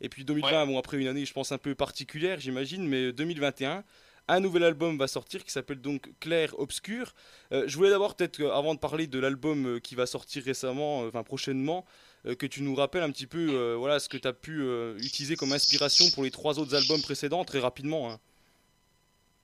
[0.00, 3.84] Et puis 2020, bon après une année je pense un peu particulière j'imagine, mais 2021,
[4.26, 7.14] un nouvel album va sortir qui s'appelle donc Clair Obscur.
[7.52, 10.42] Euh, je voulais d'abord peut-être euh, avant de parler de l'album euh, qui va sortir
[10.42, 11.90] récemment, euh, enfin prochainement, euh,
[12.24, 14.96] que tu nous rappelles un petit peu euh, voilà ce que tu as pu euh,
[14.98, 18.10] utiliser comme inspiration pour les trois autres albums précédents très rapidement.
[18.10, 18.20] hein.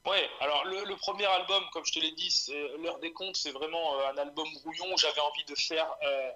[0.06, 3.36] Ouais, alors le, le premier album, comme je te l'ai dit, c'est L'heure des comptes,
[3.36, 4.96] c'est vraiment euh, un album brouillon.
[4.96, 6.30] J'avais envie de faire euh,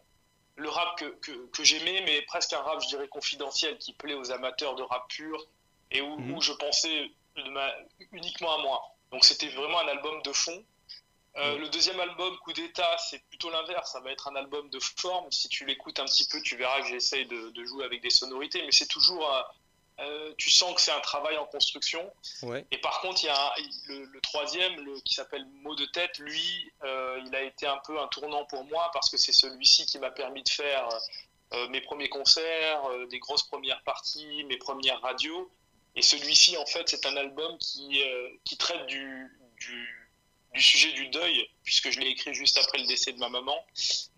[0.56, 4.14] le rap que, que, que j'aimais, mais presque un rap, je dirais, confidentiel, qui plaît
[4.14, 5.46] aux amateurs de rap pur
[5.90, 7.72] et où, où je pensais de ma-
[8.10, 8.82] uniquement à moi.
[9.10, 10.62] Donc c'était vraiment un album de fond.
[11.36, 13.92] Euh, Le deuxième album, Coup d'État, c'est plutôt l'inverse.
[13.92, 15.30] Ça va être un album de forme.
[15.32, 18.10] Si tu l'écoutes un petit peu, tu verras que j'essaye de, de jouer avec des
[18.10, 19.26] sonorités, mais c'est toujours.
[19.34, 19.42] euh,
[20.00, 22.10] euh, tu sens que c'est un travail en construction.
[22.42, 22.64] Ouais.
[22.70, 23.52] Et par contre, il y a un-
[23.88, 27.78] le, le troisième, le, qui s'appelle Mot de tête, lui, euh, il a été un
[27.86, 30.88] peu un tournant pour moi parce que c'est celui-ci qui m'a permis de faire
[31.68, 35.50] mes premiers concerts, des grosses premières parties, mes premières radios.
[35.94, 38.02] Et celui-ci, en fait, c'est un album qui,
[38.44, 40.01] qui traite du, du,
[40.54, 43.58] du sujet du deuil, puisque je l'ai écrit juste après le décès de ma maman,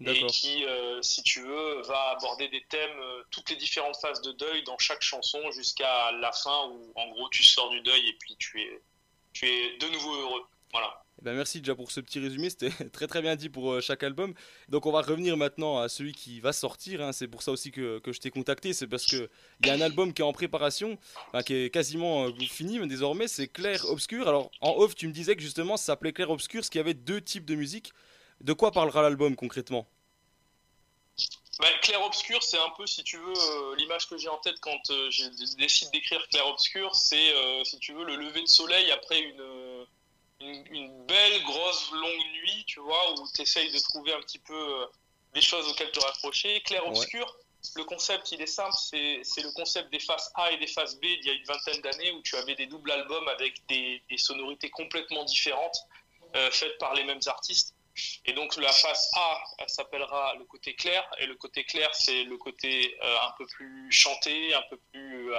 [0.05, 4.21] et qui, euh, si tu veux, va aborder des thèmes, euh, toutes les différentes phases
[4.22, 8.09] de deuil dans chaque chanson, jusqu'à la fin où, en gros, tu sors du deuil
[8.09, 8.82] et puis tu es,
[9.32, 10.46] tu es de nouveau heureux.
[10.72, 11.04] Voilà.
[11.20, 13.80] Eh ben, merci déjà pour ce petit résumé, c'était très très bien dit pour euh,
[13.80, 14.34] chaque album.
[14.68, 17.12] Donc on va revenir maintenant à celui qui va sortir, hein.
[17.12, 19.28] c'est pour ça aussi que, que je t'ai contacté, c'est parce qu'il
[19.64, 20.98] y a un album qui est en préparation,
[21.46, 24.26] qui est quasiment euh, fini mais désormais, c'est Clair Obscur.
[24.26, 26.82] Alors en off tu me disais que justement ça s'appelait Clair Obscur, parce qu'il y
[26.82, 27.93] avait deux types de musique.
[28.40, 29.86] De quoi parlera l'album concrètement?
[31.60, 34.59] Ben, clair obscur, c'est un peu, si tu veux, euh, l'image que j'ai en tête
[34.60, 38.90] quand euh, je décide d'écrire clair obscur, c'est, si tu veux, le lever de soleil
[38.90, 39.86] après une,
[40.40, 44.38] une, une belle, grosse, longue nuit, tu vois, où tu essayes de trouver un petit
[44.38, 44.87] peu euh,
[45.32, 46.61] des choses auxquelles te raccrocher.
[46.63, 46.90] Clair Ouais.
[46.90, 47.37] obscur,
[47.77, 50.96] le concept, il est simple, c'est, c'est le concept des faces A et des faces
[50.96, 54.03] B d'il y a une vingtaine d'années où tu avais des doubles albums avec des,
[54.11, 55.79] des sonorités complètement différentes,
[56.37, 57.74] euh, faites par les mêmes artistes.
[58.27, 62.24] Et donc la face A elle s'appellera le côté clair, et le côté clair c'est
[62.24, 65.38] le côté euh, un peu plus chanté, un peu plus euh,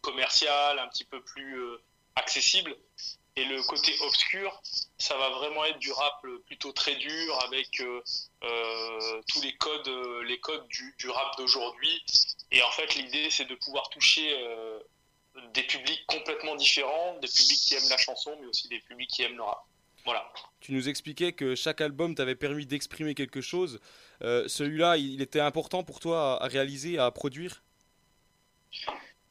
[0.00, 1.60] commercial, un petit peu plus
[2.16, 2.74] accessible.
[3.36, 4.62] Et le côté obscur,
[4.96, 8.00] ça va vraiment être du rap plutôt très dur avec euh,
[8.44, 12.04] euh, tous les codes, euh, les codes du, rap d'aujourd'hui.
[12.52, 14.36] Et en fait, l'idée c'est de pouvoir toucher
[15.52, 19.22] des publics complètement différents, des publics qui aiment la chanson, mais aussi des publics qui
[19.22, 19.64] aiment le rap.
[20.04, 20.30] Voilà.
[20.60, 23.80] Tu nous expliquais que chaque album t'avait permis d'exprimer quelque chose.
[24.20, 27.64] Celui-là, il était important pour toi à réaliser, à produire?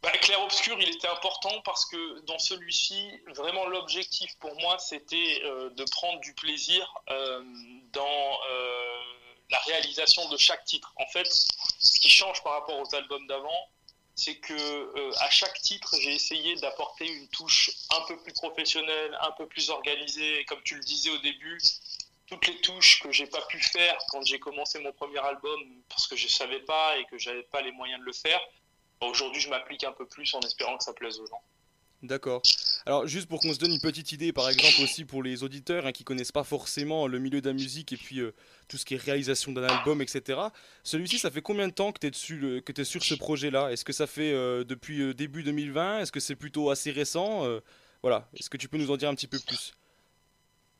[0.04, 5.42] Bah, Clair Obscur, il était important parce que dans celui-ci, vraiment l'objectif pour moi, c'était
[5.46, 7.42] euh, de prendre du plaisir euh,
[7.94, 9.02] dans euh,
[9.50, 10.94] la réalisation de chaque titre.
[10.98, 11.26] En fait,
[11.80, 13.70] ce qui change par rapport aux albums d'avant,
[14.16, 19.32] c'est que à chaque titre, j'ai essayé d'apporter une touche un peu plus professionnelle, un
[19.32, 20.42] peu plus organisée.
[20.42, 21.58] Et comme tu le disais au début,
[22.28, 26.08] toutes les touches que j'ai pas pu faire quand j'ai commencé mon premier album parce
[26.08, 28.42] que je savais pas et que j'avais pas les moyens de le faire.
[29.02, 31.42] Aujourd'hui, je m'applique un peu plus en espérant que ça plaise aux gens.
[32.02, 32.42] D'accord.
[32.86, 35.86] Alors juste pour qu'on se donne une petite idée, par exemple aussi pour les auditeurs
[35.86, 38.34] hein, qui connaissent pas forcément le milieu de la musique et puis euh,
[38.68, 40.38] tout ce qui est réalisation d'un album, etc.
[40.84, 43.14] Celui-ci, ça fait combien de temps que tu es, dessus, le- que t'es sur ce
[43.14, 43.72] projet-là?
[43.72, 47.46] Est-ce que ça fait euh, depuis euh, début 2020 Est-ce que c'est plutôt assez récent
[47.46, 47.62] Euh,
[48.02, 48.28] Voilà.
[48.38, 49.74] Est-ce que tu peux nous en dire un petit peu plus?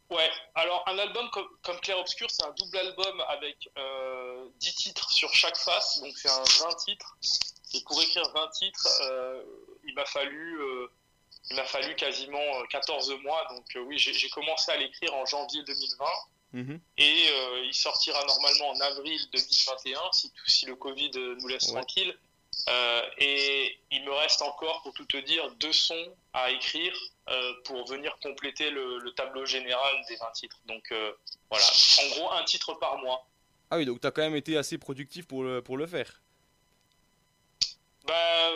[0.10, 4.76] Ouais, alors un album comme, comme Clair Obscur, c'est un double album avec euh, 10
[4.76, 7.18] titres sur chaque face, donc c'est un 20 titres.
[7.74, 9.44] Et pour écrire 20 titres, euh,
[9.86, 10.88] il m'a fallu, euh,
[11.50, 13.46] il m'a fallu quasiment euh, 14 mois.
[13.50, 16.06] Donc euh, oui, j'ai commencé à l'écrire en janvier 2020
[16.56, 16.80] Mhm.
[17.00, 21.48] et euh, il sortira normalement en avril 2021 si, tout- si le Covid euh, nous
[21.48, 21.74] laisse Ouais.
[21.82, 22.16] tranquille.
[22.70, 26.94] Euh, et il me reste encore, pour tout te dire, deux sons à écrire
[27.30, 30.60] euh, pour venir compléter le, le tableau général des 20 titres.
[30.68, 31.12] Donc euh,
[31.50, 33.28] voilà, en gros un titre par mois.
[33.72, 36.22] Ah oui, donc tu as quand même été assez productif pour le, pour le faire.
[38.06, 38.50] Bah,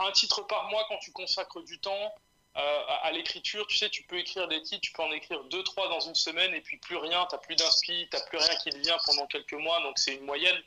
[0.00, 2.12] un, un titre par mois quand tu consacres du temps
[2.56, 3.66] euh, à, à l'écriture.
[3.68, 6.14] Tu sais, tu peux écrire des titres, tu peux en écrire deux, trois dans une
[6.16, 9.26] semaine et puis plus rien, t'as plus d'inspi, t'as plus rien qui te vient pendant
[9.26, 10.58] quelques mois, donc c'est une moyenne.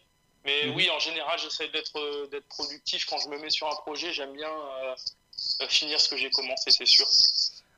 [0.45, 0.76] Mais Mhm.
[0.76, 4.14] oui, en général, j'essaie d'être euh, d'être productif quand je me mets sur un projet.
[4.14, 4.95] J'aime bien euh,
[5.68, 7.06] finir ce que j'ai commencé, c'est sûr.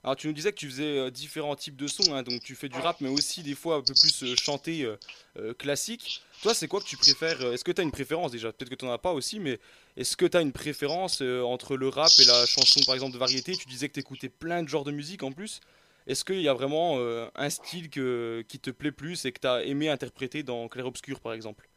[0.03, 2.69] Alors tu nous disais que tu faisais différents types de sons, hein, donc tu fais
[2.69, 6.21] du rap mais aussi des fois un peu plus chanté euh, classique.
[6.43, 8.53] Toi c'est quoi que tu préfères Est-ce que tu as une préférence déjà?
[8.53, 9.59] Peut-être que tu n'en as pas aussi, mais
[9.97, 13.13] est-ce que tu as une préférence euh, entre le rap et la chanson par exemple
[13.13, 13.55] de variété?
[13.55, 15.61] Tu disais que tu écoutais plein de genres de musique en plus.
[16.07, 19.39] Est-ce qu'il y a vraiment euh, un style que, qui te plaît plus et que
[19.39, 21.67] tu as aimé interpréter dans Clair Obscur par exemple?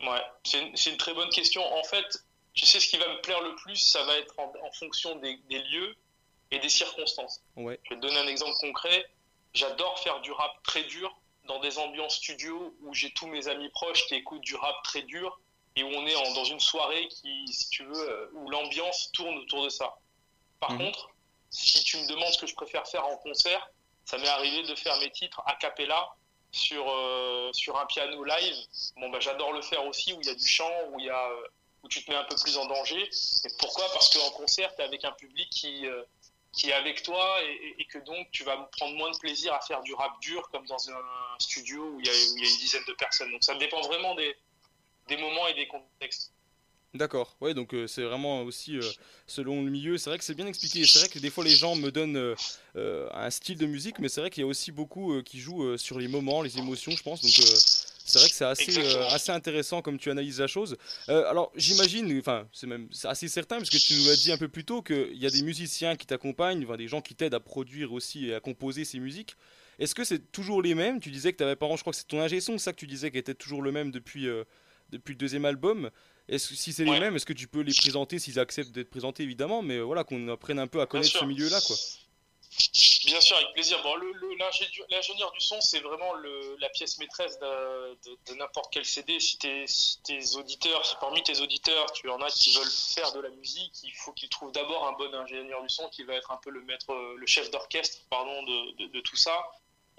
[0.00, 1.62] Ouais, c'est une, très bonne question.
[1.62, 2.24] En fait,
[2.54, 5.16] tu sais, ce qui va me plaire le plus, ça va être en, en fonction
[5.16, 5.94] des, des lieux
[6.50, 7.42] et des circonstances.
[7.56, 7.78] Ouais.
[7.84, 9.04] Je vais te donner un exemple concret.
[9.52, 13.68] J'adore faire du rap très dur dans des ambiances studio où j'ai tous mes amis
[13.70, 15.40] proches qui écoutent du rap très dur
[15.76, 19.10] et où on est en- dans une soirée qui, si tu veux, euh, où l'ambiance
[19.12, 19.94] tourne autour de ça.
[20.58, 20.78] Par Mhm.
[20.78, 21.10] contre,
[21.50, 23.68] si tu me demandes ce que je préfère faire en concert,
[24.04, 26.08] ça m'est arrivé de faire mes titres a cappella
[26.52, 28.56] sur, euh, sur un piano live.
[28.96, 31.10] Bon, bah, j'adore le faire aussi où il y a du chant, où, il y
[31.10, 31.46] a, euh,
[31.84, 33.02] où tu te mets un peu plus en danger.
[33.44, 33.84] Et pourquoi?
[33.92, 36.02] Parce qu'en concert, tu es avec un public qui, euh,
[36.52, 37.40] qui est avec toi
[37.78, 40.66] et que donc tu vas prendre moins de plaisir à faire du rap dur comme
[40.66, 41.02] dans un
[41.38, 43.30] studio où il y a, où il y a une dizaine de personnes.
[43.30, 44.36] Donc ça dépend vraiment des,
[45.10, 46.32] des moments et des contextes.
[46.92, 48.82] D'accord, ouais, donc euh, c'est vraiment aussi euh,
[49.28, 49.96] selon le milieu.
[49.96, 50.84] C'est vrai que c'est bien expliqué.
[50.84, 52.34] C'est vrai que des fois les gens me donnent
[52.74, 55.78] euh, un style de musique, mais c'est vrai qu'il y a aussi beaucoup qui jouent
[55.78, 57.20] sur les moments, les émotions, je pense.
[57.20, 58.76] Donc c'est vrai que c'est assez,
[59.14, 60.76] assez intéressant comme tu analyses la chose.
[61.06, 64.48] Alors j'imagine, enfin c'est même assez certain, parce que tu nous l'as dit un peu
[64.48, 67.40] plus tôt, qu'il y a des musiciens qui t'accompagnent, enfin, des gens qui t'aident à
[67.40, 69.36] produire aussi et à composer ces musiques.
[69.78, 70.98] Est-ce que c'est toujours les mêmes?
[70.98, 72.78] Tu disais que tu avais pas, je crois que c'est ton ingé son, ça que
[72.78, 74.26] tu disais, qui était toujours le même depuis,
[74.90, 75.90] depuis le deuxième album.
[76.28, 78.90] Est-ce que si c'est les mêmes, est-ce que tu peux les présenter s'ils acceptent d'être
[78.90, 81.76] présentés évidemment, mais voilà qu'on apprenne un peu à connaître ce milieu-là quoi.
[83.06, 83.80] Bien sûr, avec plaisir.
[83.82, 83.94] Bon,
[84.90, 89.18] l'ingénieur du son, c'est vraiment le- la pièce maîtresse de, de- de n'importe quel CD.
[89.20, 89.98] Si, tes- si
[90.36, 93.92] auditeurs, si parmi tes auditeurs, tu en as qui veulent faire de la musique, il
[93.94, 96.60] faut qu'ils trouvent d'abord un bon ingénieur du son qui va être un peu le
[96.62, 99.36] maître, le chef d'orchestre, pardon, de, de- de tout ça.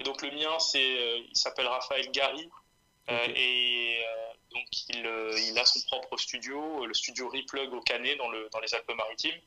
[0.00, 2.48] Et donc le mien, c'est, euh, il s'appelle Raphaël Gary.
[3.10, 7.72] Euh, et euh, donc il, euh, il a son propre studio, euh, le studio Replug
[7.72, 9.40] au Canet dans, le, dans les Alpes-Maritimes.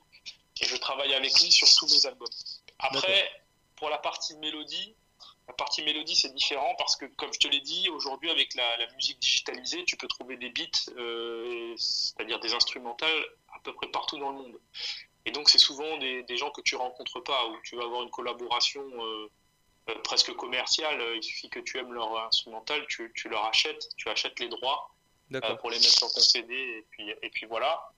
[0.61, 2.27] Et je travaille avec lui sur tous mes albums.
[2.79, 3.29] Après,
[3.75, 4.95] pour la partie mélodie,
[5.47, 8.77] la partie mélodie c'est différent parce que, comme je te l'ai dit, aujourd'hui avec la,
[8.77, 13.87] la musique digitalisée, tu peux trouver des beats, euh, c'est-à-dire des instrumentales, à peu près
[13.87, 14.59] partout dans le monde.
[15.25, 18.03] Et donc c'est souvent des, des gens que tu rencontres pas, où tu vas avoir
[18.03, 19.29] une collaboration euh,
[19.89, 21.03] euh, presque commerciale.
[21.15, 24.94] Il suffit que tu aimes leur instrumental, tu, tu leur achètes, tu achètes les droits
[25.59, 27.91] pour les mettre sur ton CD, et puis, et puis voilà.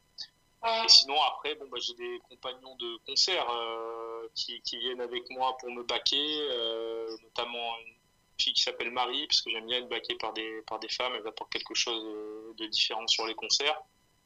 [0.65, 5.29] Et sinon, après, bon, bah, j'ai des compagnons de concert euh, qui, qui viennent avec
[5.29, 7.93] moi pour me baquer, euh, notamment une
[8.39, 11.13] fille qui s'appelle Marie, parce que j'aime bien être baqué par des, par des femmes,
[11.15, 13.79] elle apporte quelque chose euh, de différent sur les concerts.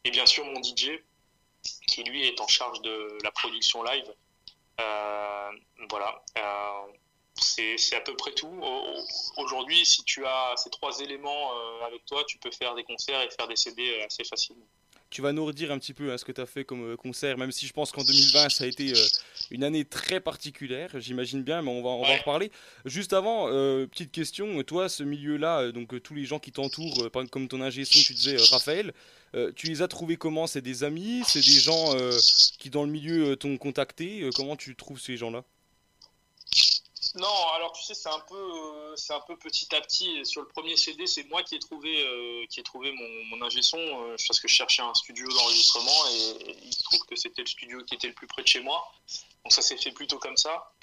[0.04, 1.00] Et bien sûr, mon DJ,
[1.88, 4.12] qui lui est en charge de la production live.
[4.80, 5.52] Euh,
[5.90, 6.24] voilà.
[7.44, 8.48] C'est à peu près tout.
[8.62, 12.84] Au- Aujourd'hui, si tu as ces trois éléments euh, avec toi, tu peux faire des
[12.84, 14.66] concerts et faire des CD euh, assez facilement.
[15.10, 16.96] Tu vas nous redire un petit peu hein, ce que tu as fait comme euh,
[16.96, 19.06] concert, même si je pense qu'en 2020 ça a été euh,
[19.50, 22.50] une année très particulière, j'imagine bien, mais on va, on va en reparler.
[22.86, 27.50] Juste avant, euh, petite question, toi, ce milieu-là, donc tous les gens qui t'entourent, comme
[27.50, 28.94] ton ingé son, tu disais Raphaël,
[29.36, 30.48] euh, tu les as trouvés comment?
[30.48, 31.24] C'est des amis?
[31.28, 31.94] C'est des gens
[32.60, 34.30] qui dans le milieu t'ont contacté?
[34.36, 35.44] Comment tu trouves ces gens-là?
[37.16, 40.26] Non, alors tu sais, c'est un peu, euh, c'est un peu petit à petit.
[40.26, 43.46] Sur le premier CD, c'est moi qui ai trouvé, euh, qui ai trouvé mon, mon
[43.46, 47.16] ingé son euh, parce que je cherchais un studio d'enregistrement et, il se trouve que
[47.18, 48.90] c'était le studio qui était le plus près de chez moi.
[49.44, 50.74] Donc ça s'est fait plutôt comme ça.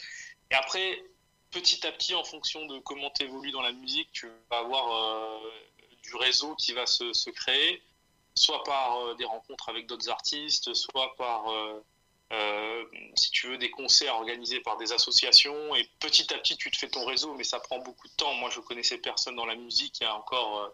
[0.50, 1.02] Et après,
[1.50, 4.92] petit à petit, en fonction de comment tu évolues dans la musique, tu vas avoir
[4.92, 5.50] euh,
[6.02, 7.82] du réseau qui va se, créer,
[8.34, 11.44] soit par euh, des rencontres avec d'autres artistes, soit par
[12.30, 12.84] euh,
[13.14, 15.74] si tu veux, des concerts organisés par des associations.
[15.76, 18.34] Et petit à petit, tu te fais ton réseau, mais ça prend beaucoup de temps.
[18.34, 20.68] Moi, je connaissais personne dans la musique il y a encore, euh,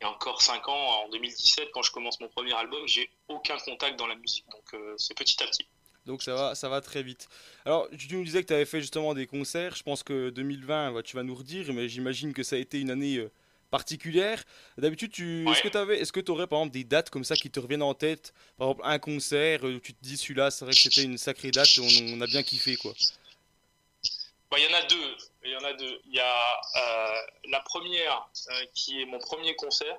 [0.00, 3.10] il y a encore 5 ans, en 2017, quand je commence mon premier album, j'ai
[3.28, 4.46] aucun contact dans la musique.
[4.50, 5.66] Donc, euh, c'est petit à petit.
[6.06, 7.28] Donc ça va, ça va très vite.
[7.64, 9.74] Alors, tu nous disais que tu avais fait justement des concerts.
[9.74, 12.80] Je pense que 2020, bah, tu vas nous redire, mais j'imagine que ça a été
[12.80, 13.28] une année
[13.76, 14.42] particulière.
[14.78, 15.48] D'habitude, tu...
[15.50, 17.60] est-ce que tu avais, est-ce que aurais par exemple des dates comme ça qui te
[17.60, 18.32] reviennent en tête?
[18.58, 21.18] Par exemple, un concert euh, où tu te dis celui-là, c'est vrai que c'était une
[21.18, 22.92] sacrée date, on, on a bien kiffé quoi.
[24.50, 25.16] Bah, Il y en a deux.
[25.44, 26.00] Il y en a deux.
[26.06, 29.96] Il y a euh, la première euh, qui est mon premier concert,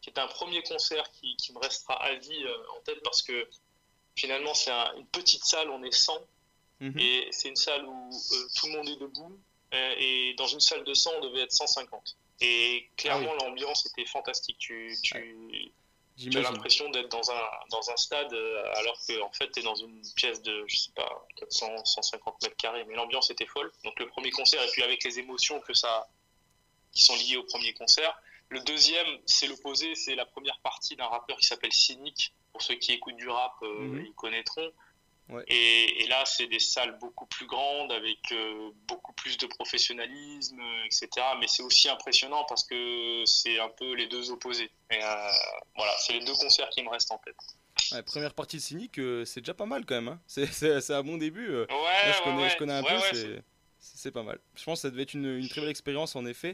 [0.00, 3.22] qui est un premier concert qui, qui me restera à vie euh, en tête parce
[3.22, 3.48] que
[4.16, 6.18] finalement c'est un- une petite salle, on est 100
[6.78, 6.98] Mhm.
[6.98, 9.40] et c'est une salle où euh, tout le monde est debout
[9.72, 12.16] euh, et dans une salle de 100 on devait être 150.
[12.40, 14.58] Et clairement l'ambiance était fantastique.
[14.58, 15.72] Tu, tu...
[16.18, 19.60] Tu as l'impression d'être dans un, dans un stade euh, alors que en fait tu
[19.60, 22.84] es dans une pièce de, je sais pas, 400, 150 mètres carrés.
[22.86, 23.70] Mais l'ambiance était folle.
[23.84, 26.08] Donc le premier concert, et puis avec les émotions que ça,
[26.92, 28.18] qui sont liées au premier concert.
[28.48, 32.32] Le deuxième, c'est l'opposé, c'est la première partie d'un rappeur qui s'appelle Cynic.
[32.52, 34.06] Pour ceux qui écoutent du rap, euh, Mhm.
[34.06, 34.72] ils connaîtront.
[35.28, 35.42] Ouais.
[35.48, 40.60] Et, et là, c'est des salles beaucoup plus grandes, avec euh, beaucoup plus de professionnalisme,
[40.60, 41.08] euh, etc.
[41.40, 44.70] Mais c'est aussi impressionnant parce que c'est un peu les deux opposés.
[44.90, 45.30] Et euh,
[45.74, 47.36] voilà, c'est les deux concerts qui me restent en tête.
[47.92, 50.08] Ouais, première partie de Cynic, euh, c'est déjà pas mal quand même.
[50.08, 50.20] hein.
[50.26, 51.48] C'est- un bon début.
[51.48, 52.50] Ouais, Moi, je ouais, connais, ouais.
[52.50, 52.88] je connais un peu,
[54.06, 54.38] c'est pas mal.
[54.54, 56.52] Je pense que ça devait être une, une très belle expérience en effet.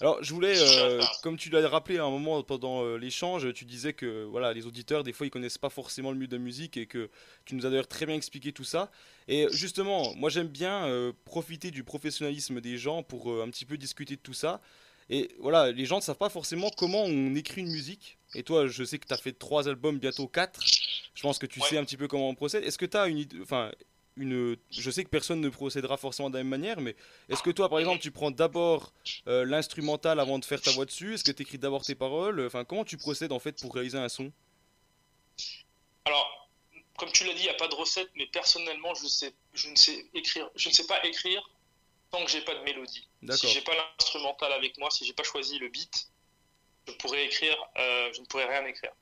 [0.00, 3.64] Alors, je voulais, euh, comme tu l'as rappelé à un moment pendant euh, l'échange, tu
[3.64, 6.42] disais que voilà, les auditeurs, des fois, ils connaissent pas forcément le milieu de la
[6.42, 7.10] musique et que
[7.44, 8.90] tu nous as d'ailleurs très bien expliqué tout ça.
[9.26, 13.64] Et justement, moi, j'aime bien euh, profiter du professionnalisme des gens pour euh, un petit
[13.64, 14.60] peu discuter de tout ça.
[15.10, 18.18] Et voilà, les gens ne savent pas forcément comment on écrit une musique.
[18.34, 20.60] Et toi, je sais que tu as fait trois albums, bientôt quatre.
[21.14, 22.62] Je pense que tu sais un petit peu comment on procède.
[22.64, 23.72] Est-ce que tu as une idée, enfin,
[24.16, 26.94] une, je sais que personne ne procédera forcément de la même manière, mais
[27.28, 28.92] est-ce que toi, par exemple, tu prends d'abord
[29.26, 31.14] euh, l'instrumental avant de faire ta voix dessus?
[31.14, 32.44] Est-ce que tu écris d'abord tes paroles?
[32.46, 34.30] Enfin, comment tu procèdes en fait pour réaliser un son?
[36.04, 36.48] Alors,
[36.98, 39.68] comme tu l'as dit, il n'y a pas de recette, mais personnellement, je, sais, je,
[39.68, 41.48] ne sais écrire, je ne sais pas écrire
[42.10, 43.08] tant que j'ai pas de mélodie.
[43.30, 46.08] Si j'ai pas l'instrumental avec moi, si j'ai pas choisi le beat,
[46.86, 48.92] je pourrais écrire, euh, je ne pourrais rien écrire.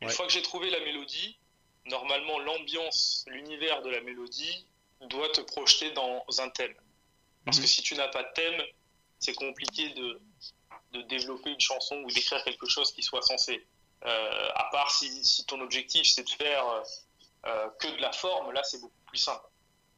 [0.00, 0.14] Une Ouais.
[0.14, 1.36] fois que j'ai trouvé la mélodie,
[1.86, 4.66] normalement l'ambiance, l'univers de la mélodie
[5.02, 6.74] doit te projeter dans un thème.
[7.44, 7.62] Parce Mhm.
[7.64, 8.62] que si tu n'as pas de thème,
[9.18, 10.20] c'est compliqué de,
[10.92, 13.66] de développer une chanson ou d'écrire quelque chose qui soit censé.
[14.04, 16.82] Euh, à part si, si ton objectif c'est de faire euh,
[17.46, 19.46] euh, que de la forme, là c'est beaucoup plus simple.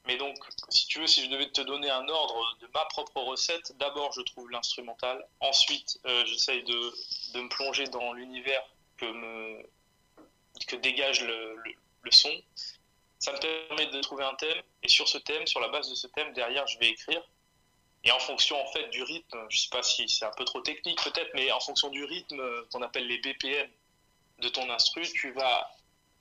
[0.06, 0.36] Mais donc,
[0.68, 4.12] si tu veux, si je devais te donner un ordre de ma propre recette, d'abord
[4.12, 6.92] je trouve l'instrumental, ensuite euh, j'essaye de,
[7.32, 8.62] de me plonger dans l'univers
[8.98, 9.62] que, me,
[10.66, 12.32] que dégage le, le- le son.
[13.18, 15.94] Ça me permet de trouver un thème, et sur ce thème, sur la base de
[15.94, 17.22] ce thème, derrière je vais écrire.
[18.04, 20.60] Et en fonction en fait du rythme, je sais pas si c'est un peu trop
[20.60, 23.68] technique peut-être, mais en fonction du rythme euh, qu'on appelle les BPM
[24.40, 25.70] de ton instru, tu vas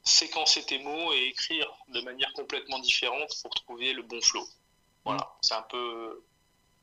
[0.05, 4.47] séquencer tes mots et écrire de manière complètement différente pour trouver le bon flow.
[5.03, 6.23] Voilà, c'est un peu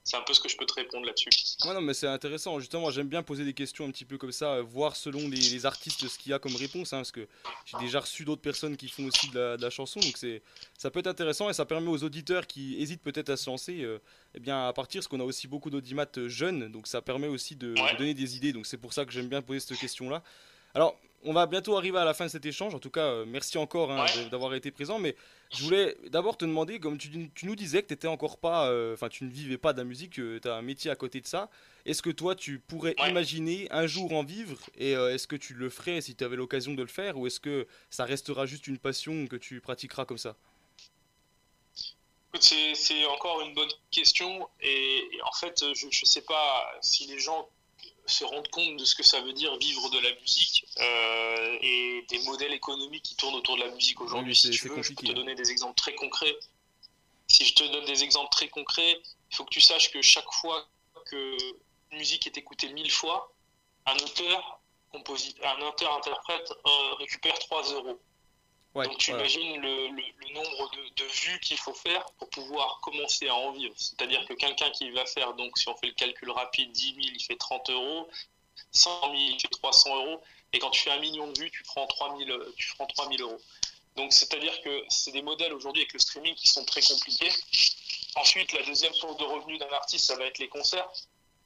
[0.03, 1.29] c'est un peu ce que je peux te répondre là-dessus.
[1.65, 2.59] Ouais, non, mais c'est intéressant.
[2.59, 5.37] Justement, j'aime bien poser des questions un petit peu comme ça, euh, voir selon les,
[5.37, 7.29] les artistes ce qu'il y a comme réponse, hein, parce que
[7.67, 10.43] j'ai déjà reçu d'autres personnes qui font aussi de la, de la chanson, donc c'est,
[10.79, 13.83] ça peut être intéressant et ça permet aux auditeurs qui hésitent peut-être à se lancer,
[13.83, 13.99] euh,
[14.35, 17.57] eh bien, à partir, parce qu'on a aussi beaucoup d'audimates jeunes, donc ça permet aussi
[17.57, 20.23] de, de donner des idées, donc c'est pour ça que j'aime bien poser cette question-là.
[20.75, 22.74] Alors, on va bientôt arriver à la fin de cet échange.
[22.74, 24.99] En tout cas, euh, merci encore hein, d'avoir été présent.
[24.99, 25.16] Mais
[25.52, 28.94] je voulais d'abord te demander, comme tu, tu nous disais que tu encore pas, euh,
[28.94, 31.26] enfin, tu ne vivais pas de la musique, tu as un métier à côté de
[31.26, 31.50] ça.
[31.84, 35.55] Est-ce que toi, tu pourrais imaginer un jour en vivre Et euh, est-ce que tu
[35.55, 38.66] le ferais si tu avais l'occasion de le faire Ou est-ce que ça restera juste
[38.66, 40.36] une passion que tu pratiqueras comme ça?
[42.39, 47.07] C'est c'est encore une bonne question et, et en fait, je ne sais pas si
[47.07, 47.49] les gens
[48.10, 52.05] se rendent compte de ce que ça veut dire vivre de la musique euh, et
[52.08, 54.32] des modèles économiques qui tournent autour de la musique aujourd'hui.
[54.32, 55.14] Oui, si tu veux, je peux te hein.
[55.14, 56.36] donner des exemples très concrets.
[57.28, 60.30] Si je te donne des exemples très concrets, il faut que tu saches que chaque
[60.32, 60.66] fois
[61.06, 61.36] que
[61.92, 63.32] une musique est écoutée mille fois,
[63.86, 64.60] un auteur,
[64.92, 68.00] compositeur, un auteur interprète euh, récupère 3 euros.
[68.74, 72.31] Ouais, Donc tu imagines le, le- le nombre de, de vues qu'il faut faire pour
[72.31, 73.74] pouvoir commencer à en vivre.
[73.76, 76.99] C'est-à-dire que quelqu'un qui va faire, donc si on fait le calcul rapide, 10 000,
[77.15, 78.08] il fait 30 euros,
[78.73, 81.62] 100 000, il fait 300 euros, et quand tu fais un million de vues, tu
[81.65, 83.40] prends 3 000, euh, tu prends 3 000 euros.
[83.97, 87.31] Donc c'est-à-dire que c'est des modèles aujourd'hui avec le streaming qui sont très compliqués.
[88.15, 90.89] Ensuite, la deuxième source de revenus d'un artiste, ça va être les concerts.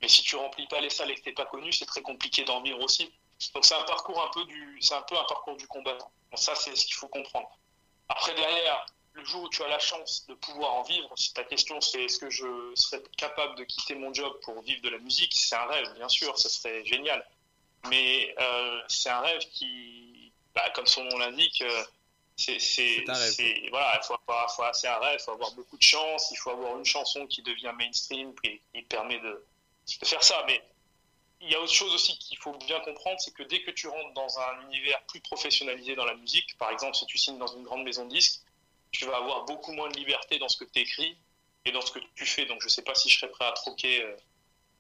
[0.02, 2.44] Mais si tu remplis pas les salles et que t'es pas connu, c'est très compliqué
[2.44, 3.10] d'en vivre aussi.
[3.52, 6.10] Donc c'est un parcours un peu du, c'est un peu un parcours du combattant.
[6.30, 7.50] Bon, ça c'est ce qu'il faut comprendre.
[8.08, 11.44] Après derrière, le jour où tu as la chance de pouvoir en vivre, si ta
[11.44, 14.98] question c'est est-ce que je serais capable de quitter mon job pour vivre de la
[14.98, 17.24] musique, c'est un rêve, bien sûr, ça serait génial.
[17.88, 21.84] Mais euh, c'est un rêve qui, bah, comme son nom l'indique, euh,
[22.36, 22.58] c'est,
[23.70, 26.36] voilà, il faut avoir, faut- c'est un rêve, il faut avoir beaucoup de chance, il
[26.36, 29.44] faut avoir une chanson qui devient mainstream, qui, qui permet de,
[30.00, 30.42] de faire ça.
[30.46, 30.60] Mais
[31.44, 33.86] il y a autre chose aussi qu'il faut bien comprendre, c'est que dès que tu
[33.86, 37.54] rentres dans un univers plus professionnalisé dans la musique, par exemple si tu signes dans
[37.54, 38.40] une grande maison de disques,
[38.90, 41.16] tu vas avoir beaucoup moins de liberté dans ce que tu écris
[41.64, 42.46] et dans ce que tu fais.
[42.46, 44.16] Donc je sais pas si je serais prêt à troquer euh,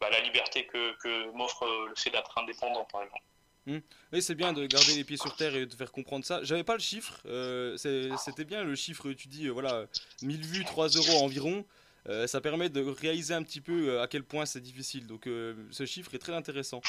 [0.00, 3.22] bah, la liberté que, m'offre euh, le fait d'être indépendant, par exemple.
[3.66, 3.78] Hmm.
[4.12, 6.40] Oui, c'est bien de garder les pieds sur terre et de faire comprendre ça.
[6.44, 9.86] J'avais pas le chiffre, euh, c'était bien le chiffre, tu dis, voilà,
[10.22, 11.64] 1000 vues, 3 euros environ.
[12.08, 15.06] Euh, ça permet de réaliser un petit peu euh, à quel point c'est difficile.
[15.06, 16.80] Donc euh, ce chiffre est très intéressant.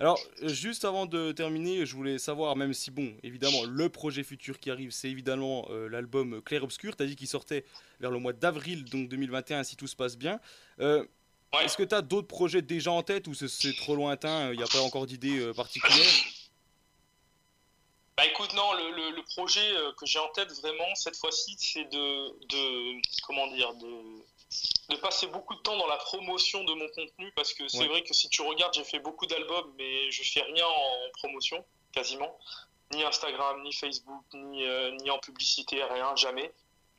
[0.00, 4.58] Alors juste avant de terminer, je voulais savoir, même si bon, évidemment, le projet futur
[4.58, 6.96] qui arrive, c'est évidemment euh, l'album Clair Obscur.
[6.96, 7.64] Tu as dit qu'il sortait
[8.00, 10.40] vers le mois d'avril donc 2021 si tout se passe bien.
[10.78, 14.62] Est-ce que tu as d'autres projets déjà en tête ou c'est- trop lointain, il n'y
[14.64, 16.06] a pas encore d'idée particulière?
[18.16, 19.66] Bah écoute, non, le, le- le projet
[19.98, 24.22] que j'ai en tête vraiment cette fois-ci, c'est de, de comment dire, de,
[24.88, 27.88] de passer beaucoup de temps dans la promotion de mon contenu parce que c'est Ouais.
[27.88, 31.64] vrai que si tu regardes, j'ai fait beaucoup d'albums, mais je fais rien en promotion
[31.92, 32.36] quasiment,
[32.92, 36.52] ni Instagram, ni Facebook, ni, euh, ni en publicité, rien, jamais,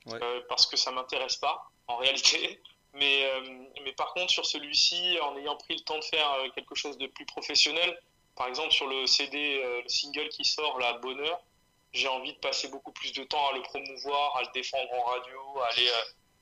[0.06, 0.20] Ouais.
[0.22, 2.62] Euh, parce que ça m'intéresse pas en réalité.
[2.96, 3.42] Mais, euh,
[3.84, 7.08] mais par contre, sur celui-ci, en ayant pris le temps de faire quelque chose de
[7.08, 8.00] plus professionnel,
[8.36, 11.42] par exemple sur le CD, le single qui sort, là, Bonheur,
[11.92, 15.02] j'ai envie de passer beaucoup plus de temps à le promouvoir, à le défendre en
[15.06, 15.90] radio, à aller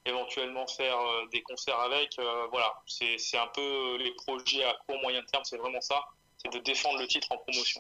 [0.06, 2.18] éventuellement faire euh, des concerts avec.
[2.20, 6.02] euh, voilà, c'est un peu euh, les projets à court moyen terme, c'est vraiment ça.
[6.44, 7.80] C'est de défendre le titre en promotion.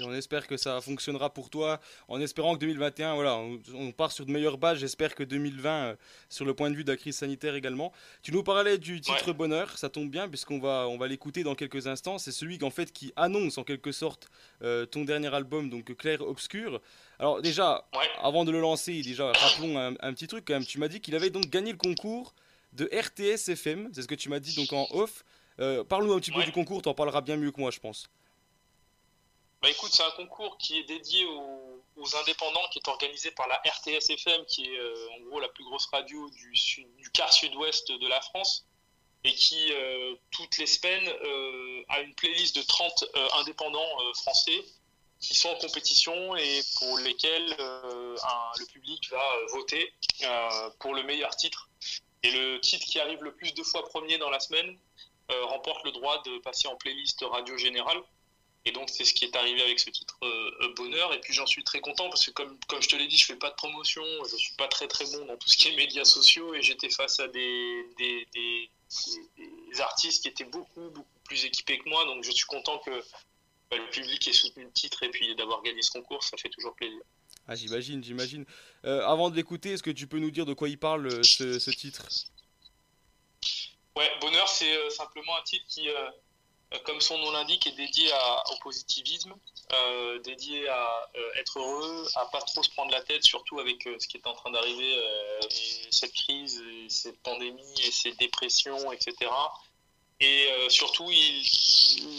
[0.00, 3.92] Et on espère que ça fonctionnera pour toi, en espérant que 2021, voilà, on, on
[3.92, 4.78] part sur de meilleures bases.
[4.78, 5.96] J'espère que 2020, euh,
[6.28, 7.92] sur le point de vue de la crise sanitaire également.
[8.24, 11.54] Tu nous parlais du titre Bonheur, ça tombe bien puisqu'on va, on va l'écouter dans
[11.54, 12.18] quelques instants.
[12.18, 14.28] C'est celui en fait qui annonce en quelque sorte
[14.62, 16.80] euh, ton dernier album, donc Clair Obscur.
[17.20, 17.86] Alors déjà,
[18.22, 20.64] avant de le lancer, déjà rappelons un, un petit truc quand même.
[20.64, 22.34] Tu m'as dit qu'il avait donc gagné le concours
[22.72, 25.22] de RTS FM, c'est ce que tu m'as dit donc en off.
[25.58, 28.08] Euh, Parle-nous un petit peu du concours, t'en parleras bien mieux que moi, je pense.
[29.60, 33.46] Bah écoute, c'est un concours qui est dédié aux, aux indépendants, qui est organisé par
[33.48, 37.10] la RTS FM, qui est euh, en gros la plus grosse radio du, sud, du
[37.10, 38.64] quart sud-ouest de la France,
[39.24, 41.06] et qui euh, toutes les semaines
[41.90, 44.64] a une playlist de 30 euh, indépendants français
[45.20, 48.16] qui sont en compétition et pour lesquels euh,
[48.58, 49.92] le public va euh, voter
[50.22, 51.68] euh, pour le meilleur titre.
[52.22, 54.76] Et le titre qui arrive le plus de fois premier dans la semaine
[55.42, 58.02] remporte le droit de passer en playlist radio générale.
[58.66, 60.18] Et donc c'est ce qui est arrivé avec ce titre
[60.76, 61.14] Bonheur.
[61.14, 63.26] Et puis j'en suis très content parce que comme, comme je te l'ai dit, je
[63.26, 65.76] fais pas de promotion, je suis pas très très bon dans tout ce qui est
[65.76, 68.70] médias sociaux et j'étais face à des, des, des,
[69.38, 72.04] des- artistes qui étaient beaucoup beaucoup plus équipés que moi.
[72.06, 73.02] Donc je suis content que
[73.78, 76.74] le public ait soutenu le titre et puis d'avoir gagné ce concours, ça fait toujours
[76.74, 77.00] plaisir.
[77.46, 78.44] Ah, j'imagine, j'imagine.
[78.84, 81.22] Euh, avant de l'écouter, est-ce que tu peux nous dire de quoi il parle euh,
[81.22, 82.06] ce, ce titre?
[83.96, 86.10] Ouais, Bonheur, c'est euh, simplement un titre qui, euh,
[86.84, 89.34] comme son nom l'indique, est dédié à- au positivisme,
[90.24, 94.16] dédié à être heureux, à pas trop se prendre la tête, surtout avec ce qui
[94.16, 94.94] est en train d'arriver,
[95.44, 99.30] et cette crise, et cette pandémie, et ces dépressions, etc.
[100.20, 101.10] Et euh, surtout,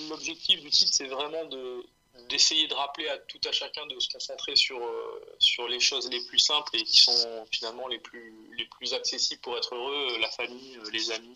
[0.09, 1.85] l'objectif du titre, c'est vraiment de
[2.29, 6.09] d'essayer de rappeler à tout à chacun de se concentrer sur, euh, sur les choses
[6.09, 10.15] les plus simples et qui sont finalement les plus, les plus accessibles pour être heureux,
[10.15, 11.33] euh, la famille, les amis,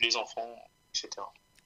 [0.00, 0.56] les enfants,
[0.90, 1.10] etc.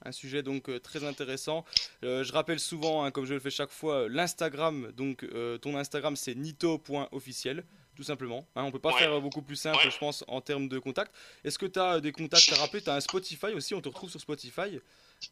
[0.03, 1.65] Un sujet donc très intéressant.
[2.01, 4.91] Je rappelle souvent, hein, comme je le fais chaque fois, l'Instagram.
[4.91, 5.25] Donc
[5.61, 8.47] ton Instagram c'est nito.officiel, tout simplement.
[8.55, 8.99] Hein, on peut pas Ouais.
[8.99, 11.13] faire euh, beaucoup plus simple, je pense, en termes de contacts.
[11.43, 12.81] Est-ce que tu as des contacts à rappeler?
[12.81, 14.79] Tu as un Spotify aussi, on te retrouve sur Spotify.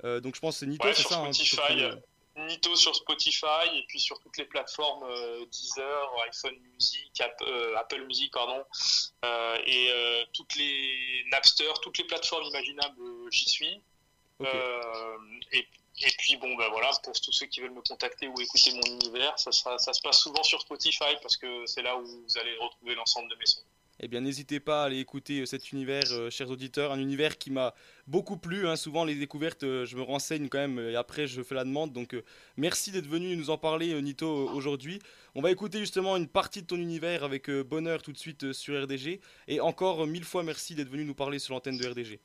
[0.04, 1.96] Euh, donc je pense que c'est Nito, Ouais, c'est sur ça hein, Spotify, euh,
[2.48, 7.76] Nito sur Spotify et puis sur toutes les plateformes euh, Deezer, iPhone Music, App- euh,
[7.78, 8.64] Apple Music, pardon,
[9.26, 13.82] euh, et euh, toutes les Napster, toutes les plateformes imaginables, euh, j'y suis.
[14.42, 15.18] Euh,
[15.52, 15.68] et,
[16.02, 18.82] et puis bon, ben voilà, pour tous ceux qui veulent me contacter ou écouter mon
[19.02, 22.38] univers, ça, sera- ça se passe souvent sur Spotify parce que c'est là où vous
[22.40, 23.62] allez retrouver l'ensemble de mes sons.
[24.02, 27.38] Eh bien, n'hésitez pas à aller écouter euh, cet univers, euh, chers auditeurs, un univers
[27.38, 27.74] qui m'a
[28.08, 28.66] beaucoup plu.
[28.66, 28.78] hein.
[28.78, 31.92] Souvent, les découvertes, euh, je me renseigne quand même et après, je fais la demande.
[31.92, 32.24] Donc, euh,
[32.56, 35.00] merci d'être venu nous en parler, Nito, aujourd'hui.
[35.36, 38.82] On va écouter justement une partie de ton univers avec bonheur tout de suite sur
[38.82, 39.20] RDG.
[39.50, 42.22] Et encore mille fois merci d'être venu nous parler sur l'antenne de RDG.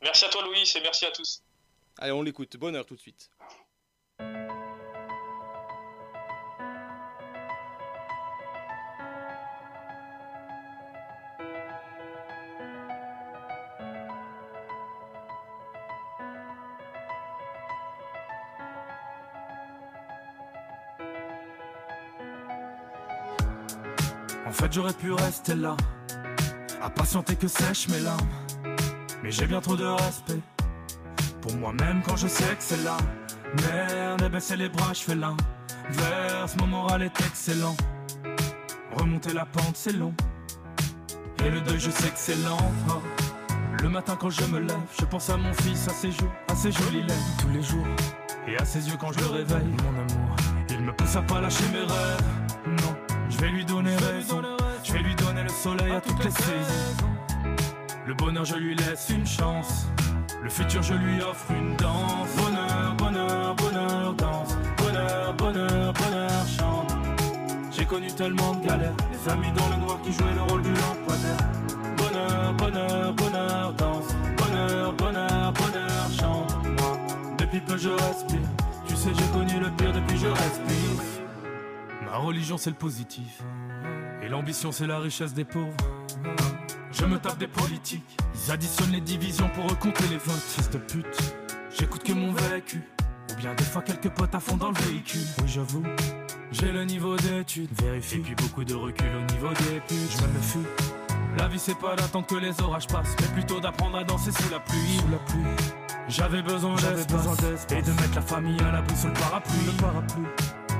[0.00, 1.42] Merci à toi, Louis, et merci à tous.
[2.00, 2.56] Allez, on l'écoute.
[2.56, 3.32] Bonheur tout de suite.
[24.46, 25.76] En fait, j'aurais pu rester là,
[26.80, 28.28] à patienter que sèchent mes larmes.
[29.22, 30.40] Mais j'ai bien trop de respect
[31.48, 32.96] pour moi-même quand je sais que c'est là.
[33.62, 36.56] Merde, et baisser les bras, je fais l'inverse.
[36.60, 37.76] Mon moral est excellent.
[38.96, 40.12] Remonter la pente, c'est long.
[41.44, 42.72] Et le deuil, je sais que c'est lent.
[42.90, 43.00] Oh.
[43.82, 46.54] Le matin, quand je me lève, je pense à mon fils, à ses joues, à
[46.54, 47.86] ses jolies lèvres, tous les jours.
[48.46, 50.36] Et à ses yeux quand je le réveille, mon amour.
[50.70, 52.22] Il me pousse à pas lâcher mes rêves.
[52.66, 52.96] Non,
[53.30, 54.42] je vais lui donner raison.
[54.82, 57.14] Je vais lui donner le soleil à toutes les saisons.
[58.06, 59.86] Le bonheur, je lui laisse une chance.
[60.42, 62.28] Le futur, je lui offre une danse.
[62.36, 64.56] Bonheur, bonheur, bonheur, danse.
[64.78, 66.94] Bonheur, bonheur, bonheur, chante.
[67.70, 68.94] J'ai connu tellement de galères.
[69.12, 71.36] Les amis dans le noir qui jouaient le rôle du lampadaire.
[71.96, 74.14] Bonheur, bonheur, bonheur, danse.
[74.36, 76.54] Bonheur, bonheur, bonheur, chante.
[76.64, 76.98] Moi,
[77.38, 78.48] depuis peu je respire.
[78.86, 81.02] Tu sais, j'ai connu le pire depuis je respire.
[82.06, 83.42] Ma religion, c'est le positif.
[84.22, 85.76] Et l'ambition, c'est la richesse des pauvres.
[86.98, 88.18] Je me tape des politiques.
[88.34, 90.34] Ils additionnent les divisions pour recompter les votes.
[90.34, 91.34] Fils de pute,
[91.78, 92.82] j'écoute que mon vécu.
[93.30, 95.20] Ou bien des fois quelques potes à fond dans le véhicule.
[95.40, 95.84] Oui, j'avoue,
[96.50, 97.70] j'ai le niveau d'études.
[97.80, 98.16] Vérifie.
[98.16, 100.10] Et puis beaucoup de recul au niveau des putes.
[100.10, 100.68] Je me le fus.
[101.36, 104.50] La vie, c'est pas d'attendre que les orages passent, mais plutôt d'apprendre à danser sous
[104.50, 104.98] la pluie.
[104.98, 105.68] Sous la pluie.
[106.08, 107.66] J'avais besoin d'espace.
[107.70, 109.66] et de mettre la famille à l'abri sous le parapluie.
[109.66, 110.26] Le parapluie.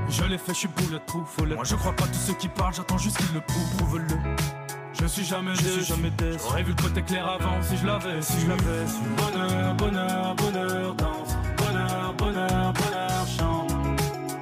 [0.08, 1.38] Je l'ai fait, je suis bulletproof.
[1.54, 3.76] Moi, je crois pas tous ceux qui parlent, j'attends juste qu'ils le prouvent.
[3.76, 4.67] Prouve-le.
[5.00, 5.84] Je suis jamais Je suis déçu.
[5.94, 6.38] jamais déçu.
[6.44, 8.32] J'aurais vu le côté clair avant si je l'avais su.
[8.32, 8.98] Si je l'avais su.
[9.16, 11.36] Bonheur, bonheur, bonheur, danse.
[11.56, 13.72] Bonheur, bonheur, bonheur, chante.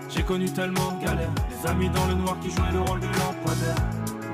[0.08, 1.30] J'ai connu tellement de galères.
[1.50, 3.76] Les amis dans le noir qui jouaient le rôle du lampadaire.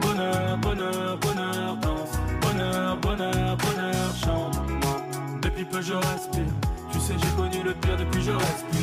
[0.00, 2.10] Bonheur, bonheur, bonheur, danse.
[2.40, 4.60] Bonheur, bonheur, bonheur, chante.
[5.42, 6.52] Depuis peu je respire.
[6.92, 8.80] Tu sais, j'ai connu le pire depuis je respire.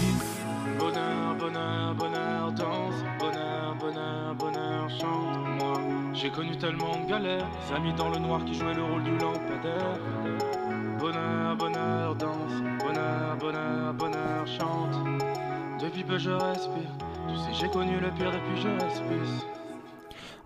[0.78, 2.96] Bonheur, bonheur, bonheur, danse.
[3.20, 5.49] Bonheur, bonheur, bonheur, chante.
[6.22, 7.48] J'ai connu tellement de galères.
[7.74, 9.98] Amis dans le noir qui jouaient le rôle du lampadaire.
[11.00, 12.52] Bonheur, bonheur, danse.
[12.80, 14.98] Bonheur, bonheur, bonheur, chante.
[15.82, 16.92] Depuis peu je respire.
[17.30, 19.46] Tu sais, j'ai connu le pire depuis je respire.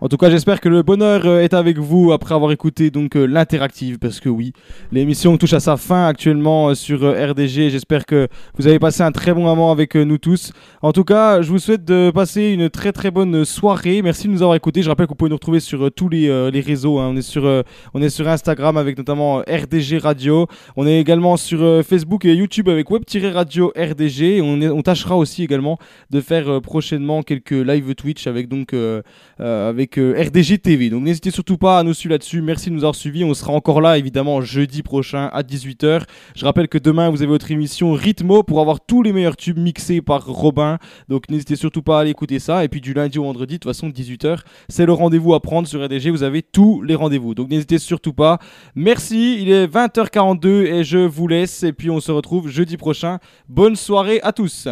[0.04, 3.16] En tout cas, j'espère que le bonheur euh, est avec vous après avoir écouté donc
[3.16, 4.52] euh, l'interactive, parce que oui,
[4.92, 7.70] l'émission touche à sa fin actuellement euh, sur RDG.
[7.70, 10.52] J'espère que vous avez passé un très bon moment avec nous tous.
[10.82, 14.02] En tout cas, je vous souhaite de passer une très très bonne soirée.
[14.02, 14.82] Merci de nous avoir écoutés.
[14.82, 17.00] Je rappelle que vous pouvez nous retrouver sur tous les, les réseaux.
[17.00, 17.12] hein.
[17.14, 20.48] On est sur on est sur Instagram avec notamment RDG Radio.
[20.76, 24.42] On est également sur Facebook et YouTube avec Web-Radio RDG.
[24.42, 25.78] On, on tâchera aussi également
[26.10, 30.90] de faire prochainement quelques live Twitch avec donc euh, avec euh, RDG TV.
[30.90, 32.42] Donc n'hésitez surtout pas à nous suivre là-dessus.
[32.42, 33.24] Merci de nous avoir suivis.
[33.24, 36.04] On sera encore là évidemment jeudi prochain à 18h.
[36.36, 39.58] Je rappelle que demain vous avez votre émission Rythmo pour avoir tous les meilleurs tubes
[39.58, 40.78] mixés par Robin.
[41.10, 42.64] Donc n'hésitez surtout pas à aller écouter ça.
[42.64, 44.40] Et puis du lundi au vendredi, de toute façon 18h,
[44.70, 46.10] c'est le rendez-vous à prendre sur RDG.
[46.10, 47.36] Vous avez tous les rendez-vous.
[47.36, 48.40] Donc n'hésitez surtout pas.
[48.76, 49.42] Merci.
[49.42, 51.64] Il est 20h42 et je vous laisse.
[51.64, 53.20] Et puis on se retrouve jeudi prochain.
[53.48, 54.68] Bonne soirée à tous.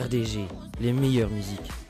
[0.00, 0.46] RDG,
[0.80, 1.83] les meilleures musiques.